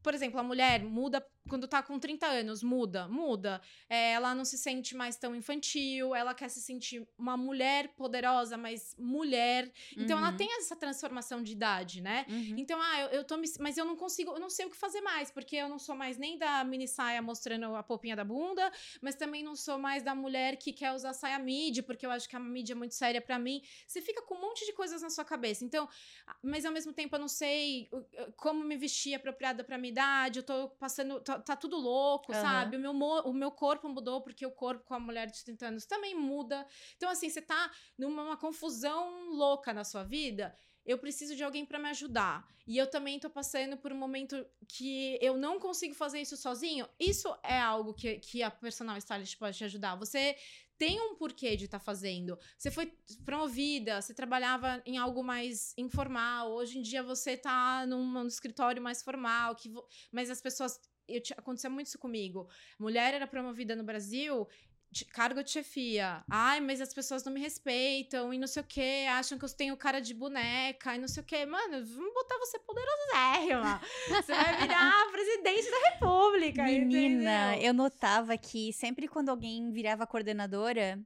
Por 0.03 0.15
exemplo, 0.15 0.39
a 0.39 0.43
mulher 0.45 0.83
muda 0.85 1.21
quando 1.49 1.67
tá 1.67 1.83
com 1.83 1.99
30 1.99 2.27
anos, 2.27 2.63
muda, 2.63 3.09
muda. 3.09 3.61
É, 3.89 4.13
ela 4.13 4.35
não 4.35 4.45
se 4.45 4.59
sente 4.59 4.95
mais 4.97 5.17
tão 5.17 5.35
infantil, 5.35 6.15
ela 6.15 6.35
quer 6.35 6.49
se 6.49 6.61
sentir 6.61 7.07
uma 7.19 7.37
mulher 7.37 7.89
poderosa, 7.97 8.57
mas 8.57 8.95
mulher. 8.99 9.71
Então 9.97 10.19
ela 10.19 10.31
Uhum. 10.31 10.37
tem 10.37 10.57
essa 10.59 10.77
transformação 10.77 11.43
de 11.43 11.53
idade, 11.53 12.01
né? 12.01 12.27
Uhum. 12.29 12.55
Então, 12.59 12.81
ah, 12.81 13.01
eu, 13.03 13.09
eu 13.09 13.25
tô 13.25 13.37
me. 13.37 13.49
Mas 13.59 13.77
eu 13.79 13.85
não 13.85 13.97
consigo, 13.97 14.33
eu 14.33 14.41
não 14.41 14.51
sei 14.51 14.67
o 14.67 14.71
que 14.71 14.77
fazer 14.77 15.01
mais, 15.01 15.31
porque 15.31 15.57
eu 15.57 15.69
não 15.69 15.79
sou 15.79 15.97
mais 15.97 16.19
nem 16.19 16.37
da 16.39 16.63
mini 16.65 16.87
saia 16.87 17.21
mostrando 17.23 17.75
a 17.75 17.83
polpinha 17.83 18.15
da 18.15 18.25
bunda, 18.25 18.71
mas 19.01 19.15
também 19.15 19.43
não 19.43 19.57
sou 19.57 19.79
mais 19.79 20.03
da 20.03 20.15
mulher 20.15 20.57
que 20.57 20.73
quer 20.73 20.93
usar 20.93 21.13
saia 21.13 21.39
midi, 21.39 21.83
porque 21.83 22.05
eu 22.05 22.11
acho 22.11 22.29
que 22.29 22.37
a 22.37 22.41
midi 22.41 22.73
é 22.73 22.75
muito 22.75 22.95
séria 22.95 23.21
pra 23.21 23.39
mim. 23.39 23.63
Você 23.87 24.01
fica 24.03 24.23
com 24.23 24.35
um 24.35 24.41
monte 24.41 24.65
de 24.67 24.73
coisas 24.73 25.03
na 25.03 25.11
sua 25.11 25.25
cabeça. 25.25 25.65
Então, 25.65 25.89
ah, 26.27 26.37
mas 26.43 26.65
ao 26.65 26.73
mesmo 26.73 26.93
tempo 26.93 27.15
eu 27.17 27.21
não 27.21 27.29
sei 27.29 27.89
como 28.37 28.63
me 28.65 28.77
vestir 28.77 29.15
apropriada 29.15 29.65
pra 29.65 29.79
minha 29.79 29.91
idade, 29.91 30.41
eu 30.41 30.43
tô 30.43 30.69
passando. 30.71 31.21
Tá, 31.39 31.55
tá 31.55 31.57
tudo 31.57 31.77
louco, 31.77 32.33
Aham. 32.33 32.41
sabe? 32.43 32.77
O 32.77 32.81
meu, 32.81 32.93
o 32.93 33.33
meu 33.33 33.51
corpo 33.51 33.89
mudou, 33.89 34.21
porque 34.21 34.45
o 34.47 34.51
corpo 34.51 34.85
com 34.85 34.95
a 34.95 35.01
mulher 35.01 35.31
de 35.31 35.45
30 35.45 35.67
anos 35.67 35.87
também 35.87 36.15
muda. 36.15 36.67
Então, 36.97 37.11
assim, 37.11 37.29
você 37.29 37.43
tá 37.43 37.71
numa 37.97 38.23
uma 38.23 38.37
confusão 38.37 39.31
louca 39.31 39.73
na 39.73 39.85
sua 39.85 40.05
vida 40.05 40.55
eu 40.89 40.97
preciso 40.97 41.37
de 41.37 41.45
alguém 41.45 41.67
pra 41.67 41.79
me 41.79 41.91
ajudar. 41.91 42.49
E 42.67 42.79
eu 42.79 42.87
também 42.87 43.21
tô 43.21 43.29
passando 43.29 43.77
por 43.77 43.93
um 43.93 43.97
momento 43.97 44.45
que 44.67 45.19
eu 45.21 45.37
não 45.37 45.61
consigo 45.61 45.95
fazer 45.95 46.19
isso 46.19 46.35
sozinho. 46.35 46.89
Isso 46.99 47.29
é 47.43 47.61
algo 47.61 47.93
que, 47.93 48.19
que 48.19 48.43
a 48.43 48.51
personal 48.51 48.97
stylist 48.97 49.37
pode 49.37 49.59
te 49.59 49.65
ajudar. 49.65 49.97
Você 49.97 50.35
tem 50.79 50.99
um 50.99 51.15
porquê 51.15 51.57
de 51.57 51.67
estar 51.67 51.79
fazendo. 51.79 52.39
Você 52.57 52.71
foi 52.71 52.91
promovida, 53.23 54.01
você 54.01 54.15
trabalhava 54.15 54.83
em 54.87 54.97
algo 54.97 55.23
mais 55.23 55.75
informal. 55.77 56.53
Hoje 56.53 56.79
em 56.79 56.83
dia 56.83 57.03
você 57.03 57.37
tá 57.37 57.85
num, 57.87 58.11
num 58.11 58.27
escritório 58.27 58.81
mais 58.81 59.03
formal, 59.03 59.55
que 59.57 59.71
mas 60.11 60.31
as 60.31 60.41
pessoas 60.41 60.81
eu, 61.09 61.21
te- 61.23 61.35
acontecia 61.37 61.71
muito 61.71 61.87
isso 61.87 61.99
comigo. 61.99 62.49
Mulher 62.79 63.15
era 63.15 63.27
promovida 63.27 63.75
no 63.75 63.83
Brasil 63.85 64.47
de- 64.91 65.05
cargo 65.05 65.43
de 65.43 65.51
chefia. 65.51 66.25
Ai, 66.31 66.61
mas 66.61 66.81
as 66.81 66.95
pessoas 66.95 67.23
não 67.25 67.33
me 67.33 67.41
respeitam 67.41 68.33
e 68.33 68.39
não 68.39 68.47
sei 68.47 68.63
o 68.63 68.67
quê, 68.67 69.07
acham 69.11 69.39
que 69.39 69.45
eu 69.45 69.49
tenho 69.51 69.77
cara 69.77 70.01
de 70.01 70.15
boneca 70.15 70.95
e 70.95 70.99
não 70.99 71.09
sei 71.09 71.23
o 71.23 71.27
quê. 71.27 71.45
Mano, 71.45 71.85
vamos 71.85 72.15
botar 72.15 72.39
você 72.39 72.59
poderosérrima. 72.59 73.81
Você 74.09 74.33
vai 74.35 74.57
virar 74.63 75.11
presidente 75.11 75.71
da 75.71 75.91
república, 75.91 76.63
Menina, 76.65 77.53
entendeu? 77.55 77.69
eu 77.69 77.75
notava 77.75 78.37
que 78.39 78.73
sempre 78.73 79.07
quando 79.09 79.29
alguém 79.29 79.71
virava 79.71 80.07
coordenadora, 80.07 80.99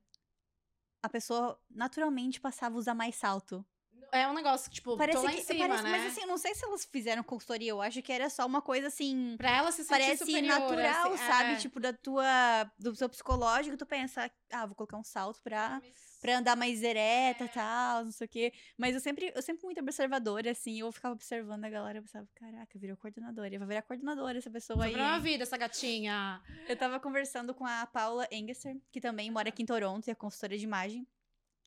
a 1.03 1.09
pessoa 1.09 1.59
naturalmente 1.71 2.41
passava 2.41 2.77
a 2.77 2.79
usar 2.79 2.95
mais 2.95 3.17
salto. 3.17 3.65
É 4.15 4.29
um 4.29 4.35
negócio 4.35 4.69
que, 4.69 4.75
tipo, 4.75 4.95
Parece 4.95 5.17
tô 5.19 5.25
lá 5.25 5.33
que, 5.33 5.39
em 5.39 5.43
cima, 5.43 5.67
parece- 5.69 5.83
né? 5.85 5.91
Mas 5.91 6.07
assim, 6.13 6.21
eu 6.21 6.27
não 6.27 6.37
sei 6.37 6.55
se 6.55 6.63
elas 6.63 6.85
fizeram 6.85 7.23
consultoria, 7.23 7.71
eu 7.71 7.81
acho 7.81 8.03
que 8.03 8.13
era 8.13 8.29
só 8.29 8.45
uma 8.45 8.61
coisa 8.61 8.89
assim. 8.89 9.37
pra 9.39 9.51
ela 9.51 9.73
se 9.73 9.79
sentir 9.79 9.89
Parece 9.89 10.19
superior, 10.27 10.61
natural, 10.61 11.13
assim, 11.15 11.27
sabe? 11.27 11.53
é. 11.53 11.57
Tipo, 11.57 11.81
da 11.81 11.95
tua. 11.95 12.71
Do 12.79 12.95
seu 12.95 13.09
psicológico, 13.09 13.75
tu 13.75 13.87
pensa, 13.87 14.31
ah, 14.53 14.67
vou 14.67 14.75
colocar 14.75 14.99
um 14.99 15.03
salto 15.03 15.41
pra, 15.43 15.81
pra 16.21 16.37
andar 16.37 16.55
mais 16.57 16.83
ereta 16.83 17.45
e 17.45 17.49
tal, 17.49 18.05
não 18.05 18.13
sei 18.13 18.27
o 18.27 18.29
quê. 18.29 18.53
Mas 18.77 18.95
eu 18.95 19.01
sempre, 19.01 19.33
eu 19.35 19.41
sempre 19.41 19.65
muito 19.65 19.81
observadora, 19.81 20.51
assim, 20.51 20.81
eu 20.81 20.93
ficava 20.93 21.15
observando 21.15 21.65
a 21.65 21.71
galera, 21.71 21.97
eu 21.99 22.03
pensava, 22.03 22.29
caraca, 22.35 22.79
virou 22.79 22.99
coordenadora, 22.99 23.59
vai 23.59 23.67
virar 23.69 23.81
coordenadora 23.83 24.37
essa 24.37 24.51
pessoa 24.51 24.85
aí. 24.85 24.95
uma 24.95 25.15
hein?" 25.17 25.23
vida 25.23 25.45
essa 25.45 25.57
gatinha. 25.57 26.39
Eu 26.69 26.77
tava 26.77 27.01
conversando 27.01 27.55
com 27.55 27.65
a 27.65 27.87
Paula 27.87 28.29
Engesser, 28.31 28.77
que 28.93 29.01
também 29.01 29.31
mora 29.31 29.49
aqui 29.49 29.63
em 29.63 29.67
Toronto 29.67 30.07
e 30.07 30.11
é 30.11 30.15
consultora 30.15 30.59
de 30.59 30.65
imagem. 30.65 31.07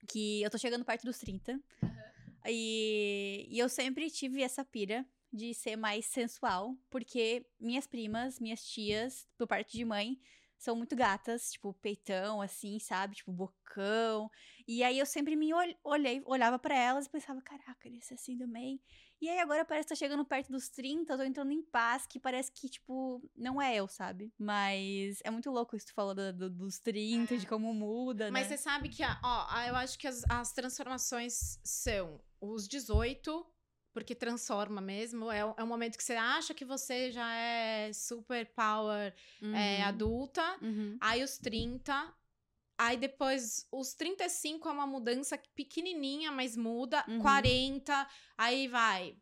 Que 0.07 0.43
eu 0.43 0.51
tô 0.51 0.57
chegando 0.59 0.85
perto 0.85 1.03
dos 1.03 1.17
30. 1.17 1.59
E, 2.47 3.47
e 3.49 3.59
eu 3.59 3.69
sempre 3.69 4.09
tive 4.09 4.41
essa 4.41 4.63
pira 4.63 5.05
de 5.31 5.53
ser 5.53 5.75
mais 5.75 6.05
sensual, 6.05 6.77
porque 6.89 7.45
minhas 7.59 7.87
primas, 7.87 8.39
minhas 8.39 8.63
tias, 8.65 9.27
por 9.37 9.47
parte 9.47 9.77
de 9.77 9.83
mãe, 9.83 10.19
são 10.57 10.75
muito 10.75 10.95
gatas, 10.95 11.51
tipo, 11.51 11.73
peitão, 11.73 12.41
assim, 12.41 12.79
sabe? 12.79 13.15
Tipo, 13.15 13.31
bocão. 13.33 14.29
E 14.67 14.83
aí 14.83 14.97
eu 14.97 15.05
sempre 15.05 15.35
me 15.35 15.53
ol- 15.53 15.75
olhei, 15.83 16.21
olhava 16.25 16.57
pra 16.57 16.75
elas 16.75 17.05
e 17.05 17.09
pensava, 17.09 17.41
caraca, 17.41 17.87
ele 17.87 17.99
é 18.09 18.13
assim 18.13 18.37
também. 18.37 18.81
E 19.21 19.29
aí 19.29 19.39
agora 19.39 19.63
parece 19.65 19.87
que 19.87 19.93
tá 19.93 19.95
chegando 19.95 20.25
perto 20.25 20.51
dos 20.51 20.69
30, 20.69 21.13
eu 21.13 21.17
tô 21.17 21.23
entrando 21.23 21.51
em 21.51 21.61
paz, 21.63 22.05
que 22.05 22.19
parece 22.19 22.51
que, 22.51 22.67
tipo, 22.69 23.21
não 23.35 23.61
é 23.61 23.73
eu, 23.75 23.87
sabe? 23.87 24.31
Mas 24.37 25.19
é 25.23 25.31
muito 25.31 25.49
louco 25.49 25.75
isso 25.75 25.85
que 25.85 25.91
tu 25.93 25.95
falou 25.95 26.13
do- 26.13 26.33
do- 26.33 26.49
dos 26.49 26.79
30, 26.79 27.37
de 27.37 27.47
como 27.47 27.73
muda, 27.73 28.29
Mas 28.29 28.49
né? 28.49 28.57
você 28.57 28.61
sabe 28.61 28.89
que, 28.89 29.03
ó, 29.03 29.61
eu 29.67 29.75
acho 29.77 29.97
que 29.97 30.07
as, 30.07 30.23
as 30.29 30.51
transformações 30.51 31.59
são 31.63 32.21
os 32.41 32.67
18, 32.67 33.45
porque 33.93 34.13
transforma 34.13 34.81
mesmo. 34.81 35.31
É, 35.31 35.45
o- 35.45 35.55
é 35.57 35.63
um 35.63 35.67
momento 35.67 35.97
que 35.97 36.03
você 36.03 36.15
acha 36.15 36.53
que 36.53 36.65
você 36.65 37.09
já 37.11 37.33
é 37.33 37.93
super 37.93 38.45
power 38.53 39.13
é, 39.41 39.77
Uhum, 39.81 39.85
adulta. 39.87 40.57
uhum. 40.61 40.97
Aí 40.99 41.23
os 41.23 41.37
30. 41.37 42.13
Aí 42.77 42.97
depois, 42.97 43.67
os 43.71 43.93
35 43.93 44.67
é 44.67 44.71
uma 44.71 44.87
mudança 44.87 45.37
pequenininha, 45.55 46.31
mas 46.31 46.57
muda. 46.57 47.05
Uhum. 47.07 47.19
40, 47.19 48.07
aí 48.37 48.67
vai. 48.67 49.15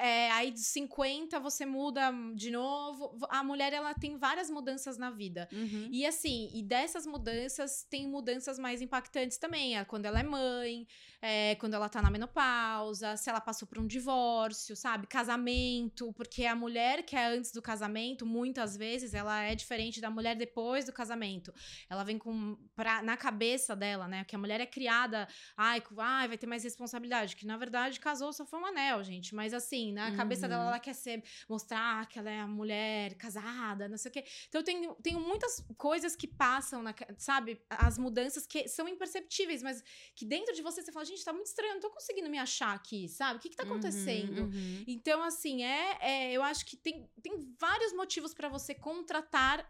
É, 0.00 0.30
aí 0.30 0.50
de 0.50 0.60
50 0.60 1.38
você 1.38 1.66
muda 1.66 2.10
de 2.34 2.50
novo. 2.50 3.18
A 3.28 3.44
mulher, 3.44 3.72
ela 3.72 3.92
tem 3.92 4.16
várias 4.16 4.48
mudanças 4.48 4.96
na 4.96 5.10
vida. 5.10 5.48
Uhum. 5.52 5.88
E 5.90 6.06
assim, 6.06 6.50
e 6.54 6.62
dessas 6.62 7.06
mudanças, 7.06 7.86
tem 7.88 8.08
mudanças 8.08 8.58
mais 8.58 8.80
impactantes 8.80 9.36
também. 9.36 9.76
É 9.76 9.84
quando 9.84 10.06
ela 10.06 10.18
é 10.18 10.22
mãe, 10.22 10.86
é, 11.20 11.54
quando 11.56 11.74
ela 11.74 11.88
tá 11.88 12.00
na 12.00 12.10
menopausa, 12.10 13.16
se 13.16 13.28
ela 13.28 13.40
passou 13.40 13.68
por 13.68 13.78
um 13.78 13.86
divórcio, 13.86 14.74
sabe? 14.74 15.06
Casamento, 15.06 16.12
porque 16.14 16.46
a 16.46 16.56
mulher 16.56 17.02
que 17.02 17.14
é 17.14 17.26
antes 17.26 17.52
do 17.52 17.60
casamento, 17.60 18.24
muitas 18.24 18.76
vezes, 18.76 19.12
ela 19.12 19.42
é 19.42 19.54
diferente 19.54 20.00
da 20.00 20.10
mulher 20.10 20.34
depois 20.34 20.86
do 20.86 20.92
casamento. 20.92 21.52
Ela 21.88 22.04
vem 22.04 22.16
com. 22.18 22.56
Pra, 22.74 23.02
na 23.02 23.16
cabeça 23.16 23.76
dela, 23.76 24.08
né? 24.08 24.24
Que 24.24 24.34
a 24.34 24.38
mulher 24.38 24.60
é 24.60 24.66
criada, 24.66 25.28
ai, 25.56 25.82
ai, 25.98 26.28
vai 26.28 26.38
ter 26.38 26.46
mais 26.46 26.64
responsabilidade. 26.64 27.36
Que 27.36 27.46
na 27.46 27.58
verdade 27.58 28.00
casou 28.00 28.32
só 28.32 28.46
foi 28.46 28.58
um 28.58 28.66
anel, 28.66 29.04
gente. 29.04 29.34
Mas 29.34 29.52
assim, 29.52 29.89
na 29.92 30.14
cabeça 30.16 30.48
dela, 30.48 30.62
Uhum. 30.62 30.68
ela 30.68 30.78
quer 30.80 30.94
ser, 30.94 31.22
mostrar 31.48 32.06
que 32.08 32.18
ela 32.18 32.30
é 32.30 32.40
a 32.40 32.46
mulher 32.46 33.14
casada, 33.14 33.88
não 33.88 33.96
sei 33.96 34.08
o 34.10 34.12
quê. 34.12 34.24
Então, 34.48 34.60
eu 34.60 34.64
tenho, 34.64 34.94
tenho 35.02 35.20
muitas 35.20 35.64
coisas 35.76 36.14
que 36.16 36.26
passam, 36.26 36.82
na, 36.82 36.94
sabe? 37.18 37.60
As 37.68 37.98
mudanças 37.98 38.46
que 38.46 38.68
são 38.68 38.88
imperceptíveis, 38.88 39.62
mas 39.62 39.82
que 40.14 40.24
dentro 40.24 40.54
de 40.54 40.62
você 40.62 40.82
você 40.82 40.92
fala, 40.92 41.04
gente, 41.04 41.24
tá 41.24 41.32
muito 41.32 41.46
estranho, 41.46 41.70
eu 41.70 41.74
não 41.74 41.80
tô 41.80 41.90
conseguindo 41.90 42.28
me 42.30 42.38
achar 42.38 42.74
aqui, 42.74 43.08
sabe? 43.08 43.38
O 43.38 43.40
que 43.42 43.48
que 43.50 43.56
tá 43.56 43.64
acontecendo? 43.64 44.42
Uhum, 44.42 44.44
uhum. 44.50 44.84
Então, 44.86 45.22
assim, 45.22 45.62
é, 45.62 45.98
é- 46.00 46.32
eu 46.32 46.42
acho 46.42 46.64
que 46.66 46.76
tem, 46.76 47.08
tem 47.22 47.54
vários 47.58 47.92
motivos 47.92 48.32
pra 48.34 48.48
você 48.48 48.74
contratar 48.74 49.68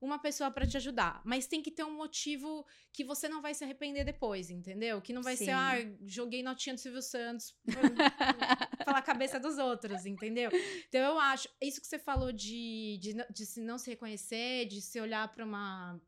uma 0.00 0.18
pessoa 0.18 0.50
pra 0.50 0.66
te 0.66 0.76
ajudar, 0.76 1.22
mas 1.24 1.46
tem 1.46 1.62
que 1.62 1.70
ter 1.70 1.84
um 1.84 1.96
motivo 1.96 2.66
que 2.92 3.02
você 3.04 3.28
não 3.28 3.40
vai 3.40 3.54
se 3.54 3.64
arrepender 3.64 4.04
depois, 4.04 4.50
entendeu? 4.50 5.00
Que 5.00 5.12
não 5.12 5.22
vai 5.22 5.36
Sim. 5.36 5.46
ser, 5.46 5.50
ah, 5.52 5.74
joguei 6.04 6.42
notinha 6.42 6.74
do 6.74 6.80
Silvio 6.80 7.00
Santos 7.02 7.54
pra 7.64 7.80
falar 8.84 8.98
a 8.98 9.02
cabeça 9.02 9.40
dos 9.40 9.56
outros, 9.58 10.04
entendeu? 10.04 10.50
Então 10.88 11.00
eu 11.00 11.18
acho, 11.18 11.48
isso 11.62 11.80
que 11.80 11.86
você 11.86 11.98
falou 11.98 12.32
de, 12.32 12.98
de, 13.00 13.14
de 13.32 13.46
se 13.46 13.60
não 13.60 13.78
se 13.78 13.88
reconhecer, 13.90 14.66
de 14.66 14.80
se 14.82 15.00
olhar 15.00 15.26
pra 15.32 15.44
uma 15.44 16.00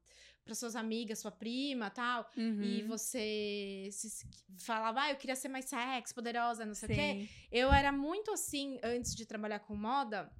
para 0.44 0.54
suas 0.54 0.76
amigas, 0.76 1.18
sua 1.18 1.32
prima, 1.32 1.90
tal, 1.90 2.30
e 2.36 2.82
Uhum. 2.82 2.86
você 2.86 3.88
se, 3.90 4.24
falava, 4.64 5.00
ah, 5.02 5.10
eu 5.10 5.16
queria 5.16 5.34
ser 5.34 5.48
mais 5.48 5.64
sexy, 5.64 6.14
poderosa, 6.14 6.64
não 6.64 6.72
sei 6.72 6.88
o 6.88 6.92
quê. 6.94 7.28
Eu 7.50 7.72
era 7.72 7.90
muito 7.90 8.30
assim 8.30 8.78
antes 8.80 9.12
de 9.16 9.26
trabalhar 9.26 9.58
com 9.58 9.74
moda. 9.74 10.30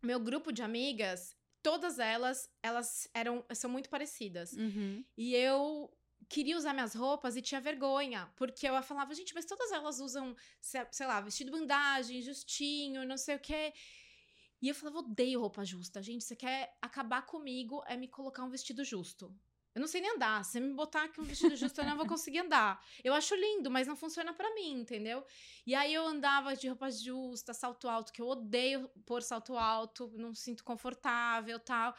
Meu 0.00 0.20
grupo 0.20 0.52
de 0.52 0.62
amigas, 0.62 1.36
todas 1.62 1.98
elas, 1.98 2.48
elas 2.62 3.08
eram 3.14 3.44
são 3.54 3.70
muito 3.70 3.88
parecidas. 3.90 4.52
Uhum. 4.52 5.04
E 5.16 5.34
eu 5.34 5.92
queria 6.28 6.56
usar 6.56 6.72
minhas 6.72 6.94
roupas 6.94 7.36
e 7.36 7.42
tinha 7.42 7.60
vergonha, 7.60 8.30
porque 8.36 8.66
eu 8.68 8.80
falava, 8.82 9.14
gente, 9.14 9.34
mas 9.34 9.44
todas 9.44 9.72
elas 9.72 9.98
usam, 10.00 10.36
se- 10.60 10.86
sei 10.92 11.06
lá, 11.06 11.20
vestido 11.20 11.50
bandagem, 11.50 12.22
justinho, 12.22 13.06
não 13.06 13.16
sei 13.16 13.36
o 13.36 13.40
quê. 13.40 13.72
E 14.62 14.68
eu 14.68 14.74
falava, 14.74 14.98
odeio 14.98 15.40
roupa 15.40 15.64
justa. 15.64 16.02
Gente, 16.02 16.22
você 16.24 16.36
quer 16.36 16.76
acabar 16.82 17.22
comigo 17.22 17.82
é 17.86 17.96
me 17.96 18.06
colocar 18.06 18.44
um 18.44 18.50
vestido 18.50 18.84
justo. 18.84 19.34
Eu 19.74 19.80
não 19.80 19.86
sei 19.86 20.00
nem 20.00 20.10
andar. 20.10 20.44
Se 20.44 20.58
me 20.58 20.74
botar 20.74 21.04
aqui 21.04 21.20
um 21.20 21.24
vestido 21.24 21.54
justo, 21.56 21.80
eu 21.80 21.84
não 21.86 21.96
vou 21.96 22.06
conseguir 22.06 22.40
andar. 22.40 22.84
Eu 23.04 23.14
acho 23.14 23.34
lindo, 23.36 23.70
mas 23.70 23.86
não 23.86 23.94
funciona 23.94 24.32
pra 24.32 24.52
mim, 24.54 24.80
entendeu? 24.80 25.24
E 25.64 25.74
aí 25.76 25.94
eu 25.94 26.04
andava 26.06 26.56
de 26.56 26.66
roupa 26.68 26.90
justa, 26.90 27.54
salto 27.54 27.88
alto, 27.88 28.12
que 28.12 28.20
eu 28.20 28.26
odeio 28.28 28.88
pôr 29.06 29.22
salto 29.22 29.56
alto, 29.56 30.10
não 30.16 30.34
sinto 30.34 30.64
confortável 30.64 31.58
tal. 31.60 31.94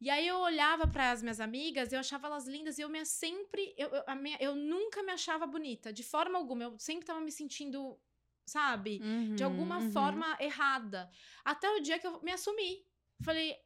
E 0.00 0.08
aí 0.08 0.26
eu 0.28 0.36
olhava 0.38 0.86
para 0.86 1.10
as 1.10 1.22
minhas 1.22 1.40
amigas, 1.40 1.92
eu 1.92 1.98
achava 1.98 2.26
elas 2.28 2.46
lindas 2.46 2.78
e 2.78 2.82
eu 2.82 2.88
me 2.88 3.04
sempre. 3.04 3.74
Eu, 3.76 3.88
eu, 3.88 4.16
minha- 4.16 4.38
eu 4.40 4.54
nunca 4.54 5.02
me 5.02 5.10
achava 5.10 5.46
bonita, 5.46 5.92
de 5.92 6.04
forma 6.04 6.38
alguma. 6.38 6.64
Eu 6.64 6.78
sempre 6.78 7.06
tava 7.06 7.20
me 7.20 7.32
sentindo, 7.32 7.98
sabe? 8.46 9.00
de 9.34 9.42
alguma 9.42 9.78
Uhum, 9.78 9.84
uhum. 9.84 9.90
forma 9.90 10.36
errada. 10.38 11.10
Até 11.44 11.68
o 11.70 11.80
dia 11.80 11.98
que 11.98 12.06
eu 12.06 12.22
me 12.22 12.30
assumi. 12.30 12.86
Falei. 13.24 13.56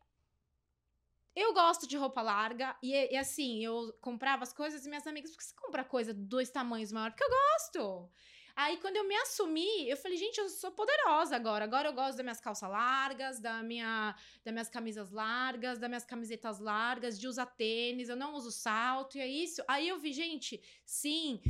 Eu 1.34 1.54
gosto 1.54 1.86
de 1.86 1.96
roupa 1.96 2.22
larga 2.22 2.76
e, 2.82 2.92
e 3.12 3.16
assim, 3.16 3.64
eu 3.64 3.92
comprava 4.00 4.42
as 4.42 4.52
coisas 4.52 4.84
e 4.84 4.88
minhas 4.88 5.06
amigas, 5.06 5.30
por 5.30 5.38
que 5.38 5.44
você 5.44 5.54
compra 5.54 5.84
coisa 5.84 6.12
dois 6.12 6.50
tamanhos 6.50 6.90
maior? 6.90 7.10
Porque 7.10 7.24
eu 7.24 7.28
gosto. 7.28 8.10
Aí, 8.56 8.76
quando 8.78 8.96
eu 8.96 9.06
me 9.06 9.14
assumi, 9.16 9.88
eu 9.88 9.96
falei, 9.96 10.18
gente, 10.18 10.38
eu 10.38 10.48
sou 10.48 10.70
poderosa 10.72 11.34
agora. 11.36 11.64
Agora 11.64 11.88
eu 11.88 11.92
gosto 11.92 12.16
das 12.16 12.24
minhas 12.24 12.40
calças 12.40 12.68
largas, 12.68 13.40
da 13.40 13.62
minha, 13.62 14.14
das 14.44 14.52
minhas 14.52 14.68
camisas 14.68 15.10
largas, 15.10 15.78
das 15.78 15.88
minhas 15.88 16.04
camisetas 16.04 16.58
largas, 16.58 17.18
de 17.18 17.26
usar 17.26 17.46
tênis, 17.46 18.08
eu 18.08 18.16
não 18.16 18.34
uso 18.34 18.50
salto, 18.50 19.16
e 19.16 19.20
é 19.20 19.26
isso. 19.26 19.62
Aí 19.68 19.88
eu 19.88 19.98
vi, 19.98 20.12
gente, 20.12 20.60
sim, 20.84 21.40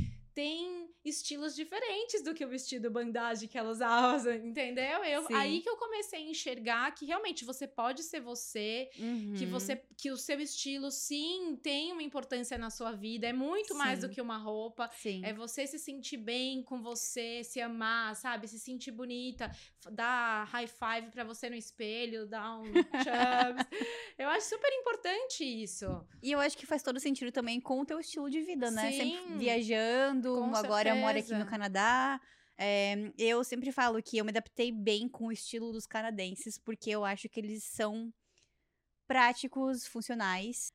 tem 0.41 0.89
estilos 1.05 1.55
diferentes 1.55 2.23
do 2.23 2.33
que 2.33 2.43
o 2.43 2.47
vestido 2.49 2.89
bandagem 2.89 3.47
que 3.47 3.57
ela 3.57 3.69
usava, 3.77 4.35
entendeu? 4.35 5.03
Eu, 5.03 5.27
Sim. 5.27 5.33
aí 5.35 5.61
que 5.61 5.69
eu 5.69 5.77
comecei 5.77 6.19
a 6.19 6.29
enxergar 6.29 6.91
que 6.95 7.05
realmente 7.05 7.45
você 7.45 7.67
pode 7.67 8.01
ser 8.03 8.21
você, 8.21 8.89
que 9.37 9.45
Uhum. 9.45 9.49
você 9.51 9.75
que 9.97 10.09
o 10.11 10.17
seu 10.17 10.39
estilo 10.39 10.89
sim 10.89 11.55
tem 11.61 11.91
uma 11.91 12.01
importância 12.01 12.57
na 12.57 12.71
sua 12.71 12.91
vida, 12.91 13.27
é 13.27 13.33
muito 13.33 13.75
mais 13.75 13.99
do 13.99 14.07
Sim. 14.07 14.13
que 14.13 14.21
uma 14.21 14.37
roupa. 14.37 14.89
Sim. 14.97 15.21
É 15.23 15.31
você 15.31 15.67
se 15.67 15.77
sentir 15.77 16.17
bem 16.17 16.63
com 16.63 16.81
você, 16.81 17.43
se 17.43 17.61
amar, 17.61 18.15
sabe? 18.15 18.47
Se 18.47 18.59
sentir 18.59 18.91
bonita, 18.91 19.51
dar 19.91 20.45
high 20.45 20.67
five 20.67 21.11
pra 21.11 21.23
você 21.23 21.49
no 21.51 21.55
espelho, 21.55 22.25
dar 22.25 22.57
um 22.57 22.63
chubs. 23.05 23.67
Eu 24.17 24.27
acho 24.29 24.47
super 24.47 24.71
importante 24.73 25.43
isso. 25.43 25.85
E 26.23 26.31
eu 26.31 26.39
acho 26.39 26.57
que 26.57 26.65
faz 26.65 26.81
todo 26.81 26.99
sentido 26.99 27.31
também 27.31 27.59
com 27.61 27.79
o 27.81 27.85
teu 27.85 27.99
estilo 27.99 28.27
de 28.29 28.41
vida, 28.41 28.71
né? 28.71 28.91
Sempre 28.91 29.19
Sim. 29.19 29.37
Viajando, 30.35 30.51
Com 30.51 30.65
agora 30.65 30.95
mora 30.95 31.19
aqui 31.19 31.29
no 31.29 31.37
certeza. 31.37 31.49
Canadá. 31.49 32.21
É, 32.57 33.11
eu 33.17 33.43
sempre 33.43 33.71
falo 33.71 34.01
que 34.03 34.17
eu 34.17 34.25
me 34.25 34.29
adaptei 34.29 34.71
bem 34.71 35.07
com 35.07 35.27
o 35.27 35.31
estilo 35.31 35.71
dos 35.71 35.87
canadenses, 35.87 36.57
porque 36.57 36.91
eu 36.91 37.03
acho 37.03 37.27
que 37.27 37.39
eles 37.39 37.63
são 37.63 38.13
práticos, 39.07 39.87
funcionais. 39.87 40.71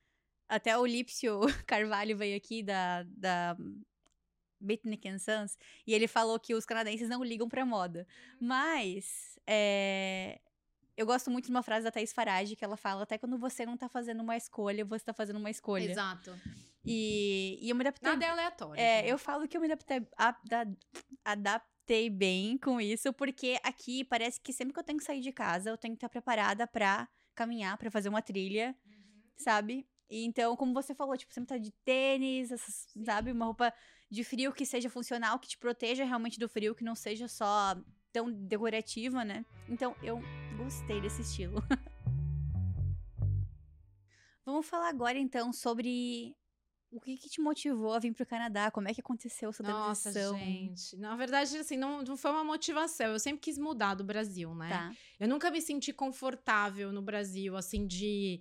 Até 0.49 0.77
o 0.77 0.85
Lípcio 0.85 1.41
Carvalho 1.67 2.17
veio 2.17 2.37
aqui 2.37 2.63
da, 2.63 3.05
da 3.05 3.57
Bitnick 4.61 5.07
Sons 5.19 5.57
e 5.87 5.95
ele 5.95 6.09
falou 6.09 6.39
que 6.39 6.55
os 6.55 6.65
canadenses 6.65 7.09
não 7.09 7.23
ligam 7.23 7.49
pra 7.49 7.65
moda. 7.65 8.07
Mas 8.41 9.39
é, 9.47 10.41
eu 10.97 11.07
gosto 11.07 11.31
muito 11.31 11.47
de 11.47 11.51
uma 11.51 11.63
frase 11.63 11.85
da 11.85 11.91
Thaís 11.91 12.13
Farage 12.13 12.57
que 12.57 12.65
ela 12.65 12.77
fala: 12.77 13.03
até 13.03 13.19
quando 13.19 13.39
você 13.39 13.67
não 13.67 13.77
tá 13.77 13.89
fazendo 13.89 14.23
uma 14.23 14.37
escolha, 14.37 14.85
você 14.85 15.05
tá 15.05 15.13
fazendo 15.13 15.39
uma 15.39 15.51
escolha. 15.51 15.91
Exato. 15.91 16.35
E, 16.87 17.59
e 17.61 17.69
eu 17.69 17.75
me 17.75 17.83
adaptei. 17.83 18.09
Nada 18.09 18.25
é 18.25 18.29
aleatório. 18.29 18.81
É, 18.81 18.99
gente. 18.99 19.11
eu 19.11 19.19
falo 19.19 19.49
que 19.49 19.57
eu 19.57 19.61
me 19.61 19.67
adaptei, 19.67 20.07
adaptei 21.25 22.09
bem 22.09 22.57
com 22.57 22.81
isso, 22.81 23.13
porque 23.13 23.59
aqui 23.65 24.05
parece 24.05 24.41
que 24.41 24.53
sempre 24.53 24.73
que 24.73 24.79
eu 24.79 24.85
tenho 24.85 24.99
que 24.99 25.05
sair 25.05 25.21
de 25.21 25.33
casa, 25.33 25.69
eu 25.69 25.77
tenho 25.77 25.95
que 25.95 25.99
estar 25.99 26.09
preparada 26.09 26.65
pra 26.65 27.09
caminhar, 27.35 27.77
pra 27.77 27.91
fazer 27.91 28.09
uma 28.09 28.23
trilha, 28.23 28.77
sabe? 29.37 29.85
E 30.09 30.25
então, 30.25 30.55
como 30.57 30.73
você 30.73 30.95
falou, 30.95 31.17
tipo, 31.17 31.35
sempre 31.35 31.49
tá 31.49 31.59
de 31.59 31.73
tênis, 31.85 32.53
essas, 32.53 32.87
sabe? 33.05 33.33
Uma 33.33 33.47
roupa 33.47 33.75
de 34.09 34.23
frio 34.23 34.53
que 34.53 34.65
seja 34.65 34.89
funcional, 34.89 35.41
que 35.41 35.49
te 35.49 35.59
proteja 35.59 36.05
realmente 36.05 36.39
do 36.39 36.49
frio, 36.49 36.75
que 36.75 36.85
não 36.85 36.95
seja 36.95 37.27
só 37.27 37.77
tão 38.13 38.31
decorativa, 38.31 39.25
né? 39.25 39.45
Então, 39.69 39.97
eu 40.05 40.23
gostei 40.57 41.01
desse 41.01 41.23
estilo. 41.23 41.57
Vamos 44.45 44.69
falar 44.69 44.89
agora, 44.89 45.19
então, 45.19 45.53
sobre 45.53 46.37
o 46.91 47.01
que, 47.01 47.17
que 47.17 47.29
te 47.29 47.41
motivou 47.41 47.93
a 47.93 47.99
vir 47.99 48.13
pro 48.13 48.25
Canadá, 48.25 48.71
como 48.71 48.89
é 48.89 48.95
que 48.95 49.01
aconteceu 49.01 49.51
essa 49.51 49.63
Nossa, 49.63 50.13
transição. 50.13 50.39
gente. 50.39 50.97
Na 50.97 51.17
verdade, 51.17 51.57
assim, 51.57 51.77
não, 51.77 52.03
não 52.03 52.17
foi 52.17 52.31
uma 52.31 52.45
motivação. 52.45 53.09
Eu 53.09 53.19
sempre 53.19 53.41
quis 53.41 53.59
mudar 53.59 53.95
do 53.95 54.05
Brasil, 54.05 54.55
né? 54.55 54.69
Tá. 54.69 54.93
Eu 55.19 55.29
nunca 55.29 55.51
me 55.51 55.61
senti 55.61 55.93
confortável 55.93 56.93
no 56.93 57.03
Brasil, 57.03 57.57
assim, 57.57 57.87
de. 57.87 58.41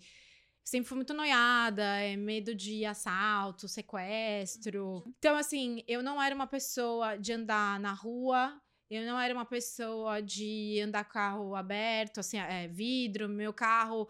Sempre 0.64 0.88
fui 0.90 0.96
muito 0.96 1.14
noiada, 1.14 1.84
é, 2.00 2.16
medo 2.16 2.56
de 2.56 2.86
assalto, 2.86 3.68
sequestro. 3.68 5.04
Então, 5.20 5.36
assim, 5.36 5.84
eu 5.88 6.02
não 6.02 6.20
era 6.22 6.34
uma 6.34 6.48
pessoa 6.48 7.18
de 7.18 7.34
andar 7.34 7.80
na 7.80 7.94
rua, 7.94 8.60
eu 8.90 9.06
não 9.06 9.20
era 9.20 9.34
uma 9.34 9.46
pessoa 9.46 10.22
de 10.22 10.80
andar 10.82 11.06
com 11.06 11.12
carro 11.12 11.56
aberto, 11.56 12.20
assim, 12.20 12.38
é, 12.38 12.68
vidro, 12.68 13.30
meu 13.30 13.54
carro, 13.54 14.08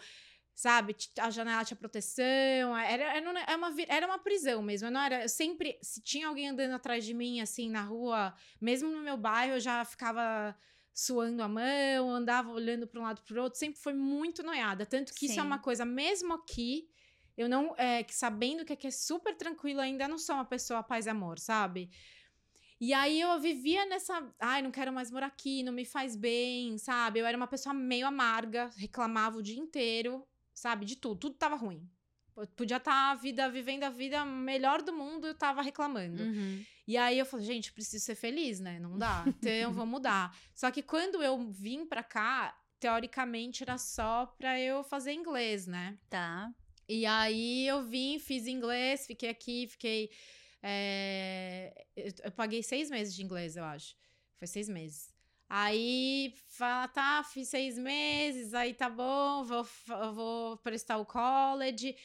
sabe, 0.56 0.96
a 1.20 1.30
janela 1.30 1.66
tinha 1.66 1.76
proteção, 1.78 2.76
era, 2.78 3.18
era, 3.18 3.30
uma- 3.30 3.40
era 3.42 3.58
uma, 3.58 3.72
vi- 3.72 3.86
era 3.90 4.06
uma 4.08 4.18
prisão 4.18 4.62
mesmo. 4.62 4.88
Eu 4.88 4.92
não 4.92 5.02
era, 5.02 5.24
eu 5.24 5.30
sempre, 5.30 5.78
se 5.82 6.02
tinha 6.02 6.28
alguém 6.28 6.48
andando 6.50 6.74
atrás 6.74 7.04
de 7.06 7.14
mim, 7.14 7.42
assim, 7.42 7.70
na 7.70 7.84
rua, 7.84 8.34
mesmo 8.60 8.90
no 8.90 9.02
meu 9.02 9.18
bairro, 9.18 9.56
eu 9.56 9.60
já 9.60 9.84
ficava 9.84 10.56
suando 10.94 11.44
a 11.44 11.48
mão, 11.50 12.10
andava 12.10 12.50
olhando 12.52 12.88
para 12.88 13.02
um 13.02 13.04
lado 13.04 13.22
para 13.22 13.38
o 13.38 13.44
outro, 13.44 13.60
sempre 13.60 13.78
foi 13.82 13.94
muito 13.94 14.42
noiada. 14.42 14.86
Tanto 14.86 15.14
que 15.14 15.26
isso 15.26 15.38
é 15.40 15.42
Sim. 15.44 15.48
uma 15.48 15.60
coisa, 15.60 15.84
mesmo 15.84 16.34
aqui, 16.34 16.88
eu 17.36 17.50
não, 17.50 17.76
é, 17.78 18.02
que 18.02 18.16
sabendo 18.16 18.64
que 18.64 18.72
aqui 18.72 18.88
é 18.88 18.92
super 18.92 19.36
tranquilo 19.36 19.82
ainda, 19.82 20.08
não 20.08 20.18
sou 20.18 20.36
uma 20.36 20.46
pessoa 20.46 20.82
paz 20.82 21.06
e 21.06 21.10
amor, 21.10 21.38
sabe? 21.38 21.90
E 22.80 22.94
aí 22.94 23.20
eu 23.20 23.38
vivia 23.42 23.86
nessa, 23.86 24.26
ai, 24.40 24.62
não 24.62 24.72
quero 24.72 24.94
mais 24.94 25.12
morar 25.12 25.28
aqui, 25.28 25.64
não 25.64 25.74
me 25.74 25.84
faz 25.84 26.16
bem, 26.16 26.78
sabe? 26.78 27.20
Eu 27.20 27.26
era 27.26 27.36
uma 27.36 27.48
pessoa 27.48 27.74
meio 27.74 28.08
amarga, 28.08 28.70
reclamava 28.78 29.38
o 29.38 29.44
dia 29.44 29.60
inteiro, 29.60 30.26
sabe? 30.56 30.86
De 30.86 30.96
tudo, 30.96 31.20
tudo 31.20 31.36
tava 31.36 31.56
ruim. 31.56 31.88
podia 32.56 32.78
estar 32.78 32.92
tá 32.92 33.12
a 33.12 33.16
vida, 33.16 33.48
vivendo 33.50 33.84
a 33.84 33.90
vida 33.90 34.26
melhor 34.26 34.82
do 34.82 34.94
mundo, 34.94 35.28
eu 35.28 35.36
tava 35.36 35.62
reclamando. 35.62 36.24
Uhum. 36.24 36.64
E 36.88 36.98
aí 36.98 37.20
eu 37.20 37.26
falei, 37.26 37.46
gente, 37.46 37.74
preciso 37.74 38.04
ser 38.04 38.16
feliz, 38.16 38.60
né? 38.60 38.80
Não 38.80 38.98
dá. 38.98 39.24
Então 39.28 39.74
vou 39.74 39.86
mudar. 39.86 40.36
Só 40.56 40.72
que 40.72 40.82
quando 40.82 41.22
eu 41.22 41.52
vim 41.52 41.86
pra 41.86 42.02
cá, 42.02 42.58
teoricamente 42.80 43.64
era 43.64 43.78
só 43.78 44.26
pra 44.38 44.60
eu 44.60 44.84
fazer 44.84 45.14
inglês, 45.14 45.68
né? 45.68 45.98
Tá. 46.10 46.54
E 46.88 47.06
aí 47.06 47.68
eu 47.68 47.84
vim, 47.84 48.20
fiz 48.20 48.46
inglês, 48.46 49.08
fiquei 49.08 49.30
aqui, 49.30 49.68
fiquei. 49.68 50.12
É... 50.62 51.86
Eu, 51.96 52.12
eu 52.26 52.32
paguei 52.32 52.62
seis 52.62 52.90
meses 52.90 53.16
de 53.16 53.24
inglês, 53.24 53.56
eu 53.56 53.64
acho. 53.64 53.96
Foi 54.38 54.48
seis 54.48 54.70
meses. 54.70 55.15
Aí 55.50 56.34
fala, 56.50 56.88
tá, 56.88 57.24
fiz 57.24 57.50
seis 57.50 57.78
meses, 57.78 58.54
aí 58.54 58.74
tá 58.74 58.90
bom, 58.90 59.44
vou, 59.44 59.68
vou 60.14 60.58
prestar 60.58 60.98
o 60.98 61.06
college. 61.06 61.96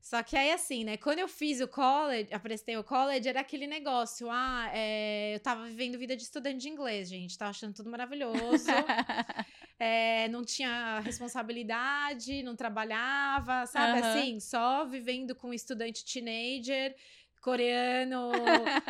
Só 0.00 0.22
que 0.22 0.36
aí, 0.36 0.52
assim, 0.52 0.84
né? 0.84 0.96
Quando 0.96 1.18
eu 1.18 1.28
fiz 1.28 1.60
o 1.60 1.68
college, 1.68 2.32
aprestei 2.32 2.76
o 2.76 2.84
college, 2.84 3.28
era 3.28 3.40
aquele 3.40 3.66
negócio. 3.66 4.28
Ah, 4.30 4.70
é, 4.72 5.34
eu 5.34 5.40
tava 5.40 5.64
vivendo 5.64 5.98
vida 5.98 6.16
de 6.16 6.22
estudante 6.22 6.62
de 6.62 6.68
inglês, 6.68 7.08
gente. 7.08 7.36
Tava 7.36 7.50
achando 7.50 7.74
tudo 7.74 7.90
maravilhoso. 7.90 8.68
é, 9.78 10.28
não 10.30 10.44
tinha 10.44 11.00
responsabilidade, 11.00 12.42
não 12.42 12.56
trabalhava, 12.56 13.66
sabe? 13.66 14.00
Uhum. 14.00 14.06
Assim, 14.06 14.40
só 14.40 14.84
vivendo 14.86 15.34
com 15.34 15.52
estudante 15.52 16.04
teenager 16.04 16.94
coreano, 17.40 18.30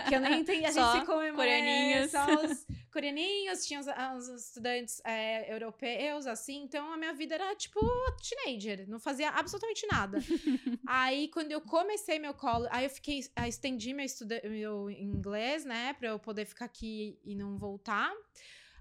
que 0.09 0.14
eu 0.14 0.20
nem 0.20 0.40
entendi. 0.40 0.64
A 0.64 0.70
gente 0.70 1.01
se 1.01 1.07
comemora. 1.07 1.34
Coreaninhos. 1.34 2.11
Só 2.11 2.26
os 2.44 2.66
coreaninhos, 2.92 3.66
tinha 3.66 3.80
os, 3.80 3.86
os 4.28 4.46
estudantes 4.46 5.01
é, 5.05 5.53
europeus, 5.53 6.26
assim. 6.26 6.62
Então, 6.62 6.92
a 6.92 6.96
minha 6.96 7.12
vida 7.12 7.34
era, 7.34 7.55
tipo, 7.55 7.80
teenager. 8.22 8.88
Não 8.88 8.99
fazia 8.99 9.30
absolutamente 9.30 9.86
nada. 9.90 10.18
aí, 10.86 11.28
quando 11.28 11.53
eu 11.53 11.61
comecei 11.61 12.18
meu 12.18 12.34
colo, 12.34 12.66
aí 12.70 12.84
eu 12.84 12.90
fiquei, 12.90 13.20
aí 13.36 13.49
estendi 13.49 13.92
meu, 13.92 14.05
estuda, 14.05 14.40
meu 14.44 14.90
inglês, 14.90 15.64
né? 15.64 15.92
Pra 15.94 16.09
eu 16.09 16.18
poder 16.18 16.44
ficar 16.44 16.64
aqui 16.64 17.18
e 17.24 17.34
não 17.34 17.57
voltar. 17.57 18.12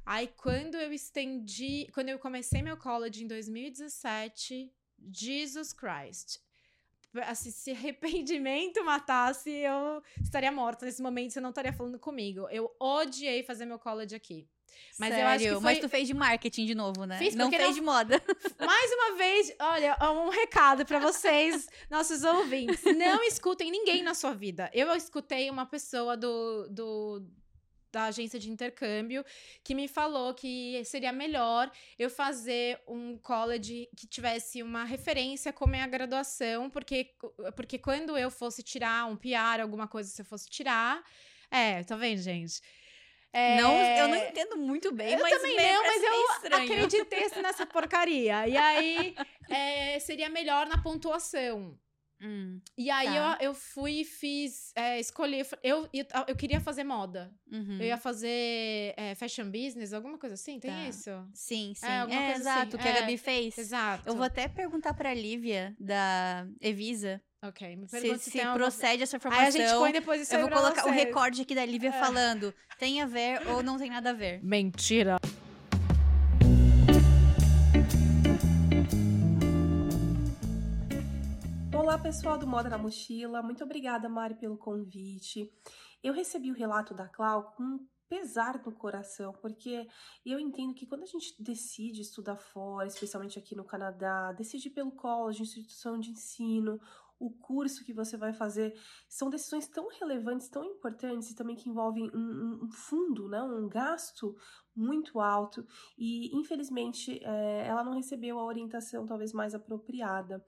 Aí, 0.05 0.27
quando 0.37 0.75
eu 0.75 0.93
estendi, 0.93 1.87
quando 1.93 2.09
eu 2.09 2.17
comecei 2.17 2.61
meu 2.61 2.77
college 2.77 3.23
em 3.23 3.27
2017, 3.27 4.71
Jesus 5.11 5.73
Christ 5.73 6.46
assim, 7.23 7.51
se 7.51 7.71
arrependimento 7.71 8.83
matasse, 8.83 9.49
eu 9.49 10.01
estaria 10.21 10.51
morta 10.51 10.85
nesse 10.85 11.01
momento, 11.01 11.33
você 11.33 11.39
não 11.39 11.49
estaria 11.49 11.73
falando 11.73 11.99
comigo. 11.99 12.47
Eu 12.49 12.73
odiei 12.79 13.43
fazer 13.43 13.65
meu 13.65 13.79
college 13.79 14.15
aqui. 14.15 14.47
Mas 14.99 15.09
Sério? 15.09 15.23
eu 15.23 15.27
acho 15.27 15.43
que 15.43 15.51
foi... 15.51 15.59
Mas 15.61 15.79
tu 15.79 15.89
fez 15.89 16.07
de 16.07 16.13
marketing 16.13 16.65
de 16.65 16.75
novo, 16.75 17.05
né? 17.05 17.17
Fiz 17.17 17.35
não 17.35 17.49
fez 17.49 17.63
não... 17.63 17.73
de 17.73 17.81
moda. 17.81 18.21
Mais 18.59 18.91
uma 18.91 19.17
vez, 19.17 19.55
olha, 19.59 19.97
um 20.11 20.29
recado 20.29 20.85
para 20.85 20.99
vocês, 20.99 21.67
nossos 21.89 22.23
ouvintes. 22.23 22.83
Não 22.83 23.23
escutem 23.23 23.71
ninguém 23.71 24.03
na 24.03 24.13
sua 24.13 24.33
vida. 24.33 24.69
Eu 24.73 24.93
escutei 24.95 25.49
uma 25.49 25.65
pessoa 25.65 26.17
do, 26.17 26.67
do 26.69 27.23
da 27.91 28.05
agência 28.05 28.39
de 28.39 28.49
intercâmbio 28.49 29.23
que 29.63 29.73
me 29.75 29.87
falou 29.87 30.33
que 30.33 30.83
seria 30.85 31.11
melhor 31.11 31.71
eu 31.97 32.09
fazer 32.09 32.79
um 32.87 33.17
college 33.17 33.89
que 33.95 34.07
tivesse 34.07 34.61
uma 34.61 34.83
referência 34.83 35.53
como 35.53 35.75
é 35.75 35.81
a 35.81 35.87
graduação, 35.87 36.69
porque, 36.69 37.15
porque 37.55 37.77
quando 37.77 38.17
eu 38.17 38.29
fosse 38.29 38.61
tirar 38.63 39.05
um 39.07 39.15
PR, 39.15 39.61
alguma 39.61 39.87
coisa 39.87 40.09
se 40.09 40.21
eu 40.21 40.25
fosse 40.25 40.49
tirar. 40.49 41.03
É, 41.49 41.83
tá 41.83 41.95
vendo, 41.95 42.21
gente? 42.21 42.61
É... 43.31 43.61
Não, 43.61 43.71
eu 43.71 44.07
não 44.07 44.15
entendo 44.15 44.57
muito 44.57 44.91
bem, 44.91 45.13
eu 45.13 45.19
mas 45.19 45.33
também 45.35 45.55
não, 45.55 45.83
mas 45.83 46.03
eu 46.03 46.21
estranho. 46.33 46.63
acreditei 46.63 47.41
nessa 47.41 47.65
porcaria. 47.65 48.47
E 48.47 48.57
aí 48.57 49.15
é, 49.49 49.99
seria 49.99 50.29
melhor 50.29 50.67
na 50.67 50.81
pontuação. 50.81 51.77
Hum, 52.21 52.59
e 52.77 52.89
aí 52.89 53.07
tá. 53.07 53.37
eu, 53.39 53.49
eu 53.49 53.53
fui 53.53 54.01
e 54.01 54.05
fiz, 54.05 54.71
é, 54.75 54.99
escolhi, 54.99 55.43
eu, 55.63 55.87
eu, 55.93 56.05
eu, 56.27 56.35
queria 56.35 56.59
fazer 56.59 56.83
moda. 56.83 57.31
Uhum. 57.51 57.77
Eu 57.79 57.85
ia 57.85 57.97
fazer 57.97 58.93
é, 58.97 59.13
fashion 59.15 59.51
business, 59.51 59.93
alguma 59.93 60.17
coisa 60.17 60.33
assim, 60.33 60.59
tem 60.59 60.71
tá. 60.71 60.87
isso? 60.87 61.11
Sim, 61.33 61.73
sim. 61.75 61.85
É, 61.85 62.15
é 62.15 62.31
exato, 62.33 62.75
assim. 62.75 62.77
que 62.77 62.87
a 62.87 62.91
é, 62.91 63.01
Gabi 63.01 63.17
fez. 63.17 63.57
Exato. 63.57 64.09
Eu 64.09 64.15
vou 64.15 64.25
até 64.25 64.47
perguntar 64.47 64.93
pra 64.93 65.13
Lívia, 65.13 65.75
da 65.79 66.47
Evisa, 66.59 67.21
Ok, 67.43 67.75
me 67.75 67.87
pergunta 67.87 68.17
se, 68.17 68.31
se, 68.31 68.39
se 68.39 68.45
procede 68.53 69.03
essa 69.03 69.15
informação. 69.15 69.43
Aí 69.43 69.47
a 69.47 69.51
gente 69.51 69.77
põe 69.77 69.91
depois 69.91 70.21
isso 70.21 70.33
Eu 70.33 70.41
vou 70.41 70.49
colocar 70.49 70.87
o 70.87 70.91
recorde 70.91 71.43
aqui 71.43 71.53
da 71.53 71.65
Lívia 71.65 71.89
é. 71.89 71.91
falando. 71.91 72.53
Tem 72.79 73.01
a 73.01 73.05
ver 73.05 73.47
ou 73.49 73.61
não 73.61 73.77
tem 73.77 73.91
nada 73.91 74.09
a 74.09 74.13
ver. 74.13 74.43
Mentira. 74.43 75.17
Olá, 81.87 81.97
pessoal 81.97 82.37
do 82.37 82.45
Moda 82.45 82.67
na 82.67 82.77
Mochila. 82.77 83.41
Muito 83.41 83.63
obrigada, 83.63 84.09
Mari, 84.09 84.35
pelo 84.35 84.57
convite. 84.57 85.49
Eu 86.03 86.13
recebi 86.13 86.51
o 86.51 86.53
relato 86.53 86.93
da 86.93 87.07
Clau 87.07 87.53
com 87.55 87.79
pesar 88.09 88.61
no 88.65 88.73
coração, 88.73 89.31
porque 89.41 89.87
eu 90.25 90.37
entendo 90.37 90.73
que 90.73 90.85
quando 90.85 91.03
a 91.03 91.05
gente 91.05 91.41
decide 91.41 92.01
estudar 92.01 92.35
fora, 92.35 92.89
especialmente 92.89 93.39
aqui 93.39 93.55
no 93.55 93.63
Canadá, 93.63 94.33
decide 94.33 94.69
pelo 94.69 94.91
college, 94.91 95.41
instituição 95.41 95.97
de 95.97 96.11
ensino, 96.11 96.77
o 97.19 97.31
curso 97.31 97.83
que 97.83 97.93
você 97.93 98.17
vai 98.17 98.33
fazer, 98.33 98.77
são 99.07 99.29
decisões 99.29 99.67
tão 99.67 99.87
relevantes, 99.87 100.49
tão 100.49 100.65
importantes 100.65 101.31
e 101.31 101.35
também 101.35 101.55
que 101.55 101.69
envolvem 101.69 102.11
um, 102.13 102.65
um 102.65 102.69
fundo, 102.69 103.27
né, 103.27 103.41
um 103.41 103.67
gasto 103.67 104.35
muito 104.75 105.19
alto 105.19 105.65
e 105.97 106.37
infelizmente 106.37 107.19
é, 107.23 107.67
ela 107.67 107.83
não 107.83 107.93
recebeu 107.93 108.37
a 108.39 108.45
orientação 108.45 109.05
talvez 109.07 109.33
mais 109.33 109.55
apropriada. 109.55 110.45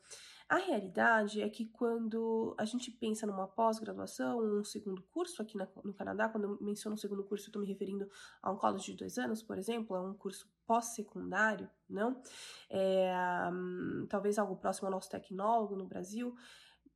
A 0.50 0.58
realidade 0.58 1.44
é 1.44 1.48
que 1.48 1.66
quando 1.66 2.56
a 2.58 2.66
gente 2.66 2.90
pensa 2.90 3.28
numa 3.28 3.48
pós-graduação, 3.48 4.40
um 4.40 4.64
segundo 4.64 5.04
curso 5.04 5.44
aqui 5.44 5.56
na, 5.56 5.68
no 5.84 5.94
Canadá, 5.94 6.28
quando 6.28 6.46
eu 6.46 6.58
menciono 6.60 6.96
um 6.96 6.98
segundo 6.98 7.24
curso, 7.24 7.46
eu 7.46 7.50
estou 7.50 7.62
me 7.62 7.68
referindo 7.68 8.10
a 8.42 8.52
um 8.52 8.58
college 8.58 8.92
de 8.92 8.98
dois 8.98 9.20
anos, 9.20 9.44
por 9.44 9.60
exemplo, 9.60 9.96
a 9.96 10.02
um 10.02 10.16
curso 10.16 10.52
pós-secundário, 10.66 11.70
não? 11.88 12.20
É, 12.68 13.14
um, 13.54 14.08
talvez 14.10 14.40
algo 14.40 14.56
próximo 14.56 14.88
ao 14.88 14.92
nosso 14.92 15.12
tecnólogo 15.12 15.76
no 15.76 15.86
Brasil 15.86 16.36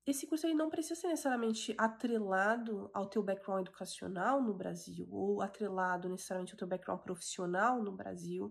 esse 0.06 0.28
curso 0.28 0.46
ele 0.46 0.54
não 0.54 0.70
precisa 0.70 1.00
ser 1.00 1.08
necessariamente 1.08 1.74
atrelado 1.78 2.90
ao 2.94 3.08
teu 3.08 3.24
background 3.24 3.62
educacional 3.62 4.42
no 4.42 4.54
Brasil 4.54 5.08
ou 5.10 5.42
atrelado 5.42 6.10
necessariamente 6.10 6.54
ao 6.54 6.58
teu 6.58 6.68
background 6.68 7.02
profissional 7.02 7.82
no 7.82 7.92
Brasil, 7.92 8.48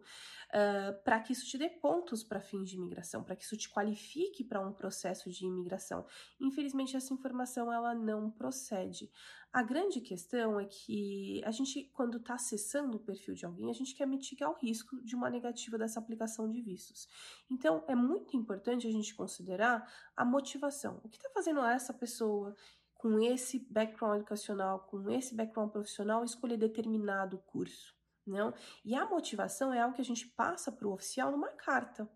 uh, 0.48 1.02
para 1.04 1.20
que 1.20 1.32
isso 1.32 1.46
te 1.46 1.58
dê 1.58 1.68
pontos 1.68 2.24
para 2.24 2.40
fins 2.40 2.70
de 2.70 2.76
imigração, 2.76 3.22
para 3.22 3.36
que 3.36 3.44
isso 3.44 3.56
te 3.56 3.68
qualifique 3.70 4.42
para 4.42 4.60
um 4.60 4.72
processo 4.72 5.30
de 5.30 5.44
imigração. 5.44 6.06
Infelizmente 6.40 6.96
essa 6.96 7.12
informação 7.12 7.70
ela 7.70 7.94
não 7.94 8.30
procede. 8.30 9.10
A 9.52 9.62
grande 9.62 10.00
questão 10.00 10.58
é 10.58 10.64
que 10.64 11.42
a 11.44 11.50
gente, 11.50 11.84
quando 11.92 12.16
está 12.16 12.34
acessando 12.34 12.96
o 12.96 13.00
perfil 13.00 13.34
de 13.34 13.44
alguém, 13.44 13.68
a 13.68 13.74
gente 13.74 13.94
quer 13.94 14.06
mitigar 14.06 14.50
o 14.50 14.54
risco 14.54 14.98
de 15.04 15.14
uma 15.14 15.28
negativa 15.28 15.76
dessa 15.76 16.00
aplicação 16.00 16.50
de 16.50 16.62
vistos. 16.62 17.06
Então, 17.50 17.84
é 17.86 17.94
muito 17.94 18.34
importante 18.34 18.86
a 18.86 18.90
gente 18.90 19.14
considerar 19.14 19.86
a 20.16 20.24
motivação. 20.24 21.02
O 21.04 21.08
que 21.10 21.18
está 21.18 21.28
fazendo 21.28 21.60
essa 21.60 21.92
pessoa 21.92 22.56
com 22.94 23.20
esse 23.20 23.58
background 23.70 24.20
educacional, 24.20 24.86
com 24.88 25.10
esse 25.10 25.34
background 25.34 25.70
profissional, 25.70 26.24
escolher 26.24 26.56
determinado 26.56 27.36
curso? 27.36 27.94
Não? 28.26 28.54
E 28.82 28.94
a 28.94 29.04
motivação 29.04 29.70
é 29.70 29.82
algo 29.82 29.94
que 29.94 30.00
a 30.00 30.04
gente 30.04 30.28
passa 30.28 30.72
para 30.72 30.88
o 30.88 30.92
oficial 30.94 31.30
numa 31.30 31.50
carta. 31.50 32.08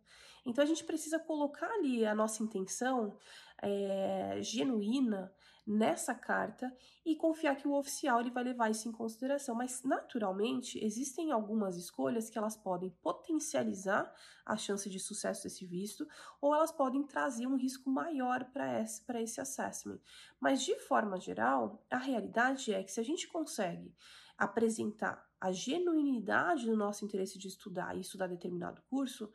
Então, 0.47 0.65
a 0.65 0.67
gente 0.67 0.85
precisa 0.85 1.19
colocar 1.19 1.69
ali 1.69 2.07
a 2.07 2.15
nossa 2.15 2.43
intenção 2.43 3.19
é, 3.61 4.39
genuína 4.41 5.31
nessa 5.67 6.15
carta 6.15 6.73
e 7.05 7.17
confiar 7.17 7.57
que 7.57 7.67
o 7.67 7.75
oficial 7.75 8.21
ele 8.21 8.31
vai 8.31 8.45
levar 8.45 8.71
isso 8.71 8.89
em 8.89 8.93
consideração. 8.93 9.55
Mas, 9.55 9.83
naturalmente, 9.83 10.79
existem 10.85 11.33
algumas 11.33 11.77
escolhas 11.77 12.31
que 12.31 12.39
elas 12.39 12.57
podem 12.57 12.91
potencializar 13.03 14.15
a 14.45 14.57
chance 14.57 14.89
de 14.89 15.01
sucesso 15.01 15.43
desse 15.43 15.67
visto 15.67 16.07
ou 16.41 16.55
elas 16.55 16.71
podem 16.71 17.03
trazer 17.03 17.47
um 17.47 17.57
risco 17.57 17.91
maior 17.91 18.45
para 18.45 18.81
esse, 18.81 19.03
esse 19.17 19.41
assessment. 19.41 19.99
Mas, 20.39 20.63
de 20.63 20.79
forma 20.79 21.19
geral, 21.19 21.85
a 21.91 21.99
realidade 21.99 22.73
é 22.73 22.83
que 22.85 22.93
se 22.93 23.01
a 23.01 23.05
gente 23.05 23.27
consegue 23.27 23.93
apresentar 24.39 25.27
a 25.41 25.51
genuinidade 25.51 26.67
do 26.67 26.77
nosso 26.77 27.05
interesse 27.05 27.39
de 27.39 27.49
estudar 27.49 27.97
e 27.97 28.01
estudar 28.01 28.27
determinado 28.27 28.83
curso, 28.89 29.31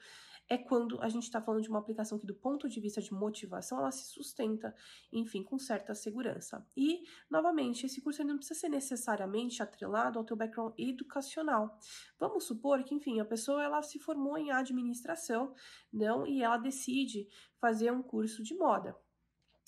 é 0.52 0.58
quando 0.58 1.02
a 1.02 1.08
gente 1.08 1.24
está 1.24 1.42
falando 1.42 1.64
de 1.64 1.70
uma 1.70 1.80
aplicação 1.80 2.20
que, 2.20 2.26
do 2.26 2.36
ponto 2.36 2.68
de 2.68 2.78
vista 2.82 3.02
de 3.02 3.14
motivação, 3.14 3.78
ela 3.78 3.90
se 3.90 4.04
sustenta, 4.12 4.76
enfim, 5.10 5.42
com 5.44 5.58
certa 5.58 5.96
segurança. 5.96 6.68
E, 6.76 7.04
novamente, 7.30 7.86
esse 7.86 8.02
curso 8.02 8.22
não 8.26 8.36
precisa 8.36 8.60
ser 8.60 8.68
necessariamente 8.68 9.64
atrelado 9.64 10.20
ao 10.20 10.26
teu 10.26 10.36
background 10.36 10.74
educacional. 10.78 11.80
Vamos 12.20 12.44
supor 12.44 12.84
que, 12.84 12.94
enfim, 12.94 13.22
a 13.22 13.26
pessoa 13.26 13.64
ela 13.64 13.82
se 13.82 13.98
formou 13.98 14.38
em 14.38 14.52
administração, 14.52 15.56
não, 15.92 16.28
e 16.28 16.44
ela 16.44 16.58
decide 16.58 17.30
fazer 17.58 17.90
um 17.90 18.04
curso 18.04 18.44
de 18.44 18.54
moda. 18.54 18.94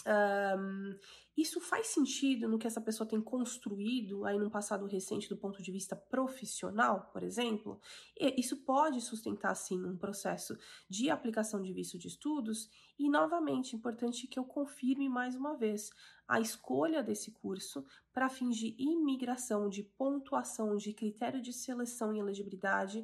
Um, 0.05 0.99
isso 1.35 1.59
faz 1.59 1.87
sentido 1.87 2.47
no 2.47 2.59
que 2.59 2.67
essa 2.67 2.79
pessoa 2.79 3.07
tem 3.07 3.19
construído 3.19 4.23
aí 4.23 4.37
num 4.37 4.49
passado 4.49 4.85
recente 4.85 5.27
do 5.27 5.37
ponto 5.37 5.63
de 5.63 5.71
vista 5.71 5.95
profissional, 5.95 7.09
por 7.11 7.23
exemplo? 7.23 7.79
E 8.19 8.39
isso 8.39 8.63
pode 8.63 9.01
sustentar, 9.01 9.55
sim, 9.55 9.83
um 9.83 9.97
processo 9.97 10.55
de 10.87 11.09
aplicação 11.09 11.61
de 11.61 11.73
visto 11.73 11.97
de 11.97 12.07
estudos. 12.07 12.69
E, 12.99 13.09
novamente, 13.09 13.75
importante 13.75 14.27
que 14.27 14.37
eu 14.37 14.45
confirme 14.45 15.09
mais 15.09 15.35
uma 15.35 15.57
vez 15.57 15.89
a 16.27 16.39
escolha 16.39 17.03
desse 17.03 17.31
curso 17.31 17.83
para 18.13 18.29
fins 18.29 18.55
de 18.55 18.75
imigração, 18.77 19.69
de 19.69 19.83
pontuação, 19.83 20.77
de 20.77 20.93
critério 20.93 21.41
de 21.41 21.51
seleção 21.51 22.13
e 22.13 22.19
elegibilidade 22.19 23.03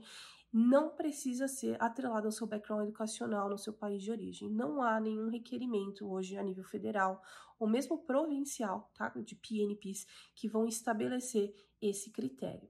não 0.52 0.89
precisa 0.89 1.47
ser 1.47 1.82
atrelado 1.82 2.28
ao 2.28 2.32
seu 2.32 2.47
background 2.47 2.84
educacional 2.84 3.50
no 3.50 3.58
seu 3.58 3.72
país 3.72 4.02
de 4.02 4.12
origem. 4.12 4.50
Não 4.50 4.82
há 4.82 5.00
nenhum 5.00 5.30
requerimento 5.30 6.10
hoje 6.10 6.38
a 6.38 6.43
nível 6.43 6.64
federal 6.64 7.22
ou 7.60 7.68
mesmo 7.68 8.00
provincial, 8.00 8.89
tá? 8.95 9.10
De 9.10 9.36
PNPs 9.36 10.08
que 10.34 10.47
vão 10.47 10.66
estabelecer 10.66 11.54
esse 11.82 12.10
critério. 12.12 12.70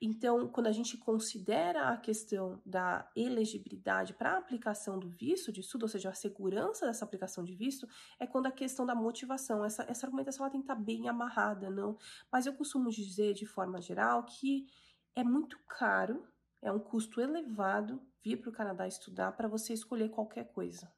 Então, 0.00 0.48
quando 0.48 0.66
a 0.66 0.72
gente 0.72 0.98
considera 0.98 1.88
a 1.88 1.96
questão 1.96 2.60
da 2.66 3.08
elegibilidade 3.16 4.12
para 4.12 4.32
a 4.32 4.38
aplicação 4.38 4.98
do 4.98 5.08
visto 5.08 5.50
de 5.52 5.60
estudo, 5.60 5.84
ou 5.84 5.88
seja, 5.88 6.10
a 6.10 6.14
segurança 6.14 6.84
dessa 6.84 7.04
aplicação 7.04 7.42
de 7.42 7.54
visto, 7.54 7.88
é 8.18 8.26
quando 8.26 8.46
a 8.46 8.52
questão 8.52 8.84
da 8.84 8.94
motivação, 8.94 9.64
essa, 9.64 9.84
essa 9.88 10.06
argumentação 10.06 10.44
ela 10.44 10.52
tem 10.52 10.60
que 10.60 10.64
estar 10.64 10.76
tá 10.76 10.80
bem 10.80 11.08
amarrada, 11.08 11.70
não? 11.70 11.96
Mas 12.30 12.44
eu 12.44 12.52
costumo 12.52 12.90
dizer, 12.90 13.32
de 13.32 13.46
forma 13.46 13.80
geral, 13.80 14.24
que 14.24 14.66
é 15.14 15.24
muito 15.24 15.58
caro 15.66 16.26
é 16.64 16.72
um 16.72 16.80
custo 16.80 17.20
elevado 17.20 18.02
vir 18.22 18.38
para 18.38 18.48
o 18.48 18.52
Canadá 18.52 18.88
estudar 18.88 19.32
para 19.32 19.46
você 19.46 19.74
escolher 19.74 20.08
qualquer 20.08 20.50
coisa. 20.52 20.90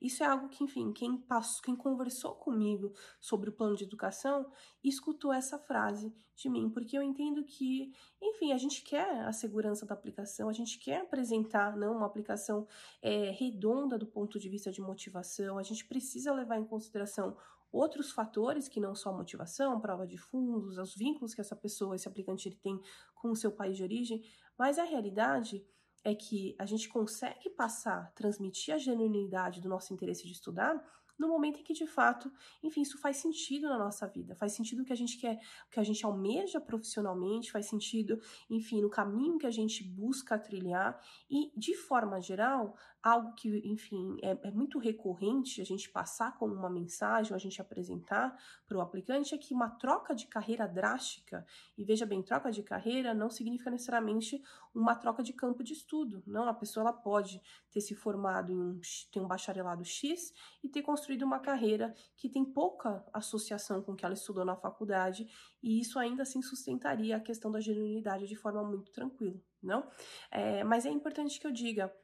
Isso 0.00 0.22
é 0.22 0.26
algo 0.26 0.50
que, 0.50 0.62
enfim, 0.62 0.92
quem, 0.92 1.16
passou, 1.16 1.62
quem 1.62 1.74
conversou 1.74 2.34
comigo 2.34 2.92
sobre 3.18 3.48
o 3.48 3.52
plano 3.52 3.74
de 3.74 3.84
educação 3.84 4.46
escutou 4.82 5.32
essa 5.32 5.58
frase 5.58 6.14
de 6.36 6.48
mim, 6.50 6.68
porque 6.68 6.96
eu 6.96 7.02
entendo 7.02 7.42
que, 7.42 7.90
enfim, 8.20 8.52
a 8.52 8.58
gente 8.58 8.82
quer 8.82 9.24
a 9.24 9.32
segurança 9.32 9.86
da 9.86 9.94
aplicação, 9.94 10.48
a 10.48 10.52
gente 10.52 10.78
quer 10.78 11.00
apresentar 11.00 11.74
não, 11.74 11.96
uma 11.96 12.06
aplicação 12.06 12.68
é, 13.00 13.30
redonda 13.30 13.96
do 13.96 14.06
ponto 14.06 14.38
de 14.38 14.48
vista 14.48 14.70
de 14.70 14.82
motivação, 14.82 15.56
a 15.58 15.62
gente 15.62 15.86
precisa 15.86 16.34
levar 16.34 16.58
em 16.58 16.66
consideração 16.66 17.36
outros 17.74 18.12
fatores 18.12 18.68
que 18.68 18.80
não 18.80 18.94
só 18.94 19.12
motivação, 19.12 19.80
prova 19.80 20.06
de 20.06 20.16
fundos, 20.16 20.78
os 20.78 20.94
vínculos 20.94 21.34
que 21.34 21.40
essa 21.40 21.56
pessoa, 21.56 21.96
esse 21.96 22.08
aplicante 22.08 22.48
ele 22.48 22.56
tem 22.56 22.80
com 23.14 23.30
o 23.30 23.36
seu 23.36 23.50
país 23.50 23.76
de 23.76 23.82
origem, 23.82 24.22
mas 24.56 24.78
a 24.78 24.84
realidade 24.84 25.66
é 26.04 26.14
que 26.14 26.54
a 26.58 26.66
gente 26.66 26.88
consegue 26.88 27.50
passar, 27.50 28.12
transmitir 28.14 28.74
a 28.74 28.78
genuinidade 28.78 29.60
do 29.60 29.68
nosso 29.68 29.92
interesse 29.92 30.26
de 30.26 30.32
estudar 30.32 30.82
no 31.18 31.28
momento 31.28 31.60
em 31.60 31.62
que 31.62 31.72
de 31.72 31.86
fato, 31.86 32.30
enfim, 32.62 32.82
isso 32.82 32.98
faz 32.98 33.18
sentido 33.18 33.68
na 33.68 33.78
nossa 33.78 34.06
vida, 34.06 34.34
faz 34.34 34.52
sentido 34.52 34.82
o 34.82 34.84
que 34.84 34.92
a 34.92 34.96
gente 34.96 35.18
quer, 35.18 35.38
o 35.66 35.70
que 35.70 35.80
a 35.80 35.84
gente 35.84 36.04
almeja 36.04 36.60
profissionalmente, 36.60 37.52
faz 37.52 37.66
sentido, 37.66 38.20
enfim, 38.50 38.82
no 38.82 38.90
caminho 38.90 39.38
que 39.38 39.46
a 39.46 39.50
gente 39.50 39.84
busca 39.84 40.38
trilhar 40.38 40.98
e 41.30 41.52
de 41.56 41.74
forma 41.76 42.20
geral, 42.20 42.76
algo 43.04 43.34
que, 43.34 43.60
enfim, 43.68 44.16
é, 44.22 44.48
é 44.48 44.50
muito 44.50 44.78
recorrente 44.78 45.60
a 45.60 45.64
gente 45.64 45.90
passar 45.90 46.38
como 46.38 46.54
uma 46.54 46.70
mensagem, 46.70 47.34
a 47.34 47.38
gente 47.38 47.60
apresentar 47.60 48.34
para 48.66 48.78
o 48.78 48.80
aplicante, 48.80 49.34
é 49.34 49.38
que 49.38 49.52
uma 49.52 49.68
troca 49.68 50.14
de 50.14 50.26
carreira 50.26 50.66
drástica, 50.66 51.44
e 51.76 51.84
veja 51.84 52.06
bem, 52.06 52.22
troca 52.22 52.50
de 52.50 52.62
carreira 52.62 53.12
não 53.12 53.28
significa 53.28 53.70
necessariamente 53.70 54.42
uma 54.74 54.94
troca 54.94 55.22
de 55.22 55.34
campo 55.34 55.62
de 55.62 55.74
estudo, 55.74 56.22
não, 56.26 56.48
a 56.48 56.54
pessoa 56.54 56.82
ela 56.82 56.94
pode 56.94 57.42
ter 57.70 57.82
se 57.82 57.94
formado 57.94 58.50
em 58.50 58.58
um, 58.58 58.80
ter 59.12 59.20
um 59.20 59.28
bacharelado 59.28 59.84
X 59.84 60.32
e 60.62 60.68
ter 60.70 60.80
construído 60.80 61.24
uma 61.24 61.38
carreira 61.38 61.94
que 62.16 62.30
tem 62.30 62.42
pouca 62.42 63.04
associação 63.12 63.82
com 63.82 63.92
o 63.92 63.96
que 63.96 64.06
ela 64.06 64.14
estudou 64.14 64.46
na 64.46 64.56
faculdade, 64.56 65.28
e 65.62 65.78
isso 65.78 65.98
ainda 65.98 66.22
assim 66.22 66.40
sustentaria 66.40 67.18
a 67.18 67.20
questão 67.20 67.50
da 67.50 67.60
genuinidade 67.60 68.26
de 68.26 68.34
forma 68.34 68.64
muito 68.64 68.90
tranquila, 68.90 69.38
não? 69.62 69.86
É, 70.30 70.64
mas 70.64 70.86
é 70.86 70.90
importante 70.90 71.38
que 71.38 71.46
eu 71.46 71.52
diga, 71.52 71.94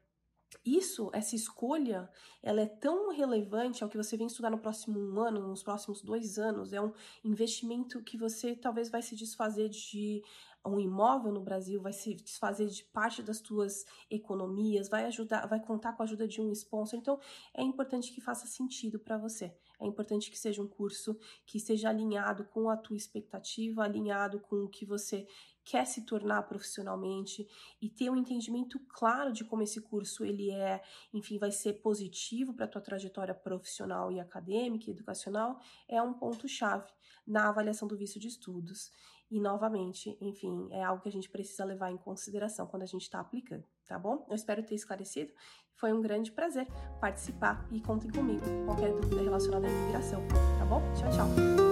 isso, 0.64 1.10
essa 1.12 1.34
escolha, 1.36 2.10
ela 2.42 2.60
é 2.60 2.66
tão 2.66 3.10
relevante 3.10 3.82
ao 3.82 3.90
que 3.90 3.96
você 3.96 4.16
vem 4.16 4.26
estudar 4.26 4.50
no 4.50 4.58
próximo 4.58 4.98
ano, 5.20 5.46
nos 5.48 5.62
próximos 5.62 6.02
dois 6.02 6.38
anos. 6.38 6.72
É 6.72 6.80
um 6.80 6.92
investimento 7.24 8.02
que 8.02 8.16
você 8.16 8.54
talvez 8.54 8.88
vai 8.88 9.02
se 9.02 9.14
desfazer 9.14 9.68
de 9.68 10.22
um 10.66 10.78
imóvel 10.78 11.32
no 11.32 11.40
Brasil, 11.40 11.80
vai 11.80 11.92
se 11.92 12.14
desfazer 12.14 12.66
de 12.66 12.84
parte 12.84 13.22
das 13.22 13.38
suas 13.38 13.86
economias, 14.10 14.88
vai 14.88 15.06
ajudar, 15.06 15.46
vai 15.46 15.58
contar 15.58 15.94
com 15.94 16.02
a 16.02 16.04
ajuda 16.04 16.28
de 16.28 16.40
um 16.40 16.52
sponsor. 16.52 16.98
Então, 16.98 17.18
é 17.54 17.62
importante 17.62 18.12
que 18.12 18.20
faça 18.20 18.46
sentido 18.46 18.98
para 18.98 19.16
você. 19.16 19.56
É 19.80 19.86
importante 19.86 20.30
que 20.30 20.38
seja 20.38 20.62
um 20.62 20.68
curso 20.68 21.18
que 21.46 21.56
esteja 21.56 21.88
alinhado 21.88 22.44
com 22.44 22.68
a 22.68 22.76
tua 22.76 22.96
expectativa, 22.96 23.82
alinhado 23.82 24.38
com 24.40 24.64
o 24.64 24.68
que 24.68 24.84
você 24.84 25.26
quer 25.64 25.84
se 25.84 26.04
tornar 26.04 26.42
profissionalmente 26.42 27.46
e 27.80 27.88
ter 27.88 28.10
um 28.10 28.16
entendimento 28.16 28.78
claro 28.88 29.32
de 29.32 29.44
como 29.44 29.62
esse 29.62 29.80
curso 29.80 30.24
ele 30.24 30.50
é, 30.50 30.82
enfim, 31.12 31.38
vai 31.38 31.52
ser 31.52 31.74
positivo 31.74 32.54
para 32.54 32.64
a 32.64 32.68
tua 32.68 32.80
trajetória 32.80 33.34
profissional 33.34 34.10
e 34.10 34.20
acadêmica 34.20 34.88
e 34.88 34.92
educacional, 34.92 35.60
é 35.88 36.00
um 36.02 36.14
ponto 36.14 36.48
chave 36.48 36.90
na 37.26 37.48
avaliação 37.48 37.86
do 37.86 37.96
visto 37.96 38.18
de 38.18 38.28
estudos. 38.28 38.90
E 39.30 39.38
novamente, 39.38 40.18
enfim, 40.20 40.68
é 40.72 40.82
algo 40.82 41.00
que 41.00 41.08
a 41.08 41.12
gente 41.12 41.30
precisa 41.30 41.64
levar 41.64 41.92
em 41.92 41.96
consideração 41.96 42.66
quando 42.66 42.82
a 42.82 42.86
gente 42.86 43.02
está 43.02 43.20
aplicando, 43.20 43.64
tá 43.86 43.96
bom? 43.96 44.26
Eu 44.28 44.34
espero 44.34 44.64
ter 44.64 44.74
esclarecido. 44.74 45.32
Foi 45.76 45.92
um 45.92 46.00
grande 46.00 46.32
prazer 46.32 46.66
participar 47.00 47.66
e 47.70 47.80
contem 47.80 48.10
comigo 48.10 48.44
qualquer 48.66 48.92
dúvida 48.92 49.22
relacionada 49.22 49.68
à 49.68 49.70
imigração, 49.70 50.20
tá 50.58 50.64
bom? 50.64 50.82
Tchau, 50.94 51.10
tchau. 51.10 51.69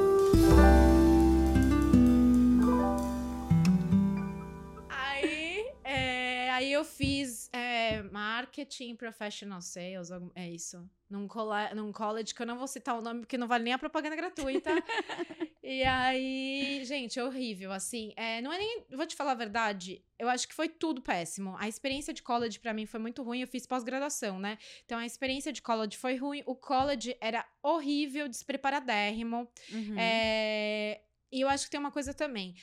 Eu 6.78 6.84
fiz 6.84 7.50
é, 7.52 8.02
marketing 8.04 8.94
professional 8.94 9.60
sales, 9.60 10.10
é 10.34 10.48
isso. 10.48 10.88
Num, 11.10 11.26
num 11.74 11.90
college 11.90 12.34
que 12.34 12.42
eu 12.42 12.46
não 12.46 12.58
vou 12.58 12.66
citar 12.66 12.96
o 12.98 13.00
nome 13.00 13.20
porque 13.20 13.38
não 13.38 13.48
vale 13.48 13.64
nem 13.64 13.72
a 13.72 13.78
propaganda 13.78 14.14
gratuita. 14.14 14.70
e 15.62 15.82
aí, 15.82 16.82
gente, 16.84 17.18
é 17.18 17.24
horrível, 17.24 17.72
assim. 17.72 18.12
É, 18.14 18.42
não 18.42 18.52
é 18.52 18.58
nem. 18.58 18.84
Vou 18.90 19.06
te 19.06 19.16
falar 19.16 19.32
a 19.32 19.34
verdade, 19.34 20.04
eu 20.18 20.28
acho 20.28 20.46
que 20.46 20.54
foi 20.54 20.68
tudo 20.68 21.00
péssimo. 21.00 21.56
A 21.58 21.66
experiência 21.66 22.12
de 22.12 22.22
college 22.22 22.58
para 22.60 22.74
mim 22.74 22.84
foi 22.84 23.00
muito 23.00 23.22
ruim. 23.22 23.40
Eu 23.40 23.48
fiz 23.48 23.66
pós-graduação, 23.66 24.38
né? 24.38 24.58
Então 24.84 24.98
a 24.98 25.06
experiência 25.06 25.52
de 25.52 25.62
college 25.62 25.96
foi 25.96 26.16
ruim. 26.16 26.42
O 26.44 26.54
college 26.54 27.16
era 27.20 27.44
horrível, 27.62 28.28
despreparadérrimo. 28.28 29.48
Uhum. 29.72 29.94
É, 29.96 31.00
e 31.30 31.40
eu 31.42 31.48
acho 31.48 31.64
que 31.64 31.70
tem 31.70 31.80
uma 31.80 31.90
coisa 31.90 32.14
também. 32.14 32.54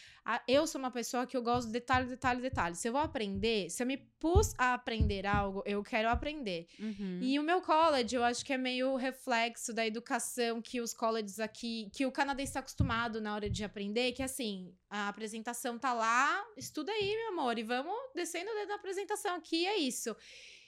Eu 0.48 0.66
sou 0.66 0.80
uma 0.80 0.90
pessoa 0.90 1.28
que 1.28 1.38
eu 1.38 1.44
gosto 1.44 1.68
de 1.68 1.74
detalhe, 1.74 2.08
detalhe, 2.08 2.42
detalhe. 2.42 2.76
Se 2.76 2.88
eu 2.88 2.92
vou 2.94 3.02
aprender, 3.02 3.70
se 3.70 3.84
eu 3.84 3.88
me 3.88 3.98
pus 4.20 4.54
a 4.58 4.74
aprender 4.74 5.26
algo, 5.26 5.62
eu 5.66 5.84
quero 5.84 6.10
aprender. 6.10 6.68
Uhum. 6.80 7.20
E 7.22 7.38
o 7.38 7.44
meu 7.44 7.62
college, 7.62 8.16
eu 8.16 8.24
acho 8.24 8.44
que 8.44 8.54
é 8.54 8.58
meio 8.58 8.96
reflexo 8.96 9.72
da 9.72 9.86
educação 9.86 10.62
que 10.62 10.82
os 10.82 10.94
colleges 10.94 11.40
aqui, 11.40 11.90
que 11.94 12.06
o 12.06 12.12
canadense 12.12 12.50
está 12.50 12.60
acostumado 12.60 13.22
na 13.22 13.36
hora 13.36 13.50
de 13.50 13.64
aprender, 13.64 14.14
que 14.14 14.24
assim, 14.24 14.74
a 14.90 15.10
apresentação 15.10 15.78
tá 15.78 15.94
lá, 15.94 16.44
estuda 16.58 16.92
aí, 16.92 17.16
meu 17.16 17.40
amor, 17.40 17.60
e 17.60 17.64
vamos 17.64 17.96
descendo 18.16 18.50
o 18.50 18.54
dedo 18.56 18.70
na 18.70 18.76
apresentação 18.76 19.36
aqui, 19.36 19.66
é 19.68 19.78
isso. 19.78 20.16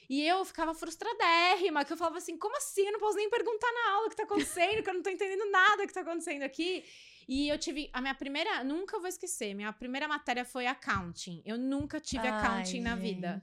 E 0.10 0.26
eu 0.26 0.46
ficava 0.46 0.74
frustradérrima, 0.74 1.84
que 1.84 1.92
eu 1.92 1.98
falava 1.98 2.18
assim, 2.18 2.38
como 2.38 2.56
assim? 2.56 2.86
Eu 2.86 2.94
não 2.94 3.00
posso 3.00 3.18
nem 3.18 3.30
perguntar 3.30 3.70
na 3.74 3.92
aula 3.96 4.08
o 4.08 4.10
que 4.10 4.16
tá 4.16 4.24
acontecendo, 4.24 4.82
que 4.82 4.90
eu 4.90 4.94
não 4.94 5.02
tô 5.02 5.10
entendendo 5.10 5.50
nada 5.52 5.86
que 5.86 5.94
tá 5.94 6.02
acontecendo 6.02 6.44
aqui. 6.44 6.86
E 7.28 7.50
eu 7.50 7.58
tive. 7.58 7.90
A 7.92 8.00
minha 8.00 8.16
primeira. 8.16 8.64
Nunca 8.64 8.98
vou 9.00 9.08
esquecer. 9.08 9.54
Minha 9.54 9.74
primeira 9.74 10.08
matéria 10.08 10.46
foi 10.46 10.66
accounting. 10.66 11.42
Eu 11.46 11.58
nunca 11.58 12.00
tive 12.00 12.28
Ai, 12.28 12.38
accounting 12.40 12.82
na 12.82 12.96
vida. 12.96 13.42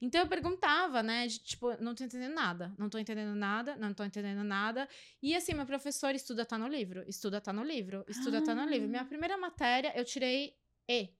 Então 0.00 0.20
eu 0.20 0.26
perguntava, 0.26 1.02
né? 1.02 1.26
De, 1.26 1.38
tipo, 1.40 1.76
não 1.82 1.94
tô 1.94 2.04
entendendo 2.04 2.34
nada. 2.34 2.72
Não 2.78 2.88
tô 2.88 2.98
entendendo 2.98 3.34
nada. 3.34 3.76
Não 3.76 3.92
tô 3.92 4.04
entendendo 4.04 4.44
nada. 4.44 4.88
E 5.20 5.34
assim, 5.34 5.52
meu 5.54 5.66
professor 5.66 6.14
estuda 6.14 6.44
tá 6.44 6.56
no 6.56 6.68
livro. 6.68 7.02
Estuda 7.08 7.40
tá 7.40 7.52
no 7.52 7.64
livro. 7.64 8.04
Estuda 8.08 8.38
ah. 8.38 8.42
tá 8.42 8.54
no 8.54 8.64
livro. 8.66 8.88
Minha 8.88 9.02
ah. 9.02 9.06
primeira 9.06 9.36
matéria, 9.36 9.92
eu 9.96 10.04
tirei 10.04 10.56
E. 10.88 11.10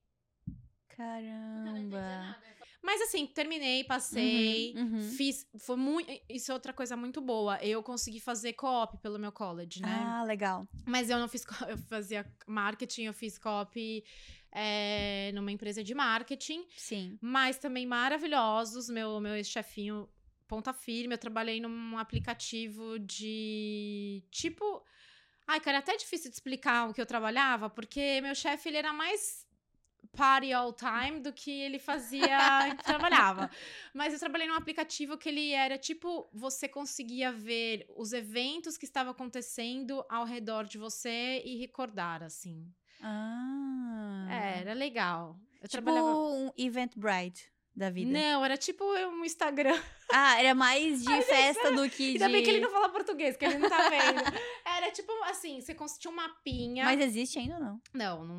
Caramba. 0.88 2.36
Mas 2.84 3.00
assim, 3.00 3.26
terminei, 3.26 3.82
passei, 3.82 4.74
uhum, 4.76 4.96
uhum. 4.96 5.10
fiz. 5.12 5.48
Foi 5.56 5.74
muito. 5.74 6.12
Isso 6.28 6.50
é 6.50 6.54
outra 6.54 6.70
coisa 6.70 6.94
muito 6.94 7.18
boa. 7.18 7.56
Eu 7.64 7.82
consegui 7.82 8.20
fazer 8.20 8.52
co-op 8.52 8.98
pelo 8.98 9.18
meu 9.18 9.32
college, 9.32 9.80
né? 9.80 10.04
Ah, 10.06 10.22
legal. 10.22 10.68
Mas 10.84 11.08
eu 11.08 11.18
não 11.18 11.26
fiz. 11.26 11.46
Eu 11.66 11.78
fazia 11.78 12.30
marketing, 12.46 13.04
eu 13.04 13.14
fiz 13.14 13.38
co-op. 13.38 14.04
É, 14.52 15.32
numa 15.34 15.50
empresa 15.50 15.82
de 15.82 15.94
marketing. 15.94 16.66
Sim. 16.76 17.18
Mas 17.22 17.56
também 17.56 17.86
maravilhosos. 17.86 18.90
Meu, 18.90 19.18
meu 19.18 19.34
ex-chefinho, 19.34 20.06
ponta 20.46 20.74
firme. 20.74 21.14
Eu 21.14 21.18
trabalhei 21.18 21.60
num 21.60 21.96
aplicativo 21.96 22.98
de. 22.98 24.22
Tipo. 24.30 24.84
Ai, 25.46 25.58
cara, 25.58 25.78
é 25.78 25.80
até 25.80 25.96
difícil 25.96 26.30
de 26.30 26.36
explicar 26.36 26.90
o 26.90 26.92
que 26.92 27.00
eu 27.00 27.06
trabalhava, 27.06 27.70
porque 27.70 28.20
meu 28.20 28.34
chefe, 28.34 28.68
ele 28.68 28.78
era 28.78 28.92
mais 28.92 29.43
party 30.14 30.52
all 30.52 30.72
time 30.72 31.20
do 31.20 31.32
que 31.32 31.50
ele 31.50 31.78
fazia 31.78 32.74
trabalhava. 32.84 33.50
Mas 33.92 34.12
eu 34.12 34.18
trabalhei 34.18 34.46
num 34.46 34.54
aplicativo 34.54 35.18
que 35.18 35.28
ele 35.28 35.52
era 35.52 35.76
tipo, 35.76 36.28
você 36.32 36.68
conseguia 36.68 37.32
ver 37.32 37.86
os 37.96 38.12
eventos 38.12 38.76
que 38.76 38.84
estavam 38.84 39.12
acontecendo 39.12 40.04
ao 40.08 40.24
redor 40.24 40.64
de 40.64 40.78
você 40.78 41.42
e 41.44 41.56
recordar, 41.56 42.22
assim. 42.22 42.66
Ah. 43.02 44.26
É, 44.30 44.60
era 44.60 44.72
legal. 44.72 45.38
Eu 45.60 45.68
tipo 45.68 45.82
trabalhava. 45.82 46.16
um 46.16 46.50
Eventbrite 46.56 47.52
da 47.74 47.90
vida. 47.90 48.10
Não, 48.10 48.44
era 48.44 48.56
tipo 48.56 48.84
um 48.84 49.24
Instagram. 49.24 49.78
Ah, 50.16 50.38
era 50.38 50.54
mais 50.54 51.02
de 51.02 51.22
festa 51.22 51.72
do 51.72 51.90
que 51.90 52.12
de... 52.12 52.22
Ainda 52.22 52.28
bem 52.28 52.44
que 52.44 52.50
ele 52.50 52.60
não 52.60 52.70
fala 52.70 52.88
português, 52.88 53.36
que 53.36 53.44
ele 53.44 53.58
não 53.58 53.68
tá 53.68 53.88
vendo. 53.88 54.22
Era 54.64 54.92
tipo 54.92 55.10
assim, 55.24 55.60
você 55.60 55.74
tinha 55.98 56.12
um 56.12 56.14
mapinha. 56.14 56.84
Mas 56.84 57.00
existe 57.00 57.36
ainda 57.38 57.54
ou 57.54 57.60
não? 57.60 57.80
Não, 57.92 58.24
não, 58.24 58.36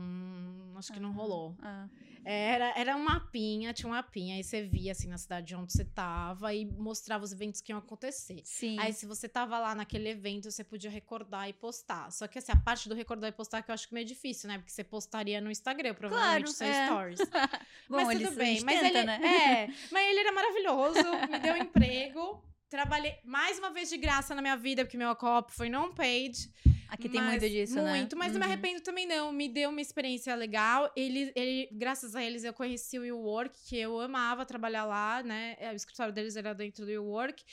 acho 0.80 0.94
que 0.94 1.00
não 1.00 1.12
rolou. 1.12 1.56
Ah. 1.62 1.88
Era, 2.28 2.74
era 2.76 2.96
um 2.96 3.04
mapinha, 3.04 3.72
tinha 3.72 3.88
um 3.88 3.92
mapinha, 3.92 4.36
aí 4.36 4.44
você 4.44 4.64
via 4.64 4.94
assim 4.94 5.08
na 5.08 5.18
cidade 5.18 5.56
onde 5.56 5.72
você 5.72 5.86
tava 5.86 6.52
e 6.56 6.66
mostrava 6.66 7.24
os 7.24 7.32
eventos 7.32 7.62
que 7.62 7.72
iam 7.72 7.78
acontecer. 7.78 8.42
Sim. 8.44 8.80
Aí, 8.80 8.92
se 8.94 9.06
você 9.06 9.30
tava 9.30 9.60
lá 9.60 9.76
naquele 9.76 10.10
evento, 10.10 10.50
você 10.50 10.64
podia 10.64 10.90
recordar 10.90 11.48
e 11.48 11.54
postar. 11.54 12.12
Só 12.12 12.28
que, 12.28 12.40
assim, 12.40 12.52
a 12.52 12.56
parte 12.56 12.90
do 12.90 12.96
recordar 12.96 13.30
e 13.30 13.32
postar 13.32 13.62
que 13.62 13.70
eu 13.70 13.74
acho 13.74 13.88
que 13.88 13.94
meio 13.94 14.08
difícil, 14.08 14.48
né? 14.48 14.58
Porque 14.58 14.72
você 14.72 14.84
postaria 14.84 15.40
no 15.40 15.52
Instagram, 15.52 15.94
provavelmente, 15.94 16.46
Claro, 16.46 16.52
seu 16.52 16.68
é. 16.68 16.86
stories. 16.88 17.20
Bom, 17.88 18.06
mas 18.06 18.20
tudo 18.20 18.32
bem. 18.36 18.62
Mas 18.64 18.80
tenta, 18.80 18.98
ele, 18.98 19.04
né? 19.06 19.20
é, 19.24 19.68
mas 19.94 20.10
ele 20.10 20.20
era 20.20 20.32
maravilhoso, 20.32 21.30
me 21.30 21.40
deu 21.40 21.54
um 21.54 21.58
emprego. 21.58 22.44
Trabalhei 22.68 23.20
mais 23.24 23.60
uma 23.60 23.70
vez 23.70 23.88
de 23.88 23.98
graça 23.98 24.34
na 24.34 24.42
minha 24.42 24.58
vida, 24.58 24.84
porque 24.84 24.98
meu 24.98 25.16
co-op 25.16 25.54
foi 25.54 25.70
non-paid. 25.70 26.52
Aqui 26.88 27.10
tem 27.10 27.20
Mas- 27.22 27.42
muito 27.42 27.50
disso, 27.50 27.76
né? 27.76 27.90
Muito, 28.00 28.16
mas 28.16 28.32
não 28.34 28.40
me 28.40 28.46
Uhum. 28.46 28.52
arrependo 28.52 28.82
também, 28.82 29.06
não. 29.06 29.32
Me 29.32 29.50
deu 29.50 29.70
uma 29.70 29.82
experiência 29.82 30.34
legal. 30.36 30.92
Ele, 30.96 31.32
ele, 31.36 31.68
graças 31.72 32.16
a 32.16 32.24
eles, 32.24 32.44
eu 32.44 32.54
conheci 32.54 32.98
o 33.00 33.02
WeWork, 33.02 33.58
que 33.68 33.78
eu 33.78 34.00
amava 34.00 34.46
trabalhar 34.46 34.86
lá, 34.86 35.24
né? 35.24 35.56
É, 35.60 35.72
O 35.72 35.76
escritório 35.76 36.14
deles 36.14 36.36
era 36.36 36.54
dentro 36.54 36.86
do 36.86 36.90
WeWork. 36.90 37.44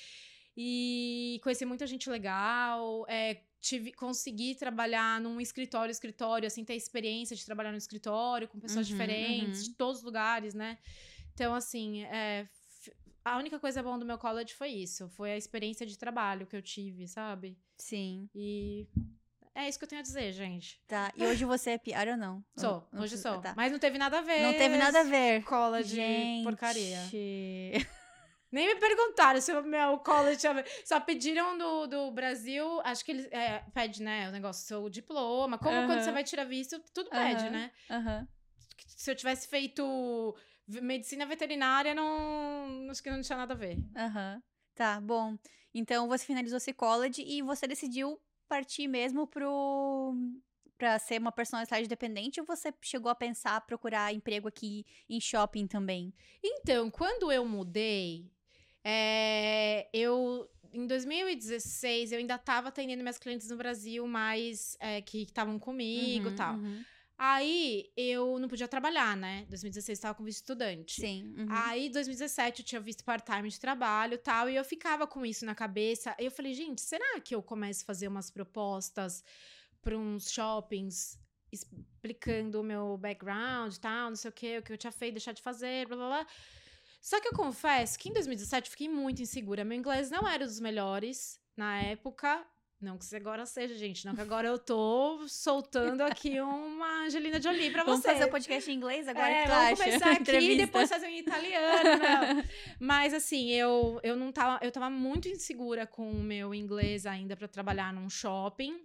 E 0.56 1.40
conheci 1.42 1.64
muita 1.64 1.86
gente 1.86 2.08
legal. 2.10 3.06
É, 3.08 3.40
tive, 3.60 3.92
consegui 3.92 4.54
trabalhar 4.54 5.20
num 5.20 5.40
escritório, 5.40 5.90
escritório, 5.90 6.46
assim, 6.46 6.64
ter 6.64 6.74
experiência 6.74 7.34
de 7.34 7.44
trabalhar 7.44 7.70
no 7.72 7.78
escritório 7.78 8.46
com 8.48 8.60
pessoas 8.60 8.86
Uhum, 8.86 8.92
diferentes, 8.92 9.60
uhum. 9.66 9.70
de 9.70 9.74
todos 9.76 9.98
os 9.98 10.04
lugares, 10.04 10.52
né? 10.52 10.78
Então, 11.32 11.54
assim, 11.54 12.02
é, 12.04 12.46
a 13.24 13.38
única 13.38 13.58
coisa 13.58 13.82
boa 13.82 13.96
do 13.98 14.04
meu 14.04 14.18
college 14.18 14.52
foi 14.52 14.68
isso. 14.68 15.08
Foi 15.10 15.32
a 15.32 15.36
experiência 15.38 15.86
de 15.86 15.96
trabalho 15.96 16.46
que 16.46 16.54
eu 16.54 16.60
tive, 16.60 17.08
sabe? 17.08 17.56
Sim, 17.78 18.28
E 18.34 18.86
é 19.54 19.68
isso 19.68 19.78
que 19.78 19.84
eu 19.84 19.88
tenho 19.88 20.00
a 20.00 20.02
dizer, 20.02 20.32
gente. 20.32 20.80
tá. 20.86 21.12
E 21.16 21.24
hoje 21.26 21.44
você 21.44 21.70
é 21.72 21.78
PR 21.78 22.10
ou 22.12 22.16
não? 22.16 22.44
Sou, 22.56 22.86
Não 22.92 23.02
hoje 23.02 23.10
precisa- 23.14 23.32
sou. 23.34 23.40
tá. 23.40 23.54
Mas 23.56 23.70
não 23.72 23.78
teve 23.78 23.98
nada 23.98 24.18
a 24.18 24.22
ver. 24.22 24.42
Não 24.42 24.52
teve 24.54 24.76
nada 24.76 25.00
a 25.00 25.04
ver. 25.04 25.42
Cola 25.44 25.82
de 25.82 25.94
Gente. 25.94 26.44
porcaria. 26.44 26.98
Nem 28.50 28.66
me 28.66 28.76
perguntaram 28.78 29.40
se 29.40 29.50
o 29.52 29.62
meu 29.62 29.98
college 30.00 30.36
tinha... 30.38 30.62
Só 30.84 31.00
pediram 31.00 31.56
do, 31.56 31.86
do 31.86 32.10
Brasil, 32.10 32.82
acho 32.84 33.02
que 33.02 33.12
eles... 33.12 33.26
É, 33.30 33.60
pede, 33.72 34.02
né, 34.02 34.28
o 34.28 34.32
negócio, 34.32 34.66
seu 34.66 34.90
diploma. 34.90 35.56
Como 35.56 35.70
quando 35.86 35.92
Aham. 35.92 36.02
você 36.02 36.12
vai 36.12 36.22
tirar 36.22 36.44
visto, 36.44 36.78
tudo 36.92 37.08
pede, 37.08 37.44
Aham. 37.44 37.50
né? 37.50 37.72
Aham. 37.90 38.28
Se 38.86 39.10
eu 39.10 39.16
tivesse 39.16 39.48
feito 39.48 40.36
medicina 40.68 41.24
veterinária, 41.24 41.94
não... 41.94 42.88
Acho 42.90 43.02
que 43.02 43.10
não 43.10 43.22
tinha 43.22 43.38
nada 43.38 43.54
a 43.54 43.56
ver. 43.56 43.78
Aham. 43.96 44.42
Tá, 44.74 45.00
bom. 45.00 45.36
Então 45.74 46.06
você 46.06 46.26
finalizou 46.26 46.58
esse 46.58 46.74
college 46.74 47.22
e 47.26 47.40
você 47.40 47.66
decidiu 47.66 48.20
partir 48.52 48.86
mesmo 48.86 49.26
pro 49.26 50.14
pra 50.76 50.98
ser 50.98 51.18
uma 51.18 51.32
personal 51.32 51.62
stylist 51.62 51.88
dependente 51.88 52.38
ou 52.38 52.46
você 52.46 52.70
chegou 52.82 53.10
a 53.10 53.14
pensar 53.14 53.58
procurar 53.62 54.12
emprego 54.12 54.46
aqui 54.46 54.84
em 55.08 55.18
shopping 55.18 55.66
também? 55.66 56.12
Então, 56.42 56.90
quando 56.90 57.32
eu 57.32 57.46
mudei, 57.46 58.30
é, 58.84 59.88
eu 59.92 60.50
em 60.70 60.86
2016 60.86 62.12
eu 62.12 62.18
ainda 62.18 62.34
estava 62.34 62.68
atendendo 62.68 63.02
minhas 63.02 63.18
clientes 63.18 63.48
no 63.48 63.56
Brasil, 63.56 64.06
mas 64.06 64.76
é, 64.80 65.00
que 65.00 65.22
estavam 65.22 65.58
comigo 65.58 66.28
e 66.28 66.30
Uhum, 66.30 66.36
tal. 66.36 66.54
uhum. 66.56 66.84
Aí 67.24 67.88
eu 67.96 68.36
não 68.40 68.48
podia 68.48 68.66
trabalhar, 68.66 69.16
né? 69.16 69.46
2016 69.48 69.96
estava 69.96 70.12
com 70.12 70.24
visto 70.24 70.38
estudante. 70.38 71.00
Sim. 71.00 71.32
uhum. 71.38 71.46
Aí, 71.50 71.88
2017, 71.88 72.62
eu 72.62 72.66
tinha 72.66 72.80
visto 72.80 73.04
part-time 73.04 73.48
de 73.48 73.60
trabalho 73.60 74.14
e 74.14 74.18
tal, 74.18 74.50
e 74.50 74.56
eu 74.56 74.64
ficava 74.64 75.06
com 75.06 75.24
isso 75.24 75.46
na 75.46 75.54
cabeça. 75.54 76.16
Eu 76.18 76.32
falei, 76.32 76.52
gente, 76.52 76.80
será 76.80 77.20
que 77.20 77.32
eu 77.32 77.40
começo 77.40 77.84
a 77.84 77.86
fazer 77.86 78.08
umas 78.08 78.28
propostas 78.28 79.22
para 79.80 79.96
uns 79.96 80.32
shoppings 80.32 81.16
explicando 81.52 82.60
o 82.60 82.64
meu 82.64 82.98
background 82.98 83.72
e 83.72 83.78
tal, 83.78 84.08
não 84.08 84.16
sei 84.16 84.28
o 84.28 84.32
que, 84.32 84.58
o 84.58 84.62
que 84.64 84.72
eu 84.72 84.78
tinha 84.78 84.90
feito, 84.90 85.14
deixar 85.14 85.32
de 85.32 85.42
fazer, 85.42 85.86
blá 85.86 85.96
blá 85.96 86.08
blá. 86.08 86.26
Só 87.00 87.20
que 87.20 87.28
eu 87.28 87.32
confesso 87.34 88.00
que 88.00 88.08
em 88.08 88.12
2017 88.12 88.66
eu 88.66 88.70
fiquei 88.72 88.88
muito 88.88 89.22
insegura. 89.22 89.64
Meu 89.64 89.78
inglês 89.78 90.10
não 90.10 90.26
era 90.26 90.44
dos 90.44 90.58
melhores 90.58 91.40
na 91.56 91.80
época. 91.82 92.44
Não 92.82 92.98
que 92.98 93.14
agora 93.14 93.46
seja, 93.46 93.76
gente. 93.76 94.04
Não 94.04 94.12
que 94.12 94.20
agora 94.20 94.48
eu 94.48 94.58
tô 94.58 95.24
soltando 95.28 96.00
aqui 96.00 96.40
uma 96.40 97.04
Angelina 97.04 97.40
Jolie 97.40 97.70
pra 97.70 97.84
Vamos 97.84 98.00
você. 98.00 98.08
fazer 98.08 98.24
o 98.24 98.28
podcast 98.28 98.68
em 98.68 98.74
inglês 98.74 99.06
agora? 99.06 99.30
É, 99.30 99.46
vamos 99.46 99.62
acha? 99.62 99.76
começar 99.84 100.06
aqui 100.06 100.18
e 100.18 100.20
Entrevista. 100.22 100.66
depois 100.66 100.88
fazer 100.88 101.06
em 101.06 101.18
italiano, 101.20 101.90
não. 102.02 102.44
Mas 102.80 103.14
assim, 103.14 103.50
eu, 103.52 104.00
eu 104.02 104.16
não 104.16 104.32
tava, 104.32 104.58
eu 104.64 104.72
tava 104.72 104.90
muito 104.90 105.28
insegura 105.28 105.86
com 105.86 106.10
o 106.10 106.22
meu 106.22 106.52
inglês 106.52 107.06
ainda 107.06 107.36
pra 107.36 107.46
trabalhar 107.46 107.92
num 107.92 108.10
shopping. 108.10 108.84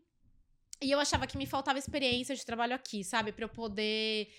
E 0.79 0.91
eu 0.91 0.99
achava 0.99 1.25
que 1.25 1.35
me 1.35 1.47
faltava 1.47 1.79
experiência 1.79 2.35
de 2.35 2.45
trabalho 2.45 2.75
aqui, 2.75 3.03
sabe? 3.03 3.31
Pra 3.31 3.45
eu 3.45 3.49
poder 3.49 4.29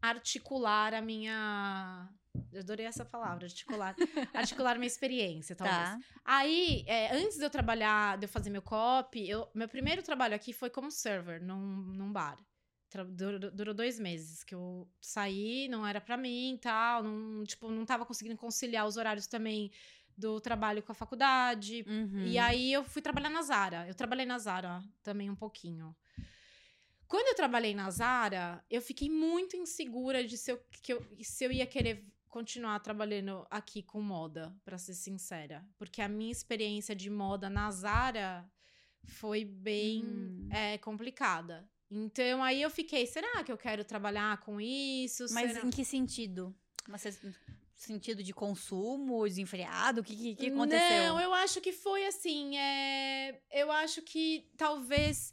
articular 0.00 0.94
a 0.94 1.00
minha. 1.02 2.08
Eu 2.52 2.60
adorei 2.60 2.86
essa 2.86 3.04
palavra, 3.04 3.46
articular. 3.46 3.94
articular 4.34 4.76
minha 4.76 4.86
experiência, 4.86 5.54
talvez. 5.56 5.78
Tá. 5.78 5.98
Aí, 6.24 6.84
é, 6.86 7.14
antes 7.16 7.36
de 7.36 7.44
eu 7.44 7.50
trabalhar, 7.50 8.18
de 8.18 8.24
eu 8.24 8.28
fazer 8.28 8.50
meu 8.50 8.62
copy, 8.62 9.28
eu, 9.28 9.48
meu 9.54 9.68
primeiro 9.68 10.02
trabalho 10.02 10.34
aqui 10.34 10.52
foi 10.52 10.70
como 10.70 10.90
server 10.90 11.42
num, 11.42 11.58
num 11.58 12.12
bar. 12.12 12.38
Tra- 12.88 13.04
Durou, 13.04 13.50
durou 13.50 13.74
dois 13.74 13.98
meses 13.98 14.44
que 14.44 14.54
eu 14.54 14.88
saí, 15.00 15.68
não 15.68 15.86
era 15.86 16.00
pra 16.00 16.16
mim 16.16 16.54
e 16.54 16.58
tal. 16.58 17.02
Não, 17.02 17.44
tipo, 17.44 17.70
não 17.70 17.84
tava 17.84 18.06
conseguindo 18.06 18.36
conciliar 18.36 18.86
os 18.86 18.96
horários 18.96 19.26
também 19.26 19.70
do 20.16 20.40
trabalho 20.40 20.82
com 20.82 20.92
a 20.92 20.94
faculdade. 20.94 21.84
Uhum. 21.86 22.24
E 22.26 22.38
aí 22.38 22.72
eu 22.72 22.84
fui 22.84 23.02
trabalhar 23.02 23.28
na 23.28 23.42
Zara. 23.42 23.86
Eu 23.86 23.94
trabalhei 23.94 24.24
na 24.24 24.38
Zara 24.38 24.82
também 25.02 25.28
um 25.28 25.34
pouquinho. 25.36 25.94
Quando 27.06 27.28
eu 27.28 27.34
trabalhei 27.36 27.74
na 27.74 27.88
Zara, 27.90 28.64
eu 28.68 28.80
fiquei 28.82 29.08
muito 29.08 29.56
insegura 29.56 30.26
de 30.26 30.36
se 30.36 30.50
eu, 30.50 30.60
que 30.82 30.92
eu, 30.92 31.06
se 31.22 31.44
eu 31.44 31.52
ia 31.52 31.66
querer 31.66 32.04
continuar 32.40 32.78
trabalhando 32.80 33.46
aqui 33.50 33.82
com 33.82 34.00
moda, 34.02 34.54
pra 34.62 34.76
ser 34.76 34.92
sincera. 34.94 35.64
Porque 35.78 36.02
a 36.02 36.08
minha 36.08 36.30
experiência 36.30 36.94
de 36.94 37.08
moda 37.08 37.48
na 37.48 37.70
Zara 37.70 38.46
foi 39.04 39.42
bem 39.42 40.04
Hum. 40.04 40.48
é, 40.52 40.76
complicada. 40.78 41.66
Então 41.90 42.42
aí 42.44 42.60
eu 42.60 42.68
fiquei, 42.68 43.06
será 43.06 43.42
que 43.42 43.50
eu 43.50 43.56
quero 43.56 43.84
trabalhar 43.84 44.38
com 44.40 44.60
isso? 44.60 45.24
Mas 45.30 45.52
Será- 45.52 45.66
em 45.66 45.70
que 45.70 45.82
sentido? 45.84 46.54
Mas 46.86 47.02
sentido 47.74 48.22
de 48.22 48.34
consumo, 48.34 49.24
desenfreado? 49.26 50.00
O 50.02 50.04
que, 50.04 50.14
que, 50.14 50.34
que 50.34 50.46
aconteceu? 50.48 51.04
Não, 51.14 51.20
eu 51.20 51.32
acho 51.32 51.60
que 51.62 51.72
foi 51.72 52.04
assim. 52.06 52.56
é, 52.58 53.40
Eu 53.50 53.72
acho 53.72 54.02
que 54.02 54.50
talvez. 54.58 55.32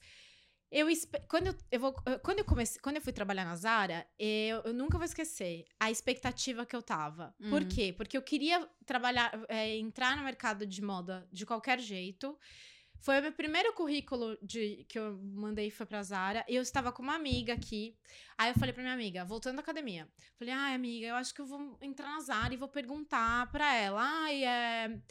Eu, 0.76 0.88
quando, 1.30 1.47
eu, 1.47 1.55
eu 1.71 1.80
vou, 1.80 1.93
quando 2.24 2.39
eu 2.39 2.45
comecei, 2.45 2.82
quando 2.82 2.95
eu 2.95 3.01
fui 3.01 3.13
trabalhar 3.13 3.45
na 3.45 3.55
Zara, 3.55 4.07
eu, 4.17 4.57
eu 4.65 4.74
nunca 4.74 4.97
vou 4.97 5.05
esquecer 5.05 5.65
a 5.80 5.91
expectativa 5.91 6.65
que 6.65 6.76
eu 6.76 6.82
tava. 6.82 7.36
Por 7.49 7.61
Uhum. 7.61 7.67
quê? 7.67 7.93
Porque 7.95 8.17
eu 8.17 8.21
queria 8.24 8.67
trabalhar, 8.86 9.32
é, 9.47 9.78
entrar 9.78 10.17
no 10.17 10.24
mercado 10.24 10.65
de 10.65 10.82
moda 10.82 11.28
de 11.32 11.45
qualquer 11.45 11.80
jeito. 11.80 12.36
Foi 12.99 13.19
o 13.19 13.21
meu 13.21 13.34
primeiro 13.34 13.74
currículo 13.74 14.38
de, 14.41 14.86
que 14.88 14.97
eu 14.97 15.17
mandei 15.21 15.69
foi 15.69 15.86
pra 15.86 16.01
Zara. 16.01 16.45
E 16.47 16.55
eu 16.55 16.61
estava 16.63 16.89
com 16.91 17.03
uma 17.03 17.15
amiga 17.15 17.53
aqui. 17.53 17.95
Aí 18.38 18.49
eu 18.49 18.55
falei 18.55 18.74
pra 18.74 18.82
minha 18.82 18.95
amiga, 18.95 19.26
voltando 19.26 19.57
da 19.57 19.61
academia. 19.61 20.07
Falei, 20.39 20.53
ai, 20.53 20.74
amiga, 20.74 21.07
eu 21.07 21.15
acho 21.15 21.34
que 21.34 21.41
eu 21.41 21.45
vou 21.45 21.78
entrar 21.82 22.07
na 22.13 22.21
Zara 22.21 22.53
e 22.53 22.57
vou 22.57 22.69
perguntar 22.69 23.51
pra 23.51 23.76
ela. 23.76 24.01
Ai, 24.01 24.45
é. 24.45 25.01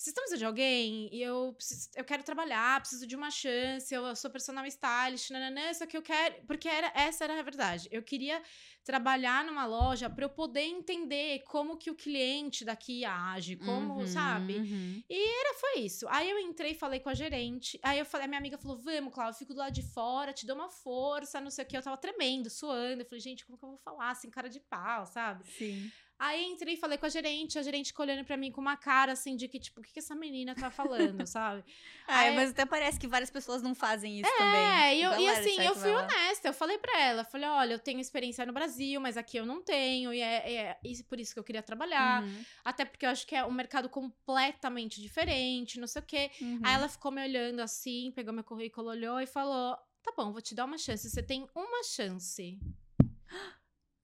Vocês 0.00 0.12
estão 0.12 0.22
precisando 0.22 0.38
de 0.38 0.44
alguém? 0.46 1.10
E 1.14 1.20
eu, 1.20 1.52
preciso- 1.52 1.90
eu 1.94 2.02
quero 2.06 2.22
trabalhar, 2.22 2.80
preciso 2.80 3.06
de 3.06 3.14
uma 3.14 3.30
chance, 3.30 3.92
eu 3.94 4.16
sou 4.16 4.30
personal 4.30 4.64
stylist, 4.64 5.28
nananã, 5.28 5.74
só 5.74 5.84
que 5.84 5.94
eu 5.94 6.00
quero. 6.00 6.36
Porque 6.46 6.66
era, 6.66 6.90
essa 6.94 7.24
era 7.24 7.38
a 7.38 7.42
verdade. 7.42 7.86
Eu 7.92 8.02
queria 8.02 8.42
trabalhar 8.82 9.44
numa 9.44 9.66
loja 9.66 10.08
pra 10.08 10.24
eu 10.24 10.30
poder 10.30 10.62
entender 10.62 11.40
como 11.40 11.76
que 11.76 11.90
o 11.90 11.94
cliente 11.94 12.64
daqui 12.64 13.04
age, 13.04 13.56
como, 13.56 13.96
Uhum, 14.00 14.06
sabe? 14.06 14.56
uhum. 14.56 15.02
Era, 15.10 15.54
foi 15.58 15.80
isso. 15.80 16.06
Aí 16.08 16.30
eu 16.30 16.38
entrei, 16.38 16.72
falei 16.72 16.98
com 16.98 17.10
a 17.10 17.14
gerente. 17.14 17.78
Aí 17.82 17.98
eu 17.98 18.06
falei, 18.06 18.24
a 18.24 18.28
minha 18.28 18.38
amiga 18.38 18.56
falou: 18.56 18.78
Vamos, 18.78 19.12
Cláudia, 19.12 19.34
eu 19.34 19.38
fico 19.38 19.52
do 19.52 19.58
lado 19.58 19.74
de 19.74 19.82
fora, 19.82 20.32
te 20.32 20.46
dou 20.46 20.56
uma 20.56 20.70
força, 20.70 21.42
não 21.42 21.50
sei 21.50 21.62
o 21.66 21.68
que. 21.68 21.76
Eu 21.76 21.82
tava 21.82 21.98
tremendo, 21.98 22.48
suando. 22.48 23.02
Eu 23.02 23.06
falei, 23.06 23.20
gente, 23.20 23.44
como 23.44 23.58
que 23.58 23.64
eu 23.66 23.68
vou 23.68 23.78
falar 23.78 24.12
assim, 24.12 24.30
cara 24.30 24.48
de 24.48 24.60
pau, 24.60 25.04
sabe? 25.04 25.46
Sim. 25.46 25.90
Aí 26.22 26.44
entrei 26.44 26.74
e 26.74 26.76
falei 26.76 26.98
com 26.98 27.06
a 27.06 27.08
gerente, 27.08 27.58
a 27.58 27.62
gerente 27.62 27.86
ficou 27.86 28.04
olhando 28.04 28.26
pra 28.26 28.36
mim 28.36 28.52
com 28.52 28.60
uma 28.60 28.76
cara 28.76 29.12
assim 29.12 29.34
de 29.36 29.48
que, 29.48 29.58
tipo, 29.58 29.80
o 29.80 29.82
que, 29.82 29.90
que 29.90 30.00
essa 30.00 30.14
menina 30.14 30.54
tá 30.54 30.70
falando, 30.70 31.24
sabe? 31.26 31.64
Ai, 32.06 32.28
Aí- 32.28 32.36
mas 32.36 32.50
até 32.50 32.66
parece 32.66 33.00
que 33.00 33.08
várias 33.08 33.30
pessoas 33.30 33.62
não 33.62 33.74
fazem 33.74 34.20
isso 34.20 34.28
É, 34.30 34.36
também. 34.36 34.98
e, 34.98 35.02
eu- 35.02 35.12
e 35.12 35.24
Galera, 35.24 35.40
assim, 35.40 35.60
eu 35.62 35.74
fui 35.74 35.90
honesta, 35.90 36.48
eu 36.48 36.52
falei 36.52 36.76
pra 36.76 37.00
ela, 37.00 37.24
falei, 37.24 37.48
olha, 37.48 37.72
eu 37.72 37.78
tenho 37.78 38.00
experiência 38.00 38.44
no 38.44 38.52
Brasil, 38.52 39.00
mas 39.00 39.16
aqui 39.16 39.38
eu 39.38 39.46
não 39.46 39.62
tenho, 39.62 40.12
e 40.12 40.20
é, 40.20 40.52
é 40.52 40.78
isso- 40.84 41.04
por 41.06 41.18
isso 41.18 41.32
que 41.32 41.40
eu 41.40 41.44
queria 41.44 41.62
trabalhar, 41.62 42.22
Uhum, 42.22 42.44
até 42.66 42.84
porque 42.84 43.06
eu 43.06 43.10
acho 43.10 43.26
que 43.26 43.34
é 43.34 43.42
um 43.46 43.50
mercado 43.52 43.88
completamente 43.88 45.00
diferente, 45.00 45.80
não 45.80 45.86
sei 45.86 46.02
o 46.02 46.04
quê. 46.04 46.30
uhum. 46.42 46.60
Aí 46.62 46.74
ela 46.74 46.88
ficou 46.88 47.10
me 47.10 47.22
olhando 47.22 47.60
assim, 47.60 48.12
pegou 48.14 48.34
meu 48.34 48.44
currículo, 48.44 48.90
olhou 48.90 49.18
e 49.20 49.26
falou, 49.26 49.74
tá 50.02 50.12
bom, 50.14 50.32
vou 50.32 50.42
te 50.42 50.54
dar 50.54 50.66
uma 50.66 50.76
chance, 50.76 51.08
você 51.08 51.22
tem 51.22 51.48
uma 51.54 51.82
chance. 51.82 52.58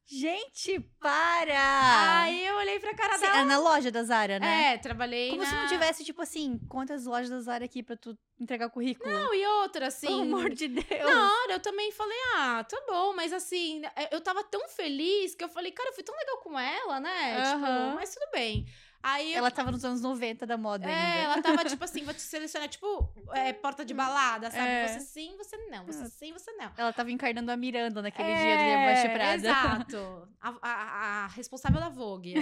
Gente, 0.08 0.78
para! 1.00 2.20
Aí 2.22 2.46
eu 2.46 2.56
olhei 2.58 2.78
pra 2.78 2.94
cara 2.94 3.18
dela, 3.18 3.38
é 3.38 3.44
na 3.44 3.58
loja 3.58 3.90
da 3.90 4.04
Zara, 4.04 4.38
né? 4.38 4.74
é, 4.74 4.78
trabalhei 4.78 5.30
Como 5.30 5.42
na... 5.42 5.48
se 5.48 5.54
não 5.56 5.66
tivesse, 5.66 6.04
tipo 6.04 6.22
assim, 6.22 6.60
quantas 6.68 7.06
lojas 7.06 7.28
da 7.28 7.40
Zara 7.40 7.64
aqui 7.64 7.82
pra 7.82 7.96
tu 7.96 8.16
entregar 8.38 8.68
o 8.68 8.70
currículo? 8.70 9.12
Não, 9.12 9.34
e 9.34 9.44
outra, 9.62 9.88
assim... 9.88 10.06
Pelo 10.06 10.22
amor 10.22 10.50
de 10.50 10.68
Deus. 10.68 10.86
Na 11.10 11.32
hora 11.32 11.52
eu 11.54 11.60
também 11.60 11.90
falei, 11.90 12.16
ah, 12.36 12.62
tá 12.62 12.80
bom, 12.86 13.14
mas 13.14 13.32
assim, 13.32 13.82
eu 14.12 14.20
tava 14.20 14.44
tão 14.44 14.68
feliz 14.68 15.34
que 15.34 15.42
eu 15.42 15.48
falei, 15.48 15.72
cara, 15.72 15.88
eu 15.88 15.94
fui 15.94 16.04
tão 16.04 16.16
legal 16.16 16.36
com 16.38 16.56
ela, 16.56 17.00
né? 17.00 17.38
Aham. 17.38 17.86
Tipo, 17.86 17.96
mas 17.96 18.14
tudo 18.14 18.30
bem. 18.30 18.64
Aí 19.08 19.34
Ela 19.34 19.52
tava 19.52 19.70
nos 19.70 19.84
anos 19.84 20.00
90 20.00 20.44
da 20.46 20.56
moda 20.56 20.84
é, 20.90 20.92
ainda. 20.92 21.18
ela 21.34 21.42
tava 21.42 21.64
tipo 21.64 21.84
assim, 21.84 22.02
vou 22.02 22.12
te 22.12 22.20
selecionar, 22.20 22.68
tipo, 22.68 23.08
é, 23.32 23.52
porta 23.54 23.84
de 23.84 23.94
balada, 23.94 24.50
sabe? 24.50 24.66
É. 24.66 24.88
Você 24.88 25.00
sim, 25.00 25.36
você 25.36 25.56
não, 25.68 25.86
você 25.86 26.08
sim, 26.08 26.32
você 26.32 26.50
não. 26.52 26.72
Ela 26.76 26.92
tava 26.92 27.10
encarnando 27.12 27.52
a 27.52 27.56
Miranda 27.56 28.02
naquele 28.02 28.28
É, 28.30 28.34
dia 28.34 28.56
do 28.56 28.80
Debaixo 28.80 29.12
Prada. 29.12 29.34
Exato. 29.36 30.28
A, 30.46 30.54
a- 30.62 31.24
a 31.24 31.26
responsável 31.28 31.80
da 31.80 31.88
Vogue. 31.88 32.34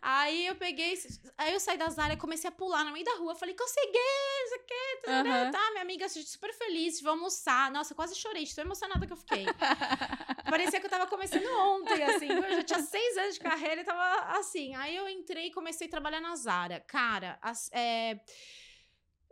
aí 0.00 0.46
eu 0.46 0.54
peguei. 0.54 0.94
Aí 1.36 1.52
eu 1.52 1.60
saí 1.60 1.76
da 1.76 1.88
Zara 1.90 2.14
e 2.14 2.16
comecei 2.16 2.48
a 2.48 2.50
pular 2.50 2.84
no 2.84 2.90
meio 2.92 3.04
da 3.04 3.16
rua. 3.16 3.34
Falei, 3.34 3.54
consegui, 3.54 3.98
não 4.40 4.48
sei 4.48 4.56
o 4.58 4.64
quê, 4.66 5.00
tarará, 5.04 5.42
Aham. 5.42 5.50
tá? 5.50 5.70
Minha 5.72 5.82
amiga 5.82 6.08
super 6.08 6.54
feliz, 6.54 7.02
vamos 7.02 7.18
almoçar. 7.18 7.70
Nossa, 7.70 7.94
quase 7.94 8.14
chorei, 8.14 8.44
de 8.44 8.54
tão 8.54 8.64
emocionada 8.64 9.06
que 9.06 9.12
eu 9.12 9.16
fiquei. 9.16 9.44
Parecia 10.48 10.80
que 10.80 10.86
eu 10.86 10.90
tava 10.90 11.06
começando 11.06 11.44
ontem, 11.46 12.02
assim. 12.02 12.28
Eu 12.28 12.56
já 12.56 12.62
tinha 12.62 12.80
seis 12.82 13.16
anos 13.18 13.34
de 13.34 13.40
carreira 13.40 13.82
e 13.82 13.84
tava 13.84 14.38
assim. 14.38 14.74
Aí 14.76 14.96
eu 14.96 15.06
entrei 15.08 15.48
e 15.48 15.50
comecei 15.50 15.77
a 15.86 15.90
trabalhar 15.90 16.20
na 16.20 16.34
Zara. 16.36 16.80
Cara, 16.80 17.38
as- 17.42 17.70
é, 17.72 18.20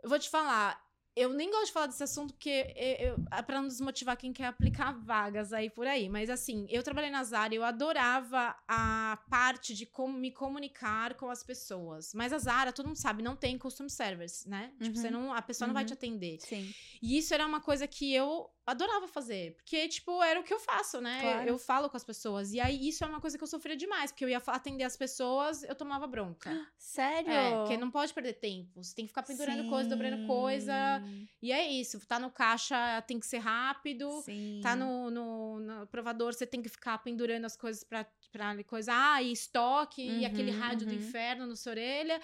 eu 0.03 0.09
vou 0.09 0.19
te 0.19 0.29
falar. 0.29 0.85
Eu 1.15 1.33
nem 1.33 1.49
gosto 1.49 1.65
de 1.65 1.71
falar 1.71 1.87
desse 1.87 2.03
assunto 2.03 2.31
porque 2.35 2.71
eu, 2.75 3.07
eu, 3.07 3.43
pra 3.43 3.59
não 3.59 3.67
desmotivar 3.67 4.15
quem 4.15 4.31
quer 4.31 4.45
aplicar 4.45 4.91
vagas 4.91 5.51
aí 5.51 5.67
por 5.67 5.87
aí. 5.87 6.07
Mas 6.07 6.29
assim, 6.29 6.67
eu 6.69 6.83
trabalhei 6.83 7.09
na 7.09 7.23
Zara 7.23 7.55
e 7.55 7.57
eu 7.57 7.63
adorava 7.63 8.55
a 8.67 9.17
parte 9.27 9.73
de 9.73 9.87
como 9.87 10.15
me 10.15 10.29
comunicar 10.31 11.15
com 11.15 11.27
as 11.31 11.41
pessoas. 11.43 12.13
Mas 12.13 12.31
a 12.31 12.37
Zara, 12.37 12.71
todo 12.71 12.85
mundo 12.85 12.97
sabe, 12.97 13.23
não 13.23 13.35
tem 13.35 13.57
customer 13.57 13.89
service, 13.89 14.47
né? 14.47 14.71
Tipo, 14.79 14.95
Uhum. 14.95 15.01
você 15.01 15.09
não, 15.09 15.33
a 15.33 15.41
pessoa 15.41 15.65
não 15.65 15.73
vai 15.73 15.81
Uhum. 15.83 15.87
te 15.87 15.93
atender. 15.93 16.37
Sim. 16.41 16.71
E 17.01 17.17
isso 17.17 17.33
era 17.33 17.47
uma 17.47 17.61
coisa 17.61 17.87
que 17.87 18.13
eu 18.13 18.47
adorava 18.67 19.07
fazer. 19.07 19.53
Porque, 19.55 19.87
tipo, 19.87 20.21
era 20.21 20.39
o 20.39 20.43
que 20.43 20.53
eu 20.53 20.59
faço, 20.59 20.99
né? 20.99 21.21
Claro. 21.21 21.49
Eu 21.49 21.57
falo 21.57 21.89
com 21.89 21.95
as 21.95 22.03
pessoas. 22.03 22.51
E 22.51 22.59
aí, 22.59 22.89
isso 22.89 23.03
é 23.03 23.07
uma 23.07 23.21
coisa 23.21 23.37
que 23.37 23.43
eu 23.43 23.47
sofria 23.47 23.77
demais. 23.77 24.11
Porque 24.11 24.25
eu 24.25 24.29
ia 24.29 24.43
atender 24.45 24.83
as 24.83 24.97
pessoas, 24.97 25.63
eu 25.63 25.73
tomava 25.73 26.05
bronca. 26.05 26.51
Sério? 26.77 27.31
É, 27.31 27.55
porque 27.57 27.77
não 27.77 27.89
pode 27.89 28.13
perder 28.13 28.33
tempo. 28.33 28.83
Você 28.83 28.93
tem 28.93 29.05
que 29.05 29.09
ficar 29.09 29.23
pendurando 29.23 29.69
coisa, 29.69 29.89
dobrando 29.89 30.27
coisa. 30.27 31.01
Sim, 31.03 31.27
E 31.41 31.51
é 31.51 31.65
isso. 31.65 32.05
Tá 32.05 32.19
no 32.19 32.29
caixa, 32.29 33.01
tem 33.07 33.19
que 33.19 33.25
ser 33.25 33.37
rápido. 33.39 34.21
Sim. 34.21 34.59
Tá 34.61 34.75
no, 34.75 35.09
no, 35.09 35.59
no 35.59 35.87
provador, 35.87 36.33
você 36.33 36.45
tem 36.45 36.61
que 36.61 36.69
ficar 36.69 36.97
pendurando 36.99 37.45
as 37.45 37.55
coisas 37.55 37.83
pra, 37.85 38.05
pra 38.31 38.61
coisa. 38.65 38.91
Ah, 38.93 39.21
e 39.21 39.31
estoque, 39.31 40.01
e 40.01 40.25
aquele 40.25 40.51
Uhum, 40.51 40.59
rádio 40.59 40.87
do 40.87 40.93
uhum. 40.93 40.99
inferno 40.99 41.45
na 41.45 41.55
sua 41.55 41.71
orelha. 41.71 42.19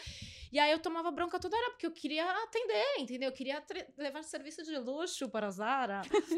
E 0.52 0.60
aí 0.60 0.72
eu 0.72 0.80
tomava 0.80 1.10
bronca 1.12 1.40
toda 1.40 1.56
hora, 1.56 1.70
porque 1.72 1.86
eu 1.86 1.92
queria 1.92 2.30
atender, 2.44 3.00
entendeu? 3.00 3.30
Eu 3.30 3.34
queria 3.34 3.64
levar 3.98 4.24
serviço 4.24 4.64
de 4.64 4.78
luxo 4.78 5.30
para 5.30 5.48
a 5.48 5.52
Zara. 5.52 6.02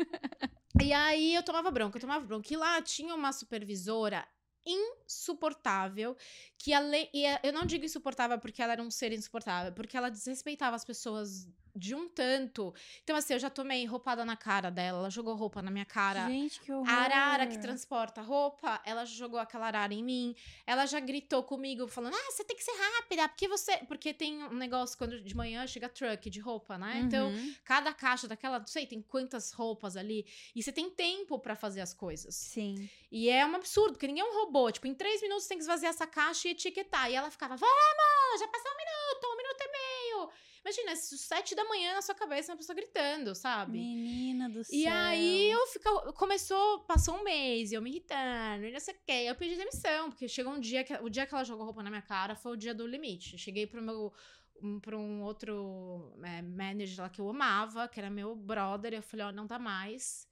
e 0.82 0.94
aí 0.94 1.36
eu 1.36 1.44
tomava 1.44 1.72
bronca, 1.72 1.98
eu 1.98 2.02
tomava 2.02 2.26
bronca. 2.26 2.54
E 2.54 2.58
lá 2.58 2.82
tinha 2.82 3.14
uma 3.14 3.32
supervisora 3.32 4.26
insuportável, 4.66 6.18
que 6.58 6.74
além, 6.74 7.10
e 7.14 7.24
eu 7.44 7.54
não 7.54 7.66
digo 7.66 7.86
insuportável 7.86 8.40
porque 8.40 8.62
ela 8.62 8.74
era 8.74 8.82
um 8.82 8.90
ser 8.90 9.12
insuportável, 9.12 9.72
porque 9.74 9.96
ela 9.96 10.10
desrespeitava 10.10 10.76
as 10.76 10.84
pessoas 10.84 11.48
de 11.76 11.94
um 11.94 12.08
tanto. 12.08 12.74
Então 13.04 13.16
assim, 13.16 13.34
eu 13.34 13.40
já 13.40 13.50
tomei 13.50 13.86
roupada 13.86 14.24
na 14.24 14.36
cara 14.38 14.70
dela, 14.70 15.00
ela 15.00 15.10
jogou 15.10 15.36
roupa 15.36 15.62
na 15.62 15.70
minha 15.70 15.86
cara. 15.86 16.28
Gente, 16.28 16.60
que 16.62 16.72
horror. 16.72 16.90
A 16.90 16.94
arara 16.94 17.46
que 17.48 17.58
transporta 17.60 18.22
roupa, 18.22 18.82
ela 18.86 19.06
jogou 19.06 19.40
aquela 19.40 19.68
arara 19.68 19.94
em 19.94 20.04
mim. 20.04 20.36
Ela 20.66 20.86
já 20.86 21.00
gritou 21.00 21.44
comigo, 21.44 21.88
falando: 21.88 22.16
Ah, 22.16 22.32
você 22.32 22.44
tem 22.44 22.56
que 22.56 22.64
ser 22.64 22.72
rápida, 22.78 23.28
porque 23.28 23.48
você. 23.48 23.78
Porque 23.88 24.14
tem 24.14 24.44
um 24.46 24.54
negócio 24.54 24.98
quando 24.98 25.20
de 25.22 25.36
manhã 25.36 25.66
chega 25.68 25.90
truck 25.90 26.30
de 26.30 26.40
roupa, 26.40 26.78
né? 26.78 27.02
Então, 27.04 27.28
Uhum. 27.30 27.56
cada 27.64 27.94
caixa 27.94 28.28
daquela, 28.28 28.60
não 28.60 28.68
sei, 28.68 28.86
tem 28.88 29.02
quantas 29.02 29.52
roupas 29.52 29.98
ali. 29.98 30.26
E 30.56 30.64
você 30.64 30.72
tem 30.72 30.90
tempo 30.90 31.38
pra 31.40 31.56
fazer 31.56 31.82
as 31.82 31.94
coisas. 31.94 32.36
Sim. 32.36 32.90
E 33.12 33.30
é 33.30 33.46
um 33.46 33.56
absurdo, 33.56 33.94
porque 33.94 34.08
ninguém 34.08 34.24
é 34.24 34.26
um 34.26 34.34
robô. 34.46 34.72
Tipo, 34.72 34.88
em 34.88 34.94
três 34.94 35.22
minutos 35.22 35.44
você 35.44 35.50
tem 35.50 35.58
que 35.58 35.64
esvaziar 35.64 35.90
essa 35.90 36.08
caixa 36.08 36.48
e 36.48 36.52
etiquetar. 36.52 37.10
E 37.12 37.16
ela 37.16 37.30
ficava: 37.32 37.56
Vamos, 37.56 38.40
já 38.40 38.48
passou 38.48 38.72
um 38.72 38.78
minuto, 38.78 39.34
um 39.34 39.38
minuto 39.38 39.62
e 39.62 39.72
meio. 39.72 40.30
Imagina, 40.66 40.96
sete 40.96 41.54
da 41.54 41.64
manhã 41.66 41.94
na 41.94 42.02
sua 42.02 42.16
cabeça, 42.16 42.52
uma 42.52 42.58
pessoa 42.58 42.76
gritando, 42.76 43.36
sabe? 43.36 43.78
Menina 43.78 44.50
do 44.50 44.64
céu. 44.64 44.76
E 44.76 44.88
aí 44.88 45.52
eu 45.52 45.68
fico, 45.68 46.12
começou, 46.14 46.80
passou 46.86 47.18
um 47.18 47.24
mês, 47.24 47.72
e 47.72 47.76
eu 47.76 47.84
me 47.84 47.92
irritando, 47.92 48.66
e 48.66 48.72
não 48.72 48.80
sei 48.80 48.96
o 48.96 48.98
quê. 49.06 49.12
Eu 49.28 49.36
pedi 49.36 49.56
demissão, 49.58 50.10
porque 50.10 50.28
chegou 50.28 50.52
um 50.52 50.60
dia 50.60 50.84
que 50.84 50.92
o 50.96 51.08
dia 51.08 51.28
que 51.28 51.36
ela 51.36 51.44
jogou 51.44 51.66
roupa 51.66 51.84
na 51.84 51.92
minha 51.92 52.02
cara 52.02 52.36
foi 52.36 52.54
o 52.54 52.58
dia 52.58 52.74
do 52.74 52.88
limite. 52.88 53.34
Eu 53.34 53.40
cheguei 53.40 53.68
pro 53.68 53.80
meu 53.80 54.12
um, 54.60 54.80
para 54.80 54.98
um 54.98 55.22
outro 55.22 56.18
é, 56.24 56.42
manager 56.42 57.04
lá 57.04 57.10
que 57.10 57.22
eu 57.22 57.30
amava, 57.30 57.88
que 57.88 58.00
era 58.00 58.10
meu 58.10 58.36
brother, 58.36 58.94
e 58.94 58.96
eu 58.96 59.04
falei, 59.04 59.28
ó, 59.28 59.32
não 59.32 59.46
dá 59.46 59.60
mais. 59.60 60.28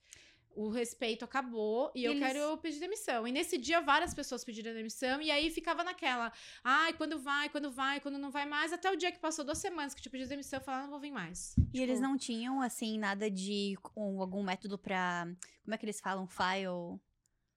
O 0.56 0.70
respeito 0.70 1.26
acabou 1.26 1.92
e, 1.96 2.02
E 2.02 2.06
eu 2.06 2.12
eles- 2.12 2.24
quero 2.24 2.58
pedir 2.58 2.80
demissão. 2.80 3.28
E 3.28 3.32
nesse 3.32 3.58
dia 3.58 3.82
várias 3.82 4.14
pessoas 4.14 4.44
pediram 4.44 4.74
demissão 4.74 5.22
e 5.22 5.32
aí 5.32 5.50
ficava 5.50 5.84
naquela, 5.84 6.32
ai, 6.64 6.94
quando 6.94 7.20
vai, 7.20 7.50
quando 7.50 7.72
vai, 7.72 8.00
quando 8.00 8.18
não 8.20 8.30
vai 8.30 8.46
mais, 8.46 8.72
até 8.72 8.92
o 8.92 8.96
dia 8.96 9.12
que 9.12 9.20
passou 9.20 9.44
duas 9.44 9.58
semanas 9.58 9.94
que 9.94 10.00
eu 10.00 10.04
tinha 10.04 10.12
pedido 10.12 10.30
demissão, 10.30 10.60
eu 10.60 10.64
falei, 10.64 10.80
ah, 10.82 10.84
não 10.84 10.92
vou 10.92 11.00
vir 11.00 11.12
mais. 11.12 11.56
E 11.74 11.82
eles 11.82 11.98
Tipo, 11.98 12.08
não 12.08 12.18
tinham, 12.18 12.62
assim, 12.62 13.00
nada 13.00 13.32
de 13.32 13.76
um, 13.98 14.22
algum 14.22 14.44
método 14.44 14.78
pra. 14.78 15.28
Como 15.64 15.74
é 15.74 15.78
que 15.78 15.86
eles 15.86 16.00
falam? 16.00 16.28
File? 16.28 17.00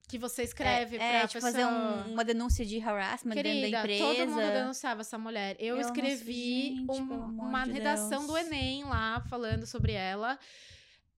que 0.09 0.19
você 0.19 0.45
escreve 0.45 0.95
é, 0.95 0.99
pra 1.01 1.07
é, 1.09 1.21
tipo, 1.27 1.33
pessoa... 1.33 1.51
fazer 1.53 1.65
um- 1.67 2.13
uma 2.13 2.25
denúncia 2.25 2.65
de 2.65 2.81
harassment 2.81 3.35
dentro 3.35 3.51
da 3.51 3.59
Querida, 3.59 3.79
empresa. 3.81 4.05
todo 4.05 4.29
mundo 4.31 4.53
denunciava 4.53 5.01
essa 5.01 5.19
mulher. 5.19 5.57
Eu, 5.59 5.75
Eu 5.75 5.81
escrevi 5.81 6.77
gente, 6.77 6.89
um- 7.03 7.25
uma 7.41 7.65
de 7.65 7.73
redação 7.73 8.25
do 8.25 8.33
Deus. 8.35 8.47
Enem 8.47 8.85
lá 8.85 9.21
falando 9.29 9.67
sobre 9.67 9.95
ela. 9.95 10.39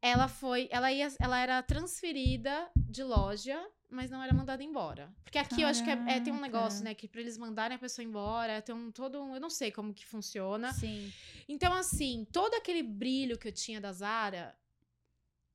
Ela 0.01 0.29
foi, 0.29 0.69
ela 0.71 0.93
ia, 0.93 1.09
ela 1.19 1.39
era 1.41 1.63
transferida 1.63 2.71
de 2.77 3.03
loja, 3.03 3.61
mas 3.91 4.11
não 4.11 4.23
era 4.23 4.33
mandada 4.33 4.63
embora. 4.63 5.13
Porque 5.25 5.39
aqui 5.39 5.63
eu 5.63 5.69
acho 5.69 5.83
que 5.83 5.91
é, 5.91 6.05
é- 6.07 6.21
tem 6.21 6.33
um 6.33 6.41
negócio, 6.41 6.79
Caraca. 6.79 6.85
né, 6.91 6.95
que 6.95 7.09
pra 7.09 7.21
eles 7.21 7.37
mandarem 7.37 7.75
a 7.77 7.79
pessoa 7.81 8.05
embora, 8.05 8.63
tem 8.63 8.75
um 8.75 8.93
todo, 8.93 9.21
um- 9.21 9.35
eu 9.35 9.41
não 9.41 9.51
sei 9.51 9.73
como 9.73 9.93
que 9.93 10.07
funciona. 10.07 10.73
Sim. 10.73 11.13
Então, 11.49 11.73
assim, 11.73 12.27
todo 12.33 12.55
aquele 12.55 12.83
brilho 12.83 13.37
que 13.39 13.49
eu 13.49 13.53
tinha 13.53 13.81
da 13.81 13.93
Zara, 13.93 14.57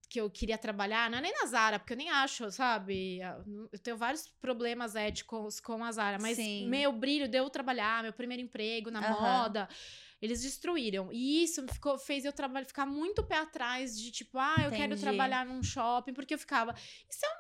que 0.10 0.20
eu 0.22 0.30
queria 0.30 0.58
trabalhar, 0.60 1.10
não 1.10 1.18
é 1.18 1.22
nem 1.22 1.34
na 1.34 1.48
Zara, 1.48 1.80
porque 1.80 1.94
eu 1.94 1.98
nem 1.98 2.10
acho, 2.10 2.52
sabe? 2.52 3.20
Eu 3.72 3.80
tenho 3.80 3.98
vários 3.98 4.28
problemas 4.41 4.96
éticos 4.96 5.60
com 5.60 5.84
a 5.84 5.91
Zara, 5.91 6.20
mas 6.20 6.36
Sim. 6.36 6.68
meu 6.68 6.91
brilho 6.91 7.28
de 7.28 7.38
eu 7.38 7.50
trabalhar, 7.50 8.04
meu 8.04 8.14
primeiro 8.14 8.44
emprego 8.44 8.91
na 8.91 9.00
Aham. 9.00 9.10
moda. 9.20 9.68
Eles 10.24 10.41
destruíram. 10.41 11.09
E 11.11 11.43
isso 11.43 11.65
ficou, 11.67 11.97
fez 11.97 12.24
eu 12.24 12.32
trabalhar, 12.32 12.65
ficar 12.65 12.86
muito 12.86 13.21
pé 13.24 13.38
atrás 13.39 13.99
de 13.99 14.09
tipo, 14.09 14.38
ah, 14.39 14.55
eu 14.65 14.71
quero 14.71 14.95
trabalhar 15.01 15.45
num 15.45 15.61
shopping, 15.61 16.13
porque 16.13 16.34
eu 16.34 16.38
ficava. 16.39 16.74
E 17.09 17.13
se 17.13 17.26
eu, 17.26 17.32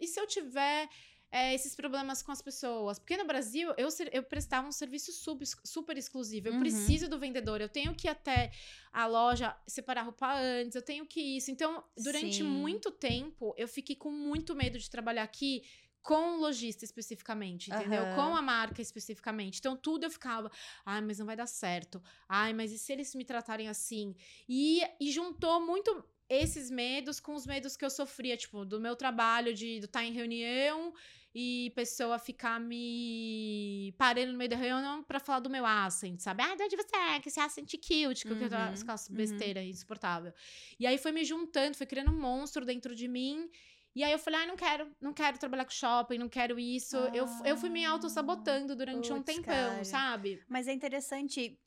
e 0.00 0.06
se 0.08 0.18
eu 0.20 0.26
tiver 0.26 0.88
é, 1.30 1.54
esses 1.54 1.74
problemas 1.76 2.22
com 2.22 2.32
as 2.32 2.42
pessoas. 2.42 2.98
Porque 2.98 3.16
no 3.16 3.24
Brasil, 3.26 3.72
eu, 3.76 3.88
eu 4.12 4.22
prestava 4.22 4.66
um 4.66 4.72
serviço 4.72 5.12
sub- 5.12 5.44
super 5.64 5.96
exclusivo. 5.98 6.48
Eu 6.48 6.54
Uhum. 6.54 6.58
preciso 6.60 7.08
do 7.08 7.18
vendedor. 7.18 7.60
Eu 7.60 7.68
tenho 7.68 7.94
que 7.94 8.06
ir 8.08 8.10
até 8.10 8.50
a 8.92 9.06
loja 9.06 9.54
separar 9.66 10.02
roupa 10.02 10.34
antes. 10.36 10.74
Eu 10.74 10.82
tenho 10.82 11.04
que 11.06 11.20
isso. 11.20 11.50
Então, 11.50 11.84
durante 11.96 12.36
Sim. 12.38 12.42
muito 12.44 12.90
tempo, 12.90 13.54
eu 13.56 13.68
fiquei 13.68 13.94
com 13.96 14.10
muito 14.10 14.54
medo 14.54 14.78
de 14.78 14.88
trabalhar 14.90 15.24
aqui 15.24 15.62
com 16.06 16.36
o 16.36 16.40
lojista 16.40 16.84
especificamente, 16.84 17.68
entendeu? 17.72 18.06
Aham. 18.06 18.06
Com 18.06 18.36
a 18.36 18.40
marca 18.40 18.80
especificamente. 18.80 19.58
Então, 19.58 19.76
tudo 19.76 20.04
eu 20.04 20.10
ficava, 20.10 20.48
ai, 20.84 21.00
mas 21.00 21.18
não 21.18 21.26
vai 21.26 21.34
dar 21.36 21.48
certo. 21.48 22.00
Ai, 22.28 22.52
mas 22.52 22.70
e 22.70 22.78
se 22.78 22.92
eles 22.92 23.12
me 23.16 23.24
tratarem 23.24 23.68
assim? 23.68 24.14
E, 24.48 24.82
e 25.00 25.10
juntou 25.10 25.60
muito 25.60 26.04
esses 26.28 26.70
medos 26.70 27.18
com 27.18 27.34
os 27.34 27.44
medos 27.44 27.76
que 27.76 27.84
eu 27.84 27.90
sofria, 27.90 28.36
tipo, 28.36 28.64
do 28.64 28.80
meu 28.80 28.94
trabalho, 28.94 29.52
de 29.52 29.78
estar 29.78 30.04
em 30.04 30.12
reunião 30.12 30.92
e 31.34 31.72
pessoa 31.74 32.18
ficar 32.18 32.58
me 32.60 33.92
parando 33.98 34.32
no 34.32 34.38
meio 34.38 34.48
da 34.50 34.56
reunião 34.56 35.02
pra 35.02 35.20
falar 35.20 35.40
do 35.40 35.50
meu 35.50 35.66
accent, 35.66 36.20
sabe? 36.20 36.42
Ah, 36.42 36.54
de 36.54 36.62
onde 36.62 36.76
você 36.76 36.96
é? 36.96 37.20
Que 37.20 37.28
esse 37.28 37.40
accent 37.40 37.70
cute, 37.74 38.24
que 38.24 38.32
eu 38.32 38.36
Uhum, 38.36 38.46
aquelas 38.46 39.08
uhum. 39.10 39.16
besteira 39.16 39.62
insuportável. 39.62 40.32
E 40.78 40.86
aí 40.86 40.98
foi 40.98 41.12
me 41.12 41.24
juntando, 41.24 41.76
foi 41.76 41.86
criando 41.86 42.10
um 42.10 42.18
monstro 42.20 42.64
dentro 42.64 42.94
de 42.94 43.08
mim. 43.08 43.48
E 43.96 44.04
aí 44.04 44.12
eu 44.12 44.18
falei, 44.18 44.40
ai, 44.40 44.46
não 44.46 44.56
quero, 44.56 44.90
não 45.00 45.14
quero 45.14 45.38
trabalhar 45.38 45.64
com 45.64 45.70
shopping, 45.70 46.18
não 46.18 46.28
quero 46.28 46.58
isso. 46.58 46.98
eu, 47.14 47.26
eu 47.46 47.56
fui 47.56 47.70
me 47.70 47.82
auto-sabotando 47.82 48.76
durante 48.76 49.10
um 49.10 49.22
Putz, 49.22 49.36
tempão, 49.36 49.70
cara. 49.70 49.84
sabe? 49.84 50.44
Mas 50.46 50.68
é 50.68 50.72
interessante 50.74 51.58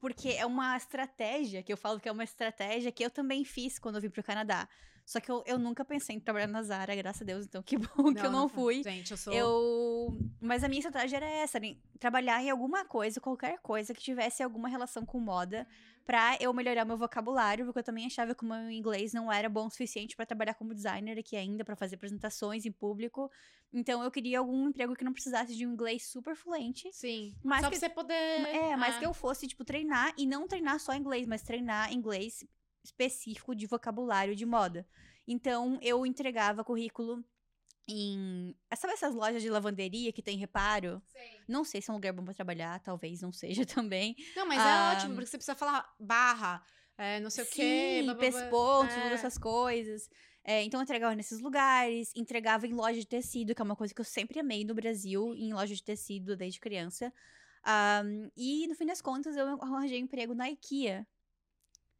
porque 0.00 0.30
é 0.30 0.46
uma 0.46 0.74
estratégia, 0.78 1.62
que 1.62 1.70
eu 1.70 1.76
falo 1.76 2.00
que 2.00 2.08
é 2.08 2.12
uma 2.12 2.24
estratégia 2.24 2.90
que 2.90 3.04
eu 3.04 3.10
também 3.10 3.44
fiz 3.44 3.78
quando 3.78 3.96
eu 3.96 4.00
vim 4.00 4.08
pro 4.08 4.22
Canadá. 4.22 4.66
Só 5.04 5.20
que 5.20 5.30
eu, 5.30 5.44
eu 5.46 5.58
nunca 5.58 5.84
pensei 5.84 6.16
em 6.16 6.20
trabalhar 6.20 6.46
na 6.46 6.62
Zara, 6.62 6.96
graças 6.96 7.20
a 7.20 7.24
Deus, 7.26 7.44
então 7.44 7.62
que 7.62 7.76
bom 7.76 8.14
que 8.14 8.24
eu 8.24 8.32
não 8.32 8.48
fui. 8.48 8.82
Gente, 8.82 9.10
eu 9.10 9.16
sou. 9.18 9.34
Eu. 9.34 10.18
Mas 10.40 10.64
a 10.64 10.68
minha 10.68 10.80
estratégia 10.80 11.18
era 11.18 11.26
essa, 11.26 11.60
né? 11.60 11.76
trabalhar 11.98 12.42
em 12.42 12.48
alguma 12.48 12.84
coisa, 12.84 13.20
qualquer 13.20 13.58
coisa 13.60 13.92
que 13.92 14.00
tivesse 14.00 14.42
alguma 14.42 14.68
relação 14.68 15.04
com 15.04 15.20
moda, 15.20 15.66
pra 16.06 16.36
eu 16.40 16.52
melhorar 16.52 16.84
meu 16.84 16.96
vocabulário, 16.96 17.64
porque 17.64 17.78
eu 17.78 17.82
também 17.84 18.04
achava 18.06 18.34
que 18.34 18.44
o 18.44 18.46
meu 18.48 18.70
inglês 18.70 19.12
não 19.12 19.32
era 19.32 19.48
bom 19.48 19.66
o 19.66 19.70
suficiente 19.70 20.14
pra 20.14 20.26
trabalhar 20.26 20.54
como 20.54 20.74
designer 20.74 21.18
aqui 21.18 21.34
ainda, 21.36 21.64
pra 21.64 21.74
fazer 21.74 21.94
apresentações 21.96 22.66
em 22.66 22.72
público. 22.72 23.30
Então 23.72 24.02
eu 24.04 24.10
queria 24.10 24.38
algum 24.38 24.68
emprego 24.68 24.94
que 24.94 25.02
não 25.04 25.12
precisasse 25.12 25.56
de 25.56 25.66
um 25.66 25.72
inglês 25.72 26.06
super 26.06 26.36
fluente. 26.36 26.88
Sim. 26.92 27.34
Mas 27.42 27.62
Só 27.62 27.70
que- 27.70 27.78
pra 27.78 27.88
você 27.88 27.94
poder. 27.94 28.14
É, 28.14 28.76
mas 28.76 28.96
Ah. 28.96 28.98
que 28.98 29.06
eu 29.06 29.14
fosse, 29.14 29.46
tipo, 29.46 29.64
treinar 29.64 30.12
e 30.18 30.26
não 30.26 30.46
treinar 30.46 30.78
só 30.78 30.94
inglês, 30.94 31.26
mas 31.26 31.42
treinar 31.42 31.92
inglês 31.92 32.44
específico 32.84 33.54
de 33.54 33.66
vocabulário 33.66 34.36
de 34.36 34.44
moda. 34.44 34.86
Então, 35.26 35.78
eu 35.80 36.04
entregava 36.04 36.62
currículo 36.62 37.24
em. 37.88 38.54
Sabe 38.76 38.94
essas 38.94 39.14
lojas 39.14 39.42
de 39.42 39.50
lavanderia 39.50 40.12
que 40.12 40.22
tem 40.22 40.36
reparo? 40.38 41.02
Não 41.48 41.64
sei 41.64 41.80
se 41.82 41.90
é 41.90 41.92
um 41.92 41.96
lugar 41.96 42.12
bom 42.12 42.24
pra 42.24 42.34
trabalhar, 42.34 42.80
talvez 42.80 43.20
não 43.20 43.32
seja 43.32 43.64
também. 43.66 44.14
Não, 44.36 44.46
mas 44.46 44.58
Ah. 44.60 44.92
é 44.92 44.96
ótimo, 44.96 45.14
porque 45.14 45.26
você 45.26 45.36
precisa 45.38 45.54
falar 45.56 45.86
barra, 46.00 46.62
é, 46.96 47.20
não 47.20 47.30
sei 47.30 47.44
o 47.44 47.46
quê. 47.48 47.98
Sim, 48.00 48.04
blá, 48.04 48.14
blá, 48.14 48.30
blá. 48.30 48.40
pesponto, 48.40 48.92
É. 48.92 49.02
todas 49.02 49.12
essas 49.20 49.38
coisas. 49.38 50.08
É, 50.46 50.62
então, 50.62 50.78
eu 50.78 50.82
entregava 50.84 51.14
nesses 51.14 51.40
lugares, 51.40 52.12
entregava 52.14 52.66
em 52.66 52.72
loja 52.74 53.00
de 53.00 53.06
tecido, 53.06 53.54
que 53.54 53.62
é 53.62 53.64
uma 53.64 53.74
coisa 53.76 53.94
que 53.94 54.00
eu 54.00 54.04
sempre 54.04 54.38
amei 54.38 54.62
no 54.64 54.74
Brasil, 54.74 55.34
em 55.34 55.52
loja 55.54 55.74
de 55.74 55.82
tecido 55.82 56.36
desde 56.36 56.60
criança. 56.60 57.10
Ahn, 57.66 58.28
e, 58.36 58.66
no 58.68 58.74
fim 58.74 58.84
das 58.84 59.00
contas, 59.00 59.36
eu 59.36 59.46
arranjei 59.62 59.98
um 60.00 60.04
emprego 60.04 60.34
na 60.34 60.50
IKEA. 60.50 61.06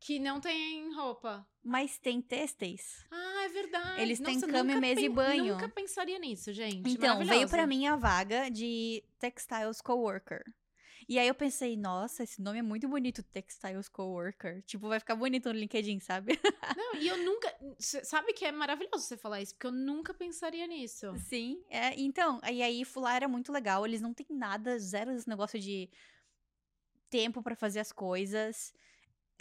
Que 0.05 0.19
não 0.19 0.39
tem 0.39 0.93
roupa. 0.95 1.49
Mas 1.63 1.97
tem 1.97 2.21
têxteis. 2.21 3.07
Ah, 3.11 3.45
é 3.47 3.49
verdade. 3.49 4.03
Eles 4.03 4.21
têm 4.21 4.35
Nossa, 4.35 4.47
cama 4.47 4.73
e 4.73 4.75
nunca 4.75 4.81
mesa 4.81 5.01
e 5.01 5.09
banho. 5.09 5.55
Nunca 5.55 5.67
pensaria 5.67 6.19
nisso, 6.19 6.53
gente. 6.53 6.91
Então, 6.91 7.25
veio 7.25 7.49
pra 7.49 7.67
mim 7.67 7.87
a 7.87 7.97
vaga 7.97 8.51
de 8.51 9.03
Textiles 9.19 9.81
Coworker. 9.81 10.45
E 11.09 11.19
aí 11.19 11.27
eu 11.27 11.35
pensei, 11.35 11.75
nossa, 11.75 12.23
esse 12.23 12.43
nome 12.43 12.59
é 12.59 12.63
muito 12.63 12.87
bonito, 12.87 13.23
Textiles 13.23 13.89
Coworker. 13.89 14.63
Tipo, 14.65 14.89
vai 14.89 15.01
ficar 15.01 15.17
bonito 15.17 15.51
no 15.51 15.59
LinkedIn, 15.59 15.99
sabe? 16.01 16.39
Não, 16.77 16.97
e 16.97 17.09
eu 17.09 17.17
nunca. 17.25 17.51
Sabe 17.79 18.35
que 18.35 18.45
é 18.45 18.53
maravilhoso 18.53 19.07
você 19.07 19.17
falar 19.17 19.41
isso, 19.41 19.55
porque 19.55 19.69
eu 19.69 19.73
nunca 19.73 20.13
pensaria 20.13 20.67
nisso. 20.67 21.15
Sim, 21.17 21.65
é, 21.71 21.99
então, 21.99 22.43
e 22.53 22.63
aí 22.63 22.83
lá 22.97 23.17
era 23.17 23.27
muito 23.27 23.51
legal, 23.51 23.87
eles 23.87 24.03
não 24.03 24.13
têm 24.13 24.27
nada, 24.29 24.79
zero 24.79 25.13
esse 25.13 25.29
negócio 25.29 25.59
de 25.59 25.89
tempo 27.09 27.43
pra 27.43 27.57
fazer 27.57 27.81
as 27.81 27.91
coisas. 27.91 28.75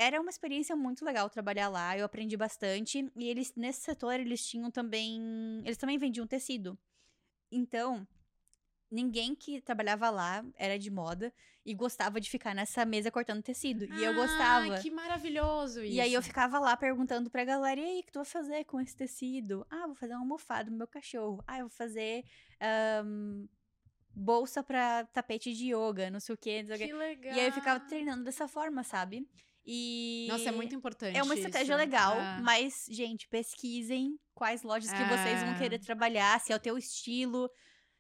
Era 0.04 0.20
uma 0.20 0.30
experiência 0.30 0.76
muito 0.76 1.06
legal 1.06 1.30
trabalhar 1.30 1.70
lá, 1.70 1.98
eu 1.98 2.04
aprendi 2.04 2.36
bastante, 2.36 3.10
e 3.16 3.30
eles 3.30 3.54
nesse 3.56 3.82
setor 3.82 4.20
eles 4.20 4.46
tinham 4.46 4.70
também, 4.70 5.62
eles 5.64 5.78
também 5.78 5.98
vendiam 5.98 6.28
tecido. 6.28 6.78
Então, 7.50 8.06
ninguém 8.92 9.34
que 9.34 9.62
trabalhava 9.62 10.10
lá 10.10 10.44
era 10.56 10.78
de 10.78 10.92
moda 10.92 11.34
e 11.66 11.74
gostava 11.74 12.20
de 12.20 12.30
ficar 12.30 12.54
nessa 12.54 12.84
mesa 12.84 13.10
cortando 13.10 13.42
tecido, 13.42 13.86
e 13.86 14.04
eu 14.04 14.14
gostava. 14.14 14.74
Ai, 14.74 14.82
que 14.82 14.92
maravilhoso 14.92 15.82
isso. 15.82 15.94
E 15.94 16.02
aí 16.02 16.14
eu 16.14 16.22
ficava 16.22 16.60
lá 16.60 16.76
perguntando 16.76 17.30
pra 17.30 17.46
galera, 17.46 17.80
e 17.80 17.86
aí, 17.86 18.00
o 18.02 18.04
que 18.04 18.12
tu 18.12 18.20
vai 18.20 18.26
fazer 18.26 18.66
com 18.66 18.82
esse 18.82 18.96
tecido? 18.98 19.66
Ah, 19.70 19.88
vou 19.88 19.96
fazer 19.96 20.14
uma 20.16 20.22
almofada 20.22 20.66
pro 20.66 20.78
meu 20.78 20.88
cachorro. 20.88 21.42
Ah, 21.48 21.60
eu 21.60 21.70
vou 21.70 21.78
fazer 21.78 22.26
ahn, 22.60 23.48
bolsa 24.14 24.62
pra 24.62 25.06
tapete 25.06 25.54
de 25.54 25.74
yoga, 25.74 26.12
não 26.12 26.20
sei 26.20 26.36
o 26.36 26.38
quê, 26.38 26.62
não 26.62 26.68
sei 26.68 26.76
o 26.76 26.80
quê. 26.80 26.88
Que 26.88 26.94
legal. 26.94 27.38
E 27.38 27.40
aí 27.40 27.46
eu 27.48 27.54
ficava 27.54 27.80
treinando 27.80 28.26
dessa 28.26 28.50
forma, 28.50 28.84
sabe? 28.84 29.26
E... 29.66 30.28
Nossa, 30.30 30.50
é 30.50 30.52
muito 30.52 30.76
importante. 30.76 31.18
É 31.18 31.24
uma 31.24 31.34
estratégia 31.36 31.74
isso. 31.74 31.78
legal, 31.80 32.16
É. 32.20 32.40
mas, 32.42 32.86
gente, 32.90 33.28
pesquisem 33.30 34.20
quais 34.34 34.62
lojas 34.64 34.92
que 34.92 35.04
vocês 35.06 35.42
vão 35.42 35.54
É. 35.54 35.58
querer 35.58 35.80
trabalhar, 35.80 36.40
se 36.42 36.52
é 36.52 36.56
o 36.56 36.60
teu 36.60 36.78
estilo, 36.78 37.50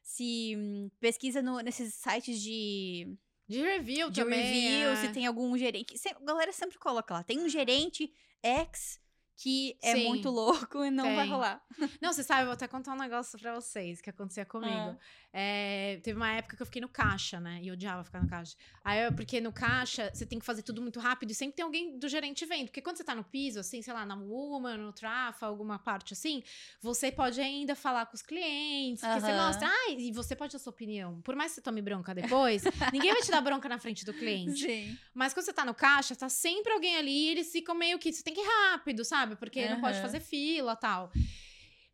se 0.01 0.55
hum, 0.57 0.89
pesquisa 0.99 1.41
no- 1.41 1.59
nesses 1.61 1.93
sites 1.95 2.41
de 2.41 3.17
De 3.47 3.61
review 3.61 4.09
de 4.09 4.21
também. 4.21 4.41
review, 4.41 4.89
é. 4.89 4.95
se 4.97 5.09
tem 5.13 5.25
algum 5.25 5.57
gerente. 5.57 5.97
se- 5.97 6.09
a 6.09 6.19
galera 6.19 6.51
sempre 6.51 6.77
coloca 6.77 7.13
lá. 7.13 7.23
Tem 7.23 7.39
um 7.39 7.47
gerente 7.47 8.11
ex 8.43 9.01
que 9.35 9.77
é 9.81 9.95
Sim, 9.95 10.07
muito 10.09 10.29
louco 10.29 10.83
e 10.83 10.91
não 10.91 11.05
vai 11.15 11.23
tem. 11.25 11.29
rolar. 11.31 11.61
Não, 12.01 12.13
você 12.13 12.23
sabe, 12.23 12.41
eu 12.41 12.45
vou 12.47 12.53
até 12.53 12.67
contar 12.67 12.93
um 12.93 12.97
negócio 12.99 13.37
pra 13.39 13.55
vocês 13.55 13.99
que 14.01 14.09
acontecia 14.09 14.45
comigo. 14.45 14.97
É, 15.35 15.99
teve 16.03 16.15
uma 16.15 16.31
época 16.31 16.55
que 16.55 16.61
eu 16.61 16.65
fiquei 16.67 16.79
no 16.79 16.87
caixa, 16.87 17.39
né? 17.39 17.59
E 17.63 17.67
eu 17.67 17.73
odiava 17.73 18.03
ficar 18.03 18.21
no 18.21 18.29
caixa. 18.29 18.55
Aí, 18.83 19.03
eu, 19.03 19.11
porque 19.11 19.41
no 19.41 19.51
caixa, 19.51 20.11
você 20.13 20.27
tem 20.27 20.37
que 20.37 20.45
fazer 20.45 20.61
tudo 20.61 20.79
muito 20.79 20.99
rápido 20.99 21.31
e 21.31 21.33
sempre 21.33 21.55
tem 21.55 21.65
alguém 21.65 21.97
do 21.97 22.07
gerente 22.07 22.45
vendo. 22.45 22.65
Porque 22.65 22.83
quando 22.83 22.97
você 22.97 23.03
tá 23.03 23.15
no 23.15 23.23
piso, 23.23 23.59
assim, 23.59 23.81
sei 23.81 23.91
lá, 23.93 24.05
na 24.05 24.15
Woman, 24.15 24.77
no 24.77 24.93
Trafa, 24.93 25.47
alguma 25.47 25.79
parte 25.79 26.13
assim, 26.13 26.43
você 26.79 27.11
pode 27.11 27.41
ainda 27.41 27.75
falar 27.75 28.05
com 28.05 28.13
os 28.13 28.21
clientes, 28.21 29.03
porque 29.03 29.21
você 29.21 29.33
mostra, 29.33 29.67
ah, 29.67 29.91
e 29.91 30.11
você 30.11 30.35
pode 30.35 30.53
dar 30.53 30.59
sua 30.59 30.69
opinião. 30.69 31.19
Por 31.21 31.35
mais 31.35 31.51
que 31.51 31.55
você 31.55 31.61
tome 31.61 31.81
bronca 31.81 32.13
depois, 32.13 32.63
ninguém 32.93 33.11
vai 33.11 33.21
te 33.23 33.31
dar 33.31 33.41
bronca 33.41 33.67
na 33.67 33.79
frente 33.79 34.05
do 34.05 34.13
cliente. 34.13 34.61
Sim. 34.61 34.95
Mas 35.15 35.33
quando 35.33 35.47
você 35.47 35.53
tá 35.53 35.65
no 35.65 35.73
caixa, 35.73 36.15
tá 36.15 36.29
sempre 36.29 36.71
alguém 36.73 36.95
ali 36.95 37.11
e 37.11 37.29
eles 37.29 37.51
ficam 37.51 37.73
meio 37.73 37.97
que. 37.97 38.13
Você 38.13 38.21
tem 38.21 38.35
que 38.35 38.39
ir 38.41 38.47
rápido, 38.69 39.03
sabe? 39.03 39.35
Porque 39.35 39.67
não 39.67 39.81
pode 39.81 39.99
fazer 39.99 40.19
fila 40.19 40.75
tal. 40.75 41.11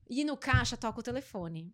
E 0.09 0.25
no 0.25 0.35
caixa 0.35 0.75
toca 0.75 0.99
o 0.99 1.03
telefone. 1.03 1.73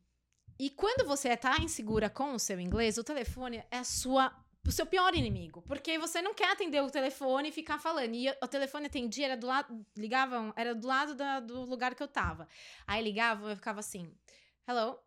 E 0.58 0.70
quando 0.70 1.06
você 1.06 1.36
tá 1.36 1.58
insegura 1.60 2.10
com 2.10 2.34
o 2.34 2.40
seu 2.40 2.60
inglês, 2.60 2.98
o 2.98 3.04
telefone 3.04 3.64
é 3.70 3.78
a 3.80 3.84
sua. 3.84 4.34
O 4.68 4.72
seu 4.72 4.86
pior 4.88 5.14
inimigo. 5.14 5.62
Porque 5.68 6.00
você 6.00 6.24
não 6.24 6.34
quer 6.34 6.50
atender 6.50 6.82
o 6.82 6.90
telefone 6.90 7.50
e 7.50 7.52
ficar 7.52 7.78
falando. 7.78 8.16
E 8.16 8.28
o 8.42 8.48
telefone 8.48 8.88
atendia, 8.88 9.26
era 9.26 9.38
do 9.38 9.46
lado. 9.46 9.86
Ligavam, 9.96 10.52
era 10.56 10.74
do 10.74 10.88
lado 10.88 11.14
da- 11.14 11.40
do 11.40 11.62
lugar 11.66 11.94
que 11.94 12.02
eu 12.02 12.08
tava. 12.08 12.48
Aí 12.88 13.04
ligavam, 13.04 13.48
eu 13.50 13.56
ficava 13.56 13.80
assim, 13.82 14.12
hello. 14.68 14.98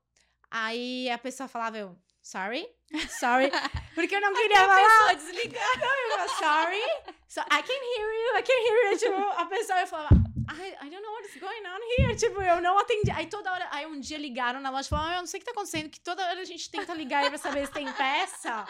Aí 0.51 1.11
a 1.11 1.19
pessoa 1.19 1.49
falava, 1.49 1.77
eu, 1.77 1.97
sorry, 2.23 2.69
sorry. 3.19 3.51
Porque 3.97 4.15
eu 4.15 4.21
não 4.21 4.33
queria 4.33 4.59
falar. 4.65 5.15
desligar. 5.15 5.65
Eu 5.75 6.11
falava, 6.11 6.29
sorry, 6.39 6.83
so 7.27 7.41
I 7.41 7.63
can 7.63 7.73
hear 7.73 8.13
you, 8.13 8.39
I 8.39 8.43
can 8.43 8.53
hear 8.63 8.93
you. 8.93 8.99
Tipo, 8.99 9.41
a 9.41 9.47
pessoa 9.47 9.87
falava, 9.87 10.11
I, 10.51 10.87
I 10.87 10.91
don't 10.91 11.03
know 11.03 11.13
what's 11.13 11.37
going 11.39 11.67
on 11.67 11.81
here. 11.99 12.17
Tipo, 12.19 12.41
eu 12.43 12.61
não 12.61 12.79
atendi. 12.79 13.11
Aí 13.11 13.27
toda 13.27 13.53
hora, 13.53 13.69
aí 13.71 13.87
um 13.87 14.01
dia 14.01 14.17
ligaram 14.19 14.61
na 14.61 14.71
loja 14.71 14.87
e 14.87 14.91
falaram, 14.91 15.11
ah, 15.11 15.15
eu 15.17 15.21
não 15.21 15.27
sei 15.27 15.39
o 15.39 15.41
que 15.41 15.47
tá 15.47 15.53
acontecendo, 15.53 15.89
que 15.91 16.01
toda 16.01 16.25
hora 16.27 16.41
a 16.41 16.45
gente 16.45 16.71
tenta 16.71 16.95
ligar 16.95 17.23
aí 17.25 17.29
pra 17.29 17.39
saber 17.39 17.67
se 17.67 17.73
tem 17.73 17.91
peça. 17.93 18.67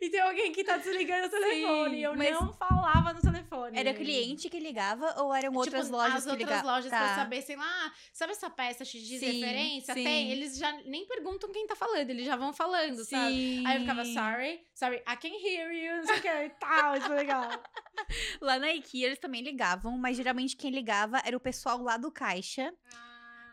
E 0.00 0.10
tem 0.10 0.20
alguém 0.20 0.52
que 0.52 0.64
tá 0.64 0.76
desligando 0.76 1.26
o 1.26 1.30
telefone. 1.30 1.90
Sim, 1.90 1.96
e 1.96 2.02
eu 2.02 2.16
não 2.16 2.52
falava 2.52 3.12
no 3.12 3.20
telefone. 3.20 3.78
Era 3.78 3.94
cliente 3.94 4.48
que 4.50 4.58
ligava 4.58 5.14
ou 5.22 5.32
eram 5.34 5.50
Tipo, 5.50 5.58
outras 5.60 5.88
lojas 5.90 6.16
as 6.16 6.24
que 6.24 6.30
outras 6.30 6.48
ligavam? 6.48 6.70
lojas 6.74 6.90
Tá. 6.90 6.98
pra 6.98 7.14
saber, 7.14 7.42
sei 7.42 7.56
lá, 7.56 7.92
sabe 8.12 8.32
essa 8.32 8.50
peça 8.50 8.84
X 8.84 9.00
de 9.02 9.18
Sim, 9.18 9.26
referência? 9.40 9.94
sim. 9.94 10.04
Tem, 10.04 10.30
eles 10.32 10.58
já 10.58 10.72
nem 10.84 11.06
perguntam 11.06 11.50
quem 11.52 11.66
tá 11.66 11.76
falando, 11.76 12.10
eles 12.10 12.26
já 12.26 12.36
vão 12.36 12.52
falando, 12.52 13.04
sabe? 13.04 13.32
Sim. 13.32 13.66
Aí 13.66 13.76
eu 13.76 13.80
ficava, 13.82 14.04
sorry, 14.04 14.60
sorry, 14.74 14.96
I 15.08 15.16
can 15.16 15.28
hear 15.28 15.72
you, 15.72 15.96
não 15.98 16.06
sei 16.06 16.16
o 16.18 16.20
que, 16.22 16.28
e 16.28 16.50
tal, 16.58 16.96
isso 16.96 17.06
é 17.12 17.14
legal. 17.16 17.48
Lá 18.40 18.58
na 18.58 18.72
IKEA 18.72 19.06
eles 19.06 19.18
também 19.18 19.42
ligavam, 19.42 19.96
mas 19.98 20.16
geralmente 20.16 20.56
quem 20.56 20.70
ligava 20.70 21.11
era 21.24 21.36
o 21.36 21.40
pessoal 21.40 21.82
lá 21.82 21.96
do 21.96 22.10
caixa, 22.10 22.72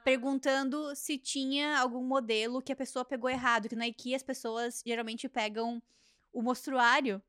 perguntando 0.03 0.95
se 0.95 1.18
tinha 1.18 1.78
algum 1.80 2.03
modelo 2.03 2.62
que 2.62 2.72
a 2.72 2.76
pessoa 2.76 3.03
pegou 3.03 3.30
errado. 3.30 3.68
Que 3.68 3.76
na 3.76 3.88
IKEA 3.88 4.16
as 4.16 4.24
pessoas 4.24 4.82
geralmente 4.86 5.28
pegam 5.28 5.82
o 6.32 6.41
mostruário 6.41 7.22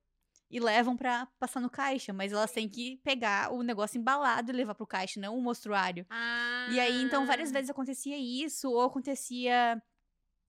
e 0.50 0.58
levam 0.58 0.96
pra 0.96 1.26
passar 1.38 1.60
no 1.60 1.70
caixa, 1.70 2.12
mas 2.12 2.32
elas 2.32 2.50
têm 2.50 2.68
que 2.68 2.96
pegar 3.04 3.52
o 3.52 3.62
negócio 3.62 3.98
embalado 3.98 4.50
e 4.50 4.54
levar 4.54 4.74
pro 4.74 4.86
caixa, 4.86 5.20
não 5.20 5.38
o 5.38 5.40
mostruário. 5.40 6.04
Ah. 6.10 6.68
E 6.72 6.80
aí, 6.80 7.02
então, 7.02 7.24
várias 7.24 7.52
vezes 7.52 7.70
acontecia 7.70 8.18
isso, 8.18 8.68
ou 8.68 8.82
acontecia 8.82 9.80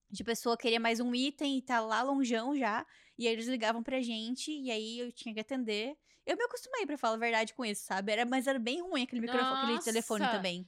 de 0.09 0.23
pessoa 0.23 0.57
querer 0.57 0.79
mais 0.79 0.99
um 0.99 1.13
item 1.13 1.57
e 1.57 1.61
tá 1.61 1.79
lá 1.79 2.01
longeão 2.01 2.57
já, 2.57 2.85
e 3.17 3.27
aí 3.27 3.33
eles 3.33 3.47
ligavam 3.47 3.83
pra 3.83 4.01
gente, 4.01 4.51
e 4.51 4.71
aí 4.71 4.99
eu 4.99 5.11
tinha 5.11 5.33
que 5.35 5.39
atender. 5.39 5.95
Eu 6.25 6.37
me 6.37 6.43
acostumei, 6.43 6.85
pra 6.85 6.97
falar 6.97 7.15
a 7.15 7.19
verdade, 7.19 7.53
com 7.53 7.65
isso, 7.65 7.83
sabe? 7.83 8.11
Era, 8.11 8.25
mas 8.25 8.47
era 8.47 8.59
bem 8.59 8.81
ruim 8.81 9.03
aquele 9.03 9.21
microfone, 9.21 9.61
aquele 9.61 9.79
telefone 9.83 10.25
também. 10.37 10.67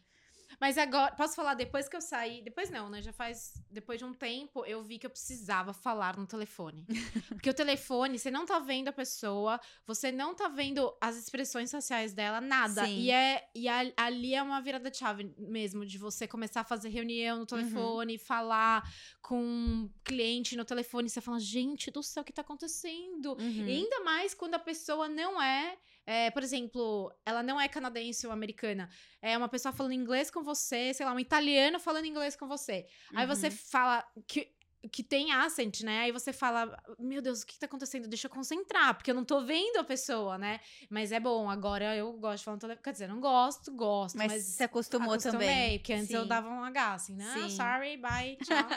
Mas 0.63 0.77
agora, 0.77 1.13
posso 1.13 1.35
falar, 1.35 1.55
depois 1.55 1.89
que 1.89 1.95
eu 1.97 1.99
saí, 1.99 2.41
depois 2.41 2.69
não, 2.69 2.89
né? 2.89 3.01
Já 3.01 3.11
faz, 3.11 3.51
depois 3.69 3.99
de 3.99 4.05
um 4.05 4.13
tempo, 4.13 4.63
eu 4.65 4.81
vi 4.81 4.97
que 4.97 5.05
eu 5.05 5.09
precisava 5.09 5.73
falar 5.73 6.15
no 6.15 6.25
telefone. 6.25 6.85
Porque 7.27 7.49
o 7.49 7.53
telefone, 7.53 8.17
você 8.17 8.31
não 8.31 8.45
tá 8.45 8.59
vendo 8.59 8.87
a 8.87 8.93
pessoa, 8.93 9.59
você 9.85 10.09
não 10.09 10.33
tá 10.33 10.47
vendo 10.47 10.95
as 11.01 11.17
expressões 11.17 11.69
faciais 11.69 12.13
dela, 12.13 12.39
nada. 12.39 12.85
Sim. 12.85 12.97
E, 12.97 13.11
é, 13.11 13.45
e 13.53 13.67
a- 13.67 13.91
ali 13.97 14.33
é 14.35 14.41
uma 14.41 14.61
virada 14.61 14.89
de 14.89 14.95
chave 14.95 15.35
mesmo, 15.37 15.85
de 15.85 15.97
você 15.97 16.25
começar 16.29 16.61
a 16.61 16.63
fazer 16.63 16.87
reunião 16.87 17.39
no 17.39 17.45
telefone, 17.45 18.17
falar 18.17 18.89
com 19.21 19.43
um 19.43 19.91
cliente 20.01 20.55
no 20.55 20.63
telefone, 20.63 21.09
você 21.09 21.19
fala, 21.19 21.41
gente 21.41 21.91
do 21.91 22.01
céu, 22.01 22.21
o 22.21 22.25
que 22.25 22.31
tá 22.31 22.41
acontecendo? 22.41 23.33
Uhum. 23.37 23.67
E 23.67 23.69
ainda 23.69 23.99
mais 24.05 24.33
quando 24.33 24.53
a 24.53 24.59
pessoa 24.59 25.09
não 25.09 25.41
é, 25.41 25.77
é, 26.05 26.29
por 26.31 26.43
exemplo, 26.43 27.11
ela 27.25 27.41
não 27.43 27.59
é 27.59 27.67
canadense 27.67 28.25
ou 28.27 28.33
americana, 28.33 28.89
é 29.21 29.37
uma 29.37 29.49
pessoa 29.49 29.71
falando 29.73 29.93
inglês 29.93 30.29
com 30.29 30.43
você, 30.43 30.93
sei 30.93 31.05
lá, 31.05 31.13
um 31.13 31.19
italiano 31.19 31.79
falando 31.79 32.05
inglês 32.05 32.35
com 32.35 32.47
você. 32.47 32.85
Aí 33.15 33.25
você 33.25 33.47
Uhum. 33.47 33.51
fala 33.69 34.05
que 34.27 34.51
que 34.91 35.01
tem 35.01 35.31
accent, 35.31 35.79
né? 35.79 36.01
Aí 36.01 36.11
você 36.11 36.33
fala, 36.33 36.77
meu 36.99 37.21
Deus, 37.21 37.41
o 37.41 37.45
que 37.47 37.57
tá 37.57 37.67
acontecendo? 37.67 38.05
Deixa 38.05 38.27
eu 38.27 38.29
concentrar, 38.29 38.93
porque 38.93 39.09
eu 39.11 39.15
não 39.15 39.23
tô 39.23 39.39
vendo 39.39 39.77
a 39.77 39.83
pessoa, 39.85 40.37
né? 40.37 40.59
Mas 40.89 41.13
é 41.13 41.21
bom, 41.21 41.49
agora 41.49 41.95
eu 41.95 42.11
gosto 42.17 42.39
de 42.39 42.43
falar 42.43 42.55
no 42.57 42.59
telefone. 42.59 42.83
Quer 42.83 42.91
dizer, 42.91 43.07
não 43.07 43.21
gosto, 43.21 43.71
gosto, 43.73 44.17
Mas, 44.17 44.29
mas, 44.33 44.43
se 44.43 44.61
acostumou 44.61 45.13
acostumei, 45.13 45.47
também. 45.47 45.79
porque 45.79 45.93
antes 45.93 46.09
eu 46.09 46.23
Sim. 46.23 46.27
dava 46.27 46.49
um 46.49 46.61
H, 46.65 46.93
assim, 46.95 47.15
né? 47.15 47.31
Sim. 47.33 47.49
sorry, 47.51 47.95
bye, 47.95 48.35
tchau. 48.43 48.67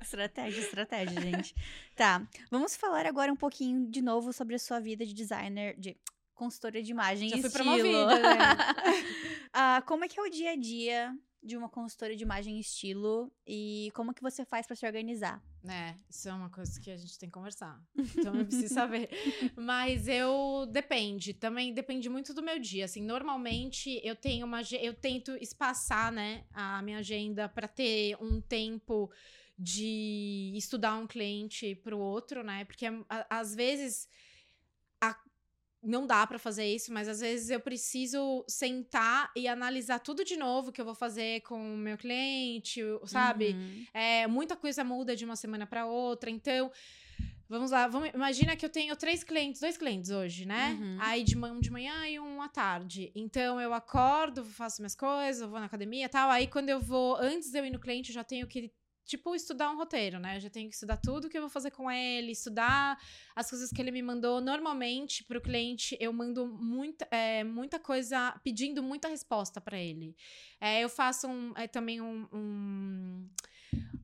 Estratégia, 0.00 0.60
estratégia, 0.60 1.20
gente. 1.20 1.52
Tá, 1.96 2.24
vamos 2.48 2.76
falar 2.76 3.04
agora 3.04 3.32
um 3.32 3.36
pouquinho 3.36 3.90
de 3.90 4.00
novo 4.00 4.32
sobre 4.32 4.54
a 4.54 4.58
sua 4.60 4.78
vida 4.78 5.04
de 5.04 5.12
designer, 5.12 5.74
de 5.76 5.96
consultora 6.38 6.80
de 6.80 6.90
imagem 6.90 7.28
Já 7.28 7.36
e 7.36 7.40
fui 7.40 7.48
estilo. 7.48 7.64
promovida, 7.64 8.18
né? 8.20 8.38
Ah, 9.52 9.82
como 9.86 10.04
é 10.04 10.08
que 10.08 10.20
é 10.20 10.22
o 10.22 10.30
dia 10.30 10.52
a 10.52 10.56
dia 10.56 11.12
de 11.42 11.56
uma 11.56 11.68
consultora 11.68 12.14
de 12.14 12.22
imagem 12.22 12.58
e 12.58 12.60
estilo 12.60 13.32
e 13.46 13.90
como 13.94 14.12
que 14.12 14.22
você 14.22 14.44
faz 14.44 14.66
pra 14.66 14.76
se 14.76 14.86
organizar? 14.86 15.42
É, 15.66 15.94
isso 16.08 16.28
é 16.28 16.32
uma 16.32 16.50
coisa 16.50 16.78
que 16.80 16.90
a 16.90 16.96
gente 16.96 17.18
tem 17.18 17.28
que 17.28 17.32
conversar. 17.32 17.80
Então 17.96 18.34
eu 18.36 18.44
preciso 18.44 18.74
saber. 18.74 19.08
Mas 19.56 20.06
eu 20.06 20.66
depende, 20.70 21.32
também 21.32 21.72
depende 21.72 22.08
muito 22.08 22.34
do 22.34 22.42
meu 22.42 22.58
dia. 22.58 22.84
Assim, 22.84 23.02
normalmente 23.02 24.00
eu 24.04 24.14
tenho 24.14 24.46
uma 24.46 24.60
eu 24.80 24.94
tento 24.94 25.32
espaçar, 25.40 26.12
né, 26.12 26.44
a 26.52 26.82
minha 26.82 26.98
agenda 26.98 27.48
para 27.48 27.66
ter 27.66 28.16
um 28.20 28.40
tempo 28.40 29.10
de 29.58 30.52
estudar 30.54 30.94
um 30.96 31.06
cliente 31.06 31.74
para 31.74 31.96
o 31.96 31.98
outro, 31.98 32.44
né? 32.44 32.64
Porque 32.64 32.86
às 33.28 33.54
vezes 33.54 34.08
não 35.82 36.06
dá 36.06 36.26
para 36.26 36.38
fazer 36.38 36.66
isso, 36.66 36.92
mas 36.92 37.08
às 37.08 37.20
vezes 37.20 37.50
eu 37.50 37.60
preciso 37.60 38.44
sentar 38.48 39.30
e 39.36 39.46
analisar 39.46 40.00
tudo 40.00 40.24
de 40.24 40.36
novo 40.36 40.72
que 40.72 40.80
eu 40.80 40.84
vou 40.84 40.94
fazer 40.94 41.40
com 41.42 41.74
o 41.74 41.76
meu 41.76 41.96
cliente, 41.96 42.80
sabe? 43.06 43.50
Uhum. 43.52 43.86
É, 43.94 44.26
muita 44.26 44.56
coisa 44.56 44.82
muda 44.82 45.14
de 45.14 45.24
uma 45.24 45.36
semana 45.36 45.66
para 45.66 45.86
outra. 45.86 46.30
Então, 46.30 46.70
vamos 47.48 47.70
lá. 47.70 47.86
Vamos, 47.86 48.10
imagina 48.12 48.56
que 48.56 48.64
eu 48.64 48.70
tenho 48.70 48.94
três 48.96 49.22
clientes, 49.22 49.60
dois 49.60 49.76
clientes 49.76 50.10
hoje, 50.10 50.44
né? 50.44 50.76
Uhum. 50.80 50.98
Aí 51.00 51.22
de 51.22 51.36
manhã, 51.36 51.60
de 51.60 51.70
manhã 51.70 52.08
e 52.08 52.18
um 52.18 52.42
à 52.42 52.48
tarde. 52.48 53.12
Então, 53.14 53.60
eu 53.60 53.72
acordo, 53.72 54.44
faço 54.44 54.82
minhas 54.82 54.94
coisas, 54.94 55.48
vou 55.48 55.60
na 55.60 55.66
academia 55.66 56.06
e 56.06 56.08
tal. 56.08 56.28
Aí, 56.28 56.46
quando 56.46 56.68
eu 56.68 56.80
vou, 56.80 57.16
antes 57.16 57.50
de 57.50 57.58
eu 57.58 57.64
ir 57.64 57.70
no 57.70 57.80
cliente, 57.80 58.10
eu 58.10 58.14
já 58.14 58.24
tenho 58.24 58.46
que. 58.46 58.72
Tipo, 59.08 59.34
estudar 59.34 59.70
um 59.70 59.76
roteiro, 59.78 60.18
né? 60.18 60.36
Eu 60.36 60.40
já 60.40 60.50
tenho 60.50 60.68
que 60.68 60.74
estudar 60.74 60.98
tudo 60.98 61.30
que 61.30 61.38
eu 61.38 61.40
vou 61.40 61.48
fazer 61.48 61.70
com 61.70 61.90
ele, 61.90 62.30
estudar 62.30 63.00
as 63.34 63.48
coisas 63.48 63.70
que 63.70 63.80
ele 63.80 63.90
me 63.90 64.02
mandou. 64.02 64.38
Normalmente, 64.38 65.24
pro 65.24 65.40
cliente, 65.40 65.96
eu 65.98 66.12
mando 66.12 66.46
muita, 66.46 67.08
é, 67.10 67.42
muita 67.42 67.78
coisa, 67.78 68.38
pedindo 68.44 68.82
muita 68.82 69.08
resposta 69.08 69.62
para 69.62 69.78
ele. 69.78 70.14
É, 70.60 70.84
eu 70.84 70.90
faço 70.90 71.26
um, 71.26 71.54
é, 71.56 71.66
também 71.66 72.02
um, 72.02 72.28
um, 72.30 73.28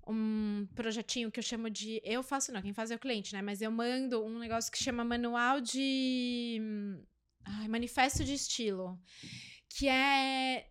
um 0.08 0.68
projetinho 0.74 1.30
que 1.30 1.38
eu 1.38 1.44
chamo 1.44 1.68
de. 1.68 2.00
Eu 2.02 2.22
faço, 2.22 2.50
não, 2.50 2.62
quem 2.62 2.72
faz 2.72 2.90
é 2.90 2.94
o 2.94 2.98
cliente, 2.98 3.34
né? 3.34 3.42
Mas 3.42 3.60
eu 3.60 3.70
mando 3.70 4.24
um 4.24 4.38
negócio 4.38 4.72
que 4.72 4.82
chama 4.82 5.04
Manual 5.04 5.60
de. 5.60 6.58
Ai, 7.44 7.68
manifesto 7.68 8.24
de 8.24 8.32
estilo. 8.32 8.98
Que 9.68 9.86
é. 9.86 10.70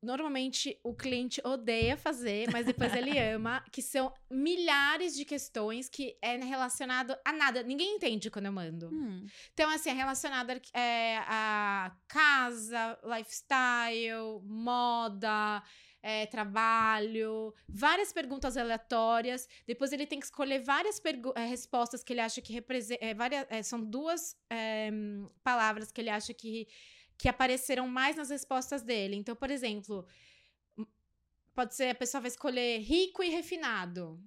Normalmente 0.00 0.78
o 0.84 0.94
cliente 0.94 1.40
odeia 1.44 1.96
fazer, 1.96 2.48
mas 2.52 2.66
depois 2.66 2.94
ele 2.94 3.18
ama, 3.18 3.64
que 3.72 3.82
são 3.82 4.12
milhares 4.30 5.16
de 5.16 5.24
questões 5.24 5.88
que 5.88 6.16
é 6.22 6.36
relacionado 6.36 7.16
a 7.24 7.32
nada. 7.32 7.62
Ninguém 7.62 7.96
entende 7.96 8.30
quando 8.30 8.46
eu 8.46 8.52
mando. 8.52 8.88
Hum, 8.92 9.26
Então, 9.52 9.68
assim, 9.70 9.90
é 9.90 9.92
relacionado 9.94 10.50
é, 10.72 11.18
a 11.26 11.92
casa, 12.06 12.98
lifestyle, 13.04 14.40
moda, 14.44 15.62
é, 16.02 16.26
trabalho, 16.26 17.54
várias 17.68 18.12
perguntas 18.12 18.56
aleatórias. 18.56 19.48
Depois 19.66 19.92
ele 19.92 20.06
tem 20.06 20.18
que 20.20 20.26
escolher 20.26 20.60
várias 20.60 21.00
é, 21.34 21.44
respostas 21.46 22.04
que 22.04 22.12
ele 22.12 22.20
acha 22.20 22.40
que 22.40 22.52
representam. 22.52 23.08
são 23.64 23.80
duas 23.84 24.36
é, 24.48 24.90
hum, 24.92 25.28
palavras 25.42 25.90
que 25.90 26.00
ele 26.00 26.10
acha 26.10 26.32
que, 26.32 26.68
que 27.18 27.28
apareceram 27.28 27.88
mais 27.88 28.16
nas 28.16 28.30
respostas 28.30 28.82
dele. 28.82 29.16
Então, 29.16 29.34
por 29.36 29.50
exemplo, 29.50 30.06
pode 31.54 31.74
ser 31.74 31.90
a 31.90 31.94
pessoa 31.94 32.20
vai 32.20 32.28
escolher 32.28 32.78
rico 32.80 33.22
e 33.22 33.28
refinado. 33.30 34.20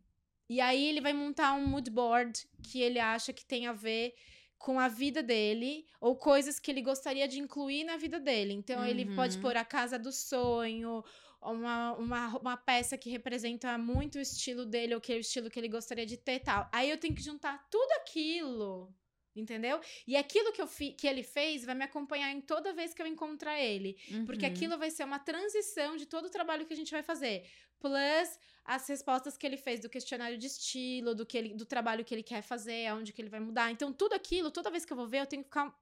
E 0.49 0.59
aí 0.59 0.85
ele 0.87 0.99
vai 1.01 1.13
montar 1.13 1.53
um 1.53 1.65
mood 1.65 1.89
board 1.89 2.47
que 2.61 2.81
ele 2.81 2.99
acha 2.99 3.31
que 3.31 3.45
tem 3.45 3.67
a 3.67 3.73
ver 3.73 4.13
com 4.57 4.79
a 4.79 4.87
vida 4.87 5.23
dele 5.23 5.87
ou 5.99 6.15
coisas 6.15 6.59
que 6.59 6.69
ele 6.69 6.81
gostaria 6.81 7.27
de 7.27 7.39
incluir 7.39 7.83
na 7.85 7.97
vida 7.97 8.19
dele. 8.19 8.53
Então 8.53 8.85
ele 8.85 9.05
pode 9.05 9.37
Uhum. 9.37 9.41
pôr 9.41 9.55
a 9.57 9.63
casa 9.65 9.97
do 9.97 10.11
sonho, 10.11 11.03
uma, 11.41 11.93
uma, 11.93 12.37
uma 12.37 12.57
peça 12.57 12.97
que 12.97 13.09
representa 13.09 13.77
muito 13.77 14.17
o 14.17 14.21
estilo 14.21 14.65
dele 14.65 14.93
ou 14.93 15.01
que 15.01 15.13
é 15.13 15.15
o 15.15 15.19
estilo 15.19 15.49
que 15.49 15.59
ele 15.59 15.69
gostaria 15.69 16.05
de 16.05 16.17
ter 16.17 16.41
tal. 16.41 16.67
Aí 16.71 16.89
eu 16.89 16.97
tenho 16.99 17.15
que 17.15 17.23
juntar 17.23 17.67
tudo 17.69 17.91
aquilo. 17.93 18.93
Entendeu? 19.35 19.79
E 20.05 20.17
aquilo 20.17 20.51
que, 20.51 20.61
eu 20.61 20.67
fi, 20.67 20.91
que 20.91 21.07
ele 21.07 21.23
fez 21.23 21.63
vai 21.63 21.73
me 21.73 21.85
acompanhar 21.85 22.31
em 22.31 22.41
toda 22.41 22.73
vez 22.73 22.93
que 22.93 23.01
eu 23.01 23.07
encontrar 23.07 23.59
ele. 23.59 23.97
Porque 24.25 24.45
uhum. 24.45 24.51
aquilo 24.51 24.77
vai 24.77 24.91
ser 24.91 25.05
uma 25.05 25.19
transição 25.19 25.95
de 25.95 26.05
todo 26.05 26.25
o 26.25 26.29
trabalho 26.29 26.65
que 26.65 26.73
a 26.73 26.75
gente 26.75 26.91
vai 26.91 27.01
fazer. 27.01 27.45
Plus 27.79 28.39
as 28.65 28.87
respostas 28.87 29.37
que 29.37 29.45
ele 29.45 29.57
fez 29.57 29.79
do 29.79 29.89
questionário 29.89 30.37
de 30.37 30.47
estilo, 30.47 31.15
do, 31.15 31.25
que 31.25 31.37
ele, 31.37 31.53
do 31.53 31.65
trabalho 31.65 32.03
que 32.03 32.13
ele 32.13 32.23
quer 32.23 32.41
fazer, 32.41 32.87
aonde 32.87 33.13
que 33.13 33.21
ele 33.21 33.29
vai 33.29 33.39
mudar. 33.39 33.71
Então, 33.71 33.91
tudo 33.91 34.13
aquilo, 34.13 34.51
toda 34.51 34.69
vez 34.69 34.85
que 34.85 34.93
eu 34.93 34.97
vou 34.97 35.07
ver, 35.07 35.21
eu 35.21 35.25
tenho 35.25 35.43
que 35.43 35.49
ficar 35.49 35.73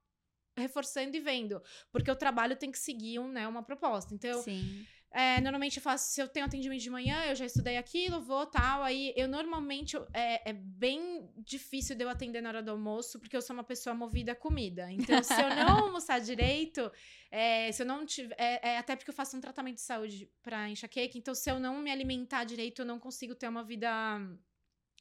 reforçando 0.55 1.15
e 1.15 1.19
vendo. 1.19 1.61
Porque 1.91 2.09
o 2.11 2.15
trabalho 2.15 2.55
tem 2.55 2.71
que 2.71 2.79
seguir 2.79 3.19
um, 3.19 3.29
né, 3.29 3.47
uma 3.47 3.63
proposta. 3.63 4.13
Então, 4.13 4.41
Sim. 4.41 4.85
É, 5.11 5.41
normalmente 5.41 5.77
eu 5.77 5.83
faço, 5.83 6.13
se 6.13 6.21
eu 6.21 6.27
tenho 6.27 6.45
atendimento 6.45 6.81
de 6.81 6.89
manhã, 6.89 7.25
eu 7.25 7.35
já 7.35 7.45
estudei 7.45 7.77
aquilo, 7.77 8.21
vou 8.21 8.45
tal. 8.45 8.83
Aí 8.83 9.11
eu 9.15 9.27
normalmente 9.27 9.97
é, 10.13 10.51
é 10.51 10.53
bem 10.53 11.27
difícil 11.37 11.95
de 11.95 12.03
eu 12.03 12.09
atender 12.09 12.41
na 12.41 12.49
hora 12.49 12.61
do 12.61 12.71
almoço, 12.71 13.19
porque 13.19 13.35
eu 13.35 13.41
sou 13.41 13.55
uma 13.55 13.63
pessoa 13.63 13.95
movida 13.95 14.33
a 14.33 14.35
comida. 14.35 14.91
Então, 14.91 15.23
se 15.23 15.33
eu 15.33 15.49
não 15.55 15.85
almoçar 15.85 16.19
direito, 16.19 16.91
é, 17.31 17.71
se 17.71 17.81
eu 17.81 17.87
não 17.87 18.05
tiver. 18.05 18.35
É, 18.37 18.69
é 18.73 18.77
até 18.77 18.95
porque 18.95 19.09
eu 19.09 19.15
faço 19.15 19.35
um 19.35 19.41
tratamento 19.41 19.75
de 19.75 19.81
saúde 19.81 20.29
pra 20.43 20.69
enxaqueca, 20.69 21.17
então 21.17 21.33
se 21.33 21.49
eu 21.49 21.59
não 21.59 21.81
me 21.81 21.89
alimentar 21.89 22.43
direito, 22.43 22.83
eu 22.83 22.85
não 22.85 22.99
consigo 22.99 23.33
ter 23.33 23.47
uma 23.47 23.63
vida 23.63 23.89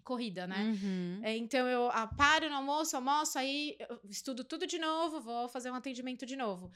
corrida, 0.02 0.46
né? 0.46 0.62
Uhum. 0.62 1.20
É, 1.22 1.36
então 1.36 1.68
eu 1.68 1.90
ah, 1.90 2.06
paro 2.06 2.48
no 2.48 2.56
almoço, 2.56 2.96
almoço, 2.96 3.38
aí 3.38 3.76
estudo 4.08 4.42
tudo 4.42 4.66
de 4.66 4.78
novo, 4.78 5.20
vou 5.20 5.48
fazer 5.50 5.70
um 5.70 5.74
atendimento 5.74 6.24
de 6.24 6.34
novo. 6.34 6.72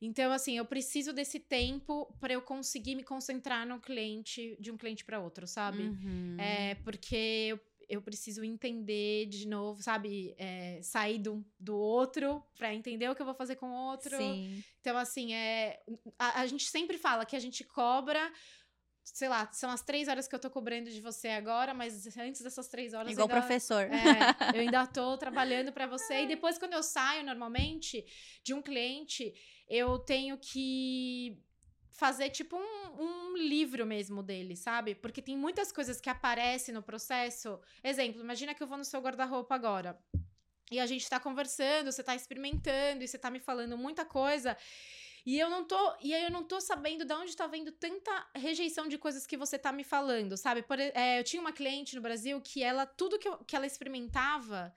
Então, 0.00 0.32
assim, 0.32 0.56
eu 0.56 0.64
preciso 0.64 1.12
desse 1.12 1.40
tempo 1.40 2.14
para 2.20 2.32
eu 2.32 2.42
conseguir 2.42 2.94
me 2.94 3.02
concentrar 3.02 3.66
no 3.66 3.80
cliente, 3.80 4.56
de 4.60 4.70
um 4.70 4.76
cliente 4.76 5.04
para 5.04 5.20
outro, 5.20 5.46
sabe? 5.46 5.84
Uhum. 5.84 6.36
É, 6.38 6.74
porque 6.76 7.46
eu, 7.48 7.60
eu 7.88 8.02
preciso 8.02 8.44
entender 8.44 9.26
de 9.26 9.46
novo, 9.46 9.82
sabe? 9.82 10.34
É, 10.38 10.80
sair 10.82 11.18
do, 11.18 11.44
do 11.58 11.76
outro 11.76 12.42
para 12.58 12.74
entender 12.74 13.08
o 13.08 13.14
que 13.14 13.22
eu 13.22 13.26
vou 13.26 13.34
fazer 13.34 13.56
com 13.56 13.70
o 13.70 13.90
outro. 13.90 14.16
Sim. 14.16 14.62
Então, 14.80 14.96
assim, 14.96 15.32
é, 15.32 15.80
a, 16.18 16.40
a 16.40 16.46
gente 16.46 16.68
sempre 16.68 16.98
fala 16.98 17.24
que 17.24 17.36
a 17.36 17.40
gente 17.40 17.64
cobra. 17.64 18.32
Sei 19.06 19.28
lá, 19.28 19.52
são 19.52 19.68
as 19.68 19.82
três 19.82 20.08
horas 20.08 20.26
que 20.26 20.34
eu 20.34 20.38
tô 20.38 20.48
cobrando 20.48 20.88
de 20.90 20.98
você 20.98 21.28
agora, 21.28 21.74
mas 21.74 22.16
antes 22.16 22.40
dessas 22.40 22.68
três 22.68 22.94
horas. 22.94 23.12
Igual 23.12 23.28
ainda, 23.28 23.38
professor. 23.38 23.82
é, 23.82 24.56
eu 24.56 24.60
ainda 24.62 24.86
tô 24.86 25.18
trabalhando 25.18 25.72
para 25.72 25.86
você. 25.86 26.22
E 26.22 26.26
depois, 26.26 26.56
quando 26.56 26.72
eu 26.72 26.82
saio, 26.82 27.22
normalmente, 27.22 28.02
de 28.42 28.54
um 28.54 28.62
cliente, 28.62 29.34
eu 29.68 29.98
tenho 29.98 30.38
que 30.38 31.38
fazer 31.90 32.30
tipo 32.30 32.56
um, 32.56 33.02
um 33.02 33.36
livro 33.36 33.86
mesmo 33.86 34.22
dele, 34.22 34.56
sabe? 34.56 34.94
Porque 34.94 35.22
tem 35.22 35.36
muitas 35.36 35.70
coisas 35.70 36.00
que 36.00 36.10
aparecem 36.10 36.74
no 36.74 36.82
processo. 36.82 37.60
Exemplo, 37.82 38.20
imagina 38.20 38.54
que 38.54 38.62
eu 38.62 38.66
vou 38.66 38.76
no 38.76 38.84
seu 38.84 39.00
guarda-roupa 39.00 39.54
agora. 39.54 39.98
E 40.70 40.80
a 40.80 40.86
gente 40.86 41.08
tá 41.08 41.20
conversando, 41.20 41.92
você 41.92 42.02
tá 42.02 42.14
experimentando 42.14 43.04
e 43.04 43.08
você 43.08 43.18
tá 43.18 43.30
me 43.30 43.38
falando 43.38 43.78
muita 43.78 44.04
coisa. 44.04 44.56
E 45.26 45.38
eu 45.38 45.48
não 45.48 45.64
tô, 45.64 45.96
e 46.02 46.12
eu 46.12 46.30
não 46.30 46.44
tô 46.44 46.60
sabendo 46.60 47.04
de 47.04 47.14
onde 47.14 47.34
tá 47.34 47.46
vendo 47.46 47.72
tanta 47.72 48.26
rejeição 48.34 48.88
de 48.88 48.98
coisas 48.98 49.26
que 49.26 49.36
você 49.36 49.58
tá 49.58 49.72
me 49.72 49.84
falando, 49.84 50.36
sabe? 50.36 50.62
Por, 50.62 50.78
é, 50.78 51.18
eu 51.18 51.24
tinha 51.24 51.40
uma 51.40 51.52
cliente 51.52 51.94
no 51.94 52.02
Brasil 52.02 52.40
que 52.42 52.62
ela, 52.62 52.84
tudo 52.84 53.18
que, 53.18 53.28
eu- 53.28 53.38
que 53.38 53.56
ela 53.56 53.66
experimentava, 53.66 54.74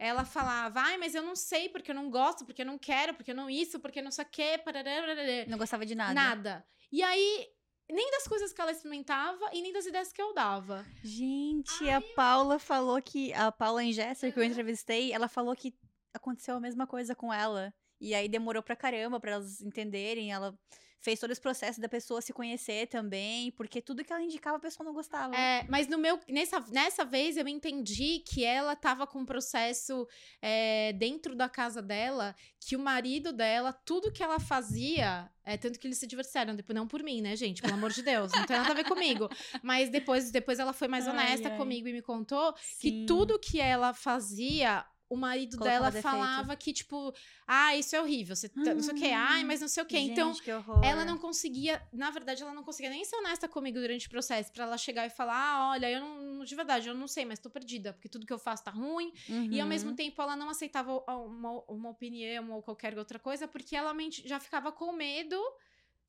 ela 0.00 0.24
falava, 0.24 0.80
ai, 0.80 0.96
mas 0.96 1.14
eu 1.14 1.22
não 1.22 1.36
sei, 1.36 1.68
porque 1.68 1.90
eu 1.90 1.94
não 1.94 2.10
gosto, 2.10 2.46
porque 2.46 2.62
eu 2.62 2.66
não 2.66 2.78
quero, 2.78 3.12
porque 3.12 3.32
eu 3.32 3.34
não 3.34 3.50
isso, 3.50 3.78
porque 3.78 4.00
não 4.00 4.10
sei 4.10 4.24
o 4.24 4.28
quê, 4.28 4.58
parará, 4.64 5.02
parará." 5.02 5.46
Não 5.46 5.58
gostava 5.58 5.84
de 5.84 5.94
nada. 5.94 6.14
nada. 6.14 6.66
E 6.90 7.02
aí, 7.02 7.46
nem 7.86 8.10
das 8.10 8.26
coisas 8.26 8.50
que 8.50 8.60
ela 8.62 8.72
experimentava 8.72 9.50
e 9.52 9.60
nem 9.60 9.74
das 9.74 9.84
ideias 9.84 10.10
que 10.10 10.22
eu 10.22 10.32
dava. 10.32 10.86
Gente, 11.04 11.86
a 11.90 12.00
Paula 12.16 12.58
falou 12.58 13.00
que. 13.02 13.30
A 13.34 13.52
Paula 13.52 13.84
Engesser, 13.84 14.32
que 14.32 14.40
eu 14.40 14.44
entrevistei, 14.44 15.12
ela 15.12 15.28
falou 15.28 15.54
que 15.54 15.74
aconteceu 16.14 16.56
a 16.56 16.60
mesma 16.60 16.86
coisa 16.86 17.14
com 17.14 17.30
ela. 17.30 17.70
E 18.00 18.14
aí 18.14 18.26
demorou 18.26 18.62
pra 18.62 18.74
caramba 18.74 19.20
pra 19.20 19.32
elas 19.32 19.60
entenderem. 19.60 20.32
Ela 20.32 20.58
fez 21.00 21.18
todo 21.18 21.30
esse 21.30 21.40
processo 21.40 21.80
da 21.80 21.88
pessoa 21.88 22.20
se 22.20 22.32
conhecer 22.32 22.86
também, 22.88 23.50
porque 23.52 23.80
tudo 23.80 24.04
que 24.04 24.12
ela 24.12 24.22
indicava 24.22 24.58
a 24.58 24.60
pessoa 24.60 24.84
não 24.84 24.92
gostava. 24.92 25.34
É, 25.34 25.64
mas 25.68 25.88
no 25.88 25.98
meu 25.98 26.20
nessa, 26.28 26.60
nessa 26.70 27.04
vez 27.04 27.36
eu 27.36 27.48
entendi 27.48 28.20
que 28.20 28.44
ela 28.44 28.76
tava 28.76 29.06
com 29.06 29.20
um 29.20 29.24
processo 29.26 30.06
é, 30.42 30.92
dentro 30.92 31.34
da 31.34 31.48
casa 31.48 31.80
dela, 31.80 32.36
que 32.60 32.76
o 32.76 32.78
marido 32.78 33.32
dela, 33.32 33.72
tudo 33.72 34.12
que 34.12 34.22
ela 34.22 34.38
fazia, 34.38 35.30
é, 35.44 35.56
tanto 35.56 35.78
que 35.78 35.86
eles 35.86 35.98
se 35.98 36.06
divorciaram, 36.06 36.54
depois 36.54 36.76
não 36.76 36.86
por 36.86 37.02
mim, 37.02 37.22
né, 37.22 37.34
gente? 37.34 37.62
Pelo 37.62 37.74
amor 37.74 37.90
de 37.92 38.02
Deus, 38.02 38.30
não 38.32 38.44
tem 38.44 38.56
nada 38.56 38.70
a 38.70 38.74
ver 38.74 38.84
comigo. 38.84 39.28
Mas 39.62 39.88
depois, 39.88 40.30
depois 40.30 40.58
ela 40.58 40.72
foi 40.72 40.86
mais 40.86 41.06
Ai, 41.06 41.14
honesta 41.14 41.48
ai. 41.48 41.56
comigo 41.56 41.88
e 41.88 41.92
me 41.92 42.02
contou 42.02 42.52
que 42.78 42.90
Sim. 42.90 43.06
tudo 43.06 43.38
que 43.38 43.60
ela 43.60 43.94
fazia, 43.94 44.84
o 45.10 45.16
marido 45.16 45.58
Colocava 45.58 45.78
dela 45.78 45.90
defeito. 45.90 46.02
falava 46.10 46.54
que, 46.56 46.72
tipo, 46.72 47.12
ah, 47.46 47.76
isso 47.76 47.96
é 47.96 48.00
horrível, 48.00 48.36
você 48.36 48.48
tá- 48.48 48.72
não 48.72 48.80
sei 48.80 48.94
o 48.94 48.96
que, 48.96 49.10
ai, 49.10 49.42
mas 49.42 49.60
não 49.60 49.66
sei 49.68 49.82
o 49.82 49.86
que. 49.86 49.98
Então, 49.98 50.32
Gente, 50.32 50.44
que 50.44 50.52
horror. 50.52 50.84
ela 50.84 51.04
não 51.04 51.18
conseguia, 51.18 51.82
na 51.92 52.10
verdade, 52.10 52.40
ela 52.42 52.54
não 52.54 52.62
conseguia 52.62 52.88
nem 52.90 53.04
ser 53.04 53.16
honesta 53.16 53.48
comigo 53.48 53.78
durante 53.80 54.06
o 54.06 54.10
processo, 54.10 54.52
pra 54.52 54.64
ela 54.64 54.78
chegar 54.78 55.04
e 55.06 55.10
falar, 55.10 55.34
ah, 55.36 55.70
olha, 55.70 55.90
eu 55.90 56.00
não, 56.00 56.44
de 56.44 56.54
verdade, 56.54 56.88
eu 56.88 56.94
não 56.94 57.08
sei, 57.08 57.24
mas 57.24 57.40
tô 57.40 57.50
perdida, 57.50 57.92
porque 57.92 58.08
tudo 58.08 58.24
que 58.24 58.32
eu 58.32 58.38
faço 58.38 58.62
tá 58.64 58.70
ruim. 58.70 59.12
E 59.28 59.58
ao 59.60 59.64
Uhum. 59.64 59.68
mesmo 59.68 59.94
tempo 59.96 60.22
ela 60.22 60.36
não 60.36 60.48
aceitava 60.48 60.92
uma, 61.26 61.60
uma 61.68 61.90
opinião 61.90 62.52
ou 62.52 62.62
qualquer 62.62 62.96
outra 62.96 63.18
coisa, 63.18 63.48
porque 63.48 63.74
ela 63.74 63.92
já 64.24 64.38
ficava 64.38 64.70
com 64.70 64.92
medo 64.92 65.36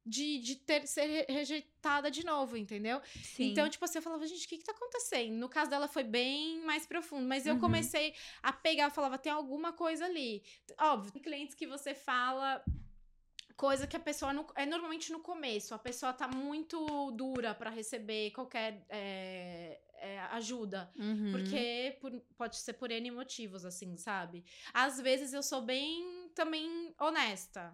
de, 0.05 0.39
de 0.39 0.55
ter, 0.55 0.87
ser 0.87 1.05
re- 1.05 1.25
rejeitada 1.29 2.09
de 2.09 2.25
novo, 2.25 2.57
entendeu? 2.57 3.01
Sim. 3.23 3.51
Então, 3.51 3.69
tipo 3.69 3.85
assim, 3.85 3.99
eu 3.99 4.01
falava, 4.01 4.25
gente, 4.25 4.45
o 4.45 4.49
que 4.49 4.57
que 4.57 4.63
tá 4.63 4.71
acontecendo? 4.71 5.33
No 5.35 5.47
caso 5.49 5.69
dela 5.69 5.87
foi 5.87 6.03
bem 6.03 6.61
mais 6.65 6.85
profundo, 6.85 7.27
mas 7.27 7.45
eu 7.45 7.53
Uhum. 7.55 7.59
comecei 7.59 8.13
a 8.41 8.51
pegar, 8.51 8.85
eu 8.85 8.91
falava, 8.91 9.17
tem 9.17 9.31
alguma 9.31 9.71
coisa 9.73 10.05
ali. 10.05 10.43
Óbvio, 10.79 11.11
tem 11.11 11.21
clientes 11.21 11.53
que 11.55 11.67
você 11.67 11.93
fala 11.93 12.63
coisa 13.55 13.85
que 13.85 13.95
a 13.95 13.99
pessoa 13.99 14.33
não, 14.33 14.47
é 14.55 14.65
normalmente 14.65 15.11
no 15.11 15.19
começo, 15.19 15.75
a 15.75 15.79
pessoa 15.79 16.11
tá 16.11 16.27
muito 16.27 17.11
dura 17.11 17.53
pra 17.53 17.69
receber 17.69 18.31
qualquer 18.31 18.83
é, 18.89 19.79
é, 19.97 20.19
ajuda. 20.31 20.91
Uhum. 20.95 21.31
Porque 21.31 21.95
por- 22.01 22.19
pode 22.35 22.57
ser 22.57 22.73
por 22.73 22.89
N 22.89 23.11
motivos, 23.11 23.63
assim, 23.63 23.95
sabe? 23.97 24.43
Às 24.73 24.99
vezes 24.99 25.31
eu 25.31 25.43
sou 25.43 25.61
bem 25.61 26.31
também 26.33 26.95
honesta. 26.99 27.71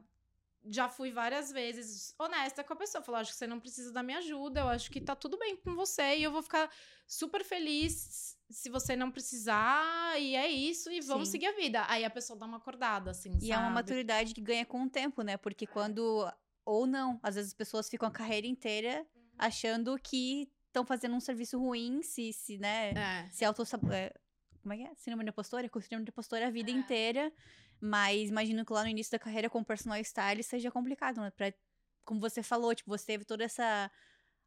Já 0.70 0.90
fui 0.90 1.12
várias 1.12 1.52
vezes 1.52 2.14
honesta 2.20 2.64
com 2.64 2.74
a 2.74 2.76
pessoa. 2.76 3.02
Falou, 3.04 3.22
acho 3.22 3.32
que 3.32 3.38
você 3.38 3.48
não 3.48 3.60
precisa 3.60 3.92
da 3.92 4.04
minha 4.04 4.18
ajuda, 4.18 4.62
eu 4.62 4.68
acho 4.68 4.90
que 4.92 5.00
tá 5.00 5.16
tudo 5.16 5.38
bem 5.38 5.56
com 5.56 5.76
você 5.76 6.18
e 6.18 6.24
eu 6.24 6.32
vou 6.32 6.42
ficar 6.44 6.70
super 7.08 7.44
feliz 7.44 8.36
se 8.50 8.70
você 8.70 8.96
não 8.96 9.12
precisar, 9.12 10.20
e 10.20 10.36
é 10.36 10.48
isso, 10.50 10.90
e 10.90 11.02
vamos 11.02 11.28
Sim. 11.28 11.34
seguir 11.34 11.48
a 11.48 11.52
vida. 11.54 11.86
Aí 11.90 12.06
a 12.06 12.10
pessoa 12.10 12.38
dá 12.40 12.46
uma 12.46 12.58
acordada, 12.58 13.12
assim, 13.12 13.38
E 13.42 13.52
é 13.52 13.56
uma 13.58 13.64
sabe? 13.66 13.74
maturidade 13.76 14.34
que 14.34 14.42
ganha 14.42 14.66
com 14.66 14.84
o 14.84 14.90
tempo, 14.90 15.22
né? 15.22 15.38
Porque 15.38 15.68
quando. 15.68 16.32
Ou 16.66 16.86
não, 16.86 17.20
às 17.24 17.36
vezes 17.36 17.52
as 17.52 17.54
pessoas 17.54 17.90
ficam 17.90 18.08
a 18.08 18.12
carreira 18.12 18.46
inteira 18.48 19.06
achando 19.38 19.98
que 19.98 20.50
estão 20.68 20.86
fazendo 20.86 21.16
um 21.16 21.20
serviço 21.20 21.58
ruim, 21.58 22.02
se, 22.02 22.34
se 22.34 22.58
né? 22.58 22.92
É. 22.92 23.30
Se 23.32 23.46
auto 23.46 23.64
é, 23.92 24.14
Como 24.62 24.74
é 24.74 24.78
que 24.78 24.84
é? 24.84 24.96
Síndrome 24.96 25.24
de 25.24 25.30
impostora? 25.30 25.70
Com 25.70 25.80
síndrome 25.80 26.04
de 26.06 26.12
impostora 26.12 26.48
a 26.48 26.50
vida 26.50 26.70
É. 26.70 26.74
inteira. 26.74 27.32
Mas 27.80 28.30
imagino 28.30 28.66
que 28.66 28.74
lá 28.74 28.84
no 28.84 28.90
início 28.90 29.12
da 29.12 29.20
carreira 29.20 29.50
com 29.50 29.64
personal 29.64 30.04
style 30.04 30.44
seja 30.44 30.72
complicado, 30.72 31.22
né? 31.22 31.32
Pra, 31.32 31.54
como 32.06 32.20
você 32.20 32.42
falou, 32.42 32.74
tipo, 32.74 32.90
você 32.90 33.06
teve 33.06 33.26
toda 33.26 33.44
essa 33.44 33.92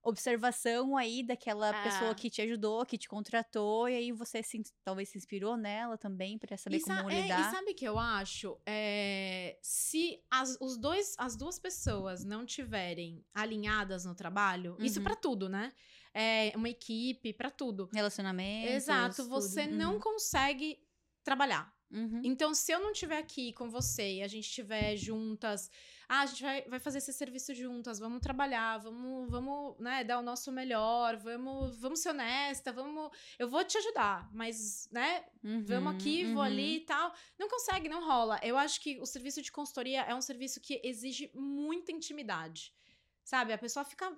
observação 0.03 0.97
aí 0.97 1.23
daquela 1.23 1.71
É. 1.71 1.83
pessoa 1.85 2.15
que 2.15 2.31
te 2.31 2.41
ajudou, 2.41 2.87
que 2.87 2.97
te 2.97 3.07
contratou, 3.09 3.87
e 3.89 3.95
aí 3.95 4.13
você 4.13 4.43
se, 4.43 4.63
talvez 4.83 5.11
se 5.11 5.19
inspirou 5.19 5.57
nela 5.59 5.99
também 5.99 6.39
pra 6.39 6.57
saber 6.57 6.79
E, 6.79 6.81
como 6.81 7.11
é, 7.11 7.23
lidar. 7.23 7.41
e 7.41 7.51
sabe 7.51 7.73
o 7.73 7.75
que 7.75 7.85
eu 7.85 7.99
acho? 7.99 8.59
É, 8.65 9.59
se 9.63 10.23
as, 10.31 10.57
os 10.61 10.79
dois, 10.79 11.15
as 11.19 11.37
duas 11.37 11.59
pessoas 11.59 12.25
não 12.25 12.47
tiverem 12.47 13.23
alinhadas 13.35 14.05
no 14.07 14.15
trabalho, 14.15 14.75
isso 14.81 14.99
Uhum. 15.01 15.05
pra 15.05 15.15
tudo, 15.17 15.49
né? 15.51 15.71
É 16.15 16.53
uma 16.57 16.69
equipe, 16.71 17.33
pra 17.35 17.51
tudo. 17.51 17.89
Relacionamento. 17.93 18.69
Exato, 18.69 19.29
você 19.29 19.67
não 19.67 20.01
consegue 20.01 20.83
trabalhar. 21.23 21.73
Uhum. 21.91 22.21
Então, 22.25 22.55
se 22.55 22.71
eu 22.73 22.81
não 22.81 22.93
estiver 22.93 23.19
aqui 23.19 23.53
com 23.53 23.69
você 23.69 24.17
e 24.17 24.23
a 24.23 24.29
gente 24.29 24.45
estiver 24.45 24.97
juntas, 24.97 25.71
ah, 26.09 26.21
a 26.21 26.27
gente 26.27 26.43
vai, 26.43 26.63
vai 26.63 26.81
fazer 26.81 26.99
esse 26.99 27.13
serviço 27.13 27.55
juntas, 27.55 27.99
vamos 27.99 28.21
trabalhar, 28.21 28.79
vamos, 28.79 29.29
vamos, 29.31 29.79
né, 29.79 30.05
dar 30.05 30.19
o 30.19 30.23
nosso 30.23 30.53
melhor, 30.53 31.17
vamos, 31.17 31.77
vamos 31.77 32.01
ser 32.01 32.11
honesta, 32.11 32.73
vamos, 32.73 33.11
eu 33.39 33.49
vou 33.49 33.65
te 33.65 33.77
ajudar, 33.79 34.29
mas, 34.33 34.89
né, 34.93 35.25
vamos 35.67 35.95
aqui, 35.95 36.25
Uhum, 36.25 36.35
vou 36.35 36.43
ali 36.43 36.77
e 36.77 36.81
tal. 36.81 37.13
Não 37.39 37.49
consegue, 37.49 37.89
não 37.89 38.07
rola. 38.07 38.39
Eu 38.43 38.57
acho 38.57 38.81
que 38.81 39.01
o 39.01 39.07
serviço 39.07 39.43
de 39.43 39.51
consultoria 39.51 40.03
é 40.03 40.15
um 40.15 40.21
serviço 40.21 40.61
que 40.61 40.81
exige 40.85 41.31
muita 41.35 41.93
intimidade. 41.93 42.73
Sabe? 43.25 43.53
A 43.53 43.59
pessoa 43.59 43.85
fica 43.85 44.17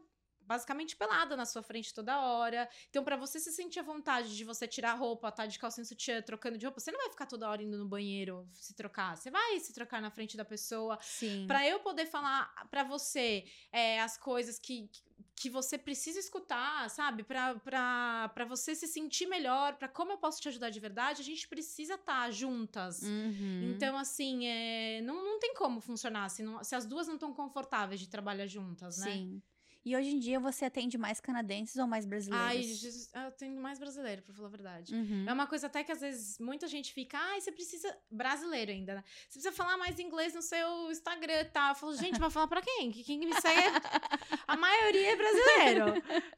basicamente 0.53 0.95
pelada 0.97 1.35
na 1.37 1.47
sua 1.47 1.62
frente 1.62 1.95
toda 1.95 2.20
hora. 2.20 2.69
Então, 2.91 3.03
pra 3.03 3.16
você 3.16 3.41
se 3.41 3.51
sentir 3.53 3.81
à 3.81 3.83
vontade 3.83 4.37
de 4.37 4.45
você 4.45 4.66
tirar 4.69 4.93
a 4.93 4.95
roupa, 4.95 5.33
tá 5.33 5.47
de 5.47 5.59
calcinha 5.59 5.85
sutiã, 5.85 6.20
trocando 6.20 6.59
de 6.59 6.66
roupa, 6.66 6.79
você 6.81 6.93
não 6.93 6.99
vai 7.01 7.11
ficar 7.11 7.27
toda 7.27 7.49
hora 7.49 7.62
indo 7.62 7.79
no 7.79 7.87
banheiro 7.87 8.47
se 8.53 8.74
trocar. 8.74 9.16
Você 9.16 9.31
vai 9.31 9.59
se 9.61 9.73
trocar 9.73 10.01
na 10.03 10.11
frente 10.11 10.37
da 10.37 10.45
pessoa. 10.45 10.99
Sim. 11.01 11.47
Pra 11.47 11.66
eu 11.66 11.81
poder 11.81 12.07
falar 12.07 12.53
pra 12.70 12.85
você 12.85 13.45
é, 13.73 14.01
as 14.01 14.19
coisas 14.19 14.59
que, 14.59 14.91
que 15.35 15.49
você 15.49 15.79
precisa 15.79 16.19
escutar, 16.19 16.89
sabe? 16.91 17.23
Pra 17.24 18.45
você 18.47 18.74
se 18.74 18.87
sentir 18.87 19.27
melhor, 19.27 19.77
pra 19.77 19.89
como 19.89 20.12
eu 20.12 20.19
posso 20.19 20.41
te 20.41 20.49
ajudar 20.49 20.70
de 20.70 20.79
verdade, 20.81 21.23
a 21.23 21.24
gente 21.24 21.49
precisa 21.49 21.95
estar 21.95 22.31
juntas. 22.31 23.03
Uhum. 23.03 23.73
Então, 23.74 23.97
assim, 23.97 24.47
é, 24.47 25.01
não, 25.03 25.16
não 25.24 25.39
tem 25.39 25.55
como 25.55 25.81
funcionar 25.81 26.29
se, 26.29 26.43
não- 26.43 26.62
se 26.62 26.74
as 26.74 26.85
duas 26.87 27.07
não 27.09 27.15
estão 27.15 27.33
confortáveis 27.33 27.99
de 28.01 28.09
trabalhar 28.09 28.47
juntas, 28.47 28.99
né? 28.99 29.12
Sim. 29.12 29.43
E 29.85 29.97
hoje 29.97 30.11
em 30.11 30.19
dia 30.19 30.39
você 30.39 30.65
atende 30.65 30.97
mais 30.97 31.21
canadenses 31.21 31.77
ou 31.77 31.87
mais 31.87 32.07
brasileiros? 32.07 33.11
Ai, 33.13 33.27
eu 33.27 33.33
tenho 33.33 33.61
mais 33.61 33.79
brasileiro, 33.79 34.23
pra 34.23 34.33
falar 34.33 34.49
a 34.49 34.51
verdade. 34.51 34.95
Uhum. 34.95 35.25
É 35.29 35.33
uma 35.33 35.47
coisa 35.47 35.67
até 35.67 35.83
que 35.83 35.91
às 35.91 36.01
vezes 36.01 36.39
muita 36.39 36.69
gente 36.69 36.93
fica, 36.93 37.19
ai, 37.19 37.41
você 37.41 37.51
precisa. 37.51 37.97
Brasileiro 38.11 38.71
ainda, 38.71 38.95
né? 38.95 39.05
Você 39.29 39.39
precisa 39.41 39.53
falar 39.53 39.77
mais 39.77 39.99
inglês 39.99 40.35
no 40.35 40.43
seu 40.43 40.91
Instagram 40.91 41.41
e 41.41 41.45
tal. 41.47 41.71
Eu 41.71 41.75
falo, 41.75 41.97
gente, 41.97 42.21
vai 42.21 42.31
falar 42.31 42.47
pra 42.47 42.63
quem? 42.63 42.91
Que 42.93 43.03
Quem 43.03 43.19
me 43.19 43.35
segue 43.41 43.61
é... 43.61 43.73
A 44.47 44.57
maioria 44.57 45.13
é 45.13 45.17
brasileiro. 45.17 45.85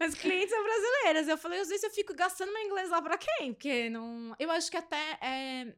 As 0.01 0.15
clientes 0.15 0.51
são 0.51 0.62
brasileiras. 0.62 1.29
Eu 1.29 1.37
falei, 1.37 1.61
às 1.61 1.69
vezes 1.69 1.85
eu 1.85 1.91
fico 1.91 2.15
gastando 2.15 2.53
meu 2.53 2.62
inglês 2.62 2.91
lá 2.91 3.03
pra 3.03 3.19
quem? 3.19 3.53
Porque 3.53 3.91
não. 3.91 4.35
Eu 4.39 4.51
acho 4.51 4.71
que 4.71 4.77
até. 4.77 5.19
é, 5.21 5.75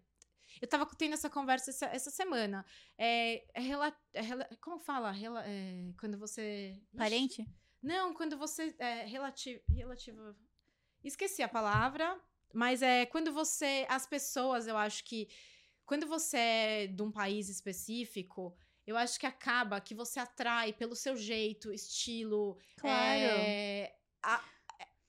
Eu 0.60 0.68
tava 0.68 0.86
tendo 0.96 1.14
essa 1.14 1.28
conversa 1.30 1.70
essa, 1.70 1.86
essa 1.86 2.10
semana. 2.10 2.64
É, 2.98 3.44
é, 3.54 3.60
rela... 3.60 3.96
é 4.12 4.20
rela- 4.20 4.48
Como 4.60 4.78
fala? 4.78 5.10
Rela... 5.10 5.42
é, 5.46 5.92
Quando 5.98 6.18
você. 6.18 6.72
Ixi. 6.76 6.96
Parente? 6.96 7.46
Não, 7.82 8.12
quando 8.14 8.36
você 8.36 8.74
é 8.78 9.04
relativo, 9.04 9.60
relativo. 9.68 10.34
Esqueci 11.04 11.42
a 11.42 11.48
palavra, 11.48 12.20
mas 12.52 12.82
é 12.82 13.06
quando 13.06 13.32
você 13.32 13.86
as 13.88 14.06
pessoas, 14.06 14.66
eu 14.66 14.76
acho 14.76 15.04
que 15.04 15.28
quando 15.84 16.06
você 16.06 16.36
é 16.36 16.86
de 16.88 17.00
um 17.02 17.12
país 17.12 17.48
específico, 17.48 18.56
eu 18.84 18.96
acho 18.96 19.20
que 19.20 19.26
acaba 19.26 19.80
que 19.80 19.94
você 19.94 20.18
atrai 20.18 20.72
pelo 20.72 20.96
seu 20.96 21.16
jeito, 21.16 21.72
estilo, 21.72 22.58
Claro. 22.76 22.96
é, 23.20 23.94
a- 24.22 24.42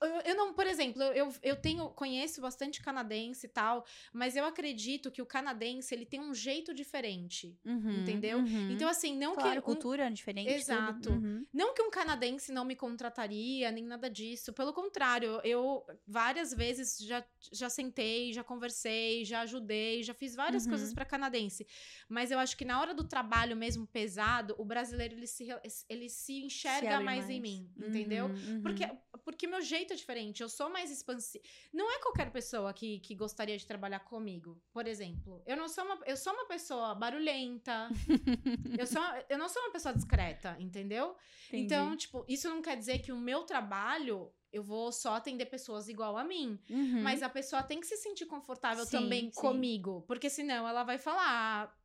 eu, 0.02 0.20
eu 0.24 0.34
não, 0.36 0.52
por 0.54 0.66
exemplo, 0.66 1.02
eu, 1.02 1.32
eu 1.42 1.56
tenho, 1.56 1.88
conheço 1.90 2.40
bastante 2.40 2.80
canadense 2.80 3.46
e 3.46 3.48
tal, 3.48 3.84
mas 4.12 4.36
eu 4.36 4.44
acredito 4.44 5.10
que 5.10 5.20
o 5.22 5.26
canadense 5.26 5.94
ele 5.94 6.06
tem 6.06 6.20
um 6.20 6.34
jeito 6.34 6.72
diferente. 6.74 7.58
Uhum, 7.64 8.00
Entendeu? 8.00 8.38
uhum. 8.38 8.70
Então, 8.70 8.88
assim, 8.88 9.16
não 9.16 9.34
claro, 9.34 9.52
que. 9.52 9.58
um- 9.58 9.62
cultura 9.62 10.10
diferente. 10.10 10.50
Exato. 10.52 11.10
Uhum. 11.10 11.44
não 11.52 11.74
que 11.74 11.82
um 11.82 11.90
canadense 11.90 12.52
não 12.52 12.64
me 12.64 12.76
contrataria, 12.76 13.70
nem 13.70 13.84
nada 13.84 14.08
disso. 14.10 14.52
Pelo 14.52 14.72
contrário, 14.72 15.40
eu 15.44 15.84
várias 16.06 16.52
vezes 16.54 16.98
já, 16.98 17.24
já 17.52 17.68
sentei, 17.68 18.32
já 18.32 18.44
conversei, 18.44 19.24
já 19.24 19.40
ajudei, 19.42 20.02
já 20.02 20.14
fiz 20.14 20.34
várias 20.34 20.64
Uhum. 20.64 20.70
coisas 20.70 20.92
para 20.92 21.04
canadense. 21.04 21.66
Mas 22.08 22.30
eu 22.30 22.38
acho 22.38 22.56
que 22.56 22.64
na 22.64 22.80
hora 22.80 22.94
do 22.94 23.04
trabalho 23.04 23.56
mesmo 23.56 23.86
pesado, 23.86 24.54
o 24.58 24.64
brasileiro 24.64 25.14
ele 25.14 25.26
se, 25.26 25.48
ele 25.88 26.08
se 26.08 26.44
enxerga 26.44 26.94
abre 26.94 27.04
mais, 27.04 27.28
em 27.30 27.40
mim, 27.40 27.70
Uhum, 27.76 27.88
entendeu? 27.88 28.26
uhum. 28.26 28.62
Porque, 28.62 28.88
porque 29.24 29.46
meu 29.46 29.60
jeito 29.62 29.87
é 29.92 29.96
diferente, 29.96 30.42
eu 30.42 30.48
sou 30.48 30.70
mais 30.70 30.90
expansiva. 30.90 31.44
Não 31.72 31.90
é 31.90 31.98
qualquer 31.98 32.30
pessoa 32.30 32.72
que, 32.72 33.00
que 33.00 33.14
gostaria 33.14 33.56
de 33.56 33.66
trabalhar 33.66 34.00
comigo, 34.00 34.60
por 34.72 34.86
exemplo. 34.86 35.42
Eu 35.46 35.56
não 35.56 35.68
sou 35.68 35.84
uma, 35.84 35.98
eu 36.06 36.16
sou 36.16 36.32
uma 36.32 36.46
pessoa 36.46 36.94
barulhenta, 36.94 37.88
eu, 38.78 38.86
sou, 38.86 39.02
eu 39.28 39.38
não 39.38 39.48
sou 39.48 39.62
uma 39.62 39.72
pessoa 39.72 39.94
discreta, 39.94 40.56
entendeu? 40.58 41.16
Entendi. 41.48 41.64
Então, 41.64 41.96
tipo, 41.96 42.24
isso 42.28 42.48
não 42.48 42.62
quer 42.62 42.76
dizer 42.76 42.98
que 43.00 43.12
o 43.12 43.16
meu 43.16 43.42
trabalho 43.42 44.32
eu 44.52 44.62
vou 44.62 44.90
só 44.90 45.14
atender 45.14 45.46
pessoas 45.46 45.88
igual 45.88 46.16
a 46.16 46.24
mim. 46.24 46.58
Uhum. 46.70 47.02
Mas 47.02 47.22
a 47.22 47.28
pessoa 47.28 47.62
tem 47.62 47.80
que 47.80 47.86
se 47.86 47.96
sentir 47.96 48.26
confortável 48.26 48.84
Sim, 48.84 48.90
também 48.90 49.24
sim. 49.30 49.40
comigo. 49.40 50.04
Porque 50.06 50.30
senão 50.30 50.66
ela 50.66 50.84
vai 50.84 50.98
falar. 50.98 51.76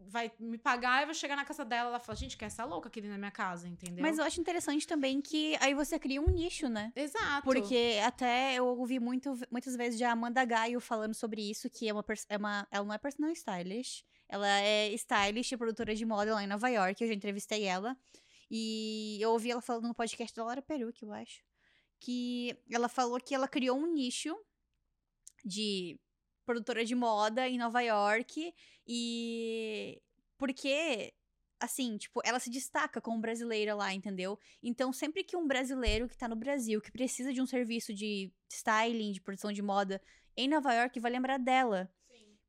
Vai 0.00 0.32
me 0.38 0.56
pagar 0.56 1.02
e 1.02 1.06
vai 1.06 1.14
chegar 1.14 1.36
na 1.36 1.44
casa 1.44 1.64
dela. 1.64 1.90
Ela 1.90 2.00
fala, 2.00 2.16
gente, 2.16 2.36
quer 2.36 2.46
essa 2.46 2.64
louca 2.64 2.88
aqui 2.88 3.00
na 3.00 3.18
minha 3.18 3.30
casa, 3.30 3.68
entendeu? 3.68 4.02
Mas 4.02 4.18
eu 4.18 4.24
acho 4.24 4.40
interessante 4.40 4.86
também 4.86 5.20
que 5.20 5.56
aí 5.60 5.74
você 5.74 5.98
cria 5.98 6.20
um 6.20 6.30
nicho, 6.30 6.68
né? 6.68 6.92
Exato. 6.94 7.42
Porque 7.42 7.98
até 8.04 8.54
eu 8.54 8.66
ouvi 8.66 8.98
muito, 9.00 9.34
muitas 9.50 9.76
vezes 9.76 9.98
de 9.98 10.04
Amanda 10.04 10.44
Gaio 10.44 10.80
falando 10.80 11.14
sobre 11.14 11.42
isso, 11.42 11.68
que 11.68 11.88
é 11.88 11.92
uma, 11.92 12.04
é 12.28 12.36
uma 12.36 12.68
ela 12.70 12.84
não 12.84 12.94
é 12.94 12.98
personal 12.98 13.30
stylish, 13.32 14.04
ela 14.28 14.48
é 14.60 14.92
stylist 14.94 15.52
e 15.52 15.56
produtora 15.56 15.94
de 15.94 16.04
moda 16.06 16.34
lá 16.34 16.42
em 16.42 16.46
Nova 16.46 16.68
York, 16.68 17.02
eu 17.02 17.08
já 17.08 17.14
entrevistei 17.14 17.64
ela. 17.64 17.96
E 18.50 19.18
eu 19.20 19.30
ouvi 19.30 19.50
ela 19.50 19.60
falando 19.60 19.88
no 19.88 19.94
podcast 19.94 20.34
da 20.34 20.44
Laura 20.44 20.62
Peruque, 20.62 21.04
eu 21.04 21.12
acho. 21.12 21.42
Que 22.00 22.56
ela 22.70 22.88
falou 22.88 23.20
que 23.20 23.34
ela 23.34 23.48
criou 23.48 23.76
um 23.76 23.92
nicho 23.92 24.34
de 25.44 25.98
produtora 26.48 26.82
de 26.82 26.94
moda 26.94 27.46
em 27.46 27.58
Nova 27.58 27.82
York. 27.82 28.54
E. 28.86 30.00
Porque 30.38 31.12
assim, 31.60 31.98
tipo, 31.98 32.20
ela 32.24 32.38
se 32.38 32.48
destaca 32.48 33.00
como 33.00 33.20
brasileira 33.20 33.74
lá, 33.74 33.92
entendeu? 33.92 34.38
Então, 34.62 34.92
sempre 34.92 35.24
que 35.24 35.36
um 35.36 35.46
brasileiro 35.46 36.08
que 36.08 36.16
tá 36.16 36.28
no 36.28 36.36
Brasil, 36.36 36.80
que 36.80 36.92
precisa 36.92 37.32
de 37.32 37.42
um 37.42 37.46
serviço 37.46 37.92
de 37.92 38.32
styling, 38.48 39.12
de 39.12 39.20
produção 39.20 39.52
de 39.52 39.60
moda 39.60 40.00
em 40.36 40.48
Nova 40.48 40.72
York, 40.72 40.98
vai 41.00 41.10
lembrar 41.10 41.36
dela. 41.38 41.90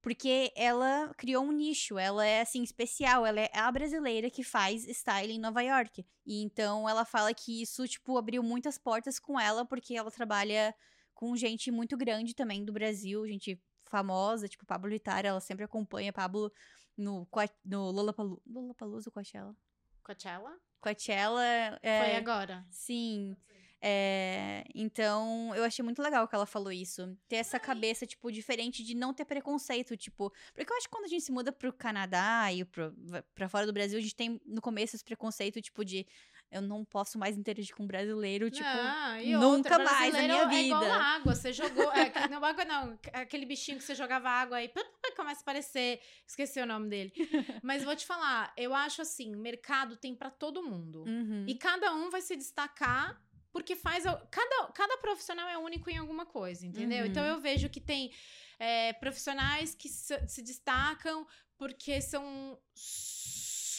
Porque 0.01 0.53
ela 0.55 1.13
criou 1.17 1.43
um 1.43 1.51
nicho, 1.51 1.97
ela 1.97 2.25
é 2.25 2.39
assim 2.39 2.63
especial, 2.63 3.25
ela 3.25 3.41
é 3.41 3.49
a 3.53 3.69
brasileira 3.69 4.29
que 4.29 4.43
faz 4.43 4.87
styling 4.87 5.35
em 5.35 5.39
Nova 5.39 5.61
York. 5.61 6.05
E 6.25 6.41
então 6.41 6.87
ela 6.87 7.03
fala 7.03 7.33
que 7.33 7.61
isso 7.61 7.85
tipo 7.85 8.17
abriu 8.17 8.41
muitas 8.41 8.77
portas 8.77 9.19
com 9.19 9.37
ela 9.37 9.65
porque 9.65 9.95
ela 9.95 10.09
trabalha 10.09 10.73
com 11.13 11.35
gente 11.35 11.69
muito 11.69 11.97
grande 11.97 12.33
também 12.33 12.63
do 12.63 12.71
Brasil, 12.71 13.27
gente 13.27 13.61
famosa, 13.89 14.47
tipo 14.47 14.65
Pablo 14.65 14.89
Vittar, 14.89 15.25
ela 15.25 15.39
sempre 15.39 15.65
acompanha 15.65 16.13
Pablo 16.13 16.51
no 16.97 17.27
no 17.65 17.91
Lollapalooza, 17.91 18.41
Lollapalooza 18.47 19.11
Coachella. 19.11 19.55
Coachella? 20.03 20.57
Coachella 20.81 21.79
é, 21.81 22.03
Foi 22.03 22.15
agora. 22.15 22.65
Sim. 22.69 23.35
É, 23.81 24.65
então, 24.75 25.53
eu 25.55 25.63
achei 25.63 25.83
muito 25.83 26.01
legal 26.01 26.27
que 26.27 26.35
ela 26.35 26.45
falou 26.45 26.71
isso. 26.71 27.17
Ter 27.27 27.37
essa 27.37 27.59
cabeça, 27.59 28.05
tipo, 28.05 28.31
diferente 28.31 28.83
de 28.83 28.93
não 28.93 29.13
ter 29.13 29.25
preconceito, 29.25 29.95
tipo. 29.95 30.33
Porque 30.53 30.71
eu 30.71 30.77
acho 30.77 30.87
que 30.87 30.91
quando 30.91 31.05
a 31.05 31.07
gente 31.07 31.23
se 31.23 31.31
muda 31.31 31.51
pro 31.51 31.71
Canadá 31.71 32.51
e 32.51 32.65
pro, 32.65 32.93
pra 33.33 33.47
fora 33.47 33.65
do 33.65 33.73
Brasil, 33.73 33.97
a 33.97 34.01
gente 34.01 34.15
tem 34.15 34.41
no 34.45 34.61
começo 34.61 34.95
esse 34.95 35.03
preconceito, 35.03 35.61
tipo, 35.61 35.85
de 35.85 36.05
eu 36.51 36.61
não 36.61 36.83
posso 36.83 37.17
mais 37.17 37.37
interagir 37.37 37.75
com 37.75 37.83
um 37.83 37.87
brasileiro, 37.87 38.49
tipo, 38.49 38.65
não, 38.65 39.39
nunca 39.39 39.77
outra, 39.77 39.83
mais 39.83 40.13
na 40.13 40.23
minha 40.23 40.45
vida. 40.47 40.57
É 40.57 40.65
igual 40.65 40.91
água, 40.91 41.35
você 41.35 41.53
jogou, 41.53 41.91
é, 41.93 42.11
não 42.27 42.43
água 42.43 42.65
não, 42.65 42.99
aquele 43.13 43.45
bichinho 43.45 43.77
que 43.77 43.83
você 43.83 43.93
jogava 43.93 44.29
água 44.29 44.57
aí, 44.57 44.71
começa 45.15 45.41
a 45.41 45.43
aparecer, 45.43 46.01
esqueci 46.25 46.59
o 46.59 46.65
nome 46.65 46.89
dele. 46.89 47.13
Mas 47.61 47.83
vou 47.83 47.95
te 47.95 48.05
falar, 48.05 48.51
eu 48.57 48.73
acho 48.73 49.01
assim, 49.01 49.35
mercado 49.35 49.95
tem 49.95 50.15
para 50.15 50.31
todo 50.31 50.63
mundo. 50.63 51.03
Uhum. 51.03 51.45
E 51.47 51.53
cada 51.55 51.93
um 51.93 52.09
vai 52.09 52.21
se 52.21 52.35
destacar 52.35 53.21
porque 53.51 53.75
faz. 53.75 54.03
Cada, 54.03 54.71
cada 54.73 54.97
profissional 54.97 55.47
é 55.47 55.57
único 55.57 55.89
em 55.89 55.97
alguma 55.97 56.25
coisa, 56.25 56.65
entendeu? 56.65 57.05
Então, 57.05 57.23
uhum. 57.23 57.29
Então 57.29 57.35
eu 57.35 57.41
vejo 57.41 57.69
que 57.69 57.81
tem 57.81 58.11
é, 58.59 58.93
profissionais 58.93 59.73
que 59.73 59.89
se, 59.89 60.27
se 60.27 60.41
destacam 60.41 61.25
porque 61.57 62.01
são 62.01 62.59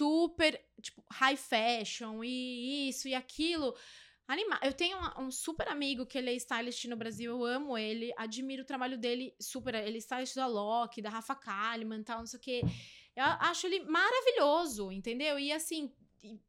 super, 0.01 0.61
tipo, 0.81 1.05
high 1.13 1.37
fashion 1.37 2.23
e 2.25 2.89
isso 2.89 3.09
e 3.09 3.15
aquilo. 3.15 3.75
Anima 4.27 4.61
eu 4.63 4.73
tenho 4.73 4.97
um, 4.97 5.25
um, 5.25 5.31
super 5.31 5.67
amigo 5.69 6.07
que 6.07 6.17
ele 6.17 6.31
é 6.31 6.35
stylist 6.35 6.85
no 6.85 6.97
Brasil, 6.97 7.33
eu 7.33 7.45
amo 7.45 7.77
ele, 7.77 8.13
admiro 8.17 8.63
o 8.63 8.67
trabalho 8.67 8.97
dele 8.97 9.35
super. 9.41 9.75
Ele 9.75 9.97
é 9.97 9.99
stylist 9.99 10.37
da 10.37 10.47
Loki, 10.47 11.03
da 11.03 11.11
Rafa 11.11 11.35
Kalimann, 11.35 12.03
tal, 12.03 12.21
não 12.21 12.27
sei 12.27 12.39
o 12.39 12.43
quê. 12.43 12.63
Eu 13.17 13.25
acho 13.25 13.67
ele 13.67 13.81
maravilhoso, 13.81 14.93
entendeu? 14.93 15.39
E 15.39 15.53
assim, 15.53 15.93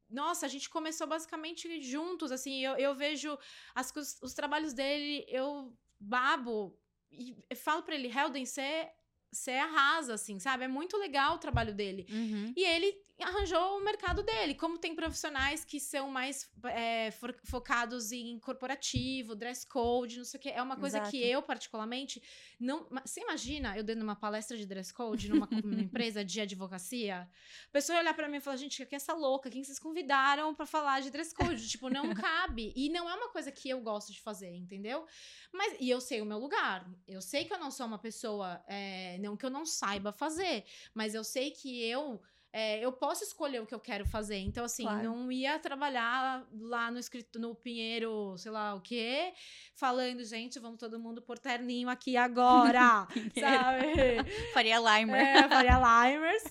nossa, 0.10 0.45
a 0.45 0.49
gente 0.49 0.69
começou 0.69 1.07
basicamente 1.07 1.81
juntos, 1.81 2.31
assim, 2.31 2.60
eu, 2.64 2.76
eu 2.77 2.93
vejo 2.93 3.38
as, 3.73 3.91
os, 3.95 4.19
os 4.22 4.34
trabalhos 4.34 4.73
dele, 4.73 5.26
eu 5.27 5.73
babo 5.99 6.77
e 7.11 7.35
falo 7.56 7.84
para 7.84 7.95
ele, 7.95 8.07
Helden, 8.07 8.45
você 8.45 8.89
você 9.31 9.52
arrasa, 9.52 10.15
assim, 10.15 10.39
sabe? 10.39 10.65
É 10.65 10.68
muito 10.68 10.98
legal 10.98 11.35
o 11.35 11.39
trabalho 11.39 11.73
dele. 11.73 12.06
Uhum. 12.10 12.53
E 12.56 12.65
ele 12.65 12.93
arranjou 13.23 13.77
o 13.77 13.84
mercado 13.84 14.23
dele. 14.23 14.56
Como 14.56 14.77
tem 14.77 14.95
profissionais 14.95 15.64
que 15.64 15.80
são 15.80 16.10
mais 16.10 16.49
é, 16.65 17.11
focados 17.43 18.11
em 18.11 18.39
corporativo, 18.39 19.35
dress 19.35 19.65
code, 19.65 20.18
não 20.18 20.26
sei 20.26 20.39
o 20.39 20.41
quê. 20.41 20.49
É 20.49 20.61
uma 20.61 20.77
coisa 20.77 20.98
Exato. 20.98 21.11
que 21.11 21.18
eu, 21.18 21.41
particularmente, 21.41 22.22
não. 22.60 22.88
Você 23.06 23.22
imagina 23.22 23.77
eu 23.77 23.84
dando 23.84 24.02
uma 24.02 24.15
palestra 24.15 24.57
de 24.57 24.65
dress 24.65 24.93
code 24.93 25.30
numa, 25.30 25.48
numa 25.64 25.81
empresa 25.81 26.23
de 26.23 26.41
advocacia? 26.41 27.30
A 27.68 27.72
pessoa 27.72 27.99
olhar 27.99 28.14
para 28.14 28.27
mim 28.27 28.38
e 28.38 28.41
falar, 28.41 28.57
gente, 28.57 28.85
que 28.85 28.95
é 28.95 28.98
essa 28.98 29.14
louca? 29.14 29.49
Quem 29.49 29.64
vocês 29.64 29.80
convidaram 29.80 30.53
para 30.53 30.65
falar 30.65 31.02
de 31.02 31.10
dress 31.10 31.34
code? 31.34 31.68
tipo, 31.68 31.89
não 31.89 32.14
cabe. 32.15 32.73
E 32.76 32.89
não 32.89 33.10
é 33.10 33.15
uma 33.15 33.30
coisa 33.30 33.52
que 33.52 33.69
eu 33.69 33.81
gosto 33.81 34.11
de 34.11 34.22
fazer, 34.22 34.53
entendeu? 34.56 35.06
Mas, 35.52 35.76
e 35.80 35.89
eu 35.89 36.02
sei 36.02 36.22
o 36.22 36.26
meu 36.26 36.38
lugar. 36.38 36.89
Eu 37.07 37.22
sei 37.22 37.45
que 37.45 37.53
eu 37.53 37.60
não 37.60 37.72
sou 37.72 37.85
uma 37.85 37.99
pessoa. 37.99 38.64
É, 38.68 39.18
não 39.19 39.38
que 39.38 39.45
eu 39.45 39.49
não 39.49 39.65
saiba 39.65 40.11
fazer, 40.11 40.65
mas 40.93 41.14
eu 41.14 41.23
sei 41.23 41.52
que 41.52 41.84
eu 41.84 42.22
é, 42.53 42.80
eu 42.80 42.91
posso 42.91 43.23
escolher 43.23 43.61
o 43.61 43.65
que 43.65 43.73
eu 43.73 43.80
quero 43.80 44.06
fazer. 44.06 44.38
Então, 44.38 44.65
assim, 44.65 44.84
claro. 44.84 45.03
não 45.03 45.32
ia 45.32 45.57
trabalhar 45.57 46.45
lá 46.60 46.91
no 46.91 46.99
escrito 46.99 47.40
no 47.40 47.56
Pinheiro, 47.56 48.36
sei 48.38 48.52
lá 48.52 48.76
o 48.76 48.82
quê, 48.82 49.34
falando, 49.76 50.23
gente, 50.23 50.60
vamos 50.60 50.78
todo 50.78 50.99
mundo 50.99 51.22
por 51.22 51.40
terninho 51.40 51.90
aqui 51.90 52.18
agora, 52.18 53.07
sabe? 53.40 53.94
Faria 54.53 54.80
Limer. 54.80 55.22
É, 55.22 55.48
Faria 55.48 55.78
Limers. 55.78 56.44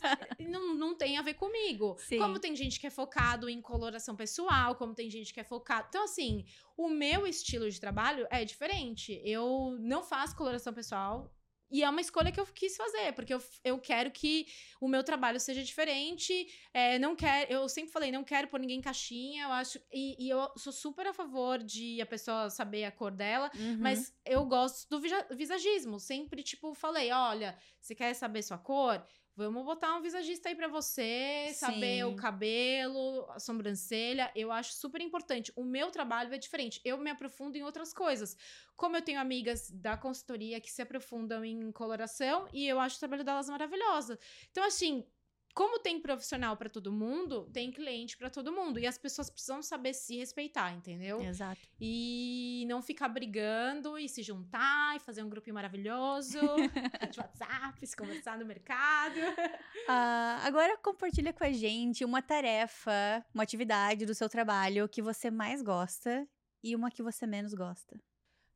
não, 0.49 0.75
não 0.75 0.95
tem 0.95 1.19
a 1.19 1.23
ver 1.23 1.35
comigo. 1.35 1.97
Sim. 1.99 2.19
Como 2.19 2.39
tem 2.39 2.57
gente 2.57 2.81
que 2.81 2.87
é 2.87 2.91
focado 2.91 3.49
em 3.49 3.61
coloração 3.61 4.17
pessoal, 4.17 4.77
como 4.77 4.95
tem 4.95 5.11
gente 5.11 5.35
que 5.35 5.41
é 5.41 5.45
focado. 5.45 5.87
Então, 5.91 6.05
assim, 6.05 6.47
o 6.77 6.89
meu 6.89 7.27
estilo 7.27 7.71
de 7.71 7.79
trabalho 7.79 8.27
é 8.31 8.43
diferente. 8.43 9.21
Eu 9.23 9.77
não 9.79 10.03
faço 10.03 10.35
coloração 10.35 10.73
pessoal, 10.73 11.31
e 11.71 11.83
é 11.83 11.89
uma 11.89 12.01
escolha 12.01 12.33
que 12.33 12.41
eu 12.41 12.47
quis 12.47 12.77
fazer, 12.77 13.13
porque 13.13 13.33
eu, 13.33 13.43
eu 13.65 13.79
quero 13.79 14.11
que 14.11 14.47
o 14.81 14.89
meu 14.89 15.05
trabalho 15.05 15.39
seja 15.39 15.63
diferente. 15.63 16.49
É, 16.75 16.99
não 16.99 17.15
quero, 17.15 17.53
eu 17.53 17.69
sempre 17.69 17.93
falei, 17.93 18.11
não 18.11 18.25
quero 18.25 18.49
pôr 18.49 18.59
ninguém 18.59 18.79
em 18.79 18.83
caixinha. 18.83 19.45
Eu 19.45 19.53
acho. 19.53 19.79
E, 19.93 20.27
e, 20.27 20.29
eu 20.29 20.51
sou 20.57 20.73
super 20.73 21.07
a 21.07 21.13
favor 21.13 21.63
de 21.63 22.01
a 22.01 22.07
pessoa 22.07 22.51
saber 22.51 22.85
a 22.85 22.91
cor 22.91 23.13
dela, 23.13 23.51
uhum. 23.55 23.79
mas 23.79 24.13
eu 24.25 24.45
gosto 24.45 24.89
do 24.89 25.01
visagismo. 25.37 26.01
Sempre, 26.01 26.43
tipo, 26.43 26.75
falei: 26.75 27.13
olha, 27.13 27.57
você 27.81 27.95
quer 27.95 28.13
saber 28.15 28.43
sua 28.43 28.59
cor? 28.59 29.05
Vamos 29.37 29.65
botar 29.65 29.97
um 29.97 30.03
visagista 30.03 30.49
aí 30.49 30.55
para 30.55 30.69
você, 30.69 31.47
Sim. 31.49 31.55
saber 31.55 32.05
o 32.05 32.15
cabelo, 32.17 33.27
a 33.31 33.39
sobrancelha. 33.39 34.31
Eu 34.35 34.53
acho 34.53 34.75
super 34.75 35.01
importante. 35.01 35.53
O 35.57 35.65
meu 35.65 35.91
trabalho 35.91 36.35
é 36.35 36.39
diferente. 36.39 36.81
Eu 36.85 36.99
me 36.99 37.11
aprofundo 37.11 37.57
em 37.57 37.63
outras 37.63 37.95
coisas. 37.95 38.37
Como 38.77 38.97
eu 38.97 39.03
tenho 39.03 39.21
amigas 39.21 39.71
da 39.71 39.97
consultoria 39.97 40.61
que 40.61 40.71
se 40.71 40.83
aprofundam 40.83 41.45
em 41.45 41.73
coloração 41.73 42.49
e 42.53 42.67
eu 42.67 42.79
acho 42.81 42.97
o 42.97 42.99
trabalho 42.99 43.25
delas 43.25 43.49
maravilhoso. 43.49 44.19
Então, 44.51 44.65
assim, 44.65 45.07
como 45.55 45.79
tem 45.79 46.01
profissional 46.01 46.57
para 46.57 46.69
todo 46.69 46.93
mundo, 46.93 47.49
tem 47.53 47.71
cliente 47.71 48.17
para 48.17 48.31
todo 48.31 48.53
mundo. 48.53 48.79
E 48.79 48.87
as 48.87 48.97
pessoas 48.97 49.29
precisam 49.29 49.63
saber 49.63 49.95
se 49.95 50.17
respeitar, 50.17 50.73
entendeu? 50.73 51.21
Exato. 51.21 51.61
E 51.81 52.65
não 52.69 52.83
ficar 52.83 53.09
brigando 53.09 53.99
e 53.99 54.09
se 54.09 54.23
juntar 54.23 54.97
e 54.97 55.01
fazer 55.01 55.23
um 55.23 55.29
grupinho 55.29 55.55
maravilhoso 55.55 56.39
de 57.11 57.21
WhatsApp, 57.21 57.87
se 57.87 57.97
conversar 57.97 58.39
no 58.39 58.47
mercado. 58.47 59.19
Uh, 59.19 60.41
agora 60.43 60.77
compartilha 60.79 61.33
com 61.33 61.45
a 61.45 61.53
gente 61.53 62.05
uma 62.05 62.23
tarefa, 62.23 63.25
uma 63.35 63.43
atividade 63.43 64.07
do 64.07 64.15
seu 64.15 64.29
trabalho 64.29 64.89
que 64.89 65.03
você 65.03 65.31
mais 65.31 65.63
gosta 65.63 66.29
e 66.63 66.77
uma 66.77 66.91
que 66.91 67.03
você 67.03 67.27
menos 67.27 67.55
gosta. 67.55 67.99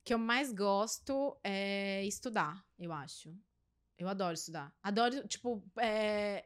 que 0.05 0.13
eu 0.13 0.19
mais 0.19 0.53
gosto 0.53 1.37
é 1.43 2.05
estudar, 2.05 2.65
eu 2.79 2.93
acho. 2.93 3.35
Eu 3.97 4.09
adoro 4.09 4.35
estudar. 4.35 4.75
Adoro, 4.83 5.27
tipo, 5.27 5.65
é, 5.79 6.45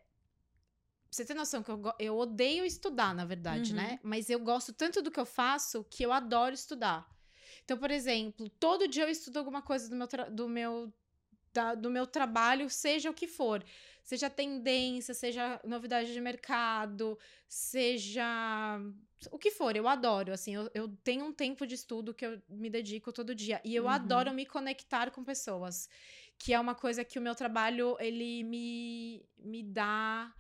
você 1.11 1.25
tem 1.25 1.35
noção 1.35 1.63
que 1.63 1.71
eu, 1.71 1.81
eu 1.99 2.17
odeio 2.17 2.65
estudar, 2.65 3.15
na 3.15 3.25
verdade, 3.25 3.75
né? 3.75 3.83
uhum. 3.83 3.91
né? 3.91 4.01
Mas 4.03 4.29
eu 4.29 4.39
gosto 4.39 4.73
tanto 4.73 5.01
do 5.01 5.11
que 5.11 5.21
eu 5.21 5.27
faço 5.27 5.85
que 5.89 6.05
eu 6.05 6.13
adoro 6.13 6.55
estudar. 6.55 7.09
Então, 7.65 7.77
por 7.77 7.91
exemplo, 7.91 8.49
todo 8.61 8.89
dia 8.89 9.05
eu 9.05 9.11
estudo 9.11 9.39
alguma 9.39 9.63
coisa 9.63 9.89
do 9.89 9.97
meu, 9.97 10.09
do 10.31 10.49
meu, 10.49 10.93
da, 11.53 11.75
do 11.75 11.91
meu 11.91 12.07
trabalho, 12.07 12.69
seja 12.69 13.11
o 13.11 13.15
que 13.15 13.27
for. 13.27 13.65
Seja 14.03 14.31
tendência, 14.31 15.13
seja 15.13 15.61
novidade 15.65 16.13
de 16.13 16.21
mercado, 16.21 17.19
seja 17.47 18.81
o 19.31 19.39
que 19.39 19.51
for, 19.51 19.75
eu 19.75 19.89
adoro, 19.89 20.33
assim, 20.33 20.55
eu, 20.55 20.71
eu, 20.73 20.89
tenho 21.03 21.25
um 21.25 21.33
tempo 21.33 21.67
de 21.67 21.75
estudo 21.75 22.15
que 22.15 22.25
eu 22.25 22.41
me 22.49 22.71
dedico 22.71 23.13
todo 23.13 23.35
dia, 23.35 23.61
e 23.65 23.75
eu 23.75 23.85
uhum. 23.85 23.91
adoro 23.91 24.33
me 24.33 24.47
conectar 24.47 25.11
com 25.11 25.25
pessoas, 25.25 25.89
que 26.39 26.55
é 26.55 26.61
uma 26.61 26.75
coisa 26.75 27.05
que 27.05 27.19
o 27.19 27.23
meu 27.23 27.35
trabalho, 27.35 27.97
ele 27.99 28.45
me, 28.45 29.27
me 29.39 29.63
dá 29.63 30.33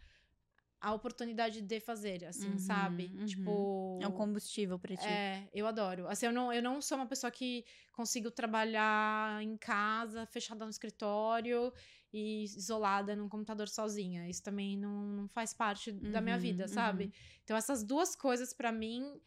a 0.80 0.92
oportunidade 0.92 1.60
de 1.60 1.80
fazer, 1.80 2.24
assim, 2.24 2.52
uhum, 2.52 2.59
sabe? 2.59 3.10
Uhum. 3.14 3.26
Tipo. 3.26 3.98
É 4.00 4.06
um 4.06 4.12
combustível 4.12 4.78
pra 4.78 4.96
ti. 4.96 5.06
É, 5.06 5.48
eu 5.52 5.66
adoro. 5.66 6.06
Assim, 6.09 6.26
eu 6.26 6.32
não, 6.32 6.52
eu 6.52 6.62
não 6.62 6.80
sou 6.80 6.96
uma 6.96 7.06
pessoa 7.06 7.30
que 7.30 7.64
consigo 7.92 8.30
trabalhar 8.30 9.42
em 9.42 9.56
casa, 9.56 10.24
fechada 10.26 10.64
no 10.64 10.70
escritório 10.70 11.72
e 12.12 12.44
isolada 12.44 13.16
num 13.16 13.28
computador 13.28 13.68
sozinha. 13.68 14.28
Isso 14.28 14.42
também 14.42 14.76
não, 14.76 15.06
não 15.06 15.28
faz 15.28 15.52
parte 15.52 15.90
uhum, 15.90 16.12
da 16.12 16.20
minha 16.20 16.38
vida, 16.38 16.64
uhum, 16.64 16.68
sabe? 16.68 17.05
Uhum. 17.05 17.12
Então, 17.42 17.56
essas 17.56 17.82
duas 17.82 18.14
coisas, 18.14 18.52
para 18.52 18.70
mim, 18.70 19.20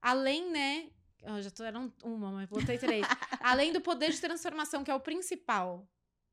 além, 0.00 0.50
né? 0.50 0.90
Eu 1.22 1.42
já 1.42 1.50
tô, 1.50 1.62
eram 1.62 1.92
uma, 2.02 2.32
mas 2.32 2.48
botei 2.48 2.78
três. 2.78 3.06
além 3.40 3.72
do 3.72 3.80
poder 3.80 4.10
de 4.12 4.20
transformação, 4.20 4.82
que 4.82 4.90
é 4.90 4.94
o 4.94 5.00
principal. 5.00 5.86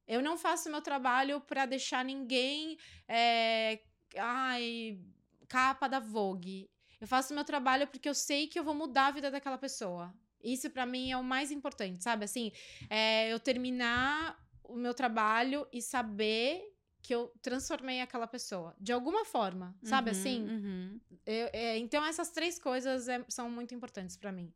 Eu 0.07 0.21
não 0.21 0.37
faço 0.37 0.69
meu 0.69 0.81
trabalho 0.81 1.39
para 1.41 1.65
deixar 1.65 2.03
ninguém. 2.03 2.77
É, 3.07 3.81
ai, 4.17 4.99
capa 5.47 5.87
da 5.87 5.99
Vogue. 5.99 6.69
Eu 6.99 7.07
faço 7.07 7.33
meu 7.33 7.43
trabalho 7.43 7.87
porque 7.87 8.07
eu 8.07 8.13
sei 8.15 8.47
que 8.47 8.57
eu 8.57 8.63
vou 8.63 8.73
mudar 8.73 9.07
a 9.07 9.11
vida 9.11 9.29
daquela 9.29 9.57
pessoa. 9.57 10.13
Isso 10.41 10.69
para 10.69 10.85
mim 10.85 11.11
é 11.11 11.17
o 11.17 11.23
mais 11.23 11.51
importante, 11.51 12.03
sabe? 12.03 12.25
Assim, 12.25 12.51
é 12.89 13.31
eu 13.31 13.39
terminar 13.39 14.37
o 14.63 14.75
meu 14.75 14.93
trabalho 14.93 15.67
e 15.71 15.81
saber 15.81 16.73
que 17.01 17.13
eu 17.13 17.33
transformei 17.41 17.99
aquela 18.01 18.27
pessoa. 18.27 18.75
De 18.79 18.93
alguma 18.93 19.25
forma, 19.25 19.75
sabe 19.83 20.11
Uhum, 20.11 20.17
assim? 20.17 20.41
uhum. 20.47 20.99
Eu- 21.25 21.49
é, 21.53 21.77
então, 21.77 22.03
essas 22.05 22.29
três 22.31 22.57
coisas 22.59 23.07
é- 23.07 23.25
são 23.29 23.49
muito 23.49 23.75
importantes 23.75 24.15
pra 24.17 24.31
mim. 24.31 24.53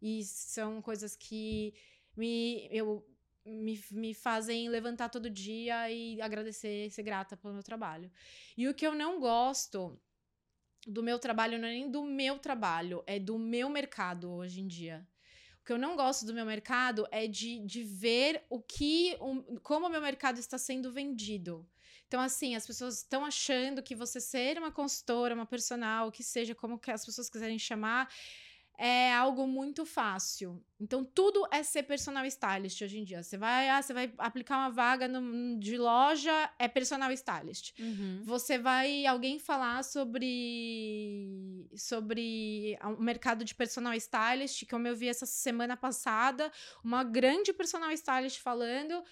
E 0.00 0.24
são 0.24 0.80
coisas 0.82 1.14
que 1.16 1.74
me, 2.16 2.68
eu, 2.70 3.04
me, 3.44 3.82
me 3.90 4.14
fazem 4.14 4.68
levantar 4.68 5.08
todo 5.08 5.30
dia 5.30 5.90
e 5.90 6.20
agradecer, 6.20 6.90
ser 6.90 7.02
grata 7.02 7.36
pelo 7.36 7.54
meu 7.54 7.62
trabalho. 7.62 8.10
E 8.56 8.68
o 8.68 8.74
que 8.74 8.86
eu 8.86 8.94
não 8.94 9.20
gosto 9.20 9.98
do 10.86 11.02
meu 11.02 11.18
trabalho 11.18 11.58
não 11.58 11.68
é 11.68 11.72
nem 11.72 11.90
do 11.90 12.02
meu 12.02 12.38
trabalho, 12.38 13.02
é 13.06 13.18
do 13.18 13.38
meu 13.38 13.68
mercado 13.68 14.30
hoje 14.30 14.60
em 14.60 14.66
dia. 14.66 15.06
O 15.60 15.64
que 15.64 15.72
eu 15.72 15.78
não 15.78 15.94
gosto 15.94 16.26
do 16.26 16.34
meu 16.34 16.44
mercado 16.44 17.06
é 17.12 17.28
de, 17.28 17.60
de 17.60 17.84
ver 17.84 18.44
o 18.50 18.60
que, 18.60 19.16
o- 19.20 19.60
como 19.60 19.86
o 19.86 19.88
meu 19.88 20.00
mercado 20.00 20.40
está 20.40 20.58
sendo 20.58 20.90
vendido. 20.90 21.68
Então, 22.08 22.20
assim, 22.20 22.54
as 22.56 22.66
pessoas 22.66 22.98
estão 22.98 23.24
achando 23.24 23.82
que 23.82 23.94
você 23.94 24.20
ser 24.20 24.58
uma 24.58 24.72
consultora, 24.72 25.34
uma 25.34 25.46
personal, 25.46 26.08
o 26.08 26.12
que 26.12 26.22
seja, 26.22 26.54
como 26.54 26.78
que 26.78 26.90
as 26.90 27.06
pessoas 27.06 27.30
quiserem 27.30 27.58
chamar, 27.58 28.12
é 28.78 29.12
algo 29.14 29.46
muito 29.46 29.84
fácil. 29.86 30.64
Então, 30.80 31.04
tudo 31.04 31.46
é 31.52 31.62
ser 31.62 31.84
personal 31.84 32.24
stylist 32.26 32.82
hoje 32.82 32.98
em 32.98 33.04
dia. 33.04 33.22
Você 33.22 33.36
vai, 33.36 33.68
ah, 33.68 33.80
você 33.80 33.92
vai 33.94 34.12
aplicar 34.18 34.56
uma 34.58 34.70
vaga 34.70 35.06
no- 35.06 35.58
de 35.60 35.76
loja, 35.78 36.50
é 36.58 36.66
personal 36.66 37.12
stylist. 37.12 37.78
Uhum. 37.78 38.22
Você 38.24 38.58
vai 38.58 39.06
alguém 39.06 39.38
falar 39.38 39.84
sobre 39.84 41.68
sobre 41.76 42.76
o 42.82 43.02
mercado 43.02 43.44
de 43.44 43.54
personal 43.54 43.94
stylist, 43.94 44.66
que 44.66 44.74
eu 44.74 44.96
vi 44.96 45.08
essa 45.08 45.26
semana 45.26 45.76
passada, 45.76 46.50
uma 46.84 47.04
grande 47.04 47.52
personal 47.52 47.90
stylist 47.92 48.40
falando 48.40 49.02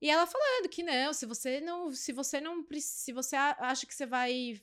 e 0.00 0.10
ela 0.10 0.26
falando 0.26 0.68
que 0.68 0.82
não, 0.82 1.12
se 1.12 1.24
você 1.24 1.60
não, 1.60 1.90
se 1.92 2.12
você 2.12 2.40
não, 2.40 2.62
se 2.78 3.12
você 3.12 3.36
acha 3.36 3.86
que 3.86 3.94
você 3.94 4.04
vai 4.04 4.60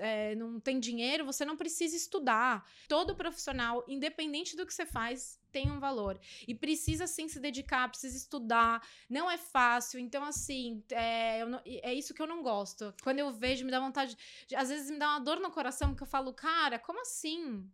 é, 0.00 0.34
não 0.34 0.58
tem 0.60 0.80
dinheiro, 0.80 1.24
você 1.24 1.44
não 1.44 1.56
precisa 1.56 1.94
estudar. 1.96 2.68
Todo 2.88 3.14
profissional, 3.14 3.84
independente 3.86 4.56
do 4.56 4.66
que 4.66 4.74
você 4.74 4.84
faz, 4.86 5.38
tem 5.52 5.70
um 5.70 5.78
valor. 5.80 6.18
E 6.46 6.54
precisa 6.54 7.06
sim 7.06 7.28
se 7.28 7.38
dedicar, 7.40 7.88
precisa 7.88 8.16
estudar. 8.16 8.86
Não 9.08 9.30
é 9.30 9.36
fácil. 9.36 9.98
Então, 10.00 10.24
assim, 10.24 10.82
é, 10.90 11.44
não- 11.44 11.60
é 11.64 11.92
isso 11.94 12.14
que 12.14 12.22
eu 12.22 12.26
não 12.26 12.42
gosto. 12.42 12.94
Quando 13.02 13.18
eu 13.18 13.32
vejo, 13.32 13.64
me 13.64 13.70
dá 13.70 13.80
vontade. 13.80 14.16
de- 14.46 14.56
às 14.56 14.68
vezes 14.68 14.90
me 14.90 14.98
dá 14.98 15.08
uma 15.10 15.20
dor 15.20 15.40
no 15.40 15.50
coração, 15.50 15.94
que 15.94 16.02
eu 16.02 16.06
falo, 16.06 16.32
cara, 16.32 16.78
como 16.78 17.00
assim? 17.00 17.68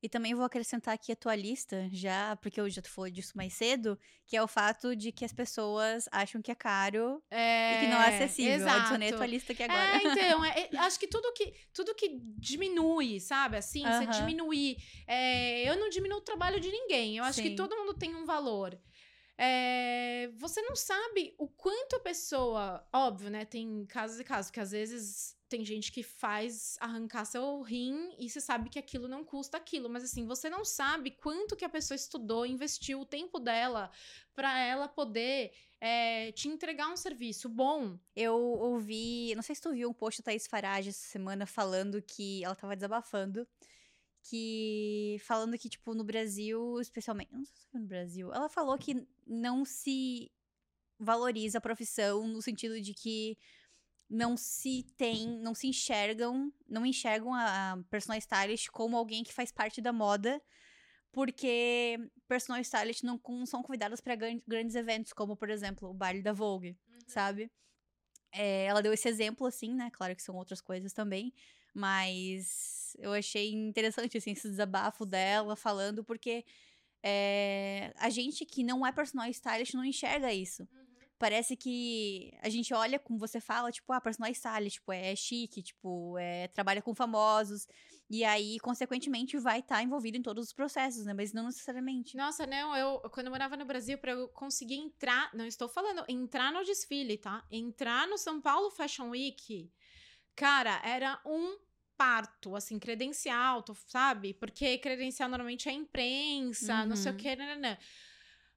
E 0.00 0.08
também 0.08 0.32
vou 0.34 0.44
acrescentar 0.44 0.94
aqui 0.94 1.10
a 1.10 1.16
tua 1.16 1.34
lista, 1.34 1.88
já, 1.90 2.36
porque 2.36 2.60
eu 2.60 2.70
já 2.70 2.80
falei 2.82 3.10
disso 3.12 3.32
mais 3.36 3.52
cedo, 3.54 3.98
que 4.26 4.36
é 4.36 4.42
o 4.42 4.46
fato 4.46 4.94
de 4.94 5.10
que 5.10 5.24
as 5.24 5.32
pessoas 5.32 6.08
acham 6.12 6.40
que 6.40 6.52
é 6.52 6.54
caro 6.54 7.20
É, 7.30 7.74
e 7.74 7.80
que 7.80 7.86
não 7.90 8.00
é 8.00 8.14
acessível. 8.14 8.52
Eu 8.52 8.58
Exato. 8.60 8.76
adicionei 8.78 9.08
a 9.10 9.16
tua 9.16 9.26
lista 9.26 9.52
aqui 9.52 9.62
agora. 9.64 9.96
É, 9.96 9.96
então, 10.04 10.44
é- 10.44 10.68
é- 10.72 10.78
acho 10.78 11.00
que 11.00 11.08
tudo 11.08 11.32
que 11.32 11.52
tudo 11.72 11.94
que 11.96 12.20
diminui, 12.38 13.18
sabe? 13.18 13.56
Assim, 13.56 13.82
você 13.82 14.04
Aham. 14.04 14.10
diminuir. 14.10 14.76
é, 15.06 15.68
eu 15.68 15.76
não 15.76 15.88
diminuo 15.88 16.18
o 16.18 16.22
trabalho 16.22 16.60
de 16.60 16.70
ninguém. 16.70 17.16
Eu 17.16 17.24
acho 17.24 17.42
que 17.42 17.48
Sim. 17.48 17.56
todo 17.56 17.74
mundo 17.76 17.94
tem 17.94 18.14
um 18.14 18.24
valor. 18.24 18.78
É, 19.40 20.28
você 20.36 20.60
não 20.62 20.74
sabe 20.74 21.32
o 21.38 21.46
quanto 21.46 21.94
a 21.94 22.00
pessoa. 22.00 22.84
Óbvio, 22.92 23.30
né? 23.30 23.44
Tem 23.44 23.86
casos 23.86 24.18
e 24.18 24.24
casos, 24.24 24.50
que 24.50 24.58
às 24.58 24.72
vezes 24.72 25.38
tem 25.48 25.64
gente 25.64 25.92
que 25.92 26.02
faz 26.02 26.76
arrancar 26.80 27.24
seu 27.24 27.62
rim 27.62 28.14
e 28.18 28.28
você 28.28 28.40
sabe 28.40 28.68
que 28.68 28.78
aquilo 28.78 29.06
não 29.06 29.24
custa 29.24 29.56
aquilo. 29.56 29.88
Mas 29.88 30.02
assim, 30.02 30.26
você 30.26 30.50
não 30.50 30.64
sabe 30.64 31.12
quanto 31.12 31.54
que 31.54 31.64
a 31.64 31.68
pessoa 31.68 31.94
estudou, 31.94 32.44
investiu 32.44 33.00
o 33.00 33.06
tempo 33.06 33.38
dela 33.38 33.90
para 34.34 34.58
ela 34.58 34.88
poder 34.88 35.52
é, 35.80 36.32
te 36.32 36.48
entregar 36.48 36.88
um 36.88 36.96
serviço 36.96 37.48
bom. 37.48 37.96
Eu 38.16 38.34
ouvi, 38.34 39.32
não 39.36 39.42
sei 39.42 39.54
se 39.54 39.62
tu 39.62 39.72
viu 39.72 39.88
um 39.88 39.94
post 39.94 40.20
da 40.20 40.26
Thaís 40.26 40.48
Farage 40.48 40.88
essa 40.88 41.06
semana 41.06 41.46
falando 41.46 42.02
que 42.02 42.44
ela 42.44 42.56
tava 42.56 42.74
desabafando. 42.74 43.46
Que. 44.28 45.16
Falando 45.20 45.56
que, 45.58 45.68
tipo, 45.68 45.94
no 45.94 46.04
Brasil, 46.04 46.80
especialmente. 46.80 47.32
Não 47.32 47.44
sei 47.44 47.56
se 47.56 47.68
foi 47.70 47.80
no 47.80 47.86
Brasil. 47.86 48.32
Ela 48.32 48.48
falou 48.48 48.76
que 48.76 49.06
não 49.26 49.64
se 49.64 50.30
valoriza 50.98 51.58
a 51.58 51.60
profissão 51.60 52.26
no 52.26 52.42
sentido 52.42 52.80
de 52.80 52.92
que 52.92 53.38
não 54.10 54.36
se 54.36 54.84
tem, 54.96 55.28
não 55.40 55.54
se 55.54 55.66
enxergam, 55.68 56.52
não 56.68 56.84
enxergam 56.84 57.34
a 57.34 57.72
a 57.72 57.76
personal 57.90 58.18
stylist 58.18 58.68
como 58.68 58.96
alguém 58.96 59.22
que 59.22 59.32
faz 59.32 59.52
parte 59.52 59.80
da 59.80 59.92
moda, 59.92 60.42
porque 61.12 61.98
personal 62.26 62.60
stylist 62.62 63.02
não 63.02 63.20
são 63.46 63.62
convidadas 63.62 64.00
para 64.00 64.16
grandes 64.46 64.74
eventos, 64.74 65.12
como 65.12 65.36
por 65.36 65.50
exemplo 65.50 65.90
o 65.90 65.94
baile 65.94 66.22
da 66.22 66.32
Vogue, 66.32 66.76
sabe? 67.06 67.50
É, 68.32 68.64
ela 68.64 68.82
deu 68.82 68.92
esse 68.92 69.08
exemplo 69.08 69.46
assim, 69.46 69.74
né? 69.74 69.90
Claro 69.90 70.16
que 70.16 70.22
são 70.22 70.36
outras 70.36 70.60
coisas 70.60 70.92
também, 70.92 71.32
mas 71.78 72.96
eu 72.98 73.12
achei 73.12 73.52
interessante 73.52 74.18
assim 74.18 74.32
esse 74.32 74.48
desabafo 74.48 75.06
dela 75.06 75.54
falando 75.54 76.02
porque 76.02 76.44
é, 77.02 77.94
a 77.96 78.10
gente 78.10 78.44
que 78.44 78.64
não 78.64 78.84
é 78.84 78.90
personal 78.90 79.28
stylist 79.30 79.74
não 79.74 79.84
enxerga 79.84 80.32
isso. 80.32 80.66
Parece 81.18 81.56
que 81.56 82.32
a 82.42 82.48
gente 82.48 82.72
olha, 82.72 82.96
como 82.96 83.18
você 83.18 83.40
fala, 83.40 83.72
tipo, 83.72 83.92
ah, 83.92 84.00
personal 84.00 84.30
stylist, 84.30 84.76
tipo, 84.76 84.92
é 84.92 85.16
chique, 85.16 85.62
tipo, 85.62 86.16
é, 86.16 86.46
trabalha 86.46 86.80
com 86.80 86.94
famosos. 86.94 87.66
E 88.08 88.24
aí, 88.24 88.56
consequentemente, 88.60 89.36
vai 89.36 89.58
estar 89.58 89.82
envolvido 89.82 90.16
em 90.16 90.22
todos 90.22 90.46
os 90.46 90.52
processos, 90.52 91.04
né? 91.04 91.12
Mas 91.12 91.32
não 91.32 91.46
necessariamente. 91.46 92.16
Nossa, 92.16 92.46
não, 92.46 92.74
eu 92.76 93.00
quando 93.10 93.26
eu 93.26 93.32
morava 93.32 93.56
no 93.56 93.64
Brasil, 93.64 93.98
para 93.98 94.12
eu 94.12 94.28
conseguir 94.28 94.76
entrar, 94.76 95.28
não 95.34 95.44
estou 95.44 95.68
falando 95.68 96.04
entrar 96.08 96.52
no 96.52 96.64
desfile, 96.64 97.18
tá? 97.18 97.44
Entrar 97.50 98.06
no 98.06 98.16
São 98.16 98.40
Paulo 98.40 98.70
Fashion 98.70 99.10
Week, 99.10 99.68
cara, 100.36 100.80
era 100.84 101.20
um 101.26 101.58
parto, 101.98 102.54
assim, 102.56 102.78
credencial, 102.78 103.62
tu 103.62 103.74
sabe? 103.86 104.32
Porque 104.32 104.78
credencial 104.78 105.28
normalmente 105.28 105.68
é 105.68 105.72
imprensa, 105.72 106.86
não 106.86 106.96
sei 106.96 107.10
o 107.10 107.14
Uhum. 107.14 107.18
que, 107.20 107.36
nananã. 107.36 107.76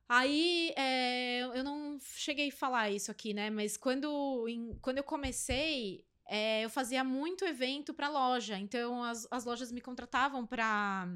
Aí, 0.08 0.74
é, 0.78 1.40
eu 1.42 1.64
não 1.64 1.98
cheguei 2.02 2.50
a 2.50 2.52
falar 2.52 2.90
isso 2.92 3.10
aqui, 3.10 3.34
né? 3.34 3.50
Mas 3.50 3.78
quando, 3.78 4.46
em- 4.48 4.78
quando 4.82 4.98
eu 4.98 5.04
comecei, 5.04 6.06
é, 6.28 6.64
eu 6.66 6.70
fazia 6.70 7.04
muito 7.04 7.46
evento 7.46 7.94
para 7.94 8.10
loja. 8.10 8.58
Então, 8.60 9.04
as, 9.04 9.28
as 9.32 9.46
lojas 9.46 9.72
me 9.72 9.82
contratavam 9.82 10.46
para 10.46 11.08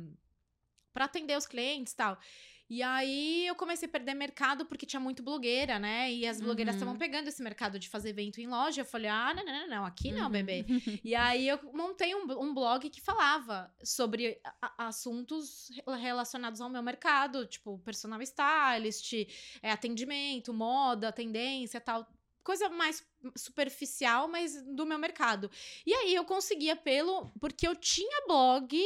para 0.94 1.06
atender 1.06 1.38
os 1.38 1.46
clientes 1.46 1.92
e 1.92 1.96
tal. 1.98 2.18
E 2.68 2.82
aí 2.82 3.46
eu 3.46 3.54
comecei 3.56 3.88
a 3.88 3.92
perder 3.92 4.16
mercado 4.16 4.66
porque 4.66 4.86
tinha 4.88 5.00
muito 5.00 5.22
blogueira, 5.22 5.78
né? 5.78 6.12
E 6.12 6.26
as 6.26 6.42
blogueiras 6.42 6.74
Uhum. 6.76 6.80
estavam 6.80 6.98
pegando 6.98 7.28
esse 7.28 7.44
mercado 7.44 7.78
de 7.78 7.88
fazer 7.88 8.10
evento 8.10 8.42
em 8.42 8.48
loja. 8.48 8.82
Eu 8.82 8.86
falei, 8.86 9.10
ah, 9.10 9.34
não, 9.36 9.46
não, 9.46 9.54
não, 9.54 9.68
não 9.68 9.86
aqui 9.86 10.12
não, 10.12 10.26
Uhum. 10.26 10.32
bebê. 10.32 10.66
E 11.06 11.14
aí 11.14 11.48
eu 11.48 11.60
montei 11.74 12.16
um, 12.16 12.24
um 12.42 12.54
blog 12.56 12.90
que 12.90 13.00
falava 13.00 13.72
sobre 13.84 14.40
a- 14.62 14.88
assuntos 14.88 15.70
re- 15.70 15.98
relacionados 16.02 16.60
ao 16.60 16.70
meu 16.70 16.82
mercado, 16.82 17.46
tipo 17.46 17.78
personal 17.80 18.20
stylist, 18.24 19.14
é, 19.62 19.72
atendimento, 19.72 20.52
moda, 20.54 21.12
tendência 21.12 21.80
tal. 21.80 22.08
Coisa 22.44 22.70
mais 22.70 23.04
superficial, 23.36 24.28
mas 24.28 24.62
do 24.64 24.86
meu 24.86 24.98
mercado. 25.00 25.50
E 25.86 25.94
aí 25.94 26.14
eu 26.16 26.26
conseguia 26.26 26.76
pelo. 26.76 27.32
Porque 27.40 27.68
eu 27.68 27.76
tinha 27.76 28.26
blog, 28.28 28.78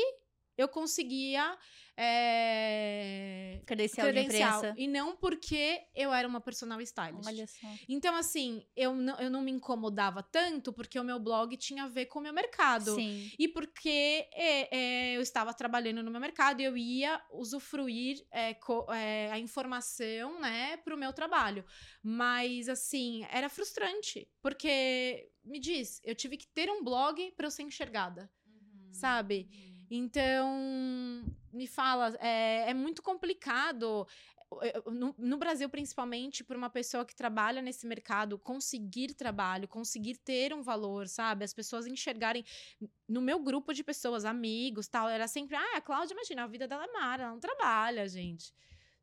eu 0.62 0.68
conseguia. 0.68 1.58
é, 2.02 3.62
Credencial, 3.66 4.08
credencial. 4.08 4.52
de 4.52 4.58
imprensa. 4.68 4.82
E 4.82 4.88
não 4.88 5.16
porque 5.16 5.82
eu 5.96 6.14
era 6.14 6.28
uma 6.28 6.40
personal 6.42 6.80
stylist. 6.82 7.28
Olha 7.28 7.46
só. 7.48 7.68
Então, 7.88 8.16
assim, 8.16 8.66
eu 8.76 8.94
não, 8.96 9.20
eu 9.20 9.30
não 9.30 9.42
me 9.42 9.52
incomodava 9.52 10.24
tanto 10.24 10.72
porque 10.74 11.00
o 11.00 11.04
meu 11.04 11.20
blog 11.20 11.56
tinha 11.58 11.84
a 11.84 11.88
ver 11.88 12.06
com 12.08 12.20
o 12.20 12.22
meu 12.22 12.34
mercado. 12.34 12.96
Sim. 12.96 13.30
E 13.38 13.48
porque 13.48 14.28
é, 14.34 14.78
é, 14.78 15.18
eu 15.18 15.22
estava 15.22 15.54
trabalhando 15.54 16.02
no 16.04 16.10
meu 16.12 16.22
mercado 16.22 16.62
e 16.62 16.66
eu 16.66 16.78
ia 16.78 17.22
usufruir 17.32 18.26
é, 18.32 18.54
co- 18.54 18.88
é, 18.94 19.32
a 19.32 19.40
informação, 19.40 20.40
né, 20.40 20.78
para 20.78 20.96
o 20.96 20.98
meu 20.98 21.12
trabalho. 21.14 21.64
Mas, 22.02 22.70
assim, 22.70 23.26
era 23.32 23.50
frustrante. 23.50 24.28
Porque, 24.42 25.30
me 25.44 25.60
diz, 25.60 26.02
eu 26.04 26.16
tive 26.16 26.38
que 26.38 26.48
ter 26.48 26.70
um 26.70 26.84
blog 26.84 27.32
para 27.36 27.46
eu 27.48 27.52
ser 27.52 27.64
enxergada, 27.64 28.32
sabe? 28.92 29.48
Então, 29.90 31.24
me 31.52 31.68
fala, 31.68 32.16
é, 32.20 32.70
é 32.70 32.74
muito 32.74 33.02
complicado. 33.02 34.08
eu- 34.62 34.92
No, 34.92 35.14
no 35.18 35.38
Brasil, 35.38 35.70
principalmente, 35.70 36.44
para 36.44 36.58
uma 36.58 36.70
pessoa 36.70 37.06
que 37.06 37.16
trabalha 37.16 37.62
nesse 37.62 37.86
mercado, 37.88 38.38
conseguir 38.40 39.14
trabalho, 39.14 39.68
conseguir 39.68 40.18
ter 40.18 40.54
um 40.54 40.62
valor, 40.64 41.08
sabe? 41.08 41.44
As 41.46 41.54
pessoas 41.54 41.86
enxergarem. 41.88 42.44
No 43.08 43.22
meu 43.22 43.40
grupo 43.40 43.74
de 43.74 43.84
pessoas, 43.84 44.26
amigos 44.26 44.88
tal, 44.88 45.08
era 45.10 45.28
sempre, 45.28 45.56
ah, 45.56 45.78
a 45.78 45.82
Cláudia, 45.82 46.14
imagina, 46.14 46.44
a 46.44 46.48
vida 46.48 46.68
dela 46.68 46.86
é 46.86 46.92
mara, 46.92 47.24
ela 47.24 47.32
não 47.34 47.40
trabalha, 47.40 48.08
gente. 48.08 48.54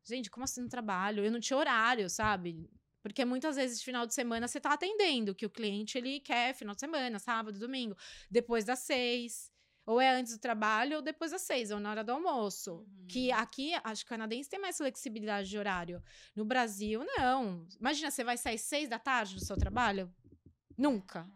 Gente, 0.03 0.29
como 0.31 0.43
assim 0.45 0.61
não 0.61 0.69
trabalho? 0.69 1.23
Eu 1.25 1.31
não 1.31 1.39
tinha 1.39 1.57
horário, 1.57 2.09
sabe? 2.09 2.69
Porque 3.01 3.23
muitas 3.25 3.55
vezes, 3.55 3.81
final 3.83 4.05
de 4.05 4.13
semana, 4.13 4.47
você 4.47 4.59
tá 4.59 4.73
atendendo, 4.73 5.33
que 5.35 5.45
o 5.45 5.49
cliente, 5.49 5.97
ele 5.97 6.19
quer 6.19 6.53
final 6.55 6.73
de 6.75 6.81
semana, 6.81 7.19
sábado, 7.19 7.57
domingo, 7.59 7.95
depois 8.29 8.65
das 8.65 8.79
seis. 8.79 9.51
Ou 9.87 9.99
é 9.99 10.11
antes 10.11 10.33
do 10.33 10.39
trabalho 10.39 10.97
ou 10.97 11.01
depois 11.01 11.31
das 11.31 11.41
seis, 11.41 11.71
ou 11.71 11.79
na 11.79 11.89
hora 11.89 12.03
do 12.03 12.11
almoço. 12.11 12.73
Uhum. 12.73 13.07
Que 13.07 13.31
aqui, 13.31 13.73
acho 13.83 14.03
que 14.03 14.09
o 14.09 14.09
canadense 14.09 14.49
tem 14.49 14.59
mais 14.59 14.77
flexibilidade 14.77 15.49
de 15.49 15.57
horário. 15.57 16.03
No 16.35 16.45
Brasil, 16.45 17.03
não. 17.17 17.65
Imagina, 17.79 18.11
você 18.11 18.23
vai 18.23 18.37
sair 18.37 18.59
seis 18.59 18.87
da 18.87 18.99
tarde 18.99 19.33
do 19.33 19.43
seu 19.43 19.57
trabalho? 19.57 20.13
Nunca. 20.77 21.27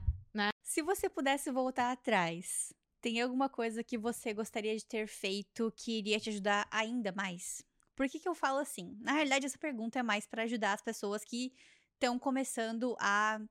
Se 0.72 0.82
você 0.82 1.10
pudesse 1.10 1.52
voltar 1.52 1.91
atrás, 1.91 2.72
tem 3.02 3.19
alguma 3.19 3.49
coisa 3.49 3.84
que 3.84 3.98
você 3.98 4.34
gostaria 4.34 4.73
de 4.73 4.86
ter 4.86 5.06
feito 5.06 5.69
que 5.76 5.98
iria 5.98 6.18
te 6.18 6.30
ajudar 6.30 6.65
ainda 6.72 7.11
mais? 7.11 7.61
Por 7.94 8.07
que, 8.07 8.18
que 8.18 8.30
eu 8.30 8.34
falo 8.34 8.57
assim? 8.57 8.98
Na 9.02 9.11
realidade, 9.11 9.45
essa 9.45 9.57
pergunta 9.57 9.99
é 9.99 10.03
mais 10.03 10.26
para 10.26 10.44
ajudar 10.44 10.72
as 10.72 10.82
pessoas 10.82 11.26
que 11.26 11.52
estão 11.94 12.18
começando 12.18 12.95
a. 13.02 13.41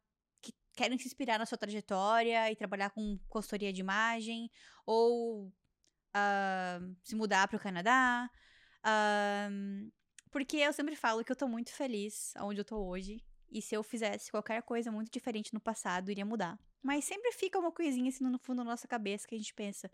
que 0.72 0.76
querem 0.76 0.98
se 0.98 1.06
inspirar 1.06 1.38
na 1.38 1.46
sua 1.46 1.58
trajetória 1.58 2.50
e 2.50 2.56
trabalhar 2.56 2.90
com 2.90 3.18
consultoria 3.28 3.72
de 3.72 3.80
imagem, 3.80 4.50
ou 4.86 5.52
ah, 6.14 6.80
se 7.02 7.14
mudar 7.14 7.48
para 7.48 7.56
o 7.56 7.60
Canadá. 7.60 8.30
ah, 8.82 9.48
porque 10.30 10.58
eu 10.58 10.72
sempre 10.72 10.94
falo 10.94 11.24
que 11.24 11.32
eu 11.32 11.36
tô 11.36 11.48
muito 11.48 11.72
feliz 11.72 12.32
onde 12.38 12.60
eu 12.60 12.64
tô 12.64 12.78
hoje. 12.78 13.22
E 13.50 13.60
se 13.60 13.74
eu 13.74 13.82
fizesse 13.82 14.30
qualquer 14.30 14.62
coisa 14.62 14.92
muito 14.92 15.10
diferente 15.10 15.52
no 15.52 15.60
passado, 15.60 16.10
iria 16.10 16.24
mudar. 16.24 16.58
Mas 16.80 17.04
sempre 17.04 17.32
fica 17.32 17.58
uma 17.58 17.72
coisinha 17.72 18.08
assim 18.08 18.24
no 18.24 18.38
fundo 18.38 18.58
da 18.58 18.64
nossa 18.64 18.86
cabeça 18.86 19.26
que 19.26 19.34
a 19.34 19.38
gente 19.38 19.52
pensa, 19.52 19.90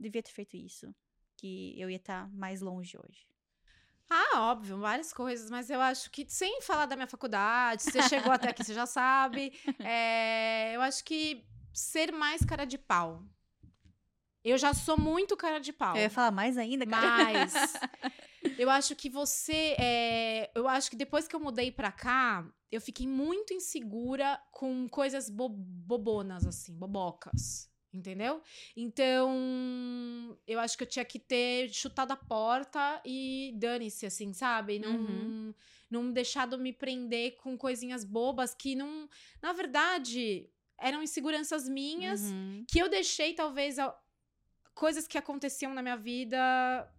devia 0.00 0.22
ter 0.22 0.32
feito 0.32 0.56
isso. 0.56 0.94
Que 1.36 1.78
eu 1.78 1.90
ia 1.90 1.96
estar 1.96 2.30
mais 2.32 2.62
longe 2.62 2.96
hoje. 2.96 3.26
Ah, 4.10 4.50
óbvio, 4.50 4.78
várias 4.78 5.12
coisas, 5.12 5.50
mas 5.50 5.70
eu 5.70 5.80
acho 5.80 6.10
que, 6.10 6.24
sem 6.28 6.60
falar 6.60 6.86
da 6.86 6.94
minha 6.94 7.06
faculdade, 7.08 7.82
você 7.82 8.02
chegou 8.02 8.30
até 8.30 8.50
aqui, 8.50 8.62
você 8.62 8.74
já 8.74 8.86
sabe. 8.86 9.52
é, 9.80 10.72
eu 10.76 10.82
acho 10.82 11.04
que 11.04 11.44
ser 11.72 12.12
mais 12.12 12.44
cara 12.44 12.64
de 12.64 12.78
pau. 12.78 13.22
Eu 14.44 14.58
já 14.58 14.74
sou 14.74 14.98
muito 14.98 15.36
cara 15.36 15.58
de 15.58 15.72
pau. 15.72 15.96
Eu 15.96 16.02
ia 16.02 16.10
falar 16.10 16.30
mais 16.30 16.58
ainda, 16.58 16.86
cara. 16.86 17.00
Mas 17.00 17.72
eu 18.58 18.68
acho 18.70 18.94
que 18.94 19.08
você. 19.08 19.74
é, 19.78 20.50
eu 20.54 20.68
acho 20.68 20.90
que 20.90 20.96
depois 20.96 21.26
que 21.26 21.34
eu 21.34 21.40
mudei 21.40 21.72
pra 21.72 21.90
cá, 21.90 22.46
eu 22.70 22.80
fiquei 22.80 23.08
muito 23.08 23.54
insegura 23.54 24.38
com 24.52 24.86
coisas 24.88 25.30
bo- 25.30 25.48
bobonas, 25.48 26.46
assim, 26.46 26.76
bobocas. 26.76 27.70
Entendeu? 27.94 28.42
Então, 28.76 30.36
eu 30.46 30.58
acho 30.58 30.76
que 30.76 30.82
eu 30.82 30.88
tinha 30.88 31.04
que 31.04 31.18
ter 31.18 31.68
chutado 31.72 32.12
a 32.12 32.16
porta 32.16 33.00
e 33.04 33.52
dane-se, 33.56 34.04
assim, 34.04 34.32
sabe? 34.32 34.78
Não, 34.80 34.90
Uhum. 34.96 35.54
não 35.90 36.12
deixado 36.12 36.58
me 36.58 36.72
prender 36.72 37.36
com 37.36 37.56
coisinhas 37.56 38.04
bobas 38.04 38.52
que 38.54 38.74
não. 38.74 39.08
Na 39.40 39.52
verdade, 39.52 40.50
eram 40.78 41.02
inseguranças 41.02 41.68
minhas 41.68 42.20
Uhum. 42.32 42.64
que 42.68 42.80
eu 42.80 42.88
deixei, 42.88 43.32
talvez, 43.32 43.76
coisas 44.74 45.06
que 45.06 45.16
aconteciam 45.16 45.72
na 45.72 45.82
minha 45.82 45.96
vida 45.96 46.36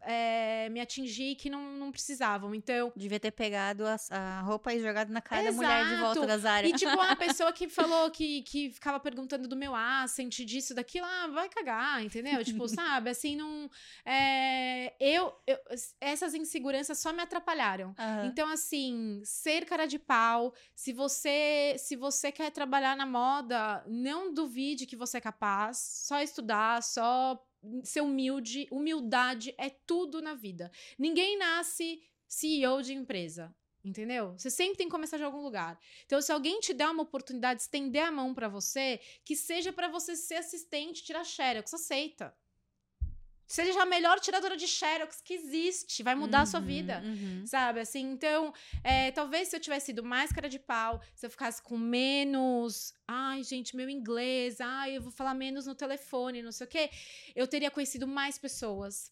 é, 0.02 0.70
me 0.70 0.80
atingir 0.80 1.36
que 1.36 1.50
não, 1.50 1.74
não 1.74 1.92
precisavam. 1.92 2.56
Então. 2.56 2.92
Devia 2.96 3.20
ter 3.20 3.32
pegado 3.32 3.86
a, 3.86 3.98
a 4.10 4.42
roupa 4.42 4.74
e 4.74 4.80
jogado 4.82 5.12
na 5.12 5.22
cara 5.22 5.44
da 5.44 5.52
mulher 5.52 5.86
de 5.86 5.96
volta 5.98 6.20
Exato. 6.20 6.28
das 6.28 6.46
áreas. 6.46 6.74
E, 6.74 6.86
tipo, 6.86 7.00
a 7.00 7.16
pessoa 7.16 7.52
que 7.52 7.68
falou 7.68 8.10
que, 8.10 8.42
que 8.44 8.72
ficava 8.72 9.00
perguntando 9.00 9.48
do 9.48 9.56
meu 9.56 9.76
accent, 9.76 10.34
disso, 10.46 10.74
daquilo, 10.74 11.06
ah, 11.06 11.28
vai 11.28 11.50
cagar, 11.50 12.04
entendeu? 12.04 12.44
tipo, 12.44 12.68
sabe? 12.70 13.10
Assim, 13.10 13.36
não. 13.36 13.70
é, 14.06 14.94
eu, 15.00 15.34
eu- 15.46 15.60
Essas 16.00 16.34
inseguranças 16.34 16.98
só 17.00 17.12
me 17.12 17.22
atrapalharam. 17.22 17.94
Aham. 17.98 18.26
Então, 18.28 18.50
assim, 18.50 19.22
ser 19.26 19.66
cara 19.66 19.86
de 19.86 20.00
pau, 20.00 20.54
se 20.74 20.94
você 20.94 21.76
se 21.78 21.96
você 21.96 22.32
quer 22.32 22.52
trabalhar 22.52 22.96
na 22.96 23.06
moda, 23.06 23.84
não 23.88 24.34
duvide 24.34 24.86
que 24.86 24.96
você 24.96 25.18
é 25.18 25.22
capaz, 25.22 25.78
só 26.08 26.22
estudar, 26.22 26.82
só 26.82 27.45
ser 27.84 28.02
humilde. 28.02 28.68
Humildade 28.72 29.54
é 29.58 29.70
tudo 29.70 30.22
na 30.22 30.34
vida. 30.34 30.72
Ninguém 30.98 31.38
nasce 31.38 32.02
CEO 32.28 32.82
de 32.82 32.94
empresa. 32.94 33.54
Entendeu? 33.84 34.34
Você 34.36 34.50
sempre 34.50 34.78
tem 34.78 34.88
que 34.88 34.92
começar 34.92 35.18
de 35.18 35.24
algum 35.24 35.44
lugar. 35.44 35.80
Então, 36.08 36.20
se 36.20 36.32
alguém 36.32 36.60
te 36.60 36.74
der 36.74 36.90
uma 36.90 37.04
oportunidade, 37.04 37.62
estender 37.62 38.04
a 38.04 38.12
mão 38.12 38.34
pra 38.34 38.48
você, 38.48 39.00
que 39.24 39.36
seja 39.36 39.72
pra 39.72 39.88
você 39.88 40.16
ser 40.16 40.36
assistente, 40.36 41.04
tirar 41.04 41.24
xerox, 41.24 41.72
aceita. 41.72 42.36
Seja 43.48 43.82
a 43.82 43.86
melhor 43.86 44.20
tiradora 44.20 44.58
de 44.58 44.68
xerox 44.68 45.22
que 45.22 45.34
existe, 45.34 46.02
vai 46.04 46.16
mudar 46.16 46.42
a 46.42 46.46
sua 46.46 46.60
Uhum, 46.60 46.66
vida. 46.66 47.02
uhum. 47.06 47.44
Sabe, 47.46 47.80
assim, 47.80 48.02
então, 48.12 48.54
é, 48.84 49.12
talvez 49.12 49.48
se 49.50 49.56
eu 49.56 49.60
tivesse 49.60 49.88
sido 49.88 50.04
mais 50.04 50.32
cara 50.32 50.50
de 50.50 50.60
pau, 50.60 51.02
se 51.16 51.26
eu 51.26 51.30
ficasse 51.30 51.62
com 51.62 51.78
menos, 51.78 52.94
ai, 53.08 53.44
gente, 53.44 53.76
meu 53.76 53.90
inglês, 53.90 54.60
ai, 54.60 54.98
eu 54.98 55.02
vou 55.02 55.12
falar 55.12 55.34
menos 55.34 55.66
no 55.68 55.76
telefone, 55.76 56.42
não 56.42 56.52
sei 56.52 56.66
o 56.66 56.70
quê, 56.70 56.90
eu 57.36 57.48
teria 57.48 57.70
conhecido 57.72 58.08
mais 58.08 58.38
pessoas. 58.38 59.12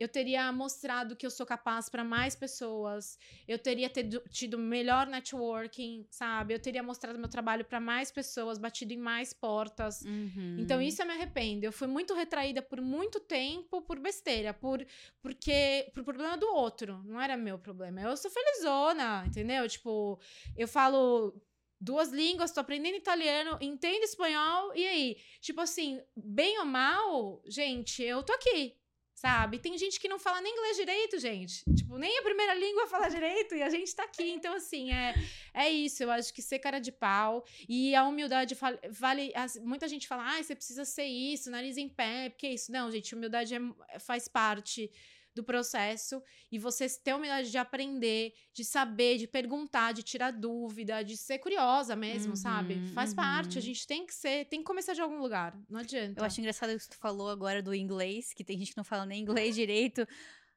Eu 0.00 0.08
teria 0.08 0.50
mostrado 0.50 1.14
que 1.14 1.26
eu 1.26 1.30
sou 1.30 1.44
capaz 1.44 1.90
para 1.90 2.02
mais 2.02 2.34
pessoas. 2.34 3.18
Eu 3.46 3.58
teria 3.58 3.86
tido, 3.90 4.22
tido 4.30 4.58
melhor 4.58 5.06
networking, 5.06 6.06
sabe? 6.10 6.54
Eu 6.54 6.58
teria 6.58 6.82
mostrado 6.82 7.18
meu 7.18 7.28
trabalho 7.28 7.66
para 7.66 7.78
mais 7.78 8.10
pessoas, 8.10 8.56
batido 8.56 8.94
em 8.94 8.96
mais 8.96 9.34
portas. 9.34 10.00
Uhum. 10.00 10.56
Então, 10.58 10.80
isso 10.80 11.02
eu 11.02 11.06
me 11.06 11.12
arrependo. 11.12 11.66
Eu 11.66 11.72
fui 11.72 11.86
muito 11.86 12.14
retraída 12.14 12.62
por 12.62 12.80
muito 12.80 13.20
tempo 13.20 13.82
por 13.82 13.98
besteira, 13.98 14.54
por 14.54 14.84
porque 15.20 15.90
por 15.92 16.02
problema 16.02 16.38
do 16.38 16.46
outro. 16.46 17.02
Não 17.04 17.20
era 17.20 17.36
meu 17.36 17.58
problema. 17.58 18.00
Eu 18.00 18.16
sou 18.16 18.30
felizona, 18.30 19.26
entendeu? 19.26 19.68
Tipo, 19.68 20.18
eu 20.56 20.66
falo 20.66 21.38
duas 21.78 22.10
línguas, 22.10 22.52
tô 22.52 22.60
aprendendo 22.60 22.96
italiano, 22.96 23.58
entendo 23.60 24.02
espanhol, 24.02 24.72
e 24.74 24.86
aí? 24.86 25.16
Tipo 25.40 25.60
assim, 25.62 26.00
bem 26.14 26.58
ou 26.58 26.64
mal, 26.66 27.42
gente, 27.46 28.02
eu 28.02 28.22
tô 28.22 28.32
aqui. 28.32 28.79
Sabe? 29.20 29.58
Tem 29.58 29.76
gente 29.76 30.00
que 30.00 30.08
não 30.08 30.18
fala 30.18 30.40
nem 30.40 30.50
inglês 30.50 30.78
direito, 30.78 31.18
gente. 31.18 31.62
Tipo, 31.74 31.98
nem 31.98 32.18
a 32.20 32.22
primeira 32.22 32.54
língua 32.54 32.86
fala 32.86 33.06
direito 33.10 33.54
e 33.54 33.62
a 33.62 33.68
gente 33.68 33.94
tá 33.94 34.04
aqui. 34.04 34.30
Então, 34.30 34.54
assim, 34.54 34.90
é, 34.90 35.14
é 35.52 35.68
isso. 35.68 36.02
Eu 36.02 36.10
acho 36.10 36.32
que 36.32 36.40
ser 36.40 36.58
cara 36.58 36.78
de 36.78 36.90
pau 36.90 37.44
e 37.68 37.94
a 37.94 38.02
humildade 38.04 38.56
vale. 38.88 39.30
muita 39.62 39.86
gente 39.88 40.08
fala, 40.08 40.24
ah, 40.26 40.42
você 40.42 40.54
precisa 40.54 40.86
ser 40.86 41.04
isso, 41.04 41.50
nariz 41.50 41.76
em 41.76 41.86
pé, 41.86 42.30
porque 42.30 42.48
isso. 42.48 42.72
Não, 42.72 42.90
gente, 42.90 43.14
humildade 43.14 43.54
é- 43.54 43.98
faz 43.98 44.26
parte 44.26 44.90
do 45.34 45.44
processo 45.44 46.22
e 46.50 46.58
você 46.58 46.88
ter 46.88 47.12
a 47.12 47.16
humildade 47.16 47.50
de 47.50 47.58
aprender, 47.58 48.32
de 48.52 48.64
saber, 48.64 49.18
de 49.18 49.26
perguntar, 49.26 49.92
de 49.92 50.02
tirar 50.02 50.32
dúvida, 50.32 51.02
de 51.02 51.16
ser 51.16 51.38
curiosa 51.38 51.94
mesmo, 51.94 52.30
Uhum, 52.30 52.36
sabe? 52.36 52.88
Faz 52.92 53.14
parte. 53.14 53.58
A 53.58 53.60
uhum. 53.60 53.66
gente 53.66 53.86
tem 53.86 54.06
que 54.06 54.14
ser, 54.14 54.46
tem 54.46 54.60
que 54.60 54.66
começar 54.66 54.92
de 54.92 55.00
algum 55.00 55.18
lugar. 55.20 55.56
Não 55.68 55.80
adianta. 55.80 56.20
Eu 56.20 56.24
acho 56.24 56.40
engraçado 56.40 56.76
que 56.76 56.88
tu 56.88 56.96
falou 56.98 57.28
agora 57.28 57.62
do 57.62 57.74
inglês, 57.74 58.32
que 58.32 58.44
tem 58.44 58.58
gente 58.58 58.72
que 58.72 58.76
não 58.76 58.84
fala 58.84 59.06
nem 59.06 59.22
inglês 59.22 59.54
direito. 59.54 60.06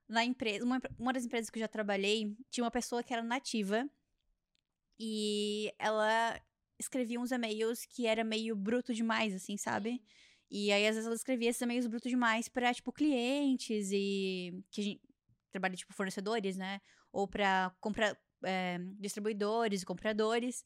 Na 0.08 0.24
empresa, 0.24 0.66
uma, 0.66 0.82
uma 0.98 1.14
das 1.14 1.26
empresas 1.26 1.50
que 1.50 1.60
eu 1.60 1.62
já 1.62 1.68
trabalhei, 1.68 2.36
tinha 2.50 2.64
uma 2.64 2.72
pessoa 2.72 3.04
que 3.04 3.14
era 3.14 3.24
nativa 3.24 3.88
e 5.00 5.74
ela 5.80 6.40
escrevia 6.80 7.20
uns 7.20 7.32
e-mails 7.32 7.86
que 7.86 8.06
era 8.06 8.24
meio 8.24 8.56
bruto 8.56 8.94
demais, 8.94 9.34
assim, 9.34 9.58
sabe? 9.58 10.02
E 10.56 10.72
aí, 10.72 10.86
às 10.88 10.94
vezes, 10.94 11.08
ela 11.08 11.16
escrevia 11.16 11.50
esses 11.50 11.60
e-mails 11.64 11.88
brutos 11.88 12.12
demais 12.12 12.48
pra, 12.48 12.72
tipo, 12.72 12.92
clientes 12.92 13.90
e 13.92 14.54
que 14.70 14.82
a 14.82 14.84
gente 14.84 15.02
trabalha, 15.52 15.76
tipo, 15.76 15.92
fornecedores, 15.96 16.56
né? 16.56 16.80
Ou 17.12 17.28
pra 17.28 17.76
comprar 17.82 18.16
é, 18.44 18.78
distribuidores 19.00 19.82
e 19.82 19.86
compradores. 19.86 20.64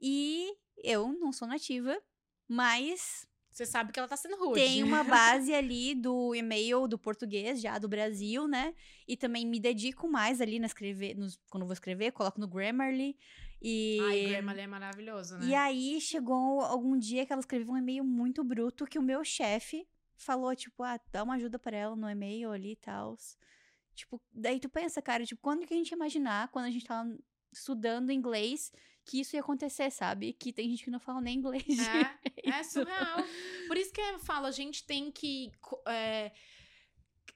E 0.00 0.54
eu 0.84 1.12
não 1.14 1.32
sou 1.32 1.48
nativa, 1.48 2.00
mas 2.46 3.26
Você 3.50 3.66
sabe 3.66 3.90
que 3.92 3.98
ela 3.98 4.06
tá 4.06 4.16
sendo 4.16 4.36
rude. 4.36 4.60
tem 4.60 4.84
uma 4.84 5.02
base 5.42 5.52
ali 5.52 5.96
do 5.96 6.32
e-mail 6.32 6.86
do 6.86 6.96
português, 6.96 7.60
já 7.60 7.76
do 7.76 7.88
Brasil, 7.88 8.46
né? 8.46 8.72
E 9.08 9.16
também 9.16 9.44
me 9.44 9.58
dedico 9.58 10.08
mais 10.08 10.40
ali 10.40 10.60
na 10.60 10.66
escrever, 10.66 11.16
nos, 11.16 11.36
quando 11.50 11.66
vou 11.66 11.72
escrever, 11.72 12.12
coloco 12.12 12.40
no 12.40 12.46
Grammarly. 12.46 13.16
E, 13.60 13.98
Ai, 14.02 14.26
Grammarly 14.28 14.60
é 14.60 14.66
maravilhoso, 14.66 15.38
né? 15.38 15.46
e 15.46 15.54
aí 15.54 16.00
chegou 16.00 16.60
algum 16.60 16.96
dia 16.96 17.26
que 17.26 17.32
ela 17.32 17.40
escreveu 17.40 17.72
um 17.72 17.76
e-mail 17.76 18.04
muito 18.04 18.44
bruto 18.44 18.86
que 18.86 18.98
o 18.98 19.02
meu 19.02 19.24
chefe 19.24 19.86
falou, 20.16 20.54
tipo, 20.54 20.82
ah, 20.82 21.00
dá 21.10 21.22
uma 21.22 21.34
ajuda 21.34 21.58
pra 21.58 21.76
ela 21.76 21.96
no 21.96 22.08
e-mail 22.08 22.52
ali 22.52 22.72
e 22.72 22.76
tal. 22.76 23.16
Tipo, 23.94 24.20
daí 24.32 24.60
tu 24.60 24.68
pensa, 24.68 25.02
cara, 25.02 25.24
tipo, 25.24 25.40
quando 25.40 25.66
que 25.66 25.74
a 25.74 25.76
gente 25.76 25.90
ia 25.90 25.96
imaginar, 25.96 26.48
quando 26.48 26.66
a 26.66 26.70
gente 26.70 26.84
tava 26.84 27.16
estudando 27.52 28.12
inglês, 28.12 28.70
que 29.04 29.20
isso 29.20 29.34
ia 29.34 29.40
acontecer, 29.40 29.90
sabe? 29.90 30.32
Que 30.34 30.52
tem 30.52 30.68
gente 30.68 30.84
que 30.84 30.90
não 30.90 31.00
fala 31.00 31.20
nem 31.20 31.38
inglês. 31.38 31.64
É, 32.44 32.50
é 32.50 32.62
surreal. 32.62 33.18
Por 33.66 33.76
isso 33.76 33.92
que 33.92 34.00
eu 34.00 34.18
falo, 34.20 34.46
a 34.46 34.50
gente 34.50 34.86
tem 34.86 35.10
que. 35.10 35.50
é, 35.86 36.32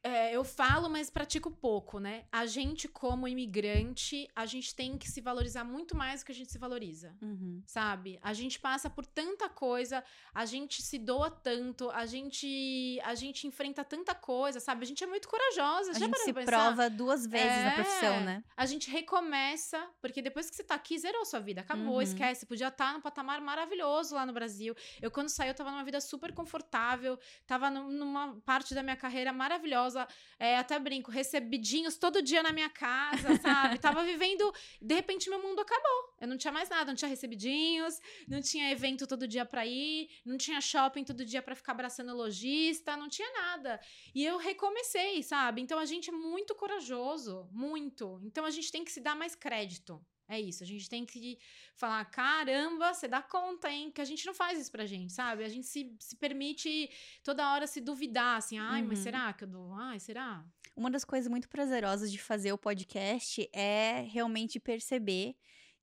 é, 0.05 0.35
eu 0.35 0.43
falo, 0.43 0.89
mas 0.91 1.09
pratico 1.11 1.51
pouco, 1.51 1.99
né? 2.01 2.25
A 2.33 2.45
gente, 2.45 2.89
como 2.89 3.29
imigrante, 3.29 4.29
a 4.35 4.45
gente 4.47 4.75
tem 4.75 4.99
que 4.99 5.09
se 5.09 5.21
valorizar 5.21 5.63
muito 5.65 5.97
mais 5.97 6.21
do 6.23 6.27
que 6.27 6.33
a 6.33 6.35
gente 6.35 6.51
se 6.51 6.59
valoriza, 6.59 7.15
Uhum. 7.23 7.63
sabe? 7.67 8.19
A 8.21 8.33
gente 8.33 8.59
passa 8.59 8.91
por 8.91 9.07
tanta 9.07 9.49
coisa, 9.49 10.03
a 10.35 10.45
gente 10.45 10.83
se 10.83 10.99
doa 10.99 11.31
tanto, 11.31 11.89
a 11.91 12.05
gente, 12.07 12.99
a 13.05 13.15
gente 13.15 13.47
enfrenta 13.47 13.85
tanta 13.85 14.15
coisa, 14.15 14.59
sabe? 14.59 14.83
A 14.83 14.87
gente 14.87 15.05
é 15.05 15.07
muito 15.07 15.29
corajosa. 15.29 15.91
A 15.91 15.95
já 15.95 16.07
gente 16.07 16.19
se 16.19 16.33
prova 16.33 16.91
duas 16.91 17.27
vezes 17.27 17.65
na 17.65 17.71
profissão, 17.73 18.15
É. 18.15 18.21
né? 18.25 18.45
A 18.57 18.67
gente 18.67 18.91
recomeça, 18.91 19.87
porque 20.01 20.21
depois 20.21 20.51
que 20.51 20.57
você 20.57 20.65
tá 20.65 20.75
aqui, 20.75 20.99
zerou 20.99 21.25
sua 21.25 21.39
vida. 21.41 21.61
Acabou, 21.61 21.95
Uhum. 21.97 22.03
esquece. 22.03 22.45
Podia 22.47 22.69
estar 22.69 22.93
num 22.93 23.01
patamar 23.01 23.41
maravilhoso 23.41 24.15
lá 24.17 24.27
no 24.27 24.33
Brasil. 24.33 24.75
Eu, 25.01 25.11
quando 25.11 25.29
saí, 25.29 25.49
eu 25.49 25.55
tava 25.55 25.71
numa 25.71 25.85
vida 25.85 26.01
super 26.01 26.33
confortável, 26.35 27.19
tava 27.47 27.71
num- 27.71 27.91
numa 27.91 28.35
parte 28.45 28.75
da 28.75 28.83
minha 28.83 28.97
carreira 28.97 29.33
maravilhosa. 29.33 29.92
É, 30.39 30.57
até 30.59 30.79
brinco, 30.79 31.11
recebidinhos 31.11 31.97
todo 31.97 32.23
dia 32.23 32.43
na 32.43 32.53
minha 32.53 32.69
casa, 32.69 33.37
sabe? 33.41 33.79
tava 33.79 34.05
vivendo. 34.05 34.53
De 34.81 34.95
repente, 34.95 35.31
meu 35.31 35.43
mundo 35.43 35.61
acabou. 35.61 36.15
Eu 36.21 36.29
não 36.29 36.37
tinha 36.37 36.53
mais 36.53 36.69
nada, 36.69 36.87
não 36.87 36.95
tinha 36.95 37.09
recebidinhos, 37.09 37.99
não 38.29 38.41
tinha 38.41 38.71
evento 38.71 39.07
todo 39.07 39.27
dia 39.29 39.45
pra 39.45 39.67
ir, 39.67 40.09
não 40.25 40.37
tinha 40.37 40.61
shopping 40.61 41.05
todo 41.05 41.25
dia 41.25 41.43
pra 41.43 41.55
ficar 41.55 41.73
abraçando 41.73 42.15
lojista, 42.15 42.97
não 42.97 43.09
tinha 43.09 43.31
nada. 43.33 43.81
E 44.15 44.25
eu 44.25 44.37
recomecei, 44.37 45.23
sabe? 45.23 45.61
Então 45.61 45.79
a 45.79 45.85
gente 45.85 46.11
é 46.11 46.13
muito 46.13 46.55
corajoso, 46.55 47.49
muito. 47.53 48.21
Então 48.25 48.45
a 48.45 48.51
gente 48.51 48.71
tem 48.71 48.85
que 48.85 48.93
se 48.93 49.01
dar 49.01 49.15
mais 49.17 49.35
crédito. 49.35 50.05
É 50.35 50.41
isso, 50.41 50.63
a 50.63 50.67
gente 50.67 50.89
tem 50.89 51.05
que 51.05 51.39
falar, 51.75 52.03
caramba, 52.07 52.95
você 52.95 53.07
dá 53.07 53.21
conta, 53.21 53.71
hein? 53.71 53.91
Que 53.91 54.01
a 54.01 54.05
gente 54.05 54.25
não 54.25 54.33
faz 54.33 54.59
isso 54.59 54.73
pra 54.73 54.87
gente, 54.87 55.13
sabe? 55.13 55.45
A 55.45 55.49
gente 55.49 55.67
se, 55.67 55.95
se 55.99 56.17
permite 56.17 56.89
toda 57.23 57.53
hora 57.53 57.67
se 57.67 57.83
duvidar, 57.83 58.39
assim, 58.39 58.59
ai, 58.59 58.83
mas 58.83 58.99
Uhum. 59.01 59.03
será 59.05 59.33
que 59.35 59.45
eu 59.45 59.49
dou? 59.49 59.75
Ai, 59.75 60.01
será? 60.01 60.43
Uma 60.75 60.91
das 60.91 61.05
coisas 61.05 61.29
muito 61.29 61.51
prazerosas 61.51 62.11
de 62.11 62.19
fazer 62.19 62.51
o 62.51 62.57
podcast 62.57 63.47
é 63.53 64.07
realmente 64.11 64.59
perceber 64.59 65.37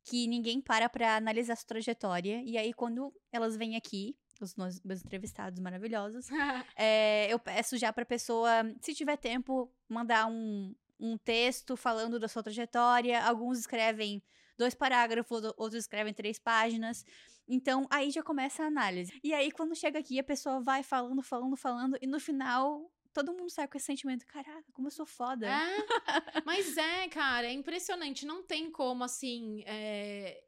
que 0.04 0.26
ninguém 0.28 0.60
para 0.60 0.90
pra 0.90 1.16
analisar 1.18 1.56
sua 1.56 1.68
trajetória. 1.68 2.42
E 2.44 2.58
aí, 2.58 2.74
quando 2.74 3.14
elas 3.32 3.56
vêm 3.56 3.76
aqui, 3.76 4.18
os 4.42 4.56
meus 4.56 4.80
entrevistados 5.06 5.60
maravilhosos, 5.60 6.26
é, 6.76 7.28
eu 7.32 7.38
peço 7.38 7.78
já 7.78 7.94
pra 7.94 8.04
pessoa, 8.04 8.50
se 8.82 8.96
tiver 8.96 9.18
tempo, 9.18 9.72
mandar 9.88 10.26
um, 10.26 10.74
um 11.00 11.18
texto 11.20 11.78
falando 11.78 12.18
da 12.18 12.28
sua 12.28 12.42
trajetória. 12.42 13.22
Alguns 13.24 13.60
escrevem 13.60 14.24
dois 14.60 14.76
parágrafos, 14.76 15.42
outros 15.58 15.82
escrevem 15.82 16.14
três 16.14 16.38
páginas. 16.38 17.06
Então, 17.48 17.88
aí 17.90 18.12
já 18.12 18.22
começa 18.22 18.62
a 18.62 18.68
análise. 18.68 19.12
E 19.24 19.34
aí, 19.34 19.52
quando 19.52 19.74
chega 19.74 19.98
aqui, 19.98 20.20
a 20.20 20.24
pessoa 20.24 20.60
vai 20.60 20.84
falando, 20.84 21.24
falando, 21.24 21.56
falando, 21.56 21.98
e 22.02 22.06
no 22.06 22.20
final, 22.20 22.92
todo 23.14 23.34
mundo 23.34 23.50
sai 23.50 23.68
com 23.68 23.78
esse 23.78 23.88
sentimento: 23.88 24.28
caraca, 24.28 24.66
como 24.74 24.88
eu 24.88 24.92
sou 24.92 25.06
foda. 25.06 25.48
É, 25.48 25.78
mas 26.46 26.78
é, 26.78 27.08
cara, 27.08 27.48
é 27.48 27.54
impressionante. 27.54 28.26
Não 28.26 28.44
tem 28.44 28.70
como, 28.70 29.04
assim, 29.04 29.64
é, 29.66 30.44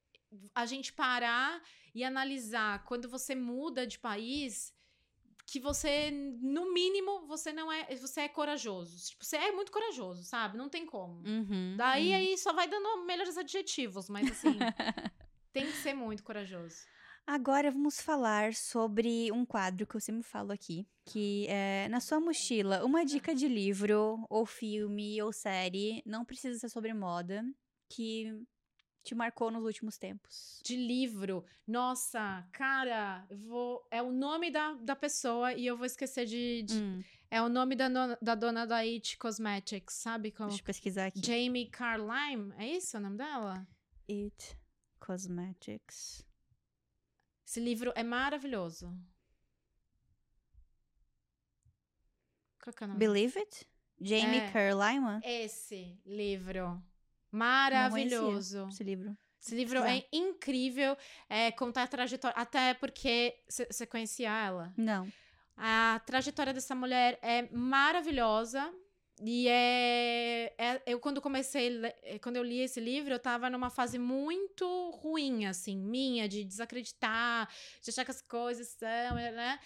a 0.53 0.65
gente 0.65 0.91
parar 0.93 1.63
e 1.95 2.03
analisar 2.03 2.83
quando 2.85 3.09
você 3.09 3.33
muda 3.33 3.87
de 3.87 3.97
país 3.97 4.73
que 5.51 5.59
você, 5.59 6.09
no 6.11 6.73
mínimo, 6.73 7.27
você 7.27 7.51
não 7.51 7.69
é. 7.69 7.93
Você 7.97 8.21
é 8.21 8.29
corajoso. 8.29 8.97
Tipo, 9.09 9.25
você 9.25 9.35
é 9.35 9.51
muito 9.51 9.69
corajoso, 9.69 10.23
sabe? 10.23 10.57
Não 10.57 10.69
tem 10.69 10.85
como. 10.85 11.21
Uhum, 11.27 11.75
Daí 11.75 12.11
uhum. 12.11 12.15
aí 12.15 12.37
só 12.37 12.53
vai 12.53 12.69
dando 12.69 13.03
melhores 13.05 13.37
adjetivos, 13.37 14.07
mas 14.07 14.31
assim, 14.31 14.57
tem 15.51 15.65
que 15.65 15.73
ser 15.73 15.93
muito 15.93 16.23
corajoso. 16.23 16.77
Agora 17.27 17.69
vamos 17.69 17.99
falar 17.99 18.53
sobre 18.53 19.29
um 19.33 19.45
quadro 19.45 19.85
que 19.85 19.93
eu 19.93 19.99
sempre 19.99 20.23
falo 20.23 20.53
aqui, 20.53 20.87
que 21.05 21.45
é 21.49 21.89
na 21.89 21.99
sua 21.99 22.21
mochila, 22.21 22.85
uma 22.85 23.03
dica 23.03 23.35
de 23.35 23.49
livro, 23.49 24.25
ou 24.29 24.45
filme, 24.45 25.21
ou 25.21 25.33
série, 25.33 26.01
não 26.05 26.23
precisa 26.23 26.57
ser 26.57 26.69
sobre 26.69 26.93
moda, 26.93 27.43
que 27.89 28.33
te 29.03 29.15
marcou 29.15 29.49
nos 29.51 29.63
últimos 29.63 29.97
tempos. 29.97 30.61
De 30.63 30.75
livro, 30.75 31.43
nossa, 31.67 32.47
cara, 32.51 33.25
vou. 33.47 33.85
É 33.89 34.01
o 34.01 34.11
nome 34.11 34.51
da, 34.51 34.73
da 34.75 34.95
pessoa 34.95 35.53
e 35.53 35.65
eu 35.65 35.75
vou 35.77 35.85
esquecer 35.85 36.25
de. 36.25 36.63
de- 36.63 36.75
Hum, 36.81 37.03
É 37.33 37.41
o 37.41 37.47
nome 37.47 37.77
da, 37.77 37.87
no- 37.87 38.17
da 38.21 38.35
dona 38.35 38.67
da 38.67 38.77
It 38.79 39.17
Cosmetics, 39.17 39.95
sabe? 39.95 40.31
Como, 40.31 40.49
deixa 40.49 40.61
eu 40.61 40.65
pesquisar 40.65 41.05
aqui. 41.07 41.21
Jamie 41.25 41.69
Carlime, 41.69 42.53
é 42.57 42.67
isso 42.75 42.97
o 42.97 42.99
nome 42.99 43.15
dela? 43.17 43.65
It 44.09 44.57
Cosmetics. 44.99 46.25
Esse 47.47 47.59
livro 47.61 47.93
é 47.95 48.03
maravilhoso. 48.03 48.93
Qual 52.63 52.73
que 52.73 52.83
é 52.83 52.85
o 52.85 52.87
nome? 52.89 52.99
Believe 52.99 53.39
It? 53.39 53.65
Jamie 53.99 54.39
É. 54.39 54.51
Carlyle? 54.51 55.21
Esse 55.23 55.97
livro. 56.05 56.83
Maravilhoso. 57.31 58.67
Esse 58.69 58.83
livro. 58.83 59.17
Esse 59.39 59.55
livro 59.55 59.79
é 59.83 60.05
incrível. 60.11 60.95
É, 61.27 61.51
contar 61.51 61.83
a 61.83 61.87
trajetória. 61.87 62.37
Até 62.37 62.73
porque 62.75 63.35
você 63.47 63.85
conhecia 63.85 64.29
ela. 64.29 64.73
Não. 64.77 65.11
A 65.57 66.01
trajetória 66.05 66.53
dessa 66.53 66.75
mulher 66.75 67.17
é 67.21 67.47
maravilhosa. 67.51 68.71
E 69.23 69.47
é, 69.47 70.53
é- 70.57 70.81
Eu, 70.85 70.99
quando 70.99 71.21
comecei. 71.21 71.79
Quando 72.21 72.35
eu 72.37 72.43
li 72.43 72.59
esse 72.59 72.79
livro, 72.79 73.13
eu 73.13 73.19
tava 73.19 73.49
numa 73.49 73.69
fase 73.69 73.97
muito 73.99 74.89
ruim, 74.91 75.45
assim, 75.45 75.77
minha, 75.77 76.27
de 76.27 76.43
desacreditar, 76.43 77.47
de 77.81 77.89
achar 77.89 78.05
que 78.05 78.11
as 78.11 78.21
coisas 78.21 78.67
são, 78.69 79.15
né? 79.15 79.59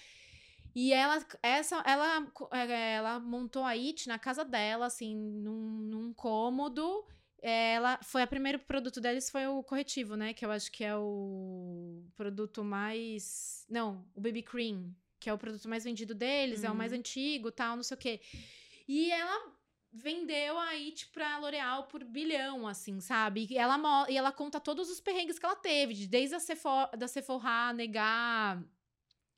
E 0.73 0.91
ela, 0.91 1.25
essa, 1.41 1.81
ela, 1.85 2.27
eh, 2.51 2.93
ela 2.95 3.17
montou 3.17 3.63
a 3.63 3.69
IT 3.77 4.09
na 4.09 4.19
casa 4.19 4.43
dela, 4.43 4.87
assim, 4.87 5.15
num, 5.15 5.87
num 5.87 6.13
cômodo. 6.13 7.05
Ela 7.47 7.99
foi 8.01 8.23
a 8.23 8.27
primeiro 8.27 8.57
produto 8.57 8.99
deles 8.99 9.29
foi 9.29 9.45
o 9.45 9.61
corretivo, 9.61 10.15
né? 10.15 10.33
Que 10.33 10.43
eu 10.43 10.49
acho 10.51 10.71
que 10.71 10.83
é 10.83 10.95
o 10.97 12.03
produto 12.15 12.63
mais. 12.63 13.65
Não, 13.69 14.03
o 14.15 14.19
BB 14.21 14.41
Cream, 14.41 14.95
que 15.19 15.29
é 15.29 15.33
o 15.33 15.37
produto 15.37 15.69
mais 15.69 15.83
vendido 15.83 16.15
deles, 16.15 16.63
é 16.63 16.71
o 16.71 16.75
mais 16.75 16.91
Uhum. 16.91 16.97
antigo, 16.97 17.51
tal, 17.51 17.75
não 17.75 17.83
sei 17.83 17.95
o 17.95 17.99
quê. 17.99 18.19
E 18.87 19.11
ela 19.11 19.53
vendeu 19.93 20.57
a 20.57 20.69
It 20.71 21.07
pra 21.13 21.37
L'Oreal 21.37 21.83
por 21.83 22.03
bilhão, 22.03 22.67
assim, 22.67 22.99
sabe? 22.99 23.47
E 23.49 23.57
ela, 23.57 23.77
e 24.09 24.17
ela 24.17 24.31
conta 24.31 24.59
todos 24.59 24.89
os 24.89 24.99
perrengues 24.99 25.37
que 25.39 25.45
ela 25.45 25.55
teve, 25.55 25.93
de- 25.93 26.07
desde 26.07 26.35
a 26.35 26.39
Sephora, 26.39 26.97
da 26.97 27.07
Sephora 27.07 27.71
negar 27.73 28.61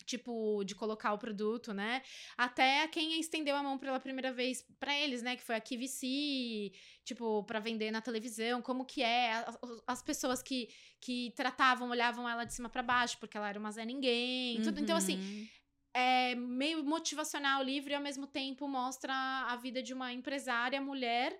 tipo, 0.07 0.63
de 0.63 0.73
colocar 0.73 1.13
o 1.13 1.17
produto, 1.19 1.73
né? 1.73 2.01
Até 2.35 2.87
quem 2.87 3.19
estendeu 3.19 3.55
a 3.55 3.61
mão 3.61 3.77
pela 3.77 3.99
primeira 3.99 4.31
vez 4.31 4.65
pra 4.79 4.97
eles, 4.97 5.21
né? 5.21 5.35
Que 5.35 5.43
foi 5.43 5.55
a 5.55 5.61
QVC, 5.61 6.71
tipo, 7.03 7.43
pra 7.43 7.59
vender 7.59 7.91
na 7.91 8.01
televisão, 8.01 8.61
como 8.61 8.85
que 8.85 9.03
é, 9.03 9.33
as, 9.33 9.59
as 9.85 10.01
pessoas 10.01 10.41
que, 10.41 10.69
que 10.99 11.31
tratavam, 11.35 11.89
olhavam 11.89 12.27
ela 12.27 12.45
de 12.45 12.53
cima 12.53 12.69
pra 12.69 12.81
baixo, 12.81 13.17
porque 13.19 13.37
ela 13.37 13.49
era 13.49 13.59
uma 13.59 13.69
Zé 13.71 13.85
Ninguém, 13.85 14.61
tudo. 14.63 14.79
Então, 14.79 14.95
assim, 14.97 15.17
Uhum. 15.17 15.47
é 15.93 16.35
meio 16.35 16.83
motivacional, 16.83 17.61
livre, 17.61 17.91
e 17.91 17.95
ao 17.95 18.01
mesmo 18.01 18.25
tempo 18.27 18.67
mostra 18.67 19.13
a 19.13 19.55
vida 19.57 19.83
de 19.83 19.93
uma 19.93 20.13
empresária 20.13 20.79
mulher 20.81 21.37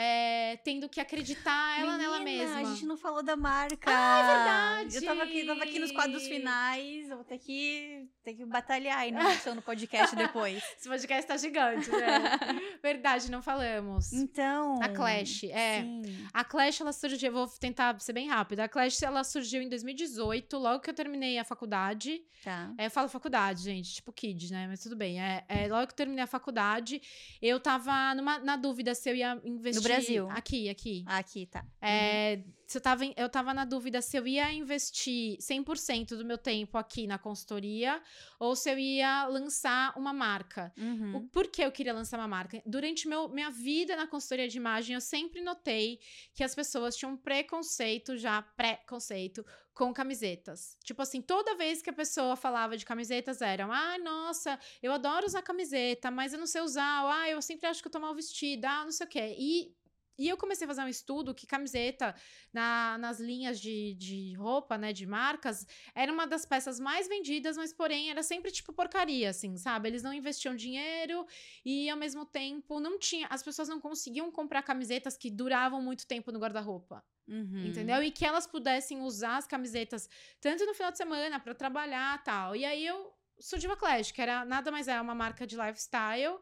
é, 0.00 0.56
tendo 0.64 0.88
que 0.88 0.98
acreditar 0.98 1.78
ela 1.78 1.98
nela 1.98 2.20
Menina, 2.20 2.44
mesma. 2.44 2.60
A 2.60 2.64
gente 2.64 2.86
não 2.86 2.96
falou 2.96 3.22
da 3.22 3.36
marca. 3.36 3.90
Ah, 3.92 4.18
é 4.18 4.86
verdade! 4.86 4.96
Eu 4.96 5.04
tava 5.04 5.22
aqui, 5.24 5.44
tava 5.44 5.62
aqui 5.62 5.78
nos 5.78 5.92
quadros 5.92 6.26
finais. 6.26 7.10
Eu 7.10 7.16
vou 7.16 7.24
ter 7.24 7.38
que, 7.38 8.08
ter 8.24 8.32
que 8.32 8.46
batalhar 8.46 8.98
aí 8.98 9.12
na 9.12 9.30
edição 9.30 9.54
no 9.54 9.60
podcast 9.60 10.16
depois. 10.16 10.56
Esse 10.78 10.88
podcast 10.88 11.26
tá 11.26 11.36
gigante, 11.36 11.90
né? 11.90 12.38
Verdade, 12.82 13.30
não 13.30 13.42
falamos. 13.42 14.10
Então. 14.14 14.82
A 14.82 14.88
Clash, 14.88 15.44
é. 15.44 15.82
Sim. 15.82 16.26
A 16.32 16.44
Clash, 16.44 16.80
ela 16.80 16.92
surgiu, 16.94 17.30
vou 17.30 17.46
tentar 17.46 18.00
ser 18.00 18.14
bem 18.14 18.26
rápida. 18.26 18.64
A 18.64 18.68
Clash, 18.68 19.02
ela 19.02 19.22
surgiu 19.22 19.60
em 19.60 19.68
2018, 19.68 20.56
logo 20.56 20.80
que 20.80 20.88
eu 20.88 20.94
terminei 20.94 21.38
a 21.38 21.44
faculdade. 21.44 22.22
Tá. 22.42 22.72
É, 22.78 22.86
eu 22.86 22.90
falo 22.90 23.06
faculdade, 23.08 23.62
gente, 23.64 23.96
tipo 23.96 24.10
kids, 24.12 24.50
né? 24.50 24.66
Mas 24.66 24.82
tudo 24.82 24.96
bem. 24.96 25.20
É, 25.20 25.44
é, 25.46 25.68
logo 25.68 25.88
que 25.88 25.92
eu 25.92 25.96
terminei 25.96 26.24
a 26.24 26.26
faculdade, 26.26 27.02
eu 27.42 27.60
tava 27.60 28.14
numa, 28.14 28.38
na 28.38 28.56
dúvida 28.56 28.94
se 28.94 29.10
eu 29.10 29.14
ia 29.14 29.38
investir. 29.44 29.89
Brasil? 29.94 30.30
Aqui, 30.30 30.68
aqui. 30.68 31.04
Ah, 31.06 31.18
aqui, 31.18 31.46
tá. 31.46 31.64
É, 31.80 32.42
se 32.66 32.78
eu, 32.78 32.80
tava, 32.80 33.04
eu 33.16 33.28
tava 33.28 33.52
na 33.52 33.64
dúvida 33.64 34.00
se 34.00 34.16
eu 34.16 34.26
ia 34.26 34.52
investir 34.52 35.36
100% 35.38 36.16
do 36.16 36.24
meu 36.24 36.38
tempo 36.38 36.78
aqui 36.78 37.06
na 37.06 37.18
consultoria 37.18 38.00
ou 38.38 38.54
se 38.54 38.70
eu 38.70 38.78
ia 38.78 39.26
lançar 39.26 39.92
uma 39.98 40.12
marca. 40.12 40.72
Uhum. 40.78 41.16
O 41.16 41.20
por 41.28 41.48
que 41.48 41.62
eu 41.62 41.72
queria 41.72 41.92
lançar 41.92 42.18
uma 42.18 42.28
marca? 42.28 42.62
Durante 42.64 43.08
meu, 43.08 43.28
minha 43.28 43.50
vida 43.50 43.96
na 43.96 44.06
consultoria 44.06 44.48
de 44.48 44.56
imagem, 44.56 44.94
eu 44.94 45.00
sempre 45.00 45.42
notei 45.42 45.98
que 46.32 46.44
as 46.44 46.54
pessoas 46.54 46.96
tinham 46.96 47.14
um 47.14 47.16
preconceito, 47.16 48.16
já 48.16 48.40
pré-conceito, 48.40 49.44
com 49.74 49.94
camisetas. 49.94 50.76
Tipo 50.84 51.02
assim, 51.02 51.22
toda 51.22 51.56
vez 51.56 51.80
que 51.80 51.88
a 51.90 51.92
pessoa 51.92 52.36
falava 52.36 52.76
de 52.76 52.84
camisetas, 52.84 53.40
eram, 53.40 53.72
ah, 53.72 53.96
nossa, 53.98 54.58
eu 54.82 54.92
adoro 54.92 55.26
usar 55.26 55.42
camiseta, 55.42 56.10
mas 56.10 56.32
eu 56.32 56.38
não 56.38 56.46
sei 56.46 56.60
usar, 56.60 57.02
ah, 57.10 57.28
eu 57.30 57.40
sempre 57.40 57.66
acho 57.66 57.80
que 57.80 57.88
eu 57.88 57.92
tô 57.92 57.98
mal 57.98 58.14
vestida, 58.14 58.68
ah, 58.68 58.84
não 58.84 58.92
sei 58.92 59.06
o 59.06 59.10
quê. 59.10 59.34
E 59.38 59.74
E 60.20 60.28
eu 60.28 60.36
comecei 60.36 60.66
a 60.66 60.68
fazer 60.68 60.82
um 60.82 60.88
estudo 60.88 61.34
que 61.34 61.46
camiseta 61.46 62.14
na, 62.52 62.98
nas 62.98 63.18
linhas 63.18 63.58
de, 63.58 63.94
de 63.94 64.34
roupa, 64.34 64.76
né, 64.76 64.92
de 64.92 65.06
marcas, 65.06 65.66
era 65.94 66.12
uma 66.12 66.26
das 66.26 66.44
peças 66.44 66.78
mais 66.78 67.08
vendidas, 67.08 67.56
mas 67.56 67.72
porém 67.72 68.10
era 68.10 68.22
sempre 68.22 68.50
tipo 68.50 68.70
porcaria, 68.70 69.30
assim, 69.30 69.56
sabe? 69.56 69.88
Eles 69.88 70.02
não 70.02 70.12
investiam 70.12 70.54
dinheiro 70.54 71.26
e 71.64 71.88
ao 71.88 71.96
mesmo 71.96 72.26
tempo 72.26 72.78
não 72.78 72.98
tinha, 72.98 73.26
as 73.28 73.42
pessoas 73.42 73.66
não 73.66 73.80
conseguiam 73.80 74.30
comprar 74.30 74.62
camisetas 74.62 75.16
que 75.16 75.30
duravam 75.30 75.80
muito 75.80 76.06
tempo 76.06 76.30
no 76.30 76.38
guarda-roupa. 76.38 77.02
Uhum. 77.26 77.64
Entendeu? 77.68 78.02
E 78.02 78.10
que 78.10 78.26
elas 78.26 78.46
pudessem 78.46 79.00
usar 79.00 79.38
as 79.38 79.46
camisetas 79.46 80.06
tanto 80.38 80.66
no 80.66 80.74
final 80.74 80.92
de 80.92 80.98
semana 80.98 81.40
para 81.40 81.54
trabalhar 81.54 82.22
tal. 82.22 82.54
E 82.54 82.66
aí 82.66 82.84
eu 82.84 83.10
surgiu 83.38 83.72
a 83.72 83.76
Clash, 83.76 84.12
que 84.12 84.20
era 84.20 84.44
nada 84.44 84.70
mais 84.70 84.86
é 84.86 85.00
uma 85.00 85.14
marca 85.14 85.46
de 85.46 85.56
lifestyle 85.56 86.38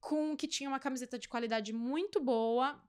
com 0.00 0.36
que 0.36 0.48
tinha 0.48 0.68
uma 0.68 0.80
camiseta 0.80 1.16
de 1.16 1.28
qualidade 1.28 1.72
muito 1.72 2.20
boa. 2.20 2.82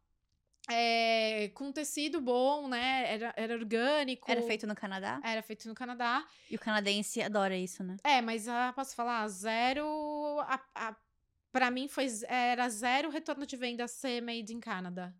É, 0.69 1.49
com 1.53 1.72
tecido 1.72 2.22
bom, 2.22 2.68
né? 2.68 3.14
Era, 3.14 3.34
era 3.35 3.53
orgânico. 3.53 4.31
Era 4.31 4.41
feito 4.41 4.65
no 4.65 4.76
Canadá? 4.76 5.19
Era 5.23 5.41
feito 5.41 5.68
no 5.68 5.76
Canadá. 5.76 6.26
E 6.49 6.56
o 6.56 6.60
canadense 6.60 7.22
adora 7.22 7.56
isso, 7.56 7.84
né? 7.84 7.98
É, 8.03 8.22
mas 8.22 8.48
ah, 8.48 8.72
posso 8.73 8.95
falar, 8.95 9.27
zero. 9.27 9.85
A, 10.41 10.60
a, 10.73 10.95
pra 11.52 11.69
mim 11.69 11.88
foi 11.88 12.07
era 12.27 12.69
zero 12.69 13.10
retorno 13.10 13.45
de 13.45 13.57
venda 13.57 13.88
ser 13.88 14.22
made 14.22 14.53
in 14.53 14.60
Canada. 14.60 15.14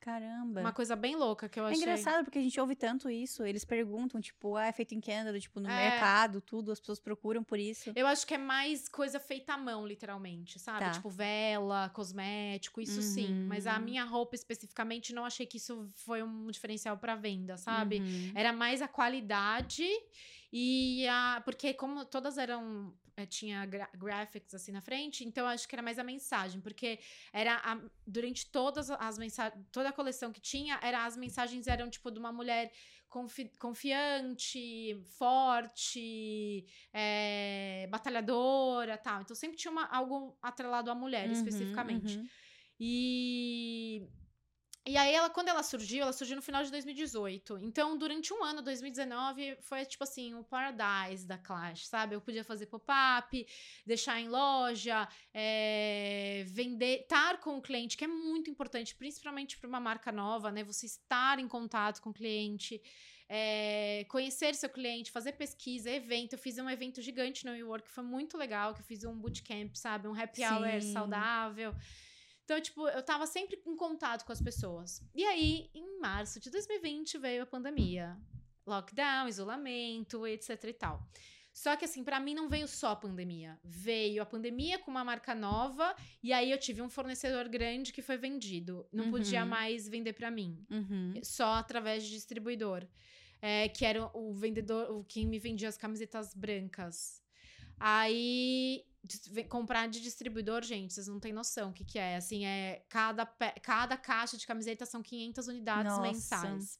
Caramba. 0.00 0.60
Uma 0.60 0.72
coisa 0.72 0.96
bem 0.96 1.14
louca 1.14 1.46
que 1.46 1.60
eu 1.60 1.64
É 1.66 1.70
achei. 1.70 1.82
engraçado 1.82 2.24
porque 2.24 2.38
a 2.38 2.42
gente 2.42 2.58
ouve 2.58 2.74
tanto 2.74 3.10
isso. 3.10 3.44
Eles 3.44 3.64
perguntam, 3.66 4.18
tipo, 4.20 4.56
ah, 4.56 4.66
é 4.66 4.72
feito 4.72 4.94
em 4.94 5.00
Canadá, 5.00 5.38
tipo, 5.38 5.60
no 5.60 5.68
É. 5.68 5.90
mercado, 5.90 6.40
tudo, 6.40 6.72
as 6.72 6.80
pessoas 6.80 6.98
procuram 6.98 7.44
por 7.44 7.58
isso. 7.58 7.92
Eu 7.94 8.06
acho 8.06 8.26
que 8.26 8.32
é 8.32 8.38
mais 8.38 8.88
coisa 8.88 9.20
feita 9.20 9.52
à 9.52 9.58
mão, 9.58 9.86
literalmente, 9.86 10.58
sabe? 10.58 10.80
Tá. 10.80 10.90
Tipo, 10.92 11.10
vela, 11.10 11.90
cosmético, 11.90 12.80
isso 12.80 13.02
sim. 13.02 13.44
Mas 13.46 13.66
a 13.66 13.76
Uhum. 13.76 13.84
minha 13.84 14.04
roupa 14.04 14.34
especificamente, 14.34 15.12
não 15.12 15.24
achei 15.26 15.44
que 15.44 15.58
isso 15.58 15.86
foi 15.96 16.22
um 16.22 16.46
diferencial 16.50 16.96
pra 16.96 17.14
venda, 17.14 17.58
sabe? 17.58 17.98
Uhum. 18.00 18.32
Era 18.34 18.52
mais 18.54 18.80
a 18.80 18.88
qualidade 18.88 19.86
e 20.52 21.06
a. 21.08 21.40
Porque, 21.44 21.74
como 21.74 22.04
todas 22.04 22.36
eram. 22.38 22.94
eh, 23.16 23.26
Tinha 23.26 23.66
gra- 23.66 23.90
graphics 23.94 24.54
assim 24.54 24.72
na 24.72 24.80
frente, 24.80 25.24
então 25.24 25.44
eu 25.44 25.48
acho 25.50 25.68
que 25.68 25.74
era 25.74 25.82
mais 25.82 25.98
a 25.98 26.04
mensagem, 26.04 26.60
porque 26.60 26.98
era 27.32 27.56
a- 27.56 27.80
durante 28.06 28.46
todas 28.50 28.90
as 28.90 29.18
mensagens, 29.18 29.62
toda 29.70 29.88
a 29.90 29.92
coleção 29.92 30.32
que 30.32 30.40
tinha, 30.40 30.78
era 30.82 31.04
as 31.04 31.16
mensagens 31.16 31.66
eram 31.66 31.90
tipo 31.90 32.10
de 32.10 32.18
uma 32.18 32.32
mulher 32.32 32.72
confi- 33.08 33.52
confiante, 33.58 34.94
forte, 35.18 36.64
eh, 36.94 37.86
batalhadora, 37.90 38.96
tal. 38.96 39.20
Então 39.22 39.36
sempre 39.36 39.56
tinha 39.58 39.70
uma, 39.72 39.84
algo 39.86 40.38
atrelado 40.40 40.90
à 40.90 40.94
mulher 40.94 41.26
Uhum, 41.26 41.32
especificamente. 41.32 42.16
uhum. 42.18 42.26
E. 42.78 44.08
E 44.86 44.96
aí, 44.96 45.12
ela, 45.14 45.28
quando 45.28 45.48
ela 45.48 45.62
surgiu, 45.62 46.02
ela 46.02 46.12
surgiu 46.12 46.36
no 46.36 46.42
final 46.42 46.64
de 46.64 46.70
2018. 46.70 47.58
Então, 47.58 47.98
durante 47.98 48.32
um 48.32 48.42
ano, 48.42 48.62
2019, 48.62 49.58
foi 49.60 49.84
tipo 49.84 50.02
assim, 50.04 50.34
o 50.34 50.42
paradise 50.42 51.26
da 51.26 51.36
Clash, 51.36 51.86
sabe? 51.86 52.14
Eu 52.14 52.20
podia 52.20 52.42
fazer 52.42 52.64
pop-up, 52.66 53.46
deixar 53.84 54.18
em 54.20 54.28
loja, 54.28 55.06
é, 55.34 56.44
vender, 56.48 57.02
estar 57.02 57.38
com 57.40 57.58
o 57.58 57.62
cliente, 57.62 57.96
que 57.96 58.04
é 58.04 58.08
muito 58.08 58.50
importante, 58.50 58.94
principalmente 58.96 59.58
para 59.58 59.68
uma 59.68 59.80
marca 59.80 60.10
nova, 60.10 60.50
né? 60.50 60.64
Você 60.64 60.86
estar 60.86 61.38
em 61.38 61.46
contato 61.46 62.00
com 62.00 62.10
o 62.10 62.14
cliente. 62.14 62.80
é, 63.32 64.04
conhecer 64.08 64.56
seu 64.56 64.68
cliente, 64.68 65.12
fazer 65.12 65.32
pesquisa, 65.32 65.88
evento. 65.88 66.32
Eu 66.32 66.38
fiz 66.38 66.58
um 66.58 66.68
evento 66.68 67.00
gigante 67.00 67.46
no 67.46 67.52
WeWork, 67.52 67.84
que 67.84 67.94
foi 67.94 68.02
muito 68.02 68.36
legal, 68.36 68.74
que 68.74 68.80
eu 68.80 68.84
fiz 68.84 69.04
um 69.04 69.14
bootcamp, 69.16 69.72
sabe? 69.76 70.08
Um 70.08 70.20
happy 70.20 70.42
hour 70.44 70.80
Sim. 70.82 70.92
saudável. 70.92 71.72
Então, 72.50 72.60
tipo, 72.60 72.88
eu 72.88 73.00
tava 73.00 73.28
sempre 73.28 73.62
em 73.64 73.76
contato 73.76 74.24
com 74.24 74.32
as 74.32 74.42
pessoas. 74.42 75.00
E 75.14 75.22
aí, 75.24 75.70
em 75.72 76.00
março 76.00 76.40
de 76.40 76.50
2020, 76.50 77.16
veio 77.16 77.44
a 77.44 77.46
pandemia. 77.46 78.18
Lockdown, 78.66 79.28
isolamento, 79.28 80.26
etc 80.26 80.64
e 80.64 80.72
tal. 80.72 81.08
Só 81.52 81.76
que, 81.76 81.84
assim, 81.84 82.02
pra 82.02 82.18
mim 82.18 82.34
não 82.34 82.48
veio 82.48 82.66
só 82.66 82.88
a 82.90 82.96
pandemia. 82.96 83.56
Veio 83.62 84.20
a 84.20 84.26
pandemia 84.26 84.80
com 84.80 84.90
uma 84.90 85.04
marca 85.04 85.32
nova, 85.32 85.94
e 86.20 86.32
aí 86.32 86.50
eu 86.50 86.58
tive 86.58 86.82
um 86.82 86.88
fornecedor 86.90 87.48
grande 87.48 87.92
que 87.92 88.02
foi 88.02 88.16
vendido. 88.16 88.84
Não 88.92 89.12
podia 89.12 89.42
Uhum. 89.44 89.48
mais 89.48 89.88
vender 89.88 90.12
pra 90.14 90.28
mim 90.28 90.66
Uhum. 90.68 91.20
só 91.22 91.52
através 91.54 92.02
de 92.02 92.10
distribuidor. 92.10 92.84
É, 93.40 93.68
que 93.68 93.84
era 93.84 94.10
o 94.12 94.32
vendedor, 94.34 94.90
o 94.90 95.04
quem 95.04 95.24
me 95.24 95.38
vendia 95.38 95.68
as 95.68 95.76
camisetas 95.76 96.34
brancas. 96.34 97.22
Aí, 97.78 98.84
comprar 99.48 99.88
de 99.88 100.00
distribuidor, 100.00 100.62
gente, 100.62 100.92
vocês 100.92 101.08
não 101.08 101.18
têm 101.18 101.32
noção 101.32 101.70
o 101.70 101.72
que, 101.72 101.84
que 101.84 101.98
é. 101.98 102.16
Assim, 102.16 102.44
é 102.44 102.84
cada, 102.88 103.26
cada 103.62 103.96
caixa 103.96 104.36
de 104.36 104.46
camiseta 104.46 104.84
são 104.86 105.02
500 105.02 105.48
unidades 105.48 105.92
Nossa. 105.92 106.02
mensais. 106.02 106.78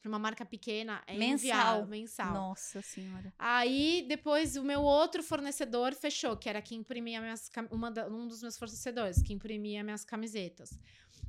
Pra 0.00 0.08
uma 0.08 0.18
marca 0.18 0.44
pequena, 0.44 1.02
é 1.06 1.16
Mensal. 1.16 1.86
mensal. 1.86 2.32
Nossa 2.32 2.80
senhora. 2.80 3.34
Aí, 3.36 4.04
depois, 4.08 4.56
o 4.56 4.62
meu 4.62 4.82
outro 4.82 5.20
fornecedor 5.20 5.94
fechou, 5.94 6.36
que 6.36 6.48
era 6.48 6.62
quem 6.62 6.78
imprimia 6.78 7.20
minhas 7.20 7.50
uma 7.72 7.88
um 8.08 8.28
dos 8.28 8.40
meus 8.40 8.56
fornecedores, 8.56 9.20
que 9.20 9.32
imprimia 9.32 9.82
minhas 9.82 10.04
camisetas. 10.04 10.78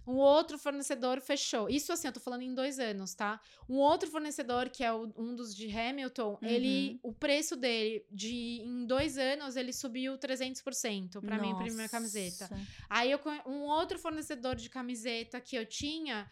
Um 0.07 0.15
outro 0.15 0.57
fornecedor 0.57 1.19
fechou. 1.19 1.69
Isso 1.69 1.91
assim, 1.91 2.07
eu 2.07 2.13
tô 2.13 2.19
falando 2.21 2.41
em 2.41 2.53
dois 2.53 2.79
anos, 2.79 3.13
tá? 3.13 3.41
Um 3.67 3.75
outro 3.75 4.09
fornecedor, 4.09 4.69
que 4.69 4.83
é 4.83 4.93
o- 4.93 5.11
um 5.17 5.35
dos 5.35 5.53
de 5.53 5.67
Hamilton, 5.77 6.37
ele. 6.41 6.99
O 7.03 7.11
preço 7.11 7.57
dele, 7.57 8.05
de 8.09 8.61
em 8.61 8.85
dois 8.85 9.17
anos, 9.17 9.57
ele 9.57 9.73
subiu 9.73 10.17
300% 10.17 11.21
pra 11.21 11.37
mim 11.37 11.49
imprimir 11.49 11.73
minha 11.75 11.89
camiseta. 11.89 12.47
Aí 12.89 13.11
eu 13.11 13.19
um 13.45 13.63
outro 13.63 13.99
fornecedor 13.99 14.55
de 14.55 14.69
camiseta 14.69 15.41
que 15.41 15.55
eu 15.57 15.65
tinha, 15.65 16.29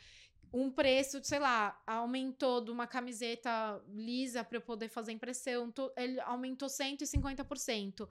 um 0.53 0.71
preço, 0.71 1.19
sei 1.21 1.39
lá, 1.39 1.77
aumentou 1.85 2.61
de 2.63 2.71
uma 2.71 2.87
camiseta 2.87 3.83
lisa 3.93 4.41
para 4.41 4.57
eu 4.57 4.61
poder 4.61 4.87
fazer 4.87 5.11
impressão, 5.11 5.69
ele 5.97 6.17
aumentou 6.21 6.69
150%. 6.69 8.07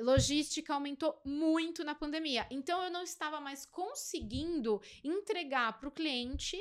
Logística 0.00 0.74
aumentou 0.74 1.20
muito 1.24 1.82
na 1.82 1.94
pandemia. 1.94 2.46
Então 2.50 2.82
eu 2.82 2.90
não 2.90 3.02
estava 3.02 3.40
mais 3.40 3.64
conseguindo 3.64 4.80
entregar 5.02 5.78
para 5.78 5.88
o 5.88 5.92
cliente 5.92 6.56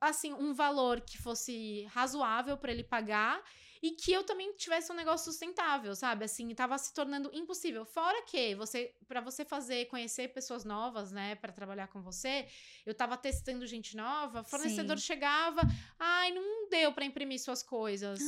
assim 0.00 0.32
um 0.32 0.54
valor 0.54 1.00
que 1.02 1.18
fosse 1.18 1.84
razoável 1.90 2.56
para 2.56 2.72
ele 2.72 2.82
pagar 2.82 3.42
e 3.82 3.92
que 3.92 4.12
eu 4.12 4.22
também 4.24 4.52
tivesse 4.54 4.92
um 4.92 4.94
negócio 4.94 5.30
sustentável, 5.30 5.94
sabe? 5.94 6.24
Assim, 6.24 6.54
tava 6.54 6.76
se 6.76 6.92
tornando 6.92 7.30
impossível. 7.32 7.84
Fora 7.84 8.22
que 8.24 8.54
você, 8.54 8.94
para 9.08 9.20
você 9.20 9.44
fazer, 9.44 9.86
conhecer 9.86 10.28
pessoas 10.28 10.64
novas, 10.64 11.10
né, 11.10 11.34
para 11.34 11.52
trabalhar 11.52 11.88
com 11.88 12.02
você, 12.02 12.46
eu 12.84 12.94
tava 12.94 13.16
testando 13.16 13.66
gente 13.66 13.96
nova, 13.96 14.44
fornecedor 14.44 14.98
Sim. 14.98 15.06
chegava, 15.06 15.62
ai, 15.98 16.30
não 16.30 16.68
deu 16.68 16.92
para 16.92 17.06
imprimir 17.06 17.40
suas 17.40 17.62
coisas. 17.62 18.20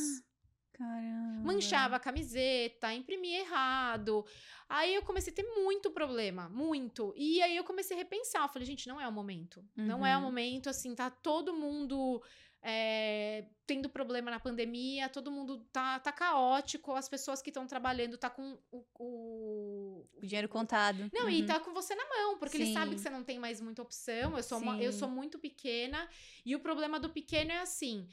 Caramba. 0.73 1.43
Manchava 1.45 1.97
a 1.97 2.01
camiseta, 2.01 2.93
imprimia 2.95 3.41
errado. 3.41 4.25
Aí 4.69 4.95
eu 4.95 5.03
comecei 5.03 5.33
a 5.33 5.37
ter 5.37 5.47
muito 5.63 5.91
problema, 5.91 6.49
muito. 6.49 7.13
E 7.17 7.43
aí 7.43 7.57
eu 7.57 7.65
comecei 7.65 7.97
a 7.97 7.99
repensar. 8.01 8.43
Eu 8.43 8.49
falei, 8.49 8.67
gente, 8.67 8.89
não 8.89 9.01
é 9.01 9.07
o 9.07 9.13
momento. 9.13 9.65
Não 9.77 10.05
é 10.05 10.15
o 10.17 10.19
Uhum. 10.21 10.25
momento, 10.27 10.69
assim, 10.71 10.95
tá 10.95 11.11
todo 11.11 11.53
mundo 11.55 12.23
é, 12.65 13.45
tendo 13.67 13.89
problema 13.89 14.31
na 14.31 14.39
pandemia, 14.39 15.09
todo 15.09 15.33
mundo 15.33 15.67
tá, 15.73 15.99
tá 15.99 16.13
caótico, 16.13 16.93
as 16.95 17.09
pessoas 17.09 17.43
que 17.43 17.51
estão 17.51 17.67
trabalhando 17.67 18.17
tá 18.17 18.31
com 18.31 18.57
o. 18.71 18.85
o- 19.01 20.09
O 20.23 20.25
dinheiro 20.27 20.49
contado. 20.49 21.11
não, 21.13 21.29
e 21.29 21.41
Uhum. 21.41 21.47
tá 21.47 21.59
com 21.59 21.73
você 21.75 21.93
na 21.97 22.05
mão, 22.09 22.39
porque 22.39 22.57
ele 22.57 22.73
sabe 22.73 22.91
Sim. 22.91 22.95
que 22.95 23.01
você 23.01 23.11
não 23.11 23.25
tem 23.25 23.39
mais 23.39 23.61
muita 23.61 23.83
opção. 23.83 24.37
Eu 24.37 24.43
sou, 24.45 24.59
uma- 24.59 24.81
eu 24.81 24.93
Sim. 24.93 24.99
sou 25.01 25.09
muito 25.09 25.39
pequena. 25.41 26.09
E 26.47 26.55
o 26.55 26.61
problema 26.61 27.01
do 27.01 27.11
pequeno 27.11 27.51
é 27.51 27.59
assim: 27.59 28.07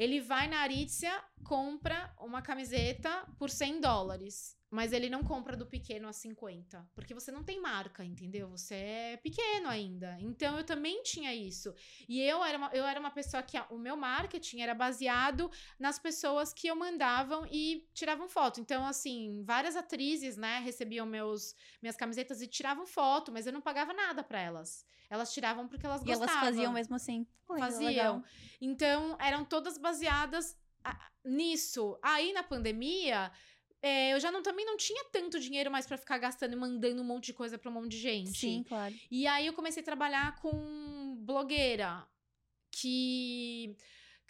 ele 0.00 0.18
vai 0.18 0.48
na 0.48 0.60
Aritzia, 0.60 1.12
compra 1.44 2.10
uma 2.18 2.40
camiseta 2.40 3.10
por 3.38 3.50
100 3.50 3.82
dólares. 3.82 4.56
Mas 4.70 4.92
ele 4.92 5.10
não 5.10 5.24
compra 5.24 5.56
do 5.56 5.66
pequeno 5.66 6.06
a 6.06 6.12
50. 6.12 6.88
Porque 6.94 7.12
você 7.12 7.32
não 7.32 7.42
tem 7.42 7.60
marca, 7.60 8.04
entendeu? 8.04 8.48
Você 8.50 8.74
é 8.74 9.16
pequeno 9.16 9.68
ainda. 9.68 10.16
Então 10.20 10.56
eu 10.56 10.62
também 10.64 11.02
tinha 11.02 11.34
isso. 11.34 11.74
E 12.08 12.20
eu 12.20 12.44
era 12.44 12.56
uma, 12.56 12.70
eu 12.72 12.84
era 12.86 13.00
uma 13.00 13.10
pessoa 13.10 13.42
que. 13.42 13.56
a- 13.56 13.66
o 13.68 13.76
meu 13.78 13.96
marketing 13.96 14.60
era 14.60 14.72
baseado 14.72 15.50
nas 15.78 15.98
pessoas 15.98 16.52
que 16.52 16.68
eu 16.68 16.76
mandavam 16.76 17.44
e 17.50 17.88
tiravam 17.92 18.28
foto. 18.28 18.60
Então, 18.60 18.86
assim, 18.86 19.42
várias 19.44 19.74
atrizes, 19.74 20.36
né, 20.36 20.60
recebiam 20.60 21.04
meus, 21.04 21.52
minhas 21.82 21.96
camisetas 21.96 22.40
e 22.40 22.46
tiravam 22.46 22.86
foto, 22.86 23.32
mas 23.32 23.46
eu 23.48 23.52
não 23.52 23.60
pagava 23.60 23.92
nada 23.92 24.22
pra 24.22 24.40
elas. 24.40 24.84
Elas 25.10 25.32
tiravam 25.34 25.66
porque 25.66 25.84
elas 25.84 26.02
E 26.02 26.04
gostavam. 26.04 26.32
elas 26.32 26.44
faziam 26.46 26.72
mesmo 26.72 26.94
assim. 26.94 27.26
Faziam. 27.58 27.88
legal. 27.88 28.22
Então, 28.60 29.16
eram 29.20 29.44
todas 29.44 29.76
baseadas 29.76 30.56
nisso. 31.24 31.98
Aí, 32.02 32.32
na 32.32 32.42
pandemia, 32.42 33.30
é, 33.82 34.12
eu 34.12 34.20
já 34.20 34.30
não, 34.30 34.42
também 34.42 34.64
não 34.66 34.76
tinha 34.76 35.04
tanto 35.10 35.40
dinheiro 35.40 35.70
mais 35.70 35.86
pra 35.86 35.96
ficar 35.96 36.18
gastando 36.18 36.52
e 36.52 36.56
mandando 36.56 37.00
um 37.00 37.04
monte 37.04 37.26
de 37.26 37.34
coisa 37.34 37.58
pra 37.58 37.70
um 37.70 37.74
monte 37.74 37.92
de 37.92 37.98
gente. 37.98 38.38
Sim, 38.38 38.64
claro. 38.66 38.94
E 39.10 39.26
aí 39.26 39.46
eu 39.46 39.52
comecei 39.52 39.82
a 39.82 39.84
trabalhar 39.84 40.36
com 40.36 41.16
blogueira, 41.20 42.06
que 42.70 43.76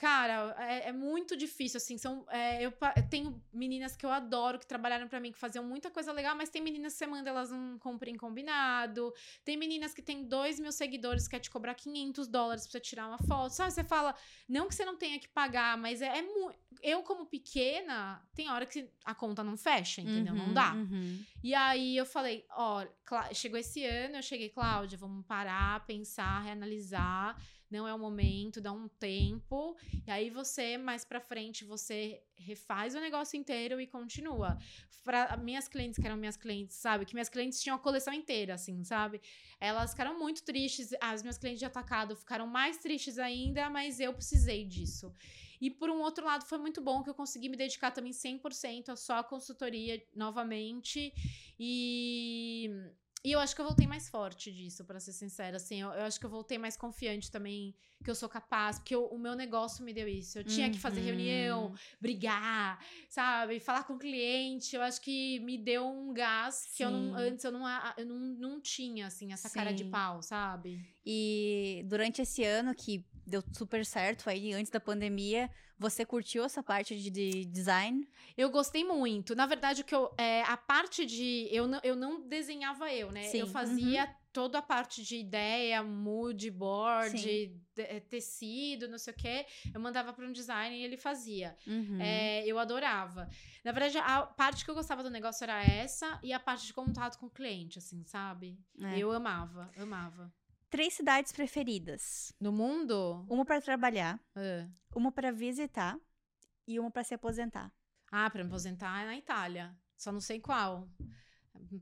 Cara, 0.01 0.57
é, 0.59 0.89
é, 0.89 0.93
muito 0.93 1.37
difícil, 1.37 1.77
assim. 1.77 1.99
São, 1.99 2.25
é, 2.31 2.65
eu, 2.65 2.73
eu, 2.97 3.09
tenho 3.11 3.39
meninas 3.53 3.95
que 3.95 4.07
eu 4.07 4.11
adoro, 4.11 4.59
que 4.59 4.67
trabalharam 4.67 5.07
para 5.07 5.21
mim, 5.21 5.31
que 5.31 5.39
faziam 5.39 5.63
muita 5.63 5.91
coisa 5.91 6.11
legal, 6.11 6.35
mas 6.35 6.49
tem 6.49 6.63
meninas 6.63 6.95
que 6.95 7.01
você 7.01 7.07
manda, 7.07 7.29
elas 7.29 7.51
não 7.51 7.79
cumprem 7.79 8.17
combinado. 8.17 9.13
Tem 9.45 9.59
meninas 9.59 9.93
que 9.93 10.01
tem 10.01 10.25
2 10.25 10.59
mil 10.59 10.73
seguidores, 10.73 11.29
quer 11.29 11.39
te 11.39 11.51
cobrar 11.51 11.75
500 11.75 12.29
dólares 12.29 12.63
pra 12.63 12.73
você 12.73 12.81
tirar 12.81 13.09
uma 13.09 13.19
foto. 13.19 13.51
Sabe, 13.51 13.73
você 13.73 13.85
fala, 13.85 14.15
não 14.49 14.69
que 14.69 14.75
você 14.75 14.87
não 14.87 14.97
tenha 14.97 15.19
que 15.19 15.29
pagar, 15.29 15.77
mas 15.77 16.01
é, 16.01 16.17
é 16.17 16.23
muito. 16.23 16.59
Eu, 16.83 17.03
como 17.03 17.27
pequena, 17.27 18.27
tem 18.35 18.49
hora 18.49 18.65
que 18.65 18.89
a 19.05 19.15
conta 19.15 19.45
não 19.45 19.55
fecha, 19.55 20.01
entendeu? 20.01 20.33
Uhum, 20.33 20.47
não 20.47 20.55
dá. 20.55 20.73
Uhum. 20.73 21.23
E 21.45 21.55
aí 21.55 21.95
eu 21.95 22.07
falei, 22.07 22.47
ó, 22.53 22.87
chegou 23.35 23.59
esse 23.59 23.85
ano, 23.85 24.17
eu 24.17 24.23
cheguei, 24.23 24.49
Cláudia, 24.49 24.97
vamos 24.97 25.27
parar, 25.27 25.85
pensar, 25.85 26.41
reanalisar 26.41 27.37
não 27.71 27.87
é 27.87 27.95
o 27.95 27.99
momento, 27.99 28.61
dá 28.61 28.73
um 28.73 28.89
tempo, 28.89 29.77
e 30.07 30.11
aí 30.11 30.31
você, 30.31 30.77
mais 30.77 31.05
pra 31.05 31.21
frente, 31.21 31.65
você 31.65 32.23
refaz 32.37 32.95
o 32.95 33.01
negócio 33.01 33.39
inteiro 33.39 33.81
e 33.81 33.87
continua. 33.87 34.59
Para 35.05 35.37
minhas 35.37 35.67
clientes, 35.67 35.99
que 35.99 36.07
eram 36.07 36.17
minhas 36.17 36.37
clientes, 36.37 36.77
sabe? 36.77 37.07
Que 37.07 37.15
minhas 37.15 37.29
clientes 37.29 37.61
tinham 37.63 37.77
a 37.77 37.79
coleção 37.79 38.13
inteira, 38.13 38.55
assim, 38.55 38.85
sabe? 38.85 39.21
Elas 39.59 39.93
ficaram 39.93 40.19
muito 40.19 40.43
tristes, 40.43 40.91
as 41.01 41.23
minhas 41.23 41.39
clientes 41.39 41.59
de 41.59 41.65
atacado 41.65 42.15
ficaram 42.15 42.47
mais 42.47 42.77
tristes 42.77 43.19
ainda, 43.19 43.71
mas 43.71 43.99
eu 43.99 44.13
precisei 44.13 44.65
disso. 44.65 45.13
E 45.61 45.71
por 45.71 45.91
um 45.91 46.01
outro 46.01 46.25
lado, 46.25 46.47
foi 46.47 46.59
muito 46.59 46.81
bom 46.81 47.03
que 47.03 47.11
eu 47.11 47.15
consegui 47.15 47.49
me 47.49 47.57
dedicar 47.57 47.91
também 47.91 48.13
100% 48.13 48.89
a 48.89 48.97
só 48.97 49.19
a 49.19 49.25
consultoria 49.25 50.03
novamente. 50.15 51.13
E 51.59 52.71
e 53.23 53.33
eu 53.33 53.39
acho 53.39 53.55
que 53.55 53.61
eu 53.61 53.67
voltei 53.67 53.87
mais 53.87 54.09
forte 54.09 54.51
disso, 54.51 54.83
para 54.85 54.99
ser 54.99 55.13
sincera. 55.13 55.59
Assim, 55.59 55.83
eu, 55.83 55.89
eu, 55.91 56.05
acho 56.05 56.19
que 56.19 56.25
eu 56.25 56.31
voltei 56.31 56.57
mais 56.57 56.75
confiante 56.75 57.31
também, 57.31 57.75
que 58.03 58.11
eu 58.11 58.15
sou 58.15 58.31
capaz, 58.31 58.79
porque 58.79 58.95
eu, 58.95 59.05
o 59.07 59.19
meu 59.19 59.35
negócio 59.35 59.85
me 59.85 59.93
deu 59.93 60.09
isso. 60.09 60.39
Eu 60.39 60.45
tinha 60.45 60.67
uhum. 60.67 60.73
que 60.73 60.79
fazer 60.79 61.01
reunião, 61.01 61.67
uhum. 61.67 61.75
brigar, 62.01 62.83
sabe? 63.11 63.61
Falar 63.61 63.85
com 63.85 63.95
o 63.95 63.99
cliente. 63.99 64.75
Eu 64.75 64.81
acho 64.81 65.03
que 65.03 65.39
me 65.41 65.59
deu 65.59 65.87
um 65.87 66.15
gás 66.15 66.55
Sim. 66.55 66.71
que 66.77 66.83
eu 66.83 66.91
não, 66.91 67.15
antes 67.15 67.45
eu 67.45 67.53
não, 67.53 67.65
eu 67.99 68.07
não, 68.07 68.19
não 68.19 68.61
tinha, 68.61 69.09
assim, 69.09 69.35
essa 69.35 69.49
Sim. 69.49 69.55
cara 69.55 69.73
de 69.73 69.85
pau, 69.85 70.23
sabe? 70.23 70.83
E 71.05 71.85
durante 71.87 72.23
esse 72.23 72.43
ano 72.43 72.75
que 72.75 73.05
deu 73.31 73.43
super 73.53 73.87
certo 73.87 74.29
aí, 74.29 74.53
antes 74.53 74.71
da 74.71 74.81
pandemia, 74.81 75.51
você 75.79 76.05
curtiu 76.05 76.45
essa 76.45 76.63
parte 76.63 76.95
de, 76.95 77.09
de 77.09 77.45
design? 77.47 78.07
Eu 78.37 78.51
gostei 78.51 78.85
muito. 78.85 79.35
Na 79.35 79.47
verdade, 79.47 79.83
que 79.83 79.95
eu, 79.95 80.13
é, 80.19 80.43
a 80.43 80.57
parte 80.57 81.07
de. 81.07 81.49
Eu 81.51 81.67
não, 81.67 81.81
eu 81.83 81.97
não 81.97 82.29
desenhava 82.29 82.93
eu, 82.93 83.11
né? 83.11 83.23
Sim. 83.25 83.39
Eu 83.39 83.47
fazia 83.47 84.05
uhum. 84.05 84.15
toda 84.31 84.59
a 84.59 84.63
parte 84.63 85.03
de 85.03 85.17
ideia, 85.17 85.83
mood 85.83 86.51
board, 86.51 87.19
de, 87.19 87.57
é, 87.79 87.99
tecido, 87.99 88.89
não 88.89 88.99
sei 88.99 89.15
o 89.15 89.17
quê. 89.17 89.47
Eu 89.73 89.81
mandava 89.81 90.13
para 90.13 90.27
um 90.27 90.33
designer 90.33 90.77
e 90.77 90.85
ele 90.85 90.99
fazia. 90.99 91.57
Uhum. 91.67 91.99
É, 91.99 92.47
eu 92.47 92.59
adorava. 92.59 93.27
Na 93.65 93.73
verdade, 93.73 93.97
a 93.97 94.23
parte 94.23 94.67
que 94.67 94.71
eu 94.71 94.75
gostava 94.75 95.03
do 95.03 95.09
negócio 95.09 95.45
era 95.45 95.65
essa 95.65 96.21
e 96.23 96.31
a 96.31 96.39
parte 96.39 96.67
de 96.67 96.75
contato 96.75 97.19
com 97.19 97.25
o 97.25 97.31
cliente, 97.31 97.79
assim, 97.79 98.05
sabe? 98.05 98.59
É. 98.79 98.99
Eu 98.99 99.13
amava, 99.13 99.71
amava. 99.79 100.31
Três 100.71 100.95
cidades 100.95 101.33
preferidas. 101.33 102.33
No 102.41 102.53
mundo? 102.53 103.27
Uma 103.29 103.45
para 103.45 103.61
trabalhar, 103.61 104.21
uh. 104.37 104.71
uma 104.95 105.11
para 105.11 105.33
visitar 105.33 105.99
e 106.67 106.79
uma 106.79 106.91
para 106.91 107.03
se 107.03 107.13
aposentar. 107.13 107.73
Ah, 108.11 108.31
para 108.31 108.45
me 108.45 108.49
aposentar 108.49 109.03
é 109.03 109.07
na 109.07 109.17
Itália. 109.17 109.77
Só 109.97 110.13
não 110.13 110.21
sei 110.21 110.41
qual. 110.41 110.89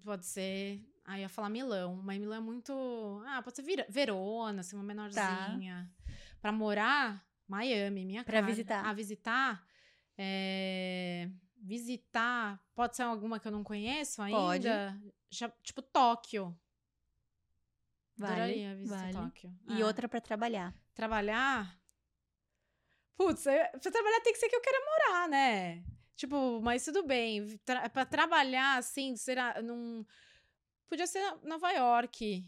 Pode 0.02 0.24
ser. 0.24 0.82
Ah, 1.04 1.18
ia 1.18 1.28
falar 1.28 1.48
Milão, 1.50 1.96
mas 2.02 2.18
Milão 2.18 2.36
é 2.36 2.40
muito. 2.40 3.22
Ah, 3.26 3.42
pode 3.42 3.56
ser 3.56 3.62
Vir... 3.62 3.86
Verona, 3.88 4.60
assim, 4.60 4.76
uma 4.76 4.84
menorzinha. 4.84 5.90
Tá. 6.04 6.12
Para 6.40 6.52
morar, 6.52 7.26
Miami, 7.46 8.04
minha 8.04 8.24
Para 8.24 8.40
visitar. 8.40 8.84
Ah, 8.84 8.92
visitar. 8.92 9.66
É... 10.16 11.30
Visitar. 11.56 12.62
Pode 12.74 12.96
ser 12.96 13.02
alguma 13.02 13.38
que 13.38 13.46
eu 13.46 13.52
não 13.52 13.62
conheço 13.62 14.22
ainda? 14.22 14.38
Pode. 14.38 14.68
Já, 15.30 15.50
tipo, 15.62 15.82
Tóquio. 15.82 16.58
Vale, 18.18 18.32
Adoraria 18.32 18.74
visitar 18.74 18.98
vale. 18.98 19.12
Tóquio. 19.12 19.54
E 19.68 19.80
é. 19.80 19.84
outra 19.84 20.08
para 20.08 20.20
trabalhar. 20.20 20.74
Trabalhar? 20.94 21.78
Putz, 23.16 23.44
pra 23.44 23.90
trabalhar 23.90 24.20
tem 24.20 24.32
que 24.32 24.38
ser 24.38 24.48
que 24.48 24.56
eu 24.56 24.60
queira 24.60 24.78
morar, 24.84 25.28
né? 25.28 25.84
Tipo, 26.16 26.60
mas 26.60 26.84
tudo 26.84 27.06
bem. 27.06 27.56
Tra 27.64 27.88
pra 27.88 28.04
trabalhar, 28.04 28.76
assim, 28.76 29.16
será. 29.16 29.62
Num... 29.62 30.04
Podia 30.88 31.06
ser 31.06 31.22
Nova 31.44 31.70
York. 31.70 32.44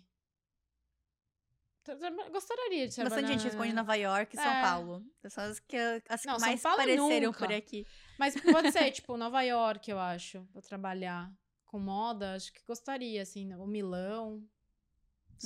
Gostaria 2.32 2.88
de 2.88 2.94
trabalhar. 2.94 3.16
Bastante 3.16 3.32
gente 3.32 3.44
responde 3.44 3.72
Nova 3.72 3.94
York 3.94 4.36
e 4.36 4.40
São 4.40 4.51
é. 4.51 4.62
Paulo. 4.62 5.05
São 5.28 5.44
as 5.44 5.60
que, 5.60 5.76
as 6.09 6.24
Não, 6.24 6.34
que 6.34 6.40
mais 6.40 6.64
apareceram 6.64 7.26
nunca. 7.26 7.38
por 7.38 7.52
aqui. 7.52 7.86
Mas 8.18 8.34
pode 8.40 8.72
ser, 8.72 8.90
tipo, 8.92 9.16
Nova 9.16 9.42
York, 9.42 9.90
eu 9.90 9.98
acho, 9.98 10.44
pra 10.52 10.60
trabalhar 10.60 11.32
com 11.64 11.78
moda. 11.78 12.34
Acho 12.34 12.52
que 12.52 12.60
gostaria, 12.66 13.22
assim, 13.22 13.55
o 13.55 13.66
Milão. 13.66 14.44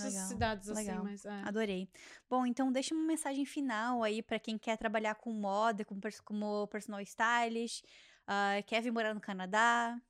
Essas 0.00 0.28
cidades 0.28 0.68
assim, 0.68 0.86
legal. 0.86 1.04
mas. 1.04 1.24
É. 1.24 1.42
Adorei. 1.44 1.88
Bom, 2.28 2.44
então 2.44 2.72
deixa 2.72 2.94
uma 2.94 3.04
mensagem 3.04 3.44
final 3.44 4.02
aí 4.02 4.22
para 4.22 4.38
quem 4.38 4.58
quer 4.58 4.76
trabalhar 4.76 5.14
com 5.14 5.32
moda, 5.32 5.84
com, 5.84 5.98
como 6.24 6.66
personal 6.68 7.00
stylist, 7.00 7.84
uh, 8.22 8.62
quer 8.66 8.82
vir 8.82 8.90
morar 8.90 9.14
no 9.14 9.20
Canadá. 9.20 10.00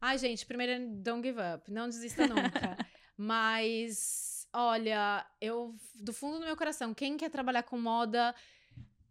Ai, 0.00 0.16
gente, 0.18 0.46
primeiro, 0.46 0.88
don't 0.96 1.26
give 1.26 1.38
up. 1.40 1.70
Não 1.70 1.88
desista 1.88 2.26
nunca. 2.26 2.76
mas, 3.16 4.46
olha, 4.52 5.26
eu, 5.40 5.74
do 5.94 6.12
fundo 6.12 6.38
do 6.38 6.44
meu 6.44 6.56
coração, 6.56 6.94
quem 6.94 7.16
quer 7.16 7.30
trabalhar 7.30 7.64
com 7.64 7.78
moda 7.78 8.34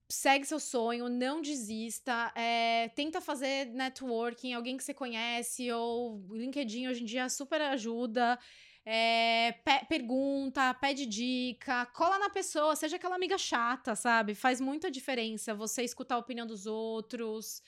segue 0.10 0.45
seu 0.45 0.60
sonho, 0.60 1.10
não 1.10 1.41
desista, 1.41 2.31
é, 2.34 2.88
tenta 2.89 3.19
fazer 3.19 3.65
networking, 3.68 4.53
alguém 4.53 4.77
que 4.77 4.84
você 4.84 4.94
conhece, 4.94 5.69
ou 5.72 6.26
LinkedIn 6.31 6.88
hoje 6.88 7.03
em 7.03 7.06
dia 7.06 7.27
super 7.27 7.61
ajuda. 7.61 8.39
É, 8.89 9.51
pe 9.65 9.85
pergunta, 9.89 10.73
pede 10.76 11.05
dica, 11.05 11.85
cola 11.88 12.18
na 12.18 12.30
pessoa, 12.30 12.73
seja 12.73 12.95
aquela 12.95 13.15
amiga 13.15 13.38
chata, 13.38 13.95
sabe? 13.95 14.34
Faz 14.34 14.61
muita 14.61 14.89
diferença 14.89 15.53
você 15.53 15.84
escutar 15.84 16.15
a 16.15 16.19
opinião 16.19 16.47
dos 16.47 16.65
outros 16.65 17.61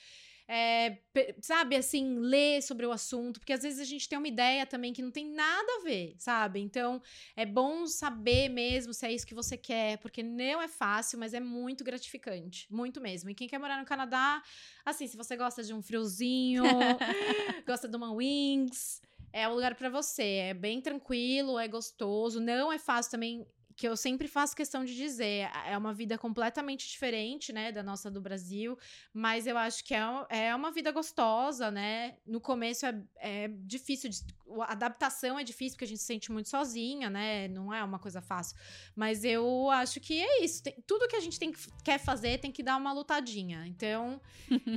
é, 0.51 0.97
sabe, 1.43 1.75
assim, 1.75 2.17
ler 2.17 2.63
sobre 2.63 2.83
o 2.83 2.91
assunto, 2.91 3.39
porque 3.39 3.53
às 3.53 3.61
vezes 3.61 3.79
a 3.79 3.83
gente 3.83 4.09
tem 4.09 4.17
uma 4.17 4.27
ideia 4.27 4.65
também 4.65 4.91
que 4.91 5.01
não 5.01 5.11
tem 5.11 5.29
nada 5.31 5.77
a 5.77 5.83
ver, 5.83 6.15
sabe? 6.17 6.59
Então 6.59 6.99
é 7.35 7.45
bom 7.45 7.85
saber 7.85 8.49
mesmo 8.49 8.91
se 8.91 9.05
é 9.05 9.13
isso 9.13 9.27
que 9.27 9.35
você 9.35 9.55
quer, 9.55 9.99
porque 9.99 10.23
não 10.23 10.59
é 10.59 10.67
fácil, 10.67 11.19
mas 11.19 11.35
é 11.35 11.39
muito 11.39 11.83
gratificante, 11.83 12.65
muito 12.73 12.99
mesmo. 12.99 13.29
E 13.29 13.35
quem 13.35 13.47
quer 13.47 13.59
morar 13.59 13.77
no 13.77 13.85
Canadá, 13.85 14.41
assim, 14.83 15.05
se 15.05 15.15
você 15.15 15.37
gosta 15.37 15.61
de 15.63 15.71
um 15.71 15.83
friozinho, 15.83 16.63
gosta 17.67 17.87
de 17.87 17.95
uma 17.95 18.11
wings, 18.11 19.03
é 19.31 19.47
o 19.47 19.53
lugar 19.53 19.75
para 19.75 19.89
você. 19.89 20.23
É 20.23 20.53
bem 20.53 20.81
tranquilo, 20.81 21.59
é 21.59 21.67
gostoso, 21.67 22.39
não 22.39 22.71
é 22.71 22.79
fácil 22.79 23.11
também 23.11 23.45
que 23.79 23.87
eu 23.87 23.95
sempre 23.95 24.27
faço 24.27 24.53
questão 24.53 24.83
de 24.83 24.93
dizer, 24.93 25.49
é 25.65 25.77
uma 25.77 25.93
vida 25.93 26.17
completamente 26.17 26.85
diferente, 26.85 27.53
né, 27.53 27.71
da 27.71 27.81
nossa 27.81 28.11
do 28.11 28.19
Brasil, 28.19 28.77
mas 29.13 29.47
eu 29.47 29.57
acho 29.57 29.85
que 29.85 29.95
é, 29.95 30.01
é 30.29 30.53
uma 30.53 30.69
vida 30.69 30.91
gostosa, 30.91 31.71
né? 31.71 32.17
No 32.27 32.41
começo 32.41 32.85
é, 32.85 33.01
é 33.15 33.47
difícil, 33.47 34.09
de, 34.09 34.19
a 34.67 34.73
adaptação 34.73 35.39
é 35.39 35.45
difícil, 35.45 35.75
porque 35.75 35.85
a 35.85 35.87
gente 35.87 35.99
se 35.99 36.05
sente 36.05 36.29
muito 36.29 36.49
sozinha, 36.49 37.09
né? 37.09 37.47
Não 37.47 37.73
é 37.73 37.81
uma 37.81 37.97
coisa 37.99 38.19
fácil. 38.19 38.57
Mas 38.93 39.23
eu 39.23 39.69
acho 39.69 40.01
que 40.01 40.21
é 40.21 40.43
isso. 40.43 40.61
Tem, 40.61 40.75
tudo 40.85 41.07
que 41.07 41.15
a 41.15 41.21
gente 41.21 41.39
tem, 41.39 41.53
quer 41.81 41.99
fazer 41.99 42.39
tem 42.39 42.51
que 42.51 42.61
dar 42.61 42.75
uma 42.75 42.91
lutadinha. 42.91 43.65
Então, 43.65 44.19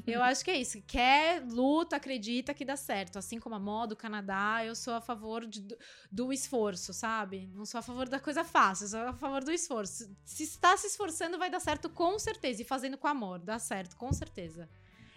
eu 0.07 0.23
acho 0.23 0.45
que 0.45 0.51
é 0.53 0.59
isso. 0.59 0.81
Quer, 0.87 1.43
luta, 1.45 1.97
acredita 1.97 2.55
que 2.55 2.65
dá 2.65 2.77
certo. 2.77 3.19
Assim 3.19 3.41
como 3.41 3.57
a 3.57 3.59
moda, 3.59 3.95
o 3.95 3.97
Canadá, 3.97 4.65
eu 4.65 4.77
sou 4.77 4.95
a 4.95 5.01
favor 5.01 5.45
de, 5.45 5.61
do, 5.61 5.77
do 6.11 6.33
esforço, 6.33 6.93
sabe? 6.93 7.51
Não 7.53 7.65
sou 7.65 7.81
a 7.81 7.83
favor 7.83 8.09
da 8.09 8.21
coisa 8.21 8.45
fácil 8.45 8.92
a 8.95 9.13
favor 9.13 9.43
do 9.43 9.51
esforço. 9.51 10.15
Se 10.25 10.45
está 10.45 10.77
se 10.77 10.87
esforçando, 10.87 11.39
vai 11.39 11.51
dar 11.51 11.61
certo 11.61 11.89
com 11.89 12.19
certeza. 12.19 12.63
E 12.63 12.65
fazendo 12.65 12.97
com 12.97 13.07
amor, 13.09 13.39
dá 13.39 13.59
certo, 13.59 13.97
com 13.97 14.13
certeza. 14.13 14.69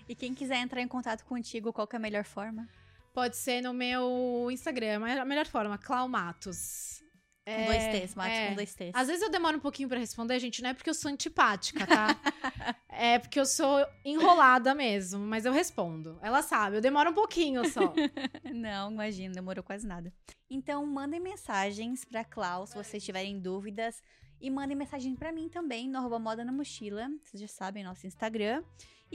E 0.08 0.16
quem 0.16 0.34
quiser 0.34 0.58
entrar 0.58 0.82
em 0.82 0.88
contato 0.88 1.26
contigo, 1.26 1.74
qual 1.74 1.88
é 1.92 1.96
a 1.96 2.00
melhor 2.00 2.24
forma? 2.24 2.68
Pode 3.14 3.38
ser 3.38 3.62
no 3.62 3.74
meu 3.74 4.50
Instagram, 4.52 5.06
a 5.22 5.26
melhor 5.26 5.46
forma, 5.46 5.78
Claumatos. 5.78 7.00
Com 7.00 7.05
é, 7.46 7.66
dois 7.66 7.84
T's, 8.02 8.16
Mate 8.16 8.32
é. 8.32 8.48
com 8.50 8.56
dois 8.56 8.74
T's. 8.74 8.92
Às 8.94 9.08
vezes 9.08 9.22
eu 9.22 9.30
demoro 9.30 9.58
um 9.58 9.60
pouquinho 9.60 9.88
para 9.88 10.00
responder, 10.00 10.40
gente, 10.40 10.64
não 10.64 10.72
é 10.72 10.74
porque 10.74 10.90
eu 10.90 10.94
sou 10.94 11.12
antipática, 11.12 11.86
tá? 11.86 12.08
é 12.90 13.20
porque 13.20 13.40
eu 13.40 13.46
sou 13.46 13.86
enrolada 14.04 14.74
mesmo, 14.74 15.20
mas 15.20 15.46
eu 15.46 15.54
respondo. 15.54 16.18
Ela 16.22 16.42
sabe, 16.42 16.78
eu 16.78 16.82
demoro 16.82 17.12
um 17.12 17.14
pouquinho 17.14 17.70
só. 17.70 17.94
não, 18.52 18.92
imagina, 18.92 19.34
demorou 19.34 19.64
quase 19.64 19.86
nada. 19.86 20.12
Então, 20.50 20.86
mandem 20.86 21.20
mensagens 21.20 22.04
pra 22.04 22.24
Klaus 22.24 22.72
se 22.72 22.76
vocês 22.76 23.04
tiverem 23.04 23.40
dúvidas. 23.40 24.02
E 24.42 24.50
mandem 24.50 24.76
mensagem 24.76 25.16
para 25.16 25.32
mim 25.32 25.48
também 25.48 25.90
no 25.90 25.98
arroba 25.98 26.20
Moda 26.20 26.44
na 26.44 26.52
Mochila. 26.52 27.10
Vocês 27.24 27.42
já 27.42 27.48
sabem, 27.48 27.84
nosso 27.84 28.06
Instagram. 28.06 28.64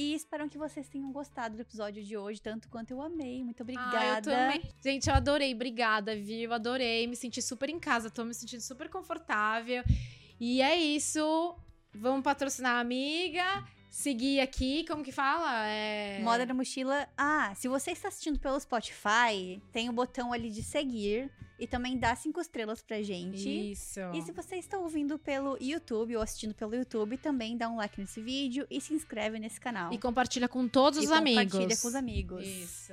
E 0.01 0.15
espero 0.15 0.49
que 0.49 0.57
vocês 0.57 0.89
tenham 0.89 1.13
gostado 1.13 1.57
do 1.57 1.61
episódio 1.61 2.03
de 2.03 2.17
hoje, 2.17 2.41
tanto 2.41 2.71
quanto 2.71 2.91
eu 2.91 3.03
amei. 3.03 3.45
Muito 3.45 3.63
obrigada. 3.63 3.99
Ah, 3.99 4.17
eu 4.17 4.23
também. 4.23 4.63
Gente, 4.83 5.11
eu 5.11 5.15
adorei. 5.15 5.53
Obrigada, 5.53 6.17
viu? 6.17 6.55
Adorei. 6.55 7.07
Me 7.07 7.15
senti 7.15 7.43
super 7.43 7.69
em 7.69 7.79
casa. 7.79 8.09
Tô 8.09 8.25
me 8.25 8.33
sentindo 8.33 8.63
super 8.63 8.89
confortável. 8.89 9.85
E 10.41 10.63
é 10.63 10.75
isso. 10.75 11.55
Vamos 11.93 12.23
patrocinar 12.23 12.77
a 12.77 12.81
amiga. 12.81 13.45
Seguir 13.91 14.41
aqui, 14.41 14.87
como 14.89 15.05
que 15.05 15.13
fala? 15.13 15.67
É... 15.67 16.19
Moda 16.23 16.47
na 16.47 16.55
mochila. 16.55 17.07
Ah, 17.15 17.53
se 17.55 17.69
você 17.69 17.91
está 17.91 18.09
assistindo 18.09 18.39
pelo 18.39 18.59
Spotify, 18.59 19.61
tem 19.71 19.91
o 19.91 19.93
botão 19.93 20.33
ali 20.33 20.49
de 20.49 20.63
seguir 20.63 21.31
e 21.61 21.67
também 21.67 21.99
dá 21.99 22.17
cinco 22.17 22.41
estrelas 22.41 22.83
pra 22.83 23.03
gente. 23.03 23.71
Isso. 23.73 24.01
E 24.15 24.23
se 24.23 24.33
você 24.33 24.57
está 24.57 24.79
ouvindo 24.79 25.19
pelo 25.19 25.57
YouTube 25.61 26.17
ou 26.17 26.23
assistindo 26.23 26.55
pelo 26.55 26.75
YouTube, 26.75 27.17
também 27.19 27.57
dá 27.57 27.69
um 27.69 27.77
like 27.77 28.01
nesse 28.01 28.21
vídeo 28.21 28.67
e 28.71 28.81
se 28.81 28.95
inscreve 28.95 29.39
nesse 29.39 29.61
canal. 29.61 29.93
E 29.93 29.99
compartilha 29.99 30.49
com 30.49 30.67
todos 30.67 30.99
E 31.03 31.07
os 31.07 31.13
amigos. 31.13 31.53
compartilha 31.53 31.77
com 31.81 31.89
os 31.89 31.95
amigos. 31.95 32.47
Isso. 32.47 32.93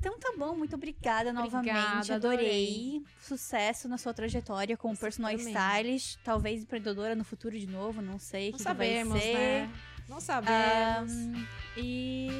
Então 0.00 0.16
tá 0.18 0.32
bom, 0.38 0.54
muito 0.56 0.76
obrigada, 0.76 1.32
novamente. 1.32 1.74
Obrigada, 1.76 2.14
Adorei. 2.14 3.02
Sucesso 3.20 3.88
na 3.88 3.98
sua 3.98 4.14
trajetória 4.14 4.76
como 4.76 4.94
Você 4.94 5.00
personal 5.00 5.30
também. 5.36 5.48
stylist, 5.52 6.18
talvez 6.22 6.62
empreendedora 6.62 7.16
no 7.16 7.24
futuro 7.24 7.58
de 7.58 7.66
novo, 7.66 8.00
não 8.00 8.18
sei. 8.18 8.50
o 8.50 8.52
Não 8.52 8.52
que 8.52 8.56
que 8.58 8.62
sabemos, 8.62 9.12
vai 9.14 9.22
ser. 9.22 9.34
né? 9.34 9.70
Não 10.08 10.20
sabemos. 10.20 11.12
Ahn, 11.12 11.44
e 11.76 12.30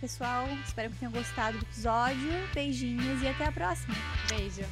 pessoal, 0.00 0.48
espero 0.64 0.90
que 0.90 0.98
tenham 0.98 1.12
gostado 1.12 1.58
do 1.58 1.64
episódio. 1.64 2.32
Beijinhos 2.54 3.22
e 3.22 3.28
até 3.28 3.44
a 3.44 3.52
próxima. 3.52 3.94
Beijo. 4.28 4.64